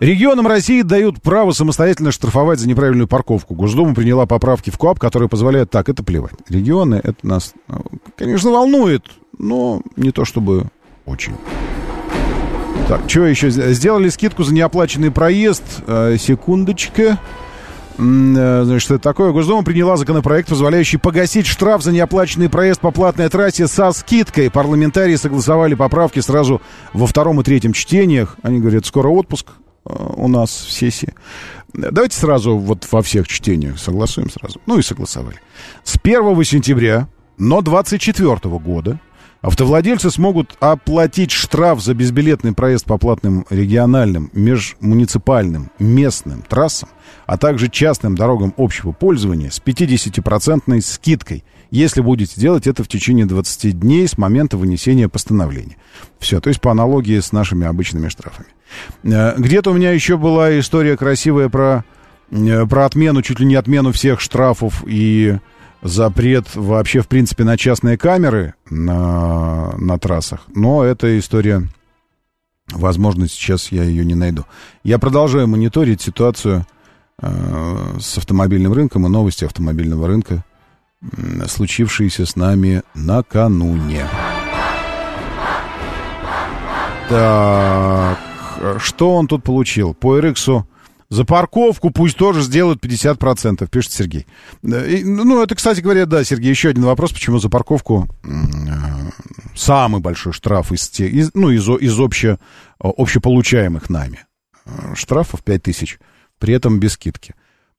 Регионам 0.00 0.46
России 0.46 0.82
дают 0.82 1.20
право 1.20 1.52
самостоятельно 1.52 2.10
штрафовать 2.10 2.58
за 2.58 2.68
неправильную 2.68 3.06
парковку. 3.06 3.54
Госдума 3.54 3.94
приняла 3.94 4.24
поправки 4.26 4.70
в 4.70 4.78
КОАП, 4.78 4.98
которые 4.98 5.28
позволяют 5.28 5.70
так, 5.70 5.88
это 5.88 6.02
плевать. 6.02 6.34
Регионы, 6.48 7.00
это 7.02 7.26
нас, 7.26 7.52
э, 7.68 7.74
конечно, 8.16 8.50
волнует, 8.50 9.04
но 9.38 9.82
не 9.96 10.10
то 10.10 10.24
чтобы 10.24 10.68
очень. 11.04 11.34
Так, 12.88 13.02
что 13.06 13.26
еще? 13.26 13.50
Сделали 13.50 14.08
скидку 14.08 14.42
за 14.42 14.54
неоплаченный 14.54 15.10
проезд. 15.10 15.62
Э, 15.86 16.16
секундочка. 16.18 17.18
Э, 18.00 18.62
Значит, 18.64 18.90
это 18.90 19.00
такое? 19.00 19.32
Госдума 19.32 19.62
приняла 19.62 19.96
законопроект, 19.96 20.48
позволяющий 20.48 20.96
погасить 20.96 21.46
штраф 21.46 21.82
за 21.82 21.92
неоплаченный 21.92 22.48
проезд 22.48 22.80
по 22.80 22.90
платной 22.90 23.28
трассе 23.28 23.66
со 23.66 23.92
скидкой. 23.92 24.50
Парламентарии 24.50 25.16
согласовали 25.16 25.74
поправки 25.74 26.20
сразу 26.20 26.62
во 26.92 27.06
втором 27.06 27.40
и 27.40 27.44
третьем 27.44 27.72
чтениях. 27.72 28.36
Они 28.42 28.60
говорят, 28.60 28.86
скоро 28.86 29.08
отпуск 29.08 29.48
э, 29.84 29.92
у 30.16 30.28
нас 30.28 30.50
в 30.50 30.72
сессии. 30.72 31.14
Давайте 31.72 32.16
сразу 32.16 32.56
вот 32.56 32.86
во 32.90 33.02
всех 33.02 33.28
чтениях 33.28 33.78
согласуем 33.78 34.30
сразу. 34.30 34.60
Ну 34.66 34.78
и 34.78 34.82
согласовали. 34.82 35.36
С 35.84 35.96
1 36.02 36.44
сентября, 36.44 37.08
но 37.38 37.60
24 37.60 38.36
года 38.58 38.98
Автовладельцы 39.42 40.10
смогут 40.10 40.56
оплатить 40.60 41.30
штраф 41.30 41.80
за 41.80 41.94
безбилетный 41.94 42.52
проезд 42.52 42.84
по 42.84 42.98
платным 42.98 43.46
региональным, 43.48 44.30
межмуниципальным, 44.34 45.70
местным 45.78 46.42
трассам, 46.42 46.90
а 47.24 47.38
также 47.38 47.70
частным 47.70 48.16
дорогам 48.16 48.52
общего 48.58 48.92
пользования 48.92 49.48
с 49.48 49.60
50% 49.60 50.80
скидкой, 50.82 51.42
если 51.70 52.02
будете 52.02 52.38
делать 52.38 52.66
это 52.66 52.84
в 52.84 52.88
течение 52.88 53.24
20 53.24 53.80
дней 53.80 54.06
с 54.06 54.18
момента 54.18 54.58
вынесения 54.58 55.08
постановления. 55.08 55.76
Все, 56.18 56.40
то 56.40 56.48
есть 56.48 56.60
по 56.60 56.70
аналогии 56.70 57.18
с 57.18 57.32
нашими 57.32 57.66
обычными 57.66 58.08
штрафами. 58.08 58.48
Э, 59.04 59.34
Где-то 59.38 59.70
у 59.70 59.74
меня 59.74 59.92
еще 59.92 60.18
была 60.18 60.58
история 60.58 60.98
красивая 60.98 61.48
про, 61.48 61.84
э, 62.30 62.66
про 62.66 62.84
отмену, 62.84 63.22
чуть 63.22 63.40
ли 63.40 63.46
не 63.46 63.54
отмену 63.54 63.92
всех 63.92 64.20
штрафов 64.20 64.84
и 64.86 65.38
запрет 65.82 66.54
вообще, 66.54 67.00
в 67.00 67.08
принципе, 67.08 67.44
на 67.44 67.56
частные 67.56 67.96
камеры 67.96 68.54
на, 68.68 69.72
на 69.78 69.98
трассах. 69.98 70.40
Но 70.54 70.84
эта 70.84 71.18
история, 71.18 71.66
возможно, 72.70 73.28
сейчас 73.28 73.72
я 73.72 73.84
ее 73.84 74.04
не 74.04 74.14
найду. 74.14 74.44
Я 74.84 74.98
продолжаю 74.98 75.48
мониторить 75.48 76.02
ситуацию 76.02 76.66
э, 77.20 77.96
с 78.00 78.18
автомобильным 78.18 78.72
рынком 78.72 79.06
и 79.06 79.08
новости 79.08 79.44
автомобильного 79.44 80.06
рынка, 80.06 80.44
м, 81.02 81.46
случившиеся 81.48 82.26
с 82.26 82.36
нами 82.36 82.82
накануне. 82.94 84.06
Так, 87.08 88.18
что 88.78 89.16
он 89.16 89.26
тут 89.26 89.42
получил? 89.42 89.94
По 89.94 90.18
RX 90.18 90.64
за 91.10 91.24
парковку 91.24 91.90
пусть 91.90 92.16
тоже 92.16 92.40
сделают 92.40 92.82
50%, 92.82 93.68
пишет 93.68 93.92
Сергей. 93.92 94.26
Да, 94.62 94.86
и, 94.86 95.02
ну, 95.02 95.42
это, 95.42 95.56
кстати 95.56 95.80
говоря, 95.80 96.06
да, 96.06 96.22
Сергей, 96.24 96.50
еще 96.50 96.68
один 96.70 96.84
вопрос, 96.84 97.12
почему 97.12 97.38
за 97.38 97.50
парковку 97.50 98.08
э, 98.22 98.28
самый 99.56 100.00
большой 100.00 100.32
штраф 100.32 100.70
из, 100.72 100.88
те, 100.88 101.08
из, 101.08 101.32
ну, 101.34 101.50
из, 101.50 101.68
из 101.68 101.98
обще, 101.98 102.38
общеполучаемых 102.78 103.90
нами 103.90 104.20
э, 104.64 104.94
штрафов 104.94 105.42
5 105.42 105.62
тысяч, 105.64 105.98
при 106.38 106.54
этом 106.54 106.78
без 106.78 106.92
скидки. 106.92 107.34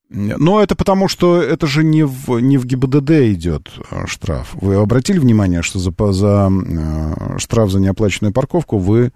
Но 0.09 0.61
это 0.61 0.75
потому, 0.75 1.07
что 1.07 1.41
это 1.41 1.67
же 1.67 1.85
не 1.85 2.03
в, 2.03 2.37
не 2.39 2.57
в 2.57 2.65
ГИБДД 2.65 3.11
идет 3.31 3.71
э, 3.91 4.07
штраф. 4.07 4.49
Вы 4.55 4.75
обратили 4.75 5.19
внимание, 5.19 5.61
что 5.61 5.79
за, 5.79 5.93
за 6.11 6.51
э, 6.51 7.37
штраф 7.37 7.71
за 7.71 7.79
неоплаченную 7.79 8.33
парковку 8.33 8.77
вы 8.77 9.13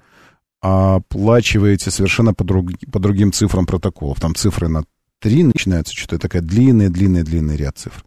оплачиваете 0.65 1.91
совершенно 1.91 2.33
по, 2.33 2.43
друг- 2.43 2.79
по 2.91 2.99
другим 2.99 3.31
цифрам 3.31 3.65
протоколов. 3.65 4.19
Там 4.19 4.35
цифры 4.35 4.67
на 4.67 4.83
3 5.19 5.43
начинаются, 5.43 5.95
что-то 5.95 6.19
такая 6.19 6.41
длинная, 6.41 6.89
длинная, 6.89 7.23
длинный 7.23 7.55
ряд 7.55 7.77
цифр. 7.77 8.03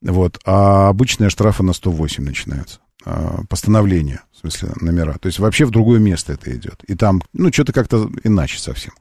Вот. 0.00 0.40
А 0.44 0.88
обычные 0.88 1.30
штрафы 1.30 1.62
на 1.62 1.72
108 1.72 2.24
начинаются. 2.24 2.80
А, 3.04 3.42
Постановления, 3.48 4.22
в 4.32 4.38
смысле 4.38 4.70
номера. 4.80 5.14
То 5.14 5.26
есть 5.26 5.38
вообще 5.38 5.64
в 5.64 5.70
другое 5.70 6.00
место 6.00 6.32
это 6.32 6.54
идет. 6.56 6.82
И 6.86 6.94
там, 6.94 7.22
ну, 7.32 7.52
что-то 7.52 7.72
как-то 7.72 8.10
иначе 8.24 8.58
совсем. 8.58 8.92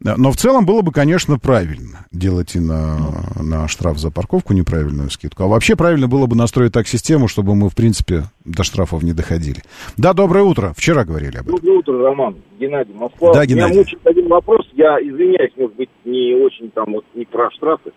Но 0.00 0.30
в 0.30 0.36
целом 0.36 0.66
было 0.66 0.82
бы, 0.82 0.92
конечно, 0.92 1.38
правильно 1.38 2.06
делать 2.12 2.54
и 2.54 2.60
на, 2.60 2.98
на 3.40 3.68
штраф 3.68 3.98
за 3.98 4.10
парковку 4.10 4.52
неправильную 4.52 5.10
скидку. 5.10 5.44
А 5.44 5.46
вообще 5.46 5.76
правильно 5.76 6.08
было 6.08 6.26
бы 6.26 6.36
настроить 6.36 6.72
так 6.72 6.86
систему, 6.86 7.28
чтобы 7.28 7.54
мы, 7.54 7.68
в 7.68 7.74
принципе, 7.74 8.24
до 8.44 8.62
штрафов 8.62 9.02
не 9.02 9.12
доходили. 9.12 9.62
Да, 9.96 10.12
доброе 10.12 10.44
утро. 10.44 10.72
Вчера 10.76 11.04
говорили 11.04 11.38
об 11.38 11.48
этом. 11.48 11.56
Доброе 11.56 11.78
утро, 11.78 12.02
Роман. 12.02 12.36
Геннадий, 12.58 12.94
Москва. 12.94 13.32
Да, 13.34 13.46
Геннадий. 13.46 13.70
Меня 13.70 13.80
мучает 13.80 14.06
один 14.06 14.28
вопрос. 14.28 14.66
Я 14.74 14.98
извиняюсь, 15.00 15.52
может 15.56 15.76
быть, 15.76 15.90
не 16.04 16.34
очень 16.34 16.70
там 16.70 16.92
вот 16.92 17.04
не 17.14 17.24
про 17.24 17.50
штрафы. 17.50 17.92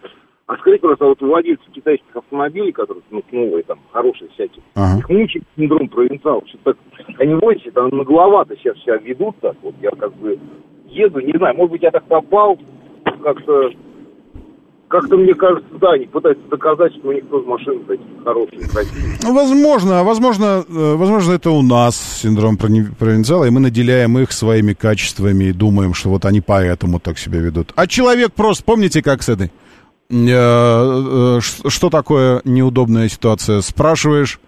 А 0.47 0.57
скажите, 0.57 0.81
пожалуйста, 0.81 1.05
а 1.05 1.09
вот 1.09 1.21
владельцы 1.21 1.63
китайских 1.71 2.15
автомобилей, 2.15 2.71
которые, 2.71 3.03
ну, 3.11 3.23
новые, 3.31 3.61
там, 3.63 3.77
хорошие 3.91 4.31
всякие, 4.31 4.63
Ага. 4.73 4.97
их 4.97 5.07
мучает 5.07 5.43
синдром 5.55 5.87
провинциалов. 5.89 6.43
Что-то 6.47 6.73
так, 6.73 7.19
они 7.19 7.35
возят, 7.35 7.71
там, 7.75 7.89
нагловато 7.89 8.55
сейчас 8.57 8.75
себя 8.79 8.97
ведут 8.97 9.35
так. 9.41 9.55
Вот 9.61 9.75
я 9.79 9.91
как 9.91 10.11
бы 10.15 10.39
еду, 10.91 11.19
не 11.19 11.37
знаю, 11.37 11.55
может 11.55 11.71
быть, 11.71 11.83
я 11.83 11.91
так 11.91 12.05
попал, 12.05 12.57
как-то, 13.23 13.69
как-то 14.87 15.17
мне 15.17 15.33
кажется, 15.33 15.69
да, 15.79 15.91
они 15.91 16.05
пытаются 16.05 16.43
доказать, 16.49 16.93
что 16.95 17.09
у 17.09 17.11
них 17.11 17.27
тоже 17.29 17.45
машины 17.47 17.79
такие 17.87 18.07
хорошие, 18.23 18.67
красивые. 18.67 19.17
Ну, 19.23 19.33
возможно, 19.33 20.03
возможно, 20.03 20.65
э, 20.67 20.95
возможно, 20.95 21.33
это 21.33 21.51
у 21.51 21.61
нас 21.61 22.19
синдром 22.21 22.57
провинциала, 22.57 23.45
и 23.45 23.49
мы 23.49 23.59
наделяем 23.59 24.17
их 24.19 24.31
своими 24.31 24.73
качествами 24.73 25.45
и 25.45 25.53
думаем, 25.53 25.93
что 25.93 26.09
вот 26.09 26.25
они 26.25 26.41
поэтому 26.41 26.99
так 26.99 27.17
себя 27.17 27.39
ведут. 27.39 27.71
А 27.75 27.87
человек 27.87 28.33
просто, 28.33 28.63
помните, 28.63 29.01
как 29.01 29.21
с 29.21 29.29
этой? 29.29 29.51
Э, 30.09 31.37
э, 31.37 31.39
Что 31.41 31.89
такое 31.89 32.41
неудобная 32.43 33.09
ситуация? 33.09 33.61
Спрашиваешь, 33.61 34.39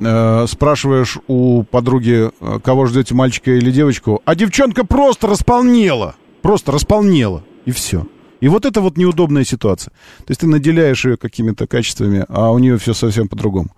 э, 0.00 0.46
спрашиваешь 0.48 1.18
у 1.26 1.62
подруги, 1.64 2.30
э, 2.40 2.58
кого 2.62 2.86
ждете, 2.86 3.14
мальчика 3.14 3.50
или 3.52 3.70
девочку, 3.70 4.22
а 4.24 4.34
девчонка 4.34 4.84
просто 4.84 5.26
располнела, 5.26 6.16
просто 6.42 6.72
располнела, 6.72 7.42
и 7.64 7.72
все. 7.72 8.06
И 8.40 8.48
вот 8.48 8.64
это 8.64 8.80
вот 8.80 8.96
неудобная 8.96 9.44
ситуация. 9.44 9.90
То 10.18 10.30
есть 10.30 10.40
ты 10.40 10.46
наделяешь 10.46 11.04
ее 11.04 11.16
какими-то 11.16 11.66
качествами, 11.66 12.24
а 12.28 12.52
у 12.52 12.58
нее 12.58 12.78
все 12.78 12.94
совсем 12.94 13.28
по-другому. 13.28 13.70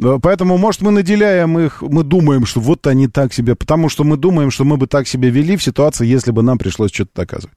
Э, 0.00 0.18
Поэтому, 0.20 0.58
может, 0.58 0.82
мы 0.82 0.90
наделяем 0.90 1.58
их, 1.58 1.82
мы 1.82 2.02
думаем, 2.02 2.46
что 2.46 2.60
вот 2.60 2.86
они 2.86 3.08
так 3.08 3.32
себе, 3.32 3.54
потому 3.54 3.88
что 3.88 4.04
мы 4.04 4.16
думаем, 4.16 4.50
что 4.50 4.64
мы 4.64 4.76
бы 4.76 4.86
так 4.86 5.06
себя 5.06 5.30
вели 5.30 5.56
в 5.56 5.62
ситуации, 5.62 6.06
если 6.06 6.32
бы 6.32 6.42
нам 6.42 6.58
пришлось 6.58 6.92
что-то 6.92 7.10
доказывать. 7.14 7.56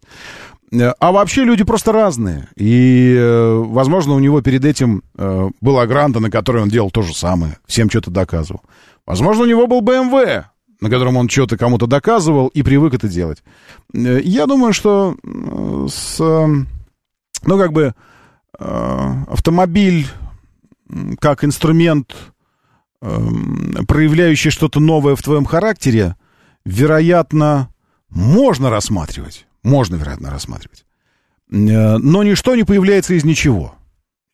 Э, 0.71 0.93
А 0.99 1.11
вообще 1.11 1.43
люди 1.43 1.63
просто 1.63 1.91
разные. 1.91 2.47
И, 2.55 3.15
э, 3.17 3.63
возможно, 3.65 4.13
у 4.13 4.19
него 4.19 4.41
перед 4.41 4.65
этим 4.65 5.03
э, 5.17 5.49
была 5.59 5.85
гранта, 5.85 6.19
на 6.19 6.31
которой 6.31 6.63
он 6.63 6.69
делал 6.69 6.91
то 6.91 7.01
же 7.01 7.13
самое, 7.13 7.57
всем 7.65 7.89
что-то 7.89 8.11
доказывал. 8.11 8.61
Возможно, 9.05 9.43
у 9.43 9.47
него 9.47 9.67
был 9.67 9.81
BMW, 9.81 10.45
на 10.79 10.89
котором 10.89 11.17
он 11.17 11.29
что-то 11.29 11.57
кому-то 11.57 11.87
доказывал 11.87 12.47
и 12.47 12.63
привык 12.63 12.93
это 12.93 13.07
делать. 13.07 13.43
Я 13.93 14.47
думаю, 14.47 14.73
что 14.73 15.15
с, 15.89 16.19
ну, 16.19 17.57
как 17.57 17.73
бы, 17.73 17.93
автомобиль 18.57 20.07
как 21.19 21.43
инструмент, 21.43 22.15
эм, 23.01 23.85
проявляющий 23.87 24.51
что-то 24.51 24.79
новое 24.79 25.15
в 25.15 25.21
твоем 25.21 25.45
характере, 25.45 26.15
вероятно, 26.65 27.69
можно 28.09 28.69
рассматривать. 28.69 29.47
Можно, 29.63 29.95
вероятно, 29.95 30.29
рассматривать. 30.29 30.85
Э, 31.51 31.97
Но 31.97 32.23
ничто 32.23 32.55
не 32.55 32.63
появляется 32.63 33.13
из 33.13 33.23
ничего. 33.23 33.75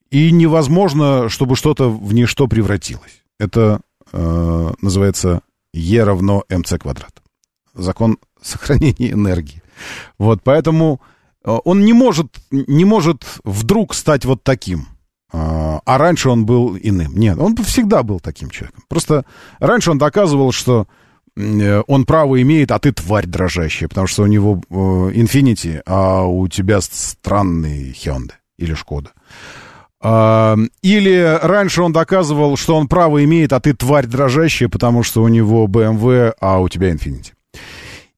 И 0.09 0.31
невозможно, 0.31 1.29
чтобы 1.29 1.55
что-то 1.55 1.89
в 1.89 2.13
ничто 2.13 2.47
превратилось. 2.47 3.23
Это 3.39 3.81
э, 4.11 4.73
называется 4.81 5.41
Е 5.73 6.03
равно 6.03 6.43
МЦ 6.49 6.73
квадрат. 6.79 7.21
Закон 7.73 8.17
сохранения 8.41 9.11
энергии. 9.11 9.61
Вот, 10.17 10.41
поэтому 10.43 11.01
э, 11.43 11.57
он 11.65 11.83
не 11.83 11.93
может, 11.93 12.27
не 12.51 12.85
может 12.85 13.25
вдруг 13.43 13.93
стать 13.93 14.25
вот 14.25 14.43
таким. 14.43 14.87
А 15.31 15.67
а 15.87 15.97
раньше 15.97 16.29
он 16.29 16.45
был 16.45 16.77
иным. 16.77 17.17
Нет, 17.17 17.37
он 17.37 17.55
всегда 17.57 18.03
был 18.03 18.19
таким 18.19 18.49
человеком. 18.49 18.83
Просто 18.89 19.25
раньше 19.59 19.89
он 19.91 19.97
доказывал, 19.97 20.51
что 20.51 20.81
э, 20.81 21.06
он 21.87 22.05
право 22.05 22.41
имеет, 22.41 22.71
а 22.71 22.79
ты 22.79 22.91
тварь 22.91 23.27
дрожащая, 23.27 23.87
потому 23.87 24.07
что 24.07 24.23
у 24.23 24.27
него 24.27 24.61
э, 24.69 24.73
Infinity, 24.73 25.81
а 25.85 26.23
у 26.23 26.47
тебя 26.47 26.81
странный 26.81 27.91
Hyundai 27.91 28.33
или 28.57 28.73
Шкода. 28.73 29.11
А, 29.99 30.55
Или 30.81 31.39
раньше 31.41 31.81
он 31.81 31.91
доказывал, 31.91 32.55
что 32.55 32.75
он 32.75 32.87
право 32.87 33.23
имеет, 33.23 33.53
а 33.53 33.59
ты 33.59 33.73
тварь 33.73 34.05
дрожащая, 34.05 34.69
потому 34.69 35.03
что 35.03 35.23
у 35.23 35.27
него 35.27 35.65
BMW, 35.67 36.33
а 36.39 36.59
у 36.59 36.69
тебя 36.69 36.91
Infinity. 36.91 37.33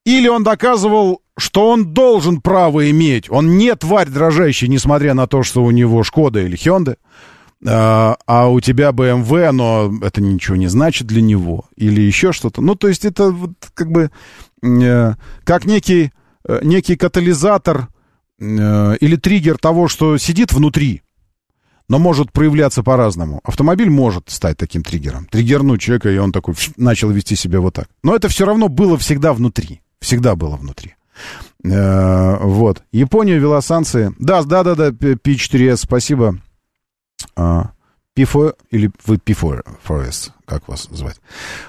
Или 0.05 0.27
он 0.27 0.43
доказывал, 0.43 1.21
что 1.37 1.69
он 1.69 1.93
должен 1.93 2.41
право 2.41 2.89
иметь. 2.89 3.29
Он 3.29 3.57
не 3.57 3.75
тварь 3.75 4.09
дрожащая, 4.09 4.69
несмотря 4.69 5.13
на 5.13 5.27
то, 5.27 5.43
что 5.43 5.63
у 5.63 5.71
него 5.71 6.03
Шкода 6.03 6.41
или 6.41 6.57
Hyundai. 6.57 6.97
А, 7.67 8.15
а 8.25 8.47
у 8.47 8.61
тебя 8.61 8.89
BMW, 8.89 9.51
но 9.51 9.91
это 10.01 10.21
ничего 10.21 10.55
не 10.55 10.67
значит 10.67 11.07
для 11.07 11.21
него. 11.21 11.65
Или 11.75 12.01
еще 12.01 12.31
что-то. 12.31 12.61
Ну, 12.61 12.75
то 12.75 12.87
есть 12.87 13.05
это 13.05 13.31
вот 13.31 13.51
как 13.73 13.91
бы 13.91 14.11
э, 14.63 15.13
как 15.43 15.65
некий, 15.65 16.11
э, 16.47 16.59
некий 16.63 16.95
катализатор 16.95 17.89
э, 18.39 18.97
или 19.01 19.15
триггер 19.17 19.57
того, 19.57 19.89
что 19.89 20.17
сидит 20.17 20.53
внутри, 20.53 21.01
но 21.89 21.99
может 21.99 22.31
проявляться 22.31 22.81
по-разному. 22.81 23.41
Автомобиль 23.43 23.89
может 23.89 24.29
стать 24.29 24.55
таким 24.57 24.83
триггером. 24.83 25.25
Триггернуть 25.25 25.81
человека, 25.81 26.09
и 26.09 26.17
он 26.17 26.31
такой 26.31 26.53
начал 26.77 27.09
вести 27.09 27.35
себя 27.35 27.59
вот 27.59 27.73
так. 27.73 27.89
Но 28.03 28.15
это 28.15 28.29
все 28.29 28.45
равно 28.45 28.69
было 28.69 28.97
всегда 28.97 29.33
внутри. 29.33 29.81
Всегда 29.99 30.35
было 30.35 30.55
внутри. 30.55 30.95
Вот. 31.61 32.83
Япония 32.93 33.37
ввела 33.37 33.59
санкции. 33.61 34.13
Да, 34.17 34.43
да, 34.43 34.63
да, 34.63 34.75
да, 34.75 34.89
P4S, 34.91 35.77
спасибо. 35.77 36.39
А, 37.35 37.71
P4 38.17 38.55
или 38.71 38.91
вы 39.05 39.15
P4S, 39.15 40.31
как 40.45 40.67
вас 40.67 40.87
звать? 40.91 41.19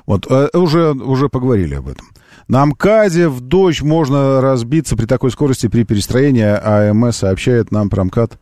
Вот, 0.06 0.26
э, 0.30 0.48
уже, 0.54 0.92
уже 0.92 1.28
поговорили 1.28 1.74
об 1.74 1.88
этом. 1.88 2.06
На 2.48 2.66
МКАДе 2.66 3.28
в 3.28 3.40
дождь 3.40 3.82
можно 3.82 4.40
разбиться 4.40 4.96
при 4.96 5.06
такой 5.06 5.30
скорости 5.30 5.68
при 5.68 5.84
перестроении, 5.84 6.42
АМС 6.42 7.18
сообщает 7.18 7.70
нам 7.70 7.88
про 7.88 8.04
МКАД 8.04 8.38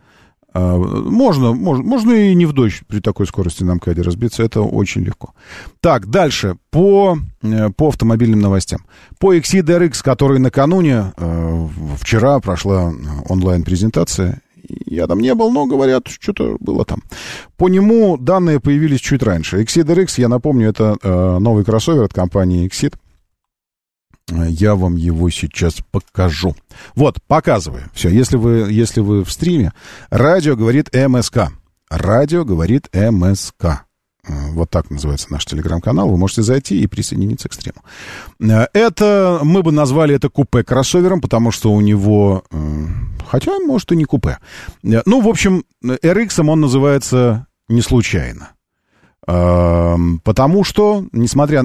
А, 0.54 0.78
Можно, 0.78 1.52
можно, 1.52 1.84
можно 1.84 2.12
и 2.12 2.34
не 2.34 2.46
в 2.46 2.54
дождь 2.54 2.80
при 2.86 3.00
такой 3.00 3.26
скорости 3.26 3.64
на 3.64 3.74
МКАДе 3.74 4.00
разбиться, 4.00 4.42
это 4.42 4.62
очень 4.62 5.02
легко. 5.02 5.34
Так, 5.80 6.06
дальше, 6.06 6.56
по, 6.70 7.18
э, 7.42 7.68
по 7.76 7.88
автомобильным 7.88 8.40
новостям. 8.40 8.86
По 9.18 9.36
Exceed 9.36 9.64
RX, 9.64 10.02
который 10.02 10.38
накануне, 10.38 11.12
э, 11.16 11.68
вчера 12.00 12.40
прошла 12.40 12.92
онлайн-презентация, 13.28 14.40
я 14.86 15.06
там 15.06 15.20
не 15.20 15.34
был, 15.34 15.50
но 15.50 15.66
говорят, 15.66 16.08
что-то 16.08 16.56
было 16.60 16.84
там. 16.84 17.02
По 17.56 17.68
нему 17.68 18.16
данные 18.16 18.60
появились 18.60 19.00
чуть 19.00 19.22
раньше. 19.22 19.62
Exceed 19.62 19.84
RX, 19.84 20.14
я 20.20 20.28
напомню, 20.28 20.68
это 20.68 20.96
э, 21.02 21.38
новый 21.38 21.64
кроссовер 21.64 22.04
от 22.04 22.12
компании. 22.12 22.70
Э, 24.30 24.46
Я 24.48 24.74
вам 24.74 24.96
его 24.96 25.30
сейчас 25.30 25.76
покажу. 25.90 26.54
Вот, 26.94 27.16
показываю. 27.26 27.84
Все, 27.94 28.08
если 28.08 28.36
вы, 28.36 28.70
если 28.70 29.00
вы 29.00 29.24
в 29.24 29.30
стриме, 29.30 29.72
радио 30.10 30.56
говорит 30.56 30.90
МСК. 30.94 31.50
Радио 31.90 32.44
говорит 32.44 32.88
МСК. 32.92 33.87
Э, 34.28 34.50
Вот 34.52 34.70
так 34.70 34.90
называется 34.90 35.28
наш 35.30 35.44
телеграм-канал. 35.44 36.08
Вы 36.10 36.16
можете 36.16 36.42
зайти 36.42 36.80
и 36.80 36.86
присоединиться 36.86 37.48
к 37.48 37.52
стриму. 37.54 37.82
Э, 38.40 38.66
Это, 38.72 39.40
мы 39.42 39.62
бы 39.62 39.72
назвали 39.72 40.14
это 40.14 40.28
купе 40.28 40.62
кроссовером, 40.62 41.20
потому 41.20 41.50
что 41.50 41.72
у 41.72 41.80
него... 41.80 42.44
э, 42.50 42.84
Хотя, 43.26 43.58
может, 43.58 43.92
и 43.92 43.96
не 43.96 44.04
купе. 44.04 44.38
Ну, 44.82 45.20
в 45.20 45.28
общем, 45.28 45.64
RX 45.84 46.48
он 46.48 46.60
называется 46.60 47.46
не 47.68 47.82
случайно. 47.82 48.50
Эм, 49.26 50.20
Потому 50.24 50.64
что, 50.64 51.04
несмотря... 51.12 51.64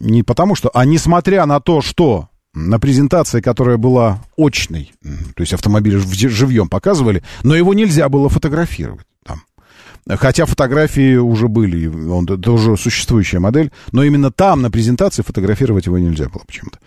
Не 0.00 0.22
потому 0.22 0.54
что, 0.54 0.70
а 0.74 0.84
несмотря 0.84 1.46
на 1.46 1.60
то, 1.60 1.80
что 1.80 2.28
на 2.54 2.78
презентации, 2.78 3.40
которая 3.40 3.78
была 3.78 4.22
очной, 4.36 4.92
то 5.02 5.42
есть 5.42 5.52
автомобиль 5.54 5.98
живьем 5.98 6.68
показывали, 6.68 7.22
но 7.42 7.54
его 7.54 7.72
нельзя 7.72 8.08
было 8.08 8.28
фотографировать. 8.28 9.06
Хотя 10.16 10.46
фотографии 10.46 11.16
уже 11.16 11.48
были, 11.48 11.86
он, 11.86 12.24
это 12.24 12.52
уже 12.52 12.76
существующая 12.76 13.40
модель, 13.40 13.70
но 13.92 14.02
именно 14.02 14.30
там, 14.32 14.62
на 14.62 14.70
презентации, 14.70 15.22
фотографировать 15.22 15.86
его 15.86 15.98
нельзя 15.98 16.28
было 16.28 16.42
почему-то. 16.46 16.78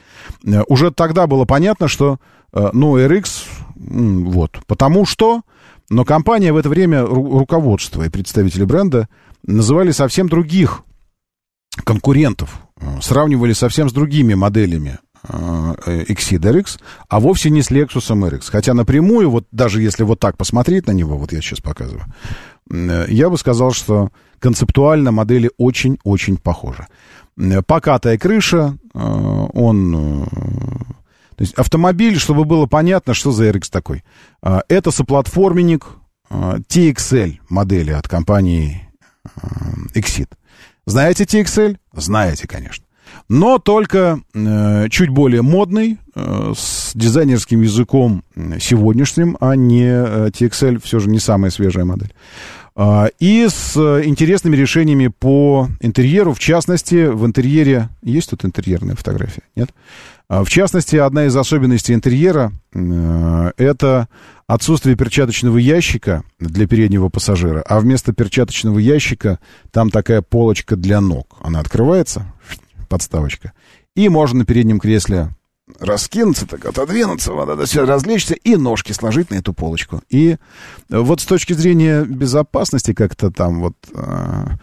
Э, 0.46 0.64
Уже 0.68 0.92
тогда 0.92 1.28
было 1.28 1.46
понятно, 1.46 1.88
что, 1.88 2.20
э, 2.54 2.70
ну, 2.74 2.98
RX, 2.98 3.44
вот, 3.76 4.60
потому 4.66 5.06
что, 5.06 5.42
но 5.90 6.04
компания 6.06 6.52
в 6.52 6.58
это 6.58 6.70
время, 6.70 7.02
ру- 7.02 7.38
руководство 7.40 8.04
и 8.04 8.10
представители 8.10 8.64
бренда 8.66 9.08
называли 9.46 9.92
совсем 9.92 10.28
других 10.28 10.82
конкурентов, 11.84 12.60
э, 12.80 12.86
сравнивали 13.02 13.54
совсем 13.54 13.90
с 13.90 13.94
другими 13.94 14.34
моделями 14.34 14.98
Exceed 15.28 16.40
RX, 16.40 16.80
а 17.10 17.20
вовсе 17.20 17.50
не 17.50 17.62
с 17.62 17.72
Lexus 17.72 18.10
RX. 18.10 18.50
Хотя 18.50 18.74
напрямую, 18.74 19.30
вот 19.30 19.46
даже 19.52 19.82
если 19.82 20.04
вот 20.04 20.20
так 20.20 20.38
посмотреть 20.38 20.88
на 20.88 20.92
него, 20.92 21.18
вот 21.18 21.32
я 21.32 21.42
сейчас 21.42 21.60
показываю, 21.60 22.06
э, 22.72 23.06
я 23.10 23.30
бы 23.30 23.38
сказал, 23.38 23.72
что 23.72 24.10
концептуально 24.40 25.12
модели 25.12 25.52
очень-очень 25.58 26.38
похожи. 26.38 26.88
Э, 27.38 27.62
Покатая 27.62 28.18
крыша, 28.18 28.78
э, 28.94 29.00
он... 29.00 30.24
э, 30.24 30.26
То 31.36 31.42
есть 31.44 31.54
автомобиль, 31.54 32.18
чтобы 32.18 32.46
было 32.46 32.66
понятно, 32.66 33.14
что 33.14 33.32
за 33.32 33.50
RX 33.50 33.70
такой. 33.72 34.04
Э, 34.44 34.62
Это 34.68 34.92
соплатформенник 34.92 35.86
э, 36.30 36.58
TXL 36.68 37.38
модели 37.50 37.92
от 37.92 38.08
компании 38.08 38.88
э, 39.24 39.30
Exit. 39.94 40.30
Знаете 40.88 41.26
TXL? 41.26 41.78
Знаете, 41.94 42.48
конечно. 42.48 42.86
Но 43.30 43.58
только 43.60 44.20
э, 44.34 44.88
чуть 44.90 45.10
более 45.10 45.42
модный, 45.42 45.98
э, 46.16 46.54
с 46.56 46.92
дизайнерским 46.94 47.62
языком 47.62 48.24
сегодняшним, 48.60 49.38
а 49.40 49.56
не 49.56 49.86
э, 49.86 50.30
TXL, 50.30 50.82
все 50.84 51.00
же 51.00 51.10
не 51.10 51.20
самая 51.20 51.52
свежая 51.52 51.86
модель. 51.86 52.14
А, 52.74 53.10
и 53.20 53.48
с 53.50 53.76
э, 53.76 54.06
интересными 54.06 54.56
решениями 54.56 55.08
по 55.08 55.68
интерьеру. 55.82 56.34
В 56.34 56.40
частности, 56.40 57.08
в 57.08 57.26
интерьере... 57.26 57.90
Есть 58.02 58.30
тут 58.30 58.46
интерьерная 58.46 58.96
фотография? 58.96 59.44
Нет? 59.56 59.72
А, 60.30 60.44
В 60.44 60.50
частности, 60.50 60.96
одна 60.96 61.26
из 61.26 61.36
особенностей 61.36 61.94
интерьера 61.94 62.54
э, 62.74 63.52
это 63.58 64.08
отсутствие 64.48 64.96
перчаточного 64.96 65.58
ящика 65.58 66.24
для 66.40 66.66
переднего 66.66 67.10
пассажира, 67.10 67.62
а 67.62 67.80
вместо 67.80 68.14
перчаточного 68.14 68.80
ящика 68.80 69.40
там 69.72 69.90
такая 69.90 70.22
полочка 70.22 70.76
для 70.76 71.02
ног. 71.02 71.38
Она 71.42 71.60
открывается, 71.60 72.26
подставочка, 72.92 73.54
и 73.96 74.10
можно 74.10 74.40
на 74.40 74.46
переднем 74.46 74.78
кресле 74.78 75.30
раскинуться, 75.80 76.46
так 76.46 76.66
отодвинуться, 76.66 77.32
вот 77.32 77.48
это 77.48 77.66
все 77.66 77.86
развлечься 77.86 78.34
и 78.34 78.58
ножки 78.58 78.92
сложить 78.92 79.32
на 79.32 79.36
эту 79.36 79.54
полочку. 79.54 80.02
И 80.10 80.36
вот 80.90 81.22
с 81.22 81.26
точки 81.26 81.54
зрения 81.54 82.04
безопасности 82.04 82.94
как-то 82.94 83.32
там 83.32 83.62
вот 83.62 83.76
э, 83.94 84.58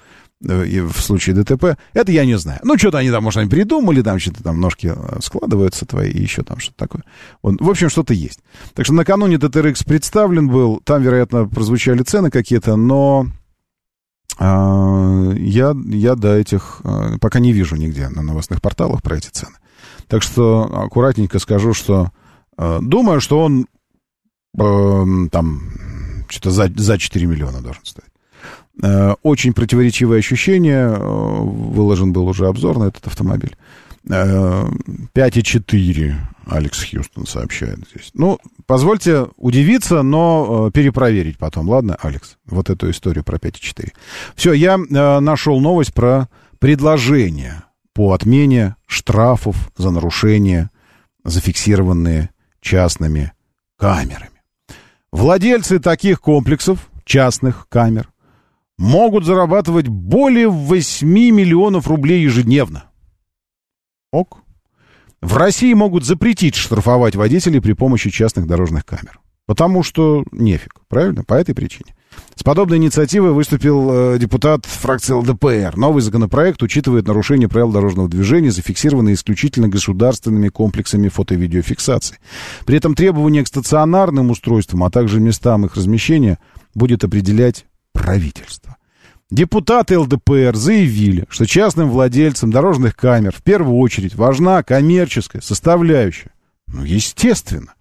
и 0.44 0.80
в 0.80 1.00
случае 1.00 1.36
ДТП, 1.36 1.78
это 1.94 2.12
я 2.12 2.26
не 2.26 2.36
знаю. 2.36 2.60
Ну, 2.62 2.76
что-то 2.76 2.98
они 2.98 3.10
там, 3.10 3.24
может, 3.24 3.38
они 3.38 3.48
придумали, 3.48 4.02
там 4.02 4.18
что-то 4.18 4.42
там 4.42 4.60
ножки 4.60 4.92
э, 4.94 5.20
складываются 5.22 5.86
твои, 5.86 6.10
и 6.10 6.20
еще 6.20 6.42
там 6.42 6.58
что-то 6.58 6.76
такое. 6.76 7.04
Вот, 7.42 7.60
в 7.60 7.70
общем, 7.70 7.88
что-то 7.88 8.12
есть. 8.12 8.40
Так 8.74 8.84
что 8.84 8.92
накануне 8.92 9.36
TTRX 9.36 9.86
представлен 9.86 10.48
был, 10.48 10.82
там, 10.84 11.02
вероятно, 11.02 11.46
прозвучали 11.46 12.02
цены 12.02 12.30
какие-то, 12.30 12.76
но 12.76 13.26
а, 13.26 13.37
я, 14.38 15.74
я 15.86 16.14
до 16.14 16.36
этих 16.36 16.80
а, 16.84 17.18
пока 17.20 17.40
не 17.40 17.52
вижу 17.52 17.76
нигде 17.76 18.08
на 18.08 18.22
новостных 18.22 18.60
порталах 18.60 19.02
про 19.02 19.16
эти 19.16 19.28
цены. 19.28 19.56
Так 20.06 20.22
что 20.22 20.62
аккуратненько 20.72 21.38
скажу, 21.38 21.74
что 21.74 22.12
а, 22.56 22.78
думаю, 22.80 23.20
что 23.20 23.40
он 23.40 23.66
эм, 24.58 25.28
там 25.30 25.62
что-то 26.28 26.50
за, 26.50 26.70
за 26.74 26.98
4 26.98 27.26
миллиона 27.26 27.60
должен 27.60 27.84
стоить. 27.84 28.08
Э, 28.82 29.14
Очень 29.22 29.54
противоречивое 29.54 30.18
ощущение. 30.18 30.88
Э, 30.88 30.98
Выложен 30.98 32.12
был 32.12 32.26
уже 32.28 32.46
обзор 32.46 32.78
на 32.78 32.84
этот 32.84 33.06
автомобиль. 33.06 33.56
Э, 34.08 34.68
5,4 35.14 36.14
Алекс 36.48 36.82
Хьюстон 36.82 37.26
сообщает 37.26 37.78
здесь. 37.90 38.10
Ну, 38.14 38.38
позвольте 38.66 39.26
удивиться, 39.36 40.02
но 40.02 40.68
э, 40.68 40.70
перепроверить 40.70 41.36
потом, 41.36 41.68
ладно, 41.68 41.96
Алекс? 42.00 42.38
Вот 42.46 42.70
эту 42.70 42.90
историю 42.90 43.22
про 43.22 43.36
5,4. 43.36 43.92
Все, 44.34 44.52
я 44.54 44.76
э, 44.76 45.20
нашел 45.20 45.60
новость 45.60 45.92
про 45.92 46.28
предложение 46.58 47.64
по 47.92 48.14
отмене 48.14 48.76
штрафов 48.86 49.70
за 49.76 49.90
нарушения, 49.90 50.70
зафиксированные 51.22 52.30
частными 52.62 53.32
камерами. 53.76 54.40
Владельцы 55.12 55.78
таких 55.80 56.20
комплексов, 56.20 56.88
частных 57.04 57.68
камер, 57.68 58.08
могут 58.78 59.26
зарабатывать 59.26 59.88
более 59.88 60.48
8 60.48 61.06
миллионов 61.06 61.88
рублей 61.88 62.22
ежедневно. 62.22 62.84
Ок. 64.12 64.42
В 65.20 65.36
России 65.36 65.72
могут 65.74 66.04
запретить 66.04 66.54
штрафовать 66.54 67.16
водителей 67.16 67.60
при 67.60 67.72
помощи 67.72 68.10
частных 68.10 68.46
дорожных 68.46 68.84
камер. 68.84 69.20
Потому 69.46 69.82
что 69.82 70.24
нефиг, 70.30 70.74
правильно? 70.88 71.24
По 71.24 71.34
этой 71.34 71.54
причине. 71.54 71.94
С 72.34 72.42
подобной 72.42 72.76
инициативой 72.76 73.32
выступил 73.32 73.90
э, 73.90 74.18
депутат 74.18 74.64
фракции 74.64 75.12
ЛДПР. 75.12 75.76
Новый 75.76 76.02
законопроект 76.02 76.62
учитывает 76.62 77.06
нарушения 77.06 77.48
правил 77.48 77.72
дорожного 77.72 78.08
движения, 78.08 78.50
зафиксированные 78.50 79.14
исключительно 79.14 79.68
государственными 79.68 80.48
комплексами 80.48 81.08
фото- 81.08 81.34
и 81.34 81.36
видеофиксации. 81.36 82.18
При 82.64 82.76
этом 82.76 82.94
требования 82.94 83.42
к 83.42 83.48
стационарным 83.48 84.30
устройствам, 84.30 84.84
а 84.84 84.90
также 84.90 85.20
местам 85.20 85.64
их 85.64 85.74
размещения 85.74 86.38
будет 86.74 87.02
определять 87.04 87.66
правительство. 87.92 88.77
Депутаты 89.30 89.98
ЛДПР 89.98 90.56
заявили, 90.56 91.26
что 91.28 91.46
частным 91.46 91.90
владельцам 91.90 92.50
дорожных 92.50 92.96
камер 92.96 93.34
в 93.34 93.42
первую 93.42 93.76
очередь 93.76 94.14
важна 94.14 94.62
коммерческая 94.62 95.42
составляющая. 95.42 96.30
Ну, 96.66 96.82
естественно. 96.82 97.74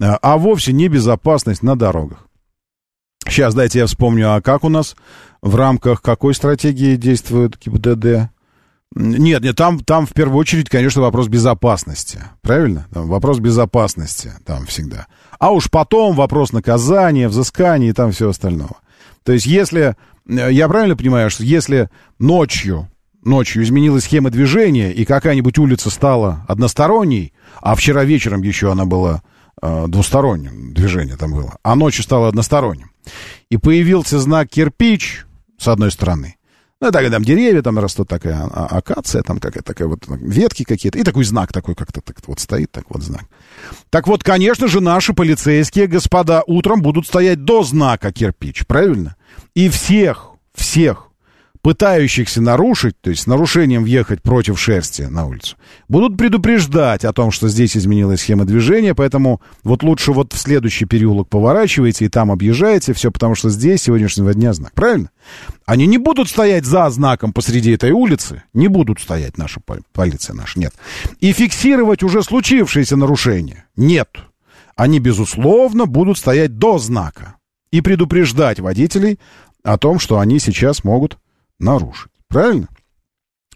А 0.00 0.18
а 0.22 0.36
вовсе 0.36 0.72
не 0.72 0.88
безопасность 0.88 1.62
на 1.62 1.76
дорогах. 1.76 2.26
Сейчас 3.26 3.54
дайте 3.54 3.80
я 3.80 3.86
вспомню, 3.86 4.34
а 4.34 4.40
как 4.40 4.62
у 4.62 4.68
нас 4.68 4.94
в 5.42 5.56
рамках 5.56 6.02
какой 6.02 6.34
стратегии 6.34 6.94
действует 6.94 7.58
ГИБДД? 7.58 8.30
Нет, 8.94 9.42
нет, 9.42 9.56
там, 9.56 9.80
там 9.80 10.06
в 10.06 10.12
первую 10.12 10.38
очередь, 10.38 10.68
конечно, 10.68 11.02
вопрос 11.02 11.26
безопасности. 11.26 12.20
Правильно? 12.42 12.86
Там 12.92 13.08
вопрос 13.08 13.40
безопасности 13.40 14.32
там 14.44 14.66
всегда. 14.66 15.06
А 15.40 15.50
уж 15.50 15.68
потом 15.70 16.14
вопрос 16.14 16.52
наказания, 16.52 17.28
взыскания 17.28 17.90
и 17.90 17.92
там 17.92 18.12
все 18.12 18.30
остального. 18.30 18.76
То 19.24 19.32
есть, 19.32 19.46
если, 19.46 19.96
я 20.28 20.68
правильно 20.68 20.96
понимаю, 20.96 21.30
что 21.30 21.44
если 21.44 21.90
ночью, 22.18 22.88
ночью 23.22 23.62
изменилась 23.62 24.04
схема 24.04 24.30
движения, 24.30 24.92
и 24.92 25.04
какая-нибудь 25.04 25.58
улица 25.58 25.90
стала 25.90 26.44
односторонней, 26.48 27.32
а 27.60 27.74
вчера 27.74 28.04
вечером 28.04 28.42
еще 28.42 28.72
она 28.72 28.84
была 28.84 29.22
э, 29.60 29.84
двусторонним, 29.88 30.74
движение 30.74 31.16
там 31.16 31.32
было, 31.32 31.56
а 31.62 31.74
ночью 31.74 32.04
стало 32.04 32.28
односторонним, 32.28 32.90
и 33.50 33.56
появился 33.56 34.18
знак 34.18 34.48
кирпич 34.48 35.24
с 35.58 35.68
одной 35.68 35.90
стороны, 35.90 36.35
Ну, 36.80 36.90
так, 36.90 37.10
там 37.10 37.24
деревья, 37.24 37.62
там 37.62 37.78
растут 37.78 38.06
такая 38.08 38.36
а- 38.52 38.76
акация, 38.76 39.22
там 39.22 39.38
какая 39.38 39.62
такая 39.62 39.88
вот 39.88 40.04
ветки 40.08 40.62
какие-то, 40.62 40.98
и 40.98 41.04
такой 41.04 41.24
знак 41.24 41.50
такой 41.50 41.74
как-то 41.74 42.02
так 42.02 42.16
вот 42.26 42.38
стоит, 42.38 42.70
так 42.70 42.84
вот 42.90 43.02
знак. 43.02 43.24
Так 43.88 44.06
вот, 44.06 44.22
конечно 44.22 44.68
же, 44.68 44.82
наши 44.82 45.14
полицейские 45.14 45.86
господа 45.86 46.42
утром 46.46 46.82
будут 46.82 47.06
стоять 47.06 47.44
до 47.44 47.62
знака 47.62 48.12
кирпич, 48.12 48.66
правильно? 48.66 49.16
И 49.54 49.70
всех, 49.70 50.32
всех 50.54 51.08
пытающихся 51.66 52.40
нарушить, 52.40 52.94
то 53.00 53.10
есть 53.10 53.22
с 53.22 53.26
нарушением 53.26 53.82
въехать 53.82 54.22
против 54.22 54.56
шерсти 54.56 55.02
на 55.02 55.26
улицу, 55.26 55.56
будут 55.88 56.16
предупреждать 56.16 57.04
о 57.04 57.12
том, 57.12 57.32
что 57.32 57.48
здесь 57.48 57.76
изменилась 57.76 58.20
схема 58.20 58.44
движения, 58.44 58.94
поэтому 58.94 59.40
вот 59.64 59.82
лучше 59.82 60.12
вот 60.12 60.32
в 60.32 60.38
следующий 60.38 60.84
переулок 60.84 61.28
поворачиваете 61.28 62.04
и 62.04 62.08
там 62.08 62.30
объезжаете, 62.30 62.92
все 62.92 63.10
потому 63.10 63.34
что 63.34 63.50
здесь 63.50 63.82
сегодняшнего 63.82 64.32
дня 64.32 64.52
знак, 64.52 64.74
правильно? 64.74 65.10
Они 65.64 65.88
не 65.88 65.98
будут 65.98 66.28
стоять 66.28 66.64
за 66.64 66.88
знаком 66.88 67.32
посреди 67.32 67.72
этой 67.72 67.90
улицы, 67.90 68.44
не 68.54 68.68
будут 68.68 69.00
стоять 69.00 69.36
наша 69.36 69.58
пол- 69.58 69.82
полиция 69.92 70.34
наша, 70.34 70.60
нет. 70.60 70.72
И 71.18 71.32
фиксировать 71.32 72.04
уже 72.04 72.22
случившееся 72.22 72.94
нарушение, 72.94 73.64
нет. 73.74 74.10
Они, 74.76 75.00
безусловно, 75.00 75.86
будут 75.86 76.16
стоять 76.16 76.58
до 76.58 76.78
знака 76.78 77.34
и 77.72 77.80
предупреждать 77.80 78.60
водителей 78.60 79.18
о 79.64 79.78
том, 79.78 79.98
что 79.98 80.20
они 80.20 80.38
сейчас 80.38 80.84
могут 80.84 81.18
нарушить. 81.58 82.12
Правильно? 82.28 82.68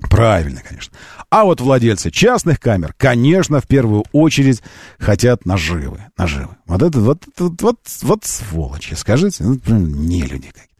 Правильно, 0.08 0.62
конечно. 0.66 0.96
А 1.28 1.44
вот 1.44 1.60
владельцы 1.60 2.10
частных 2.10 2.58
камер, 2.58 2.94
конечно, 2.96 3.60
в 3.60 3.66
первую 3.66 4.04
очередь 4.12 4.62
хотят 4.98 5.44
наживы. 5.44 6.06
Наживы. 6.16 6.56
Вот 6.66 6.82
это 6.82 7.00
вот, 7.00 7.24
вот, 7.38 7.60
вот, 7.60 7.78
вот 8.02 8.24
сволочи, 8.24 8.94
скажите. 8.94 9.44
Ну, 9.44 9.58
не 9.66 10.22
люди 10.22 10.48
какие. 10.48 10.70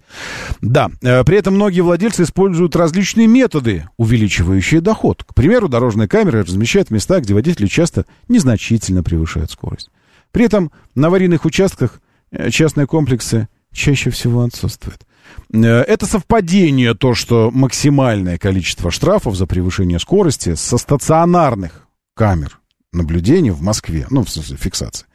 Да, 0.60 0.90
э, 1.02 1.22
при 1.24 1.36
этом 1.36 1.54
многие 1.54 1.82
владельцы 1.82 2.24
используют 2.24 2.74
различные 2.74 3.26
методы, 3.26 3.88
увеличивающие 3.96 4.80
доход. 4.80 5.22
К 5.24 5.34
примеру, 5.34 5.68
дорожные 5.68 6.08
камеры 6.08 6.42
размещают 6.42 6.88
в 6.88 6.92
местах, 6.92 7.22
где 7.22 7.34
водители 7.34 7.66
часто 7.66 8.06
незначительно 8.28 9.02
превышают 9.02 9.50
скорость. 9.50 9.90
При 10.32 10.44
этом 10.44 10.72
на 10.94 11.08
аварийных 11.08 11.44
участках 11.44 12.00
э, 12.32 12.50
частные 12.50 12.86
комплексы 12.86 13.48
чаще 13.72 14.10
всего 14.10 14.42
отсутствуют. 14.42 15.06
Э, 15.52 15.82
Это 15.82 16.06
совпадение, 16.06 16.94
то, 16.94 17.14
что 17.14 17.50
максимальное 17.52 18.38
количество 18.38 18.90
штрафов 18.90 19.36
за 19.36 19.46
превышение 19.46 19.98
скорости 19.98 20.54
со 20.54 20.78
стационарных 20.78 21.86
камер 22.14 22.58
наблюдения 22.92 23.52
в 23.52 23.62
Москве, 23.62 24.06
ну, 24.10 24.24
в 24.24 24.30
смысле, 24.30 24.56
фиксации. 24.56 25.06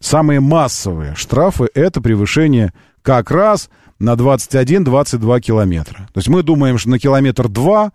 Самые 0.00 0.40
массовые 0.40 1.14
штрафы— 1.14 1.68
это 1.74 2.00
превышение 2.00 2.72
как 3.02 3.30
раз 3.30 3.70
на 3.98 4.14
21-22 4.14 5.40
километра. 5.40 6.08
То 6.12 6.18
есть 6.18 6.28
мы 6.28 6.42
думаем, 6.42 6.78
что 6.78 6.90
на 6.90 6.98
километр 6.98 7.48
2, 7.48 7.92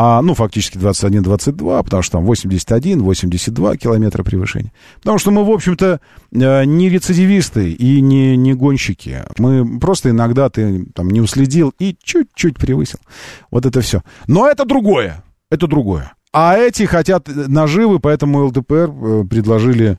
а, 0.00 0.22
ну, 0.22 0.34
фактически 0.34 0.78
21-22, 0.78 1.82
потому 1.82 2.02
что 2.04 2.18
там 2.18 2.30
81-82 2.30 3.76
километра 3.78 4.22
превышения. 4.22 4.72
Потому 5.00 5.18
что 5.18 5.32
мы, 5.32 5.44
в 5.44 5.50
общем-то, 5.50 6.00
э, 6.30 6.64
не 6.64 6.88
рецидивисты 6.88 7.72
и 7.72 8.00
не, 8.00 8.36
не 8.36 8.54
гонщики. 8.54 9.24
Мы 9.38 9.80
просто 9.80 10.10
иногда 10.10 10.50
ты 10.50 10.86
там 10.94 11.10
не 11.10 11.20
уследил 11.20 11.74
и 11.80 11.96
чуть-чуть 12.00 12.58
превысил. 12.58 13.00
Вот 13.50 13.66
это 13.66 13.80
все. 13.80 14.02
Но 14.28 14.48
это 14.48 14.64
другое. 14.64 15.24
Это 15.50 15.66
другое. 15.66 16.12
А 16.32 16.56
эти 16.56 16.84
хотят 16.84 17.26
наживы, 17.26 17.98
поэтому 17.98 18.44
ЛДПР 18.44 18.90
э, 18.90 19.24
предложили 19.28 19.98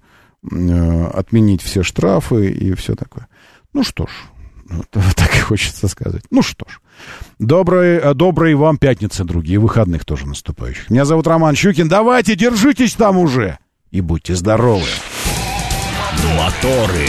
э, 0.50 1.06
отменить 1.08 1.62
все 1.62 1.84
штрафы 1.84 2.50
и 2.50 2.74
все 2.74 2.96
такое. 2.96 3.28
Ну 3.74 3.84
что 3.84 4.06
ж, 4.06 4.12
вот 4.94 5.16
так 5.16 5.36
и 5.36 5.40
хочется 5.40 5.88
сказать. 5.88 6.24
Ну 6.30 6.42
что 6.42 6.66
ж. 6.70 6.80
Доброй, 7.40 7.98
э, 7.98 8.14
доброй 8.14 8.56
вам 8.56 8.78
пятницы, 8.78 9.24
другие, 9.24 9.60
выходных 9.60 10.06
тоже 10.06 10.28
наступающих. 10.28 10.90
Меня 10.90 11.06
зовут 11.06 11.28
Роман 11.28 11.56
Щукин. 11.56 11.88
Давайте, 11.88 12.36
держитесь 12.36 12.94
там 12.94 13.18
уже. 13.18 13.58
И 13.92 14.02
будьте 14.02 14.36
здоровы. 14.36 14.86
Моторы. 16.38 17.08